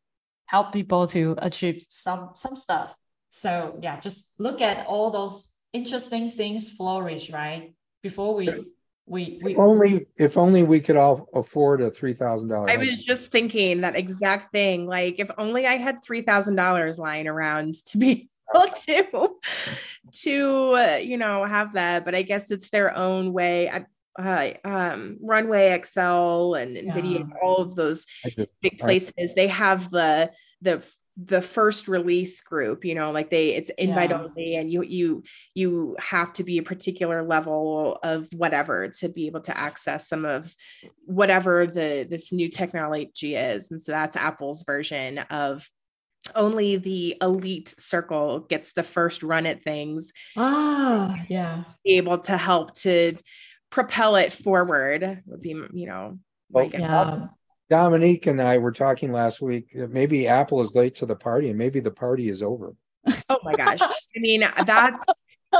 help 0.45 0.71
people 0.71 1.07
to 1.07 1.35
achieve 1.39 1.83
some 1.89 2.29
some 2.35 2.55
stuff 2.55 2.95
so 3.29 3.77
yeah 3.81 3.99
just 3.99 4.27
look 4.37 4.61
at 4.61 4.85
all 4.87 5.09
those 5.09 5.53
interesting 5.73 6.29
things 6.29 6.69
flourish 6.69 7.31
right 7.31 7.73
before 8.03 8.35
we 8.35 8.47
we, 9.05 9.39
we 9.43 9.51
if 9.51 9.59
only 9.59 10.07
if 10.15 10.37
only 10.37 10.63
we 10.63 10.79
could 10.79 10.95
all 10.95 11.27
afford 11.33 11.81
a 11.81 11.91
three 11.91 12.13
thousand 12.13 12.47
dollars. 12.47 12.71
I 12.71 12.77
was 12.77 13.03
just 13.03 13.31
thinking 13.31 13.81
that 13.81 13.97
exact 13.97 14.53
thing. 14.53 14.87
Like 14.87 15.19
if 15.19 15.29
only 15.37 15.65
I 15.65 15.75
had 15.75 16.01
three 16.03 16.21
thousand 16.21 16.55
dollars 16.55 16.97
lying 16.97 17.27
around 17.27 17.73
to 17.87 17.97
be 17.97 18.29
able 18.55 18.71
to 18.71 19.29
to 20.11 20.71
uh, 20.71 20.99
you 21.03 21.17
know 21.17 21.43
have 21.43 21.73
that. 21.73 22.05
But 22.05 22.15
I 22.15 22.21
guess 22.21 22.49
it's 22.49 22.69
their 22.69 22.95
own 22.95 23.33
way. 23.33 23.69
I, 23.69 23.85
uh, 24.17 24.51
um, 24.63 25.17
Runway 25.21 25.81
XL 25.83 26.55
and 26.55 26.77
NVIDIA, 26.77 27.19
yeah. 27.19 27.37
all 27.41 27.57
of 27.57 27.75
those 27.75 28.05
just, 28.35 28.61
big 28.61 28.79
places, 28.79 29.31
I, 29.31 29.33
they 29.35 29.47
have 29.47 29.89
the 29.89 30.31
the 30.61 30.85
the 31.15 31.41
first 31.41 31.87
release 31.87 32.41
group 32.41 32.83
you 32.83 32.95
know 32.95 33.11
like 33.11 33.29
they 33.29 33.49
it's 33.49 33.69
invite 33.77 34.09
yeah. 34.09 34.23
only 34.23 34.55
and 34.55 34.71
you 34.71 34.81
you 34.81 35.23
you 35.53 35.95
have 35.99 36.33
to 36.33 36.43
be 36.43 36.57
a 36.57 36.63
particular 36.63 37.21
level 37.21 37.99
of 38.01 38.27
whatever 38.33 38.87
to 38.87 39.09
be 39.09 39.27
able 39.27 39.41
to 39.41 39.55
access 39.55 40.07
some 40.07 40.25
of 40.25 40.55
whatever 41.05 41.67
the 41.67 42.07
this 42.09 42.31
new 42.31 42.49
technology 42.49 43.35
is 43.35 43.69
and 43.69 43.79
so 43.79 43.91
that's 43.91 44.17
apple's 44.17 44.63
version 44.63 45.19
of 45.29 45.69
only 46.35 46.77
the 46.77 47.15
elite 47.21 47.75
circle 47.77 48.39
gets 48.39 48.71
the 48.71 48.81
first 48.81 49.21
run 49.21 49.45
at 49.45 49.61
things 49.61 50.11
ah 50.35 51.15
yeah 51.29 51.63
be 51.85 51.97
able 51.97 52.17
to 52.17 52.35
help 52.37 52.73
to 52.73 53.15
propel 53.73 54.17
it 54.17 54.31
forward 54.31 55.23
would 55.25 55.41
be 55.41 55.49
you 55.49 55.87
know 55.87 56.19
well, 56.51 56.69
yeah. 56.71 57.25
Dominique 57.71 58.27
and 58.27 58.39
I 58.39 58.59
were 58.59 58.71
talking 58.71 59.11
last 59.11 59.41
week. 59.41 59.69
Maybe 59.73 60.27
Apple 60.27 60.61
is 60.61 60.75
late 60.75 60.93
to 60.95 61.07
the 61.07 61.15
party, 61.15 61.49
and 61.49 61.57
maybe 61.57 61.79
the 61.79 61.89
party 61.89 62.29
is 62.29 62.43
over. 62.43 62.75
Oh 63.29 63.39
my 63.43 63.53
gosh! 63.53 63.81
I 63.81 64.19
mean, 64.19 64.41
that's 64.41 65.03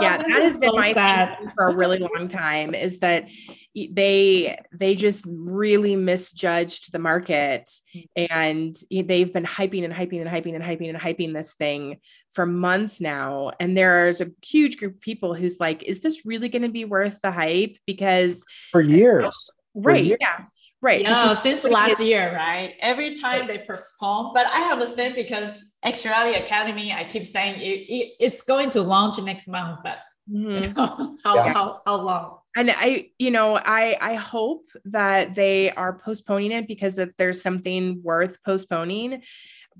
yeah, 0.02 0.18
that 0.28 0.41
has 0.41 0.57
been 0.57 0.76
my 0.76 0.94
thing 0.94 1.49
for 1.56 1.68
a 1.70 1.76
really 1.76 1.99
long 1.99 2.28
time. 2.28 2.74
Is 2.74 2.99
that 2.99 3.28
they 3.76 4.57
they 4.72 4.95
just 4.95 5.26
really 5.28 5.95
misjudged 5.95 6.91
the 6.91 6.99
market, 6.99 7.70
and 8.15 8.76
they've 8.91 9.34
been 9.34 9.45
hyping 9.45 9.84
and 9.84 9.94
hyping 9.94 10.22
and 10.22 10.30
hyping 10.30 10.56
and 10.56 10.64
hyping 10.64 10.90
and 10.90 10.98
hyping 10.98 11.34
this 11.34 11.53
thing 11.53 11.99
for 12.32 12.45
months 12.45 12.99
now. 12.99 13.52
And 13.60 13.78
there's 13.78 14.22
a 14.22 14.32
huge 14.44 14.78
group 14.78 14.95
of 14.95 15.02
people 15.02 15.34
who's 15.34 15.60
like, 15.60 15.84
is 15.84 15.99
this 15.99 16.26
really 16.26 16.49
going 16.49 16.64
to 16.64 16.70
be 16.70 16.86
worth 16.86 17.22
the 17.22 17.32
hype? 17.32 17.78
Because 17.86 18.44
for 18.72 18.82
years. 18.82 19.52
Right. 19.74 20.02
For 20.02 20.06
years. 20.06 20.18
Yeah. 20.22 20.44
Right. 20.84 21.01
Yeah, 21.01 21.34
since 21.34 21.64
last 21.64 22.01
year, 22.01 22.35
right? 22.35 22.76
Every 22.81 23.15
time 23.15 23.47
they 23.47 23.60
postpone, 23.60 24.34
but 24.34 24.45
I 24.47 24.69
understand 24.69 25.15
because 25.15 25.64
XReality 25.85 26.43
Academy, 26.43 26.91
I 26.91 27.05
keep 27.05 27.26
saying 27.26 27.61
it, 27.61 27.85
it, 27.89 28.15
it's 28.19 28.41
going 28.41 28.69
to 28.72 28.81
launch 28.81 29.18
next 29.23 29.47
month, 29.47 29.80
but 29.81 29.99
mm-hmm. 30.30 30.51
you 30.51 30.73
know, 30.73 31.15
how, 31.23 31.35
yeah. 31.35 31.53
how, 31.53 31.81
how 31.85 31.95
long? 31.95 32.39
And 32.57 32.69
I, 32.69 33.11
you 33.18 33.31
know, 33.31 33.55
I 33.55 33.95
I 34.01 34.15
hope 34.15 34.65
that 34.84 35.35
they 35.35 35.72
are 35.72 35.97
postponing 35.97 36.51
it 36.51 36.68
because 36.68 36.99
if 36.99 37.15
there's 37.15 37.41
something 37.41 38.01
worth 38.03 38.43
postponing, 38.43 39.23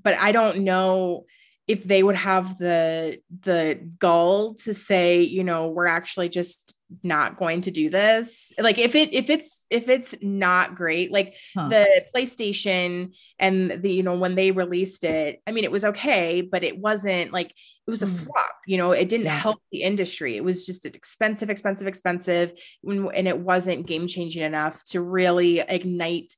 but 0.02 0.14
I 0.14 0.32
don't 0.32 0.60
know 0.60 1.26
if 1.68 1.84
they 1.84 2.02
would 2.02 2.16
have 2.16 2.56
the 2.56 3.18
the 3.42 3.78
gall 3.98 4.54
to 4.54 4.74
say 4.74 5.22
you 5.22 5.44
know 5.44 5.68
we're 5.68 5.86
actually 5.86 6.28
just 6.28 6.73
not 7.02 7.36
going 7.36 7.62
to 7.62 7.70
do 7.70 7.88
this 7.88 8.52
like 8.58 8.78
if 8.78 8.94
it 8.94 9.12
if 9.12 9.30
it's 9.30 9.64
if 9.70 9.88
it's 9.88 10.14
not 10.20 10.74
great 10.74 11.10
like 11.10 11.34
huh. 11.56 11.68
the 11.68 12.04
playstation 12.14 13.14
and 13.38 13.82
the 13.82 13.92
you 13.92 14.02
know 14.02 14.16
when 14.16 14.34
they 14.34 14.50
released 14.50 15.02
it 15.02 15.40
i 15.46 15.50
mean 15.50 15.64
it 15.64 15.72
was 15.72 15.84
okay 15.84 16.40
but 16.40 16.62
it 16.62 16.78
wasn't 16.78 17.32
like 17.32 17.50
it 17.50 17.90
was 17.90 18.02
a 18.02 18.06
mm. 18.06 18.24
flop 18.24 18.50
you 18.66 18.76
know 18.76 18.92
it 18.92 19.08
didn't 19.08 19.26
yeah. 19.26 19.36
help 19.36 19.60
the 19.72 19.82
industry 19.82 20.36
it 20.36 20.44
was 20.44 20.66
just 20.66 20.86
expensive 20.86 21.50
expensive 21.50 21.86
expensive 21.86 22.52
and 22.84 23.28
it 23.28 23.38
wasn't 23.38 23.86
game 23.86 24.06
changing 24.06 24.42
enough 24.42 24.82
to 24.84 25.00
really 25.00 25.60
ignite 25.60 26.34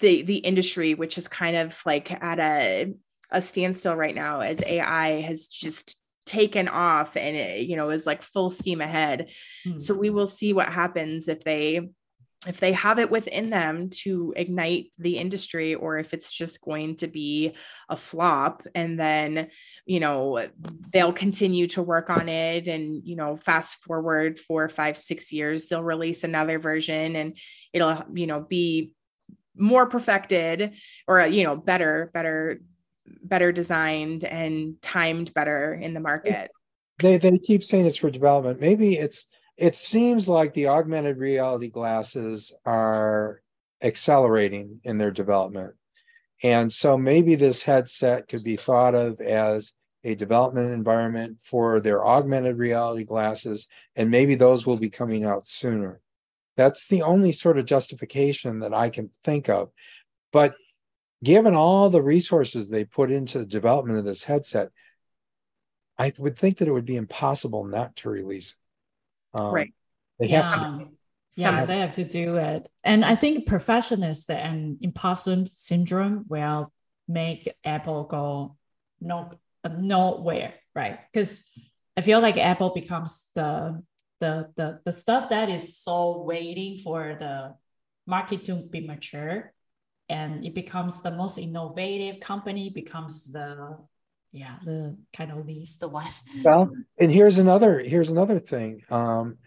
the 0.00 0.22
the 0.22 0.38
industry 0.38 0.94
which 0.94 1.16
is 1.18 1.28
kind 1.28 1.56
of 1.56 1.80
like 1.86 2.10
at 2.22 2.38
a 2.38 2.92
a 3.30 3.40
standstill 3.40 3.96
right 3.96 4.14
now 4.14 4.40
as 4.40 4.62
ai 4.66 5.20
has 5.20 5.48
just 5.48 5.98
taken 6.26 6.68
off 6.68 7.16
and 7.16 7.36
it, 7.36 7.66
you 7.66 7.76
know 7.76 7.90
is 7.90 8.06
like 8.06 8.22
full 8.22 8.50
steam 8.50 8.80
ahead 8.80 9.30
mm-hmm. 9.66 9.78
so 9.78 9.94
we 9.94 10.10
will 10.10 10.26
see 10.26 10.52
what 10.52 10.68
happens 10.68 11.28
if 11.28 11.44
they 11.44 11.88
if 12.46 12.60
they 12.60 12.72
have 12.72 12.98
it 12.98 13.10
within 13.10 13.50
them 13.50 13.88
to 13.88 14.32
ignite 14.36 14.92
the 14.98 15.18
industry 15.18 15.74
or 15.74 15.98
if 15.98 16.12
it's 16.12 16.32
just 16.32 16.60
going 16.60 16.96
to 16.96 17.06
be 17.06 17.54
a 17.88 17.96
flop 17.96 18.62
and 18.74 18.98
then 18.98 19.48
you 19.86 20.00
know 20.00 20.46
they'll 20.92 21.12
continue 21.12 21.66
to 21.66 21.82
work 21.82 22.10
on 22.10 22.28
it 22.28 22.68
and 22.68 23.02
you 23.04 23.16
know 23.16 23.36
fast 23.36 23.82
forward 23.82 24.38
four 24.38 24.68
five 24.68 24.96
six 24.96 25.32
years 25.32 25.66
they'll 25.66 25.82
release 25.82 26.24
another 26.24 26.58
version 26.58 27.16
and 27.16 27.36
it'll 27.72 28.04
you 28.12 28.26
know 28.26 28.40
be 28.40 28.92
more 29.56 29.86
perfected 29.86 30.74
or 31.06 31.24
you 31.26 31.44
know 31.44 31.56
better 31.56 32.10
better 32.12 32.60
better 33.06 33.52
designed 33.52 34.24
and 34.24 34.80
timed 34.82 35.32
better 35.34 35.74
in 35.74 35.94
the 35.94 36.00
market. 36.00 36.50
They 37.00 37.16
they 37.16 37.38
keep 37.38 37.64
saying 37.64 37.86
it's 37.86 37.96
for 37.96 38.10
development. 38.10 38.60
Maybe 38.60 38.96
it's 38.98 39.26
it 39.56 39.74
seems 39.74 40.28
like 40.28 40.54
the 40.54 40.68
augmented 40.68 41.18
reality 41.18 41.68
glasses 41.68 42.52
are 42.64 43.42
accelerating 43.82 44.80
in 44.84 44.98
their 44.98 45.10
development. 45.10 45.74
And 46.42 46.72
so 46.72 46.98
maybe 46.98 47.36
this 47.36 47.62
headset 47.62 48.28
could 48.28 48.42
be 48.42 48.56
thought 48.56 48.94
of 48.94 49.20
as 49.20 49.72
a 50.02 50.14
development 50.14 50.70
environment 50.72 51.38
for 51.42 51.80
their 51.80 52.04
augmented 52.04 52.58
reality 52.58 53.04
glasses, 53.04 53.66
and 53.96 54.10
maybe 54.10 54.34
those 54.34 54.66
will 54.66 54.76
be 54.76 54.90
coming 54.90 55.24
out 55.24 55.46
sooner. 55.46 56.00
That's 56.56 56.86
the 56.86 57.02
only 57.02 57.32
sort 57.32 57.58
of 57.58 57.66
justification 57.66 58.60
that 58.60 58.74
I 58.74 58.90
can 58.90 59.10
think 59.24 59.48
of. 59.48 59.70
But 60.32 60.54
given 61.24 61.54
all 61.54 61.90
the 61.90 62.02
resources 62.02 62.68
they 62.68 62.84
put 62.84 63.10
into 63.10 63.38
the 63.38 63.46
development 63.46 63.98
of 63.98 64.04
this 64.04 64.22
headset, 64.22 64.70
I 65.98 66.12
would 66.18 66.38
think 66.38 66.58
that 66.58 66.68
it 66.68 66.72
would 66.72 66.84
be 66.84 66.96
impossible 66.96 67.64
not 67.64 67.96
to 67.96 68.10
release 68.10 68.54
it. 69.34 69.40
Um, 69.40 69.52
right. 69.52 69.74
They 70.20 70.26
yeah. 70.26 70.42
have 70.42 70.78
to. 70.78 70.88
Yeah, 71.36 71.64
they 71.64 71.78
have 71.78 71.94
to 71.94 72.04
do 72.04 72.36
it. 72.36 72.68
And 72.84 73.04
I 73.04 73.16
think 73.16 73.46
perfectionist 73.46 74.30
and 74.30 74.78
imposter 74.82 75.46
syndrome 75.48 76.26
will 76.28 76.72
make 77.08 77.52
Apple 77.64 78.04
go 78.04 78.56
no 79.00 79.32
nowhere, 79.68 80.54
right? 80.76 81.00
Because 81.12 81.44
I 81.96 82.02
feel 82.02 82.20
like 82.20 82.36
Apple 82.36 82.70
becomes 82.72 83.24
the 83.34 83.82
the 84.20 84.50
the 84.54 84.80
the 84.84 84.92
stuff 84.92 85.30
that 85.30 85.48
is 85.48 85.76
so 85.76 86.22
waiting 86.22 86.78
for 86.78 87.16
the 87.18 87.54
market 88.06 88.44
to 88.44 88.54
be 88.54 88.86
mature 88.86 89.53
and 90.08 90.44
it 90.44 90.54
becomes 90.54 91.02
the 91.02 91.10
most 91.10 91.38
innovative 91.38 92.20
company 92.20 92.70
becomes 92.70 93.32
the 93.32 93.78
yeah 94.32 94.56
the 94.64 94.96
kind 95.16 95.30
of 95.30 95.46
least 95.46 95.80
the 95.80 95.88
one. 95.88 96.08
Well 96.42 96.70
and 96.98 97.10
here's 97.10 97.38
another 97.38 97.78
here's 97.80 98.10
another 98.10 98.40
thing. 98.40 98.82
Um 98.90 99.38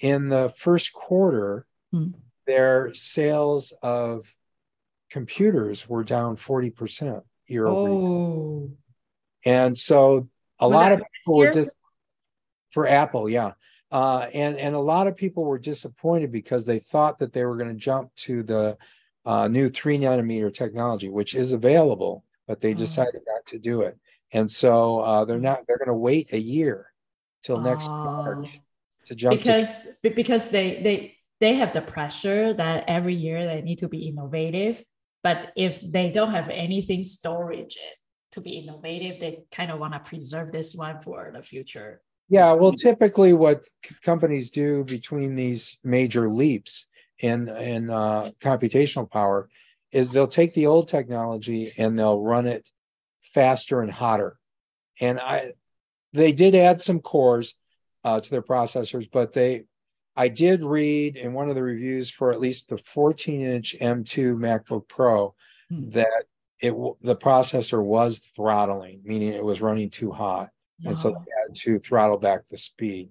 in 0.00 0.28
the 0.28 0.52
first 0.58 0.92
quarter 0.92 1.66
hmm. 1.92 2.08
their 2.46 2.92
sales 2.94 3.72
of 3.82 4.26
computers 5.10 5.88
were 5.88 6.02
down 6.02 6.36
40% 6.36 7.22
year 7.46 7.66
over 7.66 7.88
oh. 7.88 8.68
year 9.44 9.54
and 9.56 9.78
so 9.78 10.28
a 10.58 10.68
Was 10.68 10.74
lot 10.74 10.92
of 10.92 10.98
people 10.98 11.38
were 11.38 11.52
just 11.52 11.76
for 12.72 12.86
apple 12.88 13.28
yeah. 13.28 13.52
Uh, 13.92 14.28
and 14.34 14.58
and 14.58 14.74
a 14.74 14.80
lot 14.80 15.06
of 15.06 15.14
people 15.14 15.44
were 15.44 15.58
disappointed 15.58 16.32
because 16.32 16.66
they 16.66 16.80
thought 16.80 17.18
that 17.18 17.32
they 17.32 17.44
were 17.44 17.56
going 17.56 17.68
to 17.68 17.76
jump 17.76 18.12
to 18.16 18.42
the 18.42 18.76
uh, 19.24 19.48
new 19.48 19.68
three 19.68 19.98
nanometer 19.98 20.52
technology, 20.52 21.08
which 21.08 21.34
is 21.34 21.52
available, 21.52 22.24
but 22.46 22.60
they 22.60 22.72
oh. 22.72 22.76
decided 22.76 23.22
not 23.26 23.44
to 23.46 23.58
do 23.58 23.82
it. 23.82 23.96
And 24.32 24.50
so 24.50 25.00
uh, 25.00 25.24
they're 25.24 25.38
not. 25.38 25.66
They're 25.66 25.78
going 25.78 25.88
to 25.88 25.94
wait 25.94 26.32
a 26.32 26.38
year 26.38 26.92
till 27.42 27.60
next 27.60 27.86
oh. 27.88 28.04
March 28.04 28.60
to 29.06 29.14
jump 29.14 29.38
because 29.38 29.84
to- 30.02 30.10
because 30.10 30.48
they 30.48 30.82
they 30.82 31.16
they 31.40 31.54
have 31.54 31.72
the 31.72 31.82
pressure 31.82 32.52
that 32.54 32.84
every 32.88 33.14
year 33.14 33.44
they 33.46 33.62
need 33.62 33.78
to 33.78 33.88
be 33.88 34.08
innovative. 34.08 34.82
But 35.22 35.52
if 35.56 35.80
they 35.80 36.10
don't 36.10 36.32
have 36.32 36.50
anything 36.50 37.02
storage 37.02 37.78
to 38.32 38.40
be 38.40 38.58
innovative, 38.58 39.20
they 39.20 39.44
kind 39.50 39.70
of 39.70 39.78
want 39.78 39.94
to 39.94 40.00
preserve 40.00 40.52
this 40.52 40.74
one 40.74 41.00
for 41.00 41.30
the 41.34 41.42
future. 41.42 42.02
Yeah, 42.28 42.52
well, 42.52 42.72
typically 42.72 43.32
what 43.32 43.64
companies 44.02 44.50
do 44.50 44.84
between 44.84 45.36
these 45.36 45.78
major 45.84 46.30
leaps 46.30 46.86
in 47.18 47.48
in 47.48 47.90
uh, 47.90 48.30
computational 48.40 49.10
power 49.10 49.48
is 49.92 50.10
they'll 50.10 50.26
take 50.26 50.52
the 50.54 50.66
old 50.66 50.88
technology 50.88 51.72
and 51.78 51.98
they'll 51.98 52.20
run 52.20 52.46
it 52.46 52.68
faster 53.32 53.80
and 53.80 53.90
hotter. 53.90 54.36
And 55.00 55.20
I, 55.20 55.52
they 56.12 56.32
did 56.32 56.54
add 56.54 56.80
some 56.80 57.00
cores 57.00 57.54
uh, 58.02 58.20
to 58.20 58.30
their 58.30 58.42
processors, 58.42 59.08
but 59.10 59.32
they, 59.32 59.64
I 60.16 60.28
did 60.28 60.62
read 60.62 61.16
in 61.16 61.32
one 61.32 61.48
of 61.48 61.54
the 61.54 61.62
reviews 61.62 62.10
for 62.10 62.32
at 62.32 62.40
least 62.40 62.68
the 62.68 62.76
14-inch 62.76 63.76
M2 63.80 64.36
MacBook 64.36 64.88
Pro 64.88 65.34
hmm. 65.68 65.90
that 65.90 66.24
it 66.60 66.72
the 67.00 67.16
processor 67.16 67.82
was 67.82 68.18
throttling, 68.18 69.00
meaning 69.04 69.32
it 69.32 69.44
was 69.44 69.60
running 69.60 69.90
too 69.90 70.12
hot, 70.12 70.50
wow. 70.82 70.88
and 70.88 70.98
so 70.98 71.10
they 71.10 71.16
had 71.16 71.54
to 71.54 71.78
throttle 71.80 72.16
back 72.16 72.48
the 72.48 72.56
speed 72.56 73.10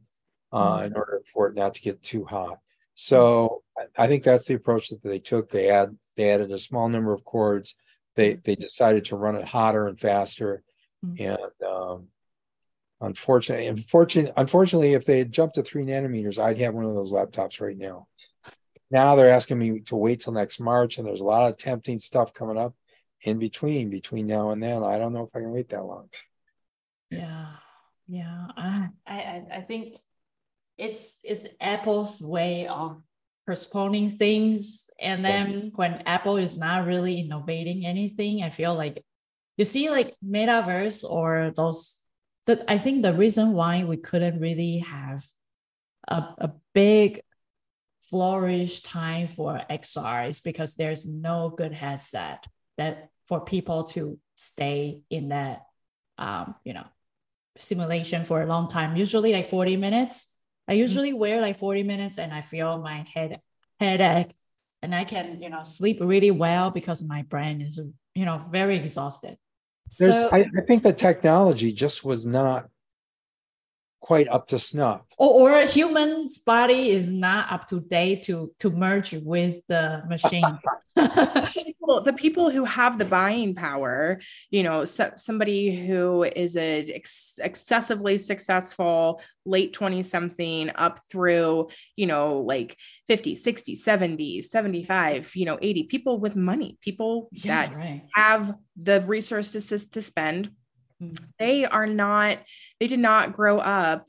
uh, 0.54 0.80
hmm. 0.80 0.86
in 0.86 0.94
order 0.96 1.22
for 1.34 1.48
it 1.48 1.56
not 1.56 1.74
to 1.76 1.82
get 1.82 2.02
too 2.02 2.24
hot. 2.24 2.60
So 2.96 3.64
I 3.98 4.08
think 4.08 4.24
that's 4.24 4.46
the 4.46 4.54
approach 4.54 4.90
that 4.90 5.04
they 5.04 5.20
took. 5.20 5.50
They 5.50 5.70
add 5.70 5.98
they 6.16 6.32
added 6.32 6.52
a 6.52 6.60
small 6.60 6.90
number 6.90 7.14
of 7.14 7.26
cores. 7.26 7.76
They 8.16 8.36
they 8.36 8.56
decided 8.56 9.06
to 9.06 9.16
run 9.16 9.36
it 9.36 9.46
hotter 9.46 9.88
and 9.88 10.00
faster. 10.00 10.64
Mm-hmm. 11.04 11.24
And 11.24 11.68
um, 11.68 12.08
unfortunately, 13.02 13.68
unfortunately, 13.68 14.34
unfortunately, 14.38 14.94
if 14.94 15.06
they 15.06 15.18
had 15.18 15.32
jumped 15.32 15.56
to 15.56 15.64
three 15.64 15.84
nanometers, 15.84 16.40
I'd 16.40 16.60
have 16.60 16.74
one 16.74 16.86
of 16.86 16.94
those 16.94 17.12
laptops 17.12 17.60
right 17.60 17.78
now. 17.78 18.08
Now 18.92 19.16
they're 19.16 19.32
asking 19.32 19.58
me 19.58 19.80
to 19.88 19.96
wait 19.96 20.22
till 20.22 20.34
next 20.34 20.60
March, 20.60 20.98
and 20.98 21.08
there's 21.08 21.22
a 21.22 21.26
lot 21.26 21.50
of 21.50 21.58
tempting 21.58 21.98
stuff 21.98 22.34
coming 22.34 22.60
up 22.60 22.76
in 23.24 23.40
between 23.40 23.90
between 23.90 24.28
now 24.28 24.52
and 24.52 24.62
then. 24.62 24.84
I 24.84 25.00
don't 25.00 25.14
know 25.14 25.24
if 25.24 25.36
I 25.36 25.40
can 25.40 25.52
wait 25.52 25.70
that 25.70 25.84
long. 25.84 26.10
Yeah, 27.10 27.48
yeah. 28.08 28.48
I 28.56 28.90
I 29.08 29.44
I 29.52 29.62
think 29.62 29.98
it's 30.78 31.20
it's 31.24 31.46
Apple's 31.60 32.22
way 32.22 32.68
of 32.68 33.02
postponing 33.46 34.18
things. 34.18 34.90
And 35.00 35.24
then 35.24 35.72
when 35.76 36.04
Apple 36.06 36.38
is 36.38 36.58
not 36.58 36.86
really 36.86 37.20
innovating 37.20 37.86
anything, 37.86 38.42
I 38.42 38.50
feel 38.50 38.74
like 38.74 39.04
you 39.58 39.66
see 39.66 39.90
like 39.90 40.16
metaverse 40.26 41.04
or 41.08 41.52
those 41.56 42.00
that 42.46 42.64
I 42.68 42.78
think 42.78 43.02
the 43.02 43.14
reason 43.14 43.54
why 43.54 43.84
we 43.84 43.98
couldn't 43.98 44.40
really 44.40 44.80
have 44.80 45.26
a, 46.08 46.16
a 46.38 46.52
big 46.74 47.22
flourish 48.10 48.82
time 48.82 49.28
for 49.28 49.62
XR 49.70 50.30
is 50.30 50.42
because 50.42 50.76
there's 50.76 51.08
no 51.08 51.54
good 51.56 51.74
headset 51.74 52.46
that 52.78 53.10
for 53.28 53.42
people 53.42 53.86
to 53.86 54.20
stay 54.36 55.02
in 55.10 55.30
that 55.30 55.62
um, 56.18 56.56
you 56.64 56.74
know 56.74 56.86
simulation 57.58 58.26
for 58.26 58.42
a 58.42 58.46
long 58.46 58.68
time 58.68 58.96
usually 58.96 59.32
like 59.32 59.50
40 59.50 59.78
minutes 59.78 60.33
I 60.68 60.74
usually 60.74 61.14
wear 61.14 61.42
like 61.42 61.60
40 61.60 61.84
minutes 61.84 62.18
and 62.18 62.32
I 62.32 62.42
feel 62.42 62.80
my 62.80 63.06
head 63.14 63.42
headache 63.80 64.34
and 64.82 64.94
I 64.94 65.04
can, 65.04 65.42
you 65.42 65.50
know, 65.50 65.64
sleep 65.64 65.98
really 66.02 66.32
well 66.32 66.72
because 66.72 67.04
my 67.04 67.24
brain 67.24 67.62
is, 67.62 67.80
you 68.16 68.26
know, 68.26 68.44
very 68.52 68.76
exhausted. 68.76 69.38
There's, 70.00 70.16
so, 70.16 70.30
I, 70.32 70.40
I 70.40 70.62
think 70.68 70.84
the 70.84 70.94
technology 70.94 71.72
just 71.72 72.04
was 72.04 72.26
not 72.26 72.70
quite 74.04 74.28
up 74.28 74.50
to 74.50 74.60
snuff. 74.60 75.02
Or, 75.18 75.50
or 75.50 75.58
a 75.58 75.66
human's 75.66 76.38
body 76.38 76.90
is 76.90 77.10
not 77.10 77.50
up 77.50 77.68
to 77.70 77.80
date 77.80 78.24
to 78.24 78.52
to 78.60 78.70
merge 78.70 79.14
with 79.14 79.66
the 79.68 80.04
machine. 80.10 80.44
well, 81.80 82.04
the 82.04 82.12
people 82.14 82.50
who 82.50 82.66
have 82.66 82.98
the 82.98 83.06
buying 83.06 83.56
power, 83.56 84.20
you 84.52 84.62
know, 84.62 84.84
so, 84.84 85.12
somebody 85.16 85.88
who 85.88 86.24
is 86.24 86.58
a 86.58 86.82
ex- 86.92 87.40
excessively 87.42 88.18
successful 88.18 89.22
late 89.46 89.72
20 89.72 90.04
something 90.04 90.70
up 90.76 91.00
through, 91.10 91.70
you 91.96 92.06
know, 92.06 92.40
like 92.40 92.78
50, 93.08 93.36
60, 93.36 93.74
70, 93.74 94.42
75, 94.42 95.32
you 95.34 95.46
know, 95.46 95.58
80 95.62 95.84
people 95.84 96.20
with 96.20 96.36
money, 96.36 96.78
people 96.82 97.30
yeah, 97.32 97.68
that 97.68 97.76
right. 97.76 98.04
have 98.16 98.54
the 98.76 99.00
resources 99.02 99.68
to, 99.68 99.92
to 99.92 100.02
spend 100.02 100.52
Mm. 101.04 101.20
they 101.40 101.66
are 101.66 101.88
not 101.88 102.40
they 102.80 102.88
did 102.88 103.00
not 103.00 103.34
grow 103.34 103.60
up 103.60 104.06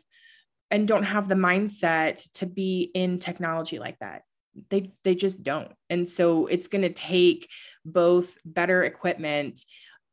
and 0.71 0.89
don't 0.89 1.05
have 1.05 1.29
the 1.29 1.35
mindset 1.35 2.29
to 2.35 2.47
be 2.47 2.91
in 2.95 3.19
technology 3.19 3.79
like 3.79 3.99
that 3.99 4.23
they 4.71 4.93
they 5.03 5.15
just 5.15 5.43
don't 5.43 5.73
and 5.91 6.09
so 6.09 6.47
it's 6.47 6.69
going 6.69 6.83
to 6.83 6.93
take 6.93 7.49
both 7.85 8.37
better 8.45 8.85
equipment 8.85 9.65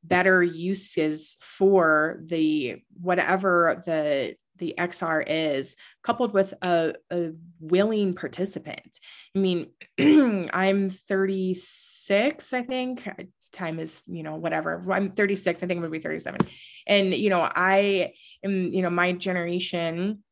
better 0.03 0.41
uses 0.41 1.37
for 1.41 2.19
the 2.25 2.81
whatever 2.99 3.83
the 3.85 4.35
the 4.61 4.75
XR 4.77 5.23
is, 5.27 5.75
coupled 6.03 6.33
with 6.33 6.53
a, 6.61 6.93
a 7.11 7.31
willing 7.59 8.13
participant. 8.13 8.99
I 9.35 9.39
mean, 9.39 9.71
I'm 10.53 10.89
36, 10.89 12.53
I 12.53 12.61
think. 12.61 13.09
Time 13.51 13.79
is, 13.79 14.01
you 14.07 14.23
know, 14.23 14.35
whatever. 14.35 14.81
I'm 14.91 15.11
36. 15.11 15.57
I 15.57 15.67
think 15.67 15.77
I'm 15.77 15.81
gonna 15.81 15.91
be 15.91 15.99
37. 15.99 16.39
And, 16.87 17.13
you 17.13 17.29
know, 17.29 17.41
I 17.41 18.13
am, 18.43 18.73
you 18.73 18.81
know, 18.81 18.89
my 18.89 19.11
generation 19.13 20.23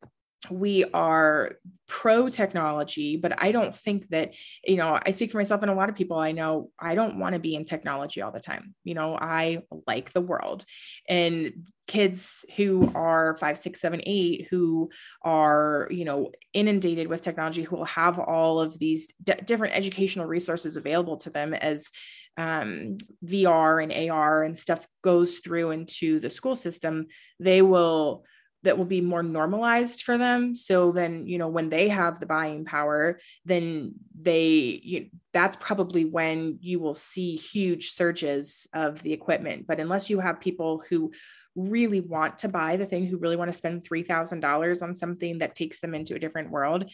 we 0.49 0.85
are 0.93 1.57
pro 1.87 2.29
technology 2.29 3.17
but 3.17 3.41
i 3.43 3.51
don't 3.51 3.75
think 3.75 4.07
that 4.09 4.33
you 4.63 4.77
know 4.77 4.97
i 5.05 5.11
speak 5.11 5.31
for 5.31 5.37
myself 5.37 5.61
and 5.63 5.71
a 5.71 5.73
lot 5.73 5.89
of 5.89 5.95
people 5.95 6.17
i 6.17 6.31
know 6.31 6.69
i 6.79 6.95
don't 6.95 7.19
want 7.19 7.33
to 7.33 7.39
be 7.39 7.55
in 7.55 7.65
technology 7.65 8.21
all 8.21 8.31
the 8.31 8.39
time 8.39 8.73
you 8.83 8.93
know 8.93 9.17
i 9.19 9.61
like 9.85 10.13
the 10.13 10.21
world 10.21 10.63
and 11.09 11.67
kids 11.87 12.45
who 12.55 12.89
are 12.95 13.35
five 13.35 13.57
six 13.57 13.81
seven 13.81 14.01
eight 14.05 14.47
who 14.49 14.89
are 15.23 15.87
you 15.91 16.05
know 16.05 16.31
inundated 16.53 17.07
with 17.07 17.21
technology 17.21 17.63
who 17.63 17.75
will 17.75 17.85
have 17.85 18.17
all 18.17 18.61
of 18.61 18.77
these 18.79 19.11
d- 19.21 19.33
different 19.45 19.75
educational 19.75 20.25
resources 20.25 20.77
available 20.77 21.17
to 21.17 21.29
them 21.29 21.53
as 21.53 21.89
um, 22.37 22.97
vr 23.25 23.83
and 23.83 24.11
ar 24.11 24.43
and 24.43 24.57
stuff 24.57 24.87
goes 25.03 25.39
through 25.39 25.71
into 25.71 26.19
the 26.19 26.29
school 26.29 26.55
system 26.55 27.07
they 27.39 27.61
will 27.61 28.23
that 28.63 28.77
will 28.77 28.85
be 28.85 29.01
more 29.01 29.23
normalized 29.23 30.03
for 30.03 30.17
them. 30.17 30.53
So 30.55 30.91
then 30.91 31.27
you 31.27 31.37
know 31.37 31.47
when 31.47 31.69
they 31.69 31.89
have 31.89 32.19
the 32.19 32.25
buying 32.25 32.65
power 32.65 33.19
then 33.45 33.93
they 34.19 34.81
you, 34.83 35.09
that's 35.33 35.57
probably 35.57 36.05
when 36.05 36.57
you 36.61 36.79
will 36.79 36.95
see 36.95 37.35
huge 37.35 37.91
surges 37.91 38.67
of 38.73 39.01
the 39.01 39.13
equipment. 39.13 39.67
But 39.67 39.79
unless 39.79 40.09
you 40.09 40.19
have 40.19 40.41
people 40.41 40.83
who 40.89 41.11
really 41.55 41.99
want 41.99 42.39
to 42.39 42.47
buy 42.47 42.77
the 42.77 42.85
thing 42.85 43.05
who 43.05 43.17
really 43.17 43.35
want 43.35 43.49
to 43.49 43.57
spend 43.57 43.83
$3000 43.83 44.83
on 44.83 44.95
something 44.95 45.39
that 45.39 45.55
takes 45.55 45.79
them 45.79 45.93
into 45.93 46.15
a 46.15 46.19
different 46.19 46.51
world 46.51 46.89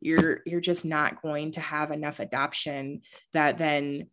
you're 0.00 0.40
you're 0.44 0.60
just 0.60 0.84
not 0.84 1.22
going 1.22 1.52
to 1.52 1.60
have 1.60 1.90
enough 1.90 2.18
adoption 2.18 3.00
that 3.32 3.56
then 3.56 4.08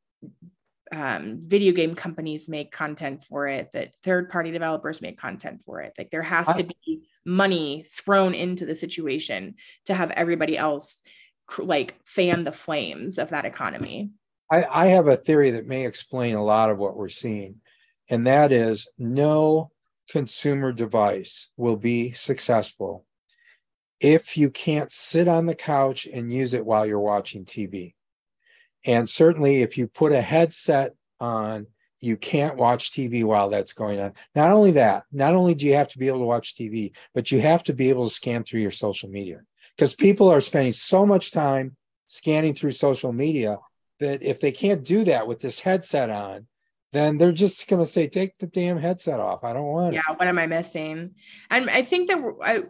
um, 0.91 1.39
video 1.45 1.73
game 1.73 1.95
companies 1.95 2.49
make 2.49 2.71
content 2.71 3.23
for 3.23 3.47
it, 3.47 3.71
that 3.73 3.95
third 4.03 4.29
party 4.29 4.51
developers 4.51 5.01
make 5.01 5.17
content 5.17 5.63
for 5.63 5.81
it. 5.81 5.93
Like 5.97 6.11
there 6.11 6.21
has 6.21 6.47
to 6.47 6.63
be 6.63 7.01
money 7.25 7.85
thrown 7.87 8.33
into 8.33 8.65
the 8.65 8.75
situation 8.75 9.55
to 9.85 9.93
have 9.93 10.11
everybody 10.11 10.57
else 10.57 11.01
like 11.57 11.95
fan 12.05 12.43
the 12.43 12.51
flames 12.51 13.17
of 13.17 13.29
that 13.29 13.45
economy. 13.45 14.11
I, 14.51 14.65
I 14.69 14.87
have 14.87 15.07
a 15.07 15.17
theory 15.17 15.51
that 15.51 15.67
may 15.67 15.85
explain 15.85 16.35
a 16.35 16.43
lot 16.43 16.69
of 16.69 16.77
what 16.77 16.95
we're 16.95 17.09
seeing, 17.09 17.55
and 18.09 18.27
that 18.27 18.51
is 18.51 18.87
no 18.97 19.71
consumer 20.09 20.71
device 20.71 21.49
will 21.57 21.75
be 21.75 22.13
successful 22.13 23.05
if 23.99 24.37
you 24.37 24.49
can't 24.49 24.91
sit 24.91 25.27
on 25.27 25.45
the 25.45 25.55
couch 25.55 26.07
and 26.11 26.31
use 26.31 26.53
it 26.53 26.65
while 26.65 26.85
you're 26.85 26.99
watching 26.99 27.45
TV. 27.45 27.93
And 28.87 29.07
certainly, 29.07 29.61
if 29.61 29.77
you 29.77 29.87
put 29.87 30.13
a 30.13 30.21
headset 30.21 30.95
on, 31.19 31.67
you 31.99 32.15
can't 32.15 32.55
watch 32.55 32.91
TV 32.91 33.23
while 33.23 33.49
that's 33.49 33.73
going 33.73 33.99
on. 33.99 34.13
Not 34.33 34.51
only 34.51 34.71
that, 34.71 35.03
not 35.11 35.35
only 35.35 35.55
do 35.55 35.65
you 35.65 35.73
have 35.73 35.89
to 35.89 35.97
be 35.97 36.07
able 36.07 36.19
to 36.19 36.25
watch 36.25 36.55
TV, 36.55 36.95
but 37.13 37.31
you 37.31 37.41
have 37.41 37.63
to 37.63 37.73
be 37.73 37.89
able 37.89 38.07
to 38.07 38.13
scan 38.13 38.43
through 38.43 38.61
your 38.61 38.71
social 38.71 39.09
media 39.09 39.41
because 39.75 39.93
people 39.93 40.31
are 40.31 40.41
spending 40.41 40.71
so 40.71 41.05
much 41.05 41.31
time 41.31 41.75
scanning 42.07 42.53
through 42.53 42.71
social 42.71 43.11
media 43.11 43.57
that 43.99 44.23
if 44.23 44.39
they 44.39 44.51
can't 44.51 44.83
do 44.83 45.03
that 45.05 45.27
with 45.27 45.39
this 45.39 45.59
headset 45.59 46.09
on, 46.09 46.47
then 46.93 47.17
they're 47.17 47.31
just 47.31 47.67
going 47.67 47.83
to 47.83 47.85
say, 47.85 48.07
take 48.07 48.37
the 48.37 48.47
damn 48.47 48.77
headset 48.77 49.19
off. 49.19 49.43
I 49.43 49.53
don't 49.53 49.65
want 49.65 49.93
yeah, 49.93 49.99
it. 49.99 50.03
Yeah, 50.07 50.15
what 50.15 50.27
am 50.27 50.39
I 50.39 50.47
missing? 50.47 51.15
And 51.49 51.69
I 51.69 51.81
think 51.81 52.07
that 52.09 52.23
I, 52.41 52.63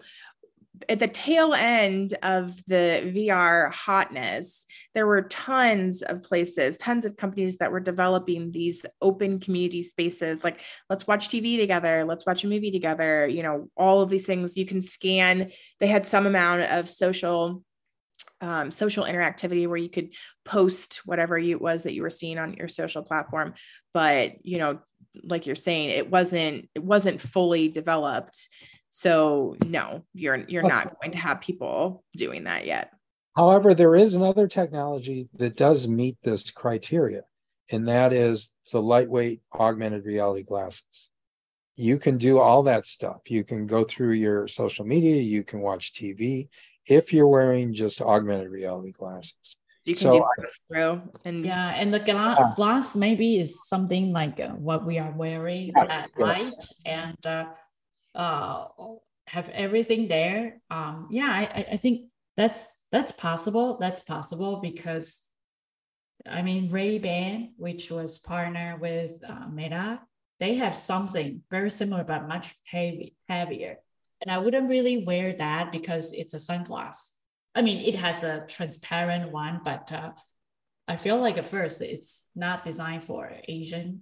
at 0.90 1.00
the 1.00 1.08
tail 1.08 1.54
end 1.54 2.18
of 2.24 2.64
the 2.66 3.12
VR 3.16 3.72
hotness, 3.72 4.66
there 4.94 5.08
were 5.08 5.24
tons 5.24 6.02
of 6.02 6.24
places, 6.24 6.78
tons 6.78 7.06
of 7.06 7.18
companies 7.18 7.58
that 7.58 7.72
were 7.72 7.80
developing 7.80 8.52
these 8.52 8.86
open 9.02 9.40
community 9.40 9.82
spaces 9.82 10.44
like 10.44 10.62
let's 10.90 11.08
watch 11.08 11.30
TV 11.30 11.58
together, 11.58 12.04
let's 12.04 12.26
watch 12.26 12.44
a 12.44 12.48
movie 12.48 12.72
together, 12.72 13.28
you 13.28 13.44
know, 13.44 13.70
all 13.76 14.02
of 14.02 14.10
these 14.10 14.26
things 14.26 14.58
you 14.58 14.66
can 14.66 14.82
scan. 14.82 15.52
They 15.80 15.88
had 15.88 16.06
some 16.06 16.26
amount 16.26 16.64
of 16.64 16.90
social 16.90 17.64
um, 18.42 18.70
social 18.70 19.06
interactivity 19.06 19.68
where 19.68 19.78
you 19.78 19.90
could 19.90 20.14
post 20.46 21.02
whatever 21.06 21.38
it 21.38 21.62
was 21.62 21.84
that 21.84 21.94
you 21.94 22.04
were 22.04 22.10
seeing 22.10 22.38
on 22.38 22.54
your 22.54 22.68
social 22.68 23.02
platform 23.02 23.54
but 23.94 24.46
you 24.46 24.60
know 24.60 24.80
like 25.24 25.48
you're 25.48 25.56
saying 25.56 25.90
it 25.90 26.10
wasn't 26.10 26.70
it 26.76 26.84
wasn't 26.84 27.20
fully 27.20 27.68
developed 27.68 28.50
so 28.98 29.56
no, 29.68 30.04
you're 30.16 30.44
you're 30.48 30.66
okay. 30.66 30.74
not 30.74 31.00
going 31.00 31.12
to 31.12 31.20
have 31.20 31.40
people 31.40 32.04
doing 32.16 32.46
that 32.46 32.66
yet. 32.66 32.90
However, 33.36 33.76
there 33.76 33.96
is 33.96 34.16
another 34.16 34.48
technology 34.48 35.30
that 35.36 35.56
does 35.56 35.88
meet 35.88 36.18
this 36.24 36.50
criteria, 36.50 37.22
and 37.72 37.88
that 37.88 38.12
is 38.12 38.50
the 38.72 38.82
lightweight 38.82 39.42
augmented 39.54 40.04
reality 40.04 40.42
glasses. 40.42 41.10
You 41.76 42.00
can 42.00 42.18
do 42.18 42.40
all 42.40 42.64
that 42.64 42.88
stuff. 42.88 43.18
You 43.28 43.44
can 43.44 43.68
go 43.68 43.84
through 43.84 44.14
your 44.14 44.48
social 44.48 44.84
media, 44.84 45.22
you 45.22 45.44
can 45.44 45.60
watch 45.60 45.94
TV 45.94 46.50
if 46.88 47.14
you're 47.14 47.28
wearing 47.28 47.76
just 47.76 48.02
augmented 48.02 48.50
reality 48.50 48.94
glasses. 48.94 49.58
So 49.82 49.92
you 49.92 49.94
can 49.94 50.02
so 50.02 50.12
do 50.42 50.48
through 50.74 51.02
and 51.24 51.46
yeah, 51.46 51.76
and 51.76 51.94
the 51.94 52.00
gla- 52.00 52.52
glass 52.56 52.96
maybe 52.96 53.40
is 53.40 53.68
something 53.68 54.12
like 54.12 54.40
uh, 54.40 54.48
what 54.54 54.88
we 54.88 54.98
are 54.98 55.14
wearing 55.16 55.72
yes, 55.76 56.04
at 56.04 56.10
yes. 56.18 56.28
night, 56.28 56.66
and 56.84 57.26
uh, 57.28 57.46
uh, 58.18 58.66
have 59.28 59.48
everything 59.50 60.08
there. 60.08 60.60
Um, 60.70 61.08
yeah, 61.12 61.30
I, 61.30 61.66
I 61.74 61.78
think 61.78 62.10
that's 62.36 62.78
that's 62.92 63.12
possible. 63.12 63.78
That's 63.80 64.02
possible 64.02 64.60
because 64.62 65.22
I 66.26 66.42
mean 66.42 66.70
Ray 66.70 66.98
Ban, 66.98 67.54
which 67.58 67.92
was 67.92 68.20
partner 68.20 68.78
with 68.82 69.22
uh, 69.28 69.48
Meta, 69.50 70.02
they 70.40 70.56
have 70.56 70.76
something 70.76 71.44
very 71.52 71.70
similar 71.70 72.04
but 72.04 72.28
much 72.28 72.56
heavy 72.66 73.16
heavier. 73.30 73.78
And 74.22 74.32
I 74.32 74.40
wouldn't 74.40 74.70
really 74.70 75.06
wear 75.06 75.34
that 75.38 75.72
because 75.72 76.12
it's 76.12 76.34
a 76.34 76.38
sunglass. 76.38 77.12
I 77.54 77.62
mean, 77.62 77.78
it 77.78 77.96
has 77.96 78.24
a 78.24 78.46
transparent 78.48 79.32
one, 79.32 79.62
but 79.64 79.92
uh, 79.92 80.12
I 80.88 80.96
feel 80.96 81.18
like 81.18 81.38
at 81.38 81.48
first 81.48 81.82
it's 81.82 82.28
not 82.36 82.66
designed 82.66 83.04
for 83.04 83.32
Asian 83.48 84.02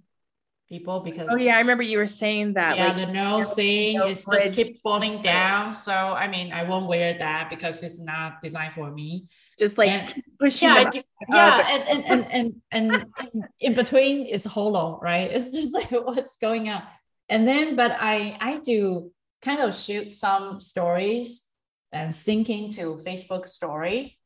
people 0.68 1.00
because 1.02 1.28
oh 1.30 1.36
yeah 1.36 1.56
i 1.56 1.60
remember 1.60 1.84
you 1.84 1.98
were 1.98 2.06
saying 2.06 2.54
that 2.54 2.76
yeah 2.76 2.88
like, 2.88 3.08
the 3.08 3.14
nose 3.14 3.54
thing 3.54 3.98
no 3.98 4.08
it's 4.08 4.26
just 4.26 4.54
keep 4.54 4.80
falling 4.82 5.22
down 5.22 5.74
so 5.74 5.94
i 5.94 6.28
mean 6.28 6.52
i 6.52 6.64
won't 6.64 6.88
wear 6.88 7.18
that 7.18 7.50
because 7.50 7.84
it's 7.84 8.00
not 8.00 8.42
designed 8.42 8.74
for 8.74 8.92
me. 8.92 9.28
Just 9.58 9.78
like 9.78 9.90
and, 9.90 10.24
pushing 10.38 10.68
yeah, 10.68 10.92
yeah 11.30 11.68
and, 11.70 11.84
and, 11.88 12.06
and, 12.32 12.62
and 12.72 12.92
and 12.92 13.46
in 13.60 13.74
between 13.74 14.26
it's 14.26 14.46
hollow 14.46 15.00
right? 15.02 15.32
It's 15.32 15.52
just 15.52 15.74
like 15.80 15.92
what's 15.92 16.36
going 16.38 16.70
on? 16.70 16.84
And 17.30 17.48
then 17.48 17.76
but 17.76 17.92
i 18.00 18.38
i 18.40 18.60
do 18.60 19.12
kind 19.42 19.62
of 19.62 19.76
shoot 19.76 20.10
some 20.10 20.60
stories 20.60 21.46
and 21.92 22.14
sync 22.14 22.50
into 22.50 22.98
facebook 23.06 23.48
story. 23.48 24.18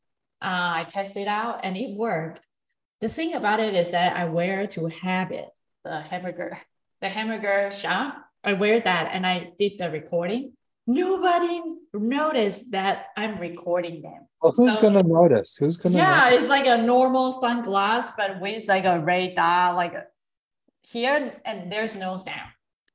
Uh, 0.42 0.82
i 0.82 0.86
it 0.94 1.28
out 1.28 1.60
and 1.62 1.76
it 1.76 1.96
worked. 1.96 2.44
The 3.00 3.08
thing 3.08 3.34
about 3.34 3.60
it 3.60 3.74
is 3.74 3.92
that 3.92 4.16
i 4.16 4.24
wear 4.24 4.66
to 4.68 4.86
habit 4.86 5.48
the 5.84 6.00
hamburger, 6.00 6.58
the 7.00 7.08
hamburger 7.08 7.70
shop. 7.70 8.16
I 8.42 8.54
wear 8.54 8.80
that 8.80 9.10
and 9.12 9.26
I 9.26 9.52
did 9.58 9.72
the 9.78 9.90
recording. 9.90 10.52
Nobody 10.86 11.60
noticed 11.92 12.72
that 12.72 13.06
I'm 13.16 13.38
recording 13.38 14.02
them. 14.02 14.26
Well, 14.42 14.52
who's 14.52 14.74
so, 14.74 14.80
gonna 14.80 15.02
notice? 15.02 15.56
Who's 15.56 15.76
gonna? 15.76 15.96
Yeah, 15.96 16.24
notice? 16.24 16.40
it's 16.40 16.48
like 16.48 16.66
a 16.66 16.78
normal 16.78 17.32
sunglass, 17.32 18.12
but 18.16 18.40
with 18.40 18.66
like 18.66 18.86
a 18.86 18.98
radar, 18.98 19.74
like 19.74 19.94
here, 20.82 21.34
and 21.44 21.70
there's 21.70 21.94
no 21.94 22.16
sound. 22.16 22.50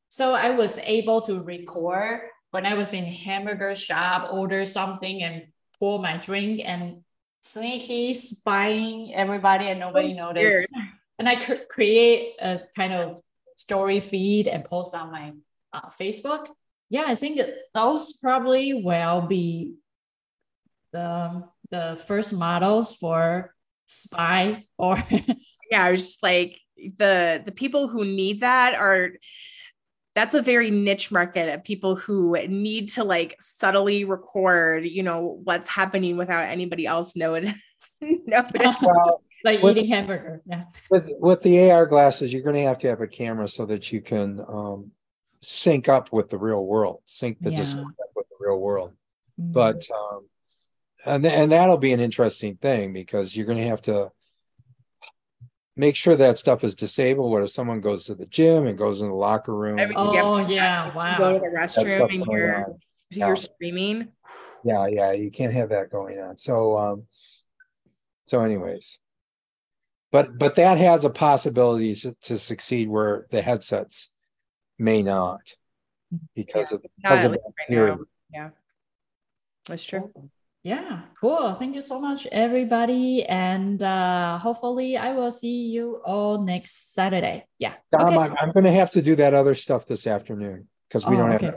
So 0.09 0.33
I 0.33 0.49
was 0.51 0.79
able 0.79 1.21
to 1.21 1.41
record 1.41 2.21
when 2.51 2.65
I 2.65 2.73
was 2.73 2.93
in 2.93 3.05
hamburger 3.05 3.75
shop, 3.75 4.31
order 4.31 4.65
something 4.65 5.21
and 5.21 5.43
pour 5.79 5.99
my 5.99 6.17
drink 6.17 6.61
and 6.63 7.01
sneaky 7.43 8.13
spying 8.13 9.13
everybody 9.13 9.67
and 9.67 9.79
nobody 9.79 10.13
oh, 10.13 10.31
noticed. 10.31 10.73
Weird 11.19 11.27
and 11.27 11.29
I 11.29 11.35
could 11.35 11.67
create 11.69 12.35
a 12.39 12.61
kind 12.75 12.93
of 12.93 13.21
story 13.55 13.99
feed 13.99 14.47
and 14.47 14.65
post 14.65 14.93
on 14.95 15.11
my 15.11 15.33
uh, 15.73 15.89
Facebook. 15.99 16.49
Yeah, 16.89 17.05
I 17.07 17.15
think 17.15 17.41
those 17.73 18.13
probably 18.13 18.73
will 18.73 19.21
be 19.21 19.75
the 20.91 21.43
the 21.71 22.01
first 22.05 22.31
models 22.31 22.95
for 22.95 23.53
spy 23.87 24.65
or 24.77 25.01
yeah, 25.71 25.83
I 25.85 25.91
was 25.91 26.01
just 26.01 26.23
like 26.23 26.59
the 26.77 27.41
the 27.43 27.51
people 27.51 27.87
who 27.87 28.05
need 28.05 28.41
that 28.41 28.75
are 28.75 29.11
that's 30.15 30.33
a 30.33 30.41
very 30.41 30.71
niche 30.71 31.11
market 31.11 31.53
of 31.53 31.63
people 31.63 31.95
who 31.95 32.37
need 32.47 32.87
to 32.89 33.03
like 33.03 33.35
subtly 33.39 34.05
record, 34.05 34.85
you 34.85 35.03
know, 35.03 35.41
what's 35.43 35.67
happening 35.67 36.15
without 36.15 36.47
anybody 36.47 36.85
else 36.85 37.15
knowing. 37.15 37.53
notice. 38.01 38.77
Well, 38.81 39.21
like 39.45 39.61
with, 39.61 39.77
eating 39.77 39.89
hamburger. 39.89 40.41
Yeah. 40.45 40.63
With 40.89 41.09
with 41.19 41.41
the 41.41 41.71
AR 41.71 41.85
glasses, 41.85 42.33
you're 42.33 42.41
going 42.41 42.55
to 42.55 42.63
have 42.63 42.79
to 42.79 42.87
have 42.87 43.01
a 43.01 43.07
camera 43.07 43.47
so 43.47 43.65
that 43.67 43.91
you 43.91 44.01
can 44.01 44.43
um, 44.47 44.91
sync 45.41 45.87
up 45.87 46.11
with 46.11 46.29
the 46.29 46.37
real 46.37 46.65
world, 46.65 47.01
sync 47.05 47.39
the 47.39 47.51
yeah. 47.51 47.57
display 47.57 47.83
up 47.83 48.09
with 48.15 48.27
the 48.29 48.35
real 48.39 48.59
world. 48.59 48.91
Mm-hmm. 49.39 49.51
But 49.51 49.87
um, 49.91 50.27
and 51.05 51.25
and 51.25 51.51
that'll 51.51 51.77
be 51.77 51.93
an 51.93 51.99
interesting 51.99 52.57
thing 52.57 52.91
because 52.91 53.35
you're 53.35 53.45
going 53.45 53.59
to 53.59 53.67
have 53.67 53.83
to 53.83 54.11
make 55.77 55.95
sure 55.95 56.15
that 56.15 56.37
stuff 56.37 56.63
is 56.63 56.73
disabled. 56.73 57.31
What 57.31 57.43
if 57.43 57.51
someone 57.51 57.81
goes 57.81 58.05
to 58.05 58.15
the 58.15 58.25
gym 58.25 58.65
and 58.65 58.77
goes 58.77 59.01
in 59.01 59.09
the 59.09 59.13
locker 59.13 59.53
room? 59.53 59.79
I 59.79 59.85
mean, 59.85 59.93
oh 59.95 60.37
yeah, 60.47 60.93
wow. 60.93 61.17
Go 61.17 61.33
to 61.33 61.39
the 61.39 61.55
restroom 61.55 62.13
and 62.13 62.25
you're 62.25 62.65
yeah. 63.11 63.27
you're 63.27 63.35
screaming. 63.35 64.09
Yeah, 64.63 64.87
yeah, 64.87 65.11
you 65.11 65.29
can't 65.29 65.53
have 65.53 65.69
that 65.69 65.91
going 65.91 66.19
on. 66.19 66.37
So, 66.37 66.75
um, 66.75 67.03
so 68.25 68.41
anyways, 68.41 68.97
but 70.15 70.37
but 70.37 70.55
that 70.55 70.77
has 70.77 71.03
a 71.03 71.09
possibility 71.09 71.93
to, 71.93 72.15
to 72.21 72.39
succeed 72.39 72.87
where 72.87 73.25
the 73.31 73.41
headsets 73.41 74.13
may 74.79 75.03
not 75.03 75.41
because 76.33 76.71
yeah. 76.71 76.75
of 76.75 76.83
because 76.95 77.23
of 77.25 77.31
that 77.33 77.41
right 77.69 77.99
Yeah, 78.33 78.49
that's 79.67 79.83
true. 79.83 80.13
Yeah 80.63 81.01
cool. 81.19 81.55
Thank 81.55 81.75
you 81.75 81.81
so 81.81 81.99
much 81.99 82.27
everybody. 82.31 83.25
And 83.25 83.83
uh 83.83 84.37
hopefully 84.37 84.95
i 84.95 85.11
will 85.11 85.31
see 85.31 85.67
you 85.75 86.01
all 86.05 86.41
next 86.41 86.93
saturday. 86.93 87.45
Yeah. 87.59 87.73
Dom, 87.91 88.07
okay. 88.07 88.17
I'm, 88.17 88.35
I'm 88.39 88.51
gonna 88.53 88.71
have 88.71 88.91
to 88.91 89.01
do 89.01 89.17
that 89.17 89.33
other 89.33 89.53
stuff 89.53 89.85
this 89.85 90.07
afternoon 90.07 90.69
because 90.87 91.05
we 91.05 91.15
oh, 91.15 91.19
don't 91.19 91.31
have 91.31 91.53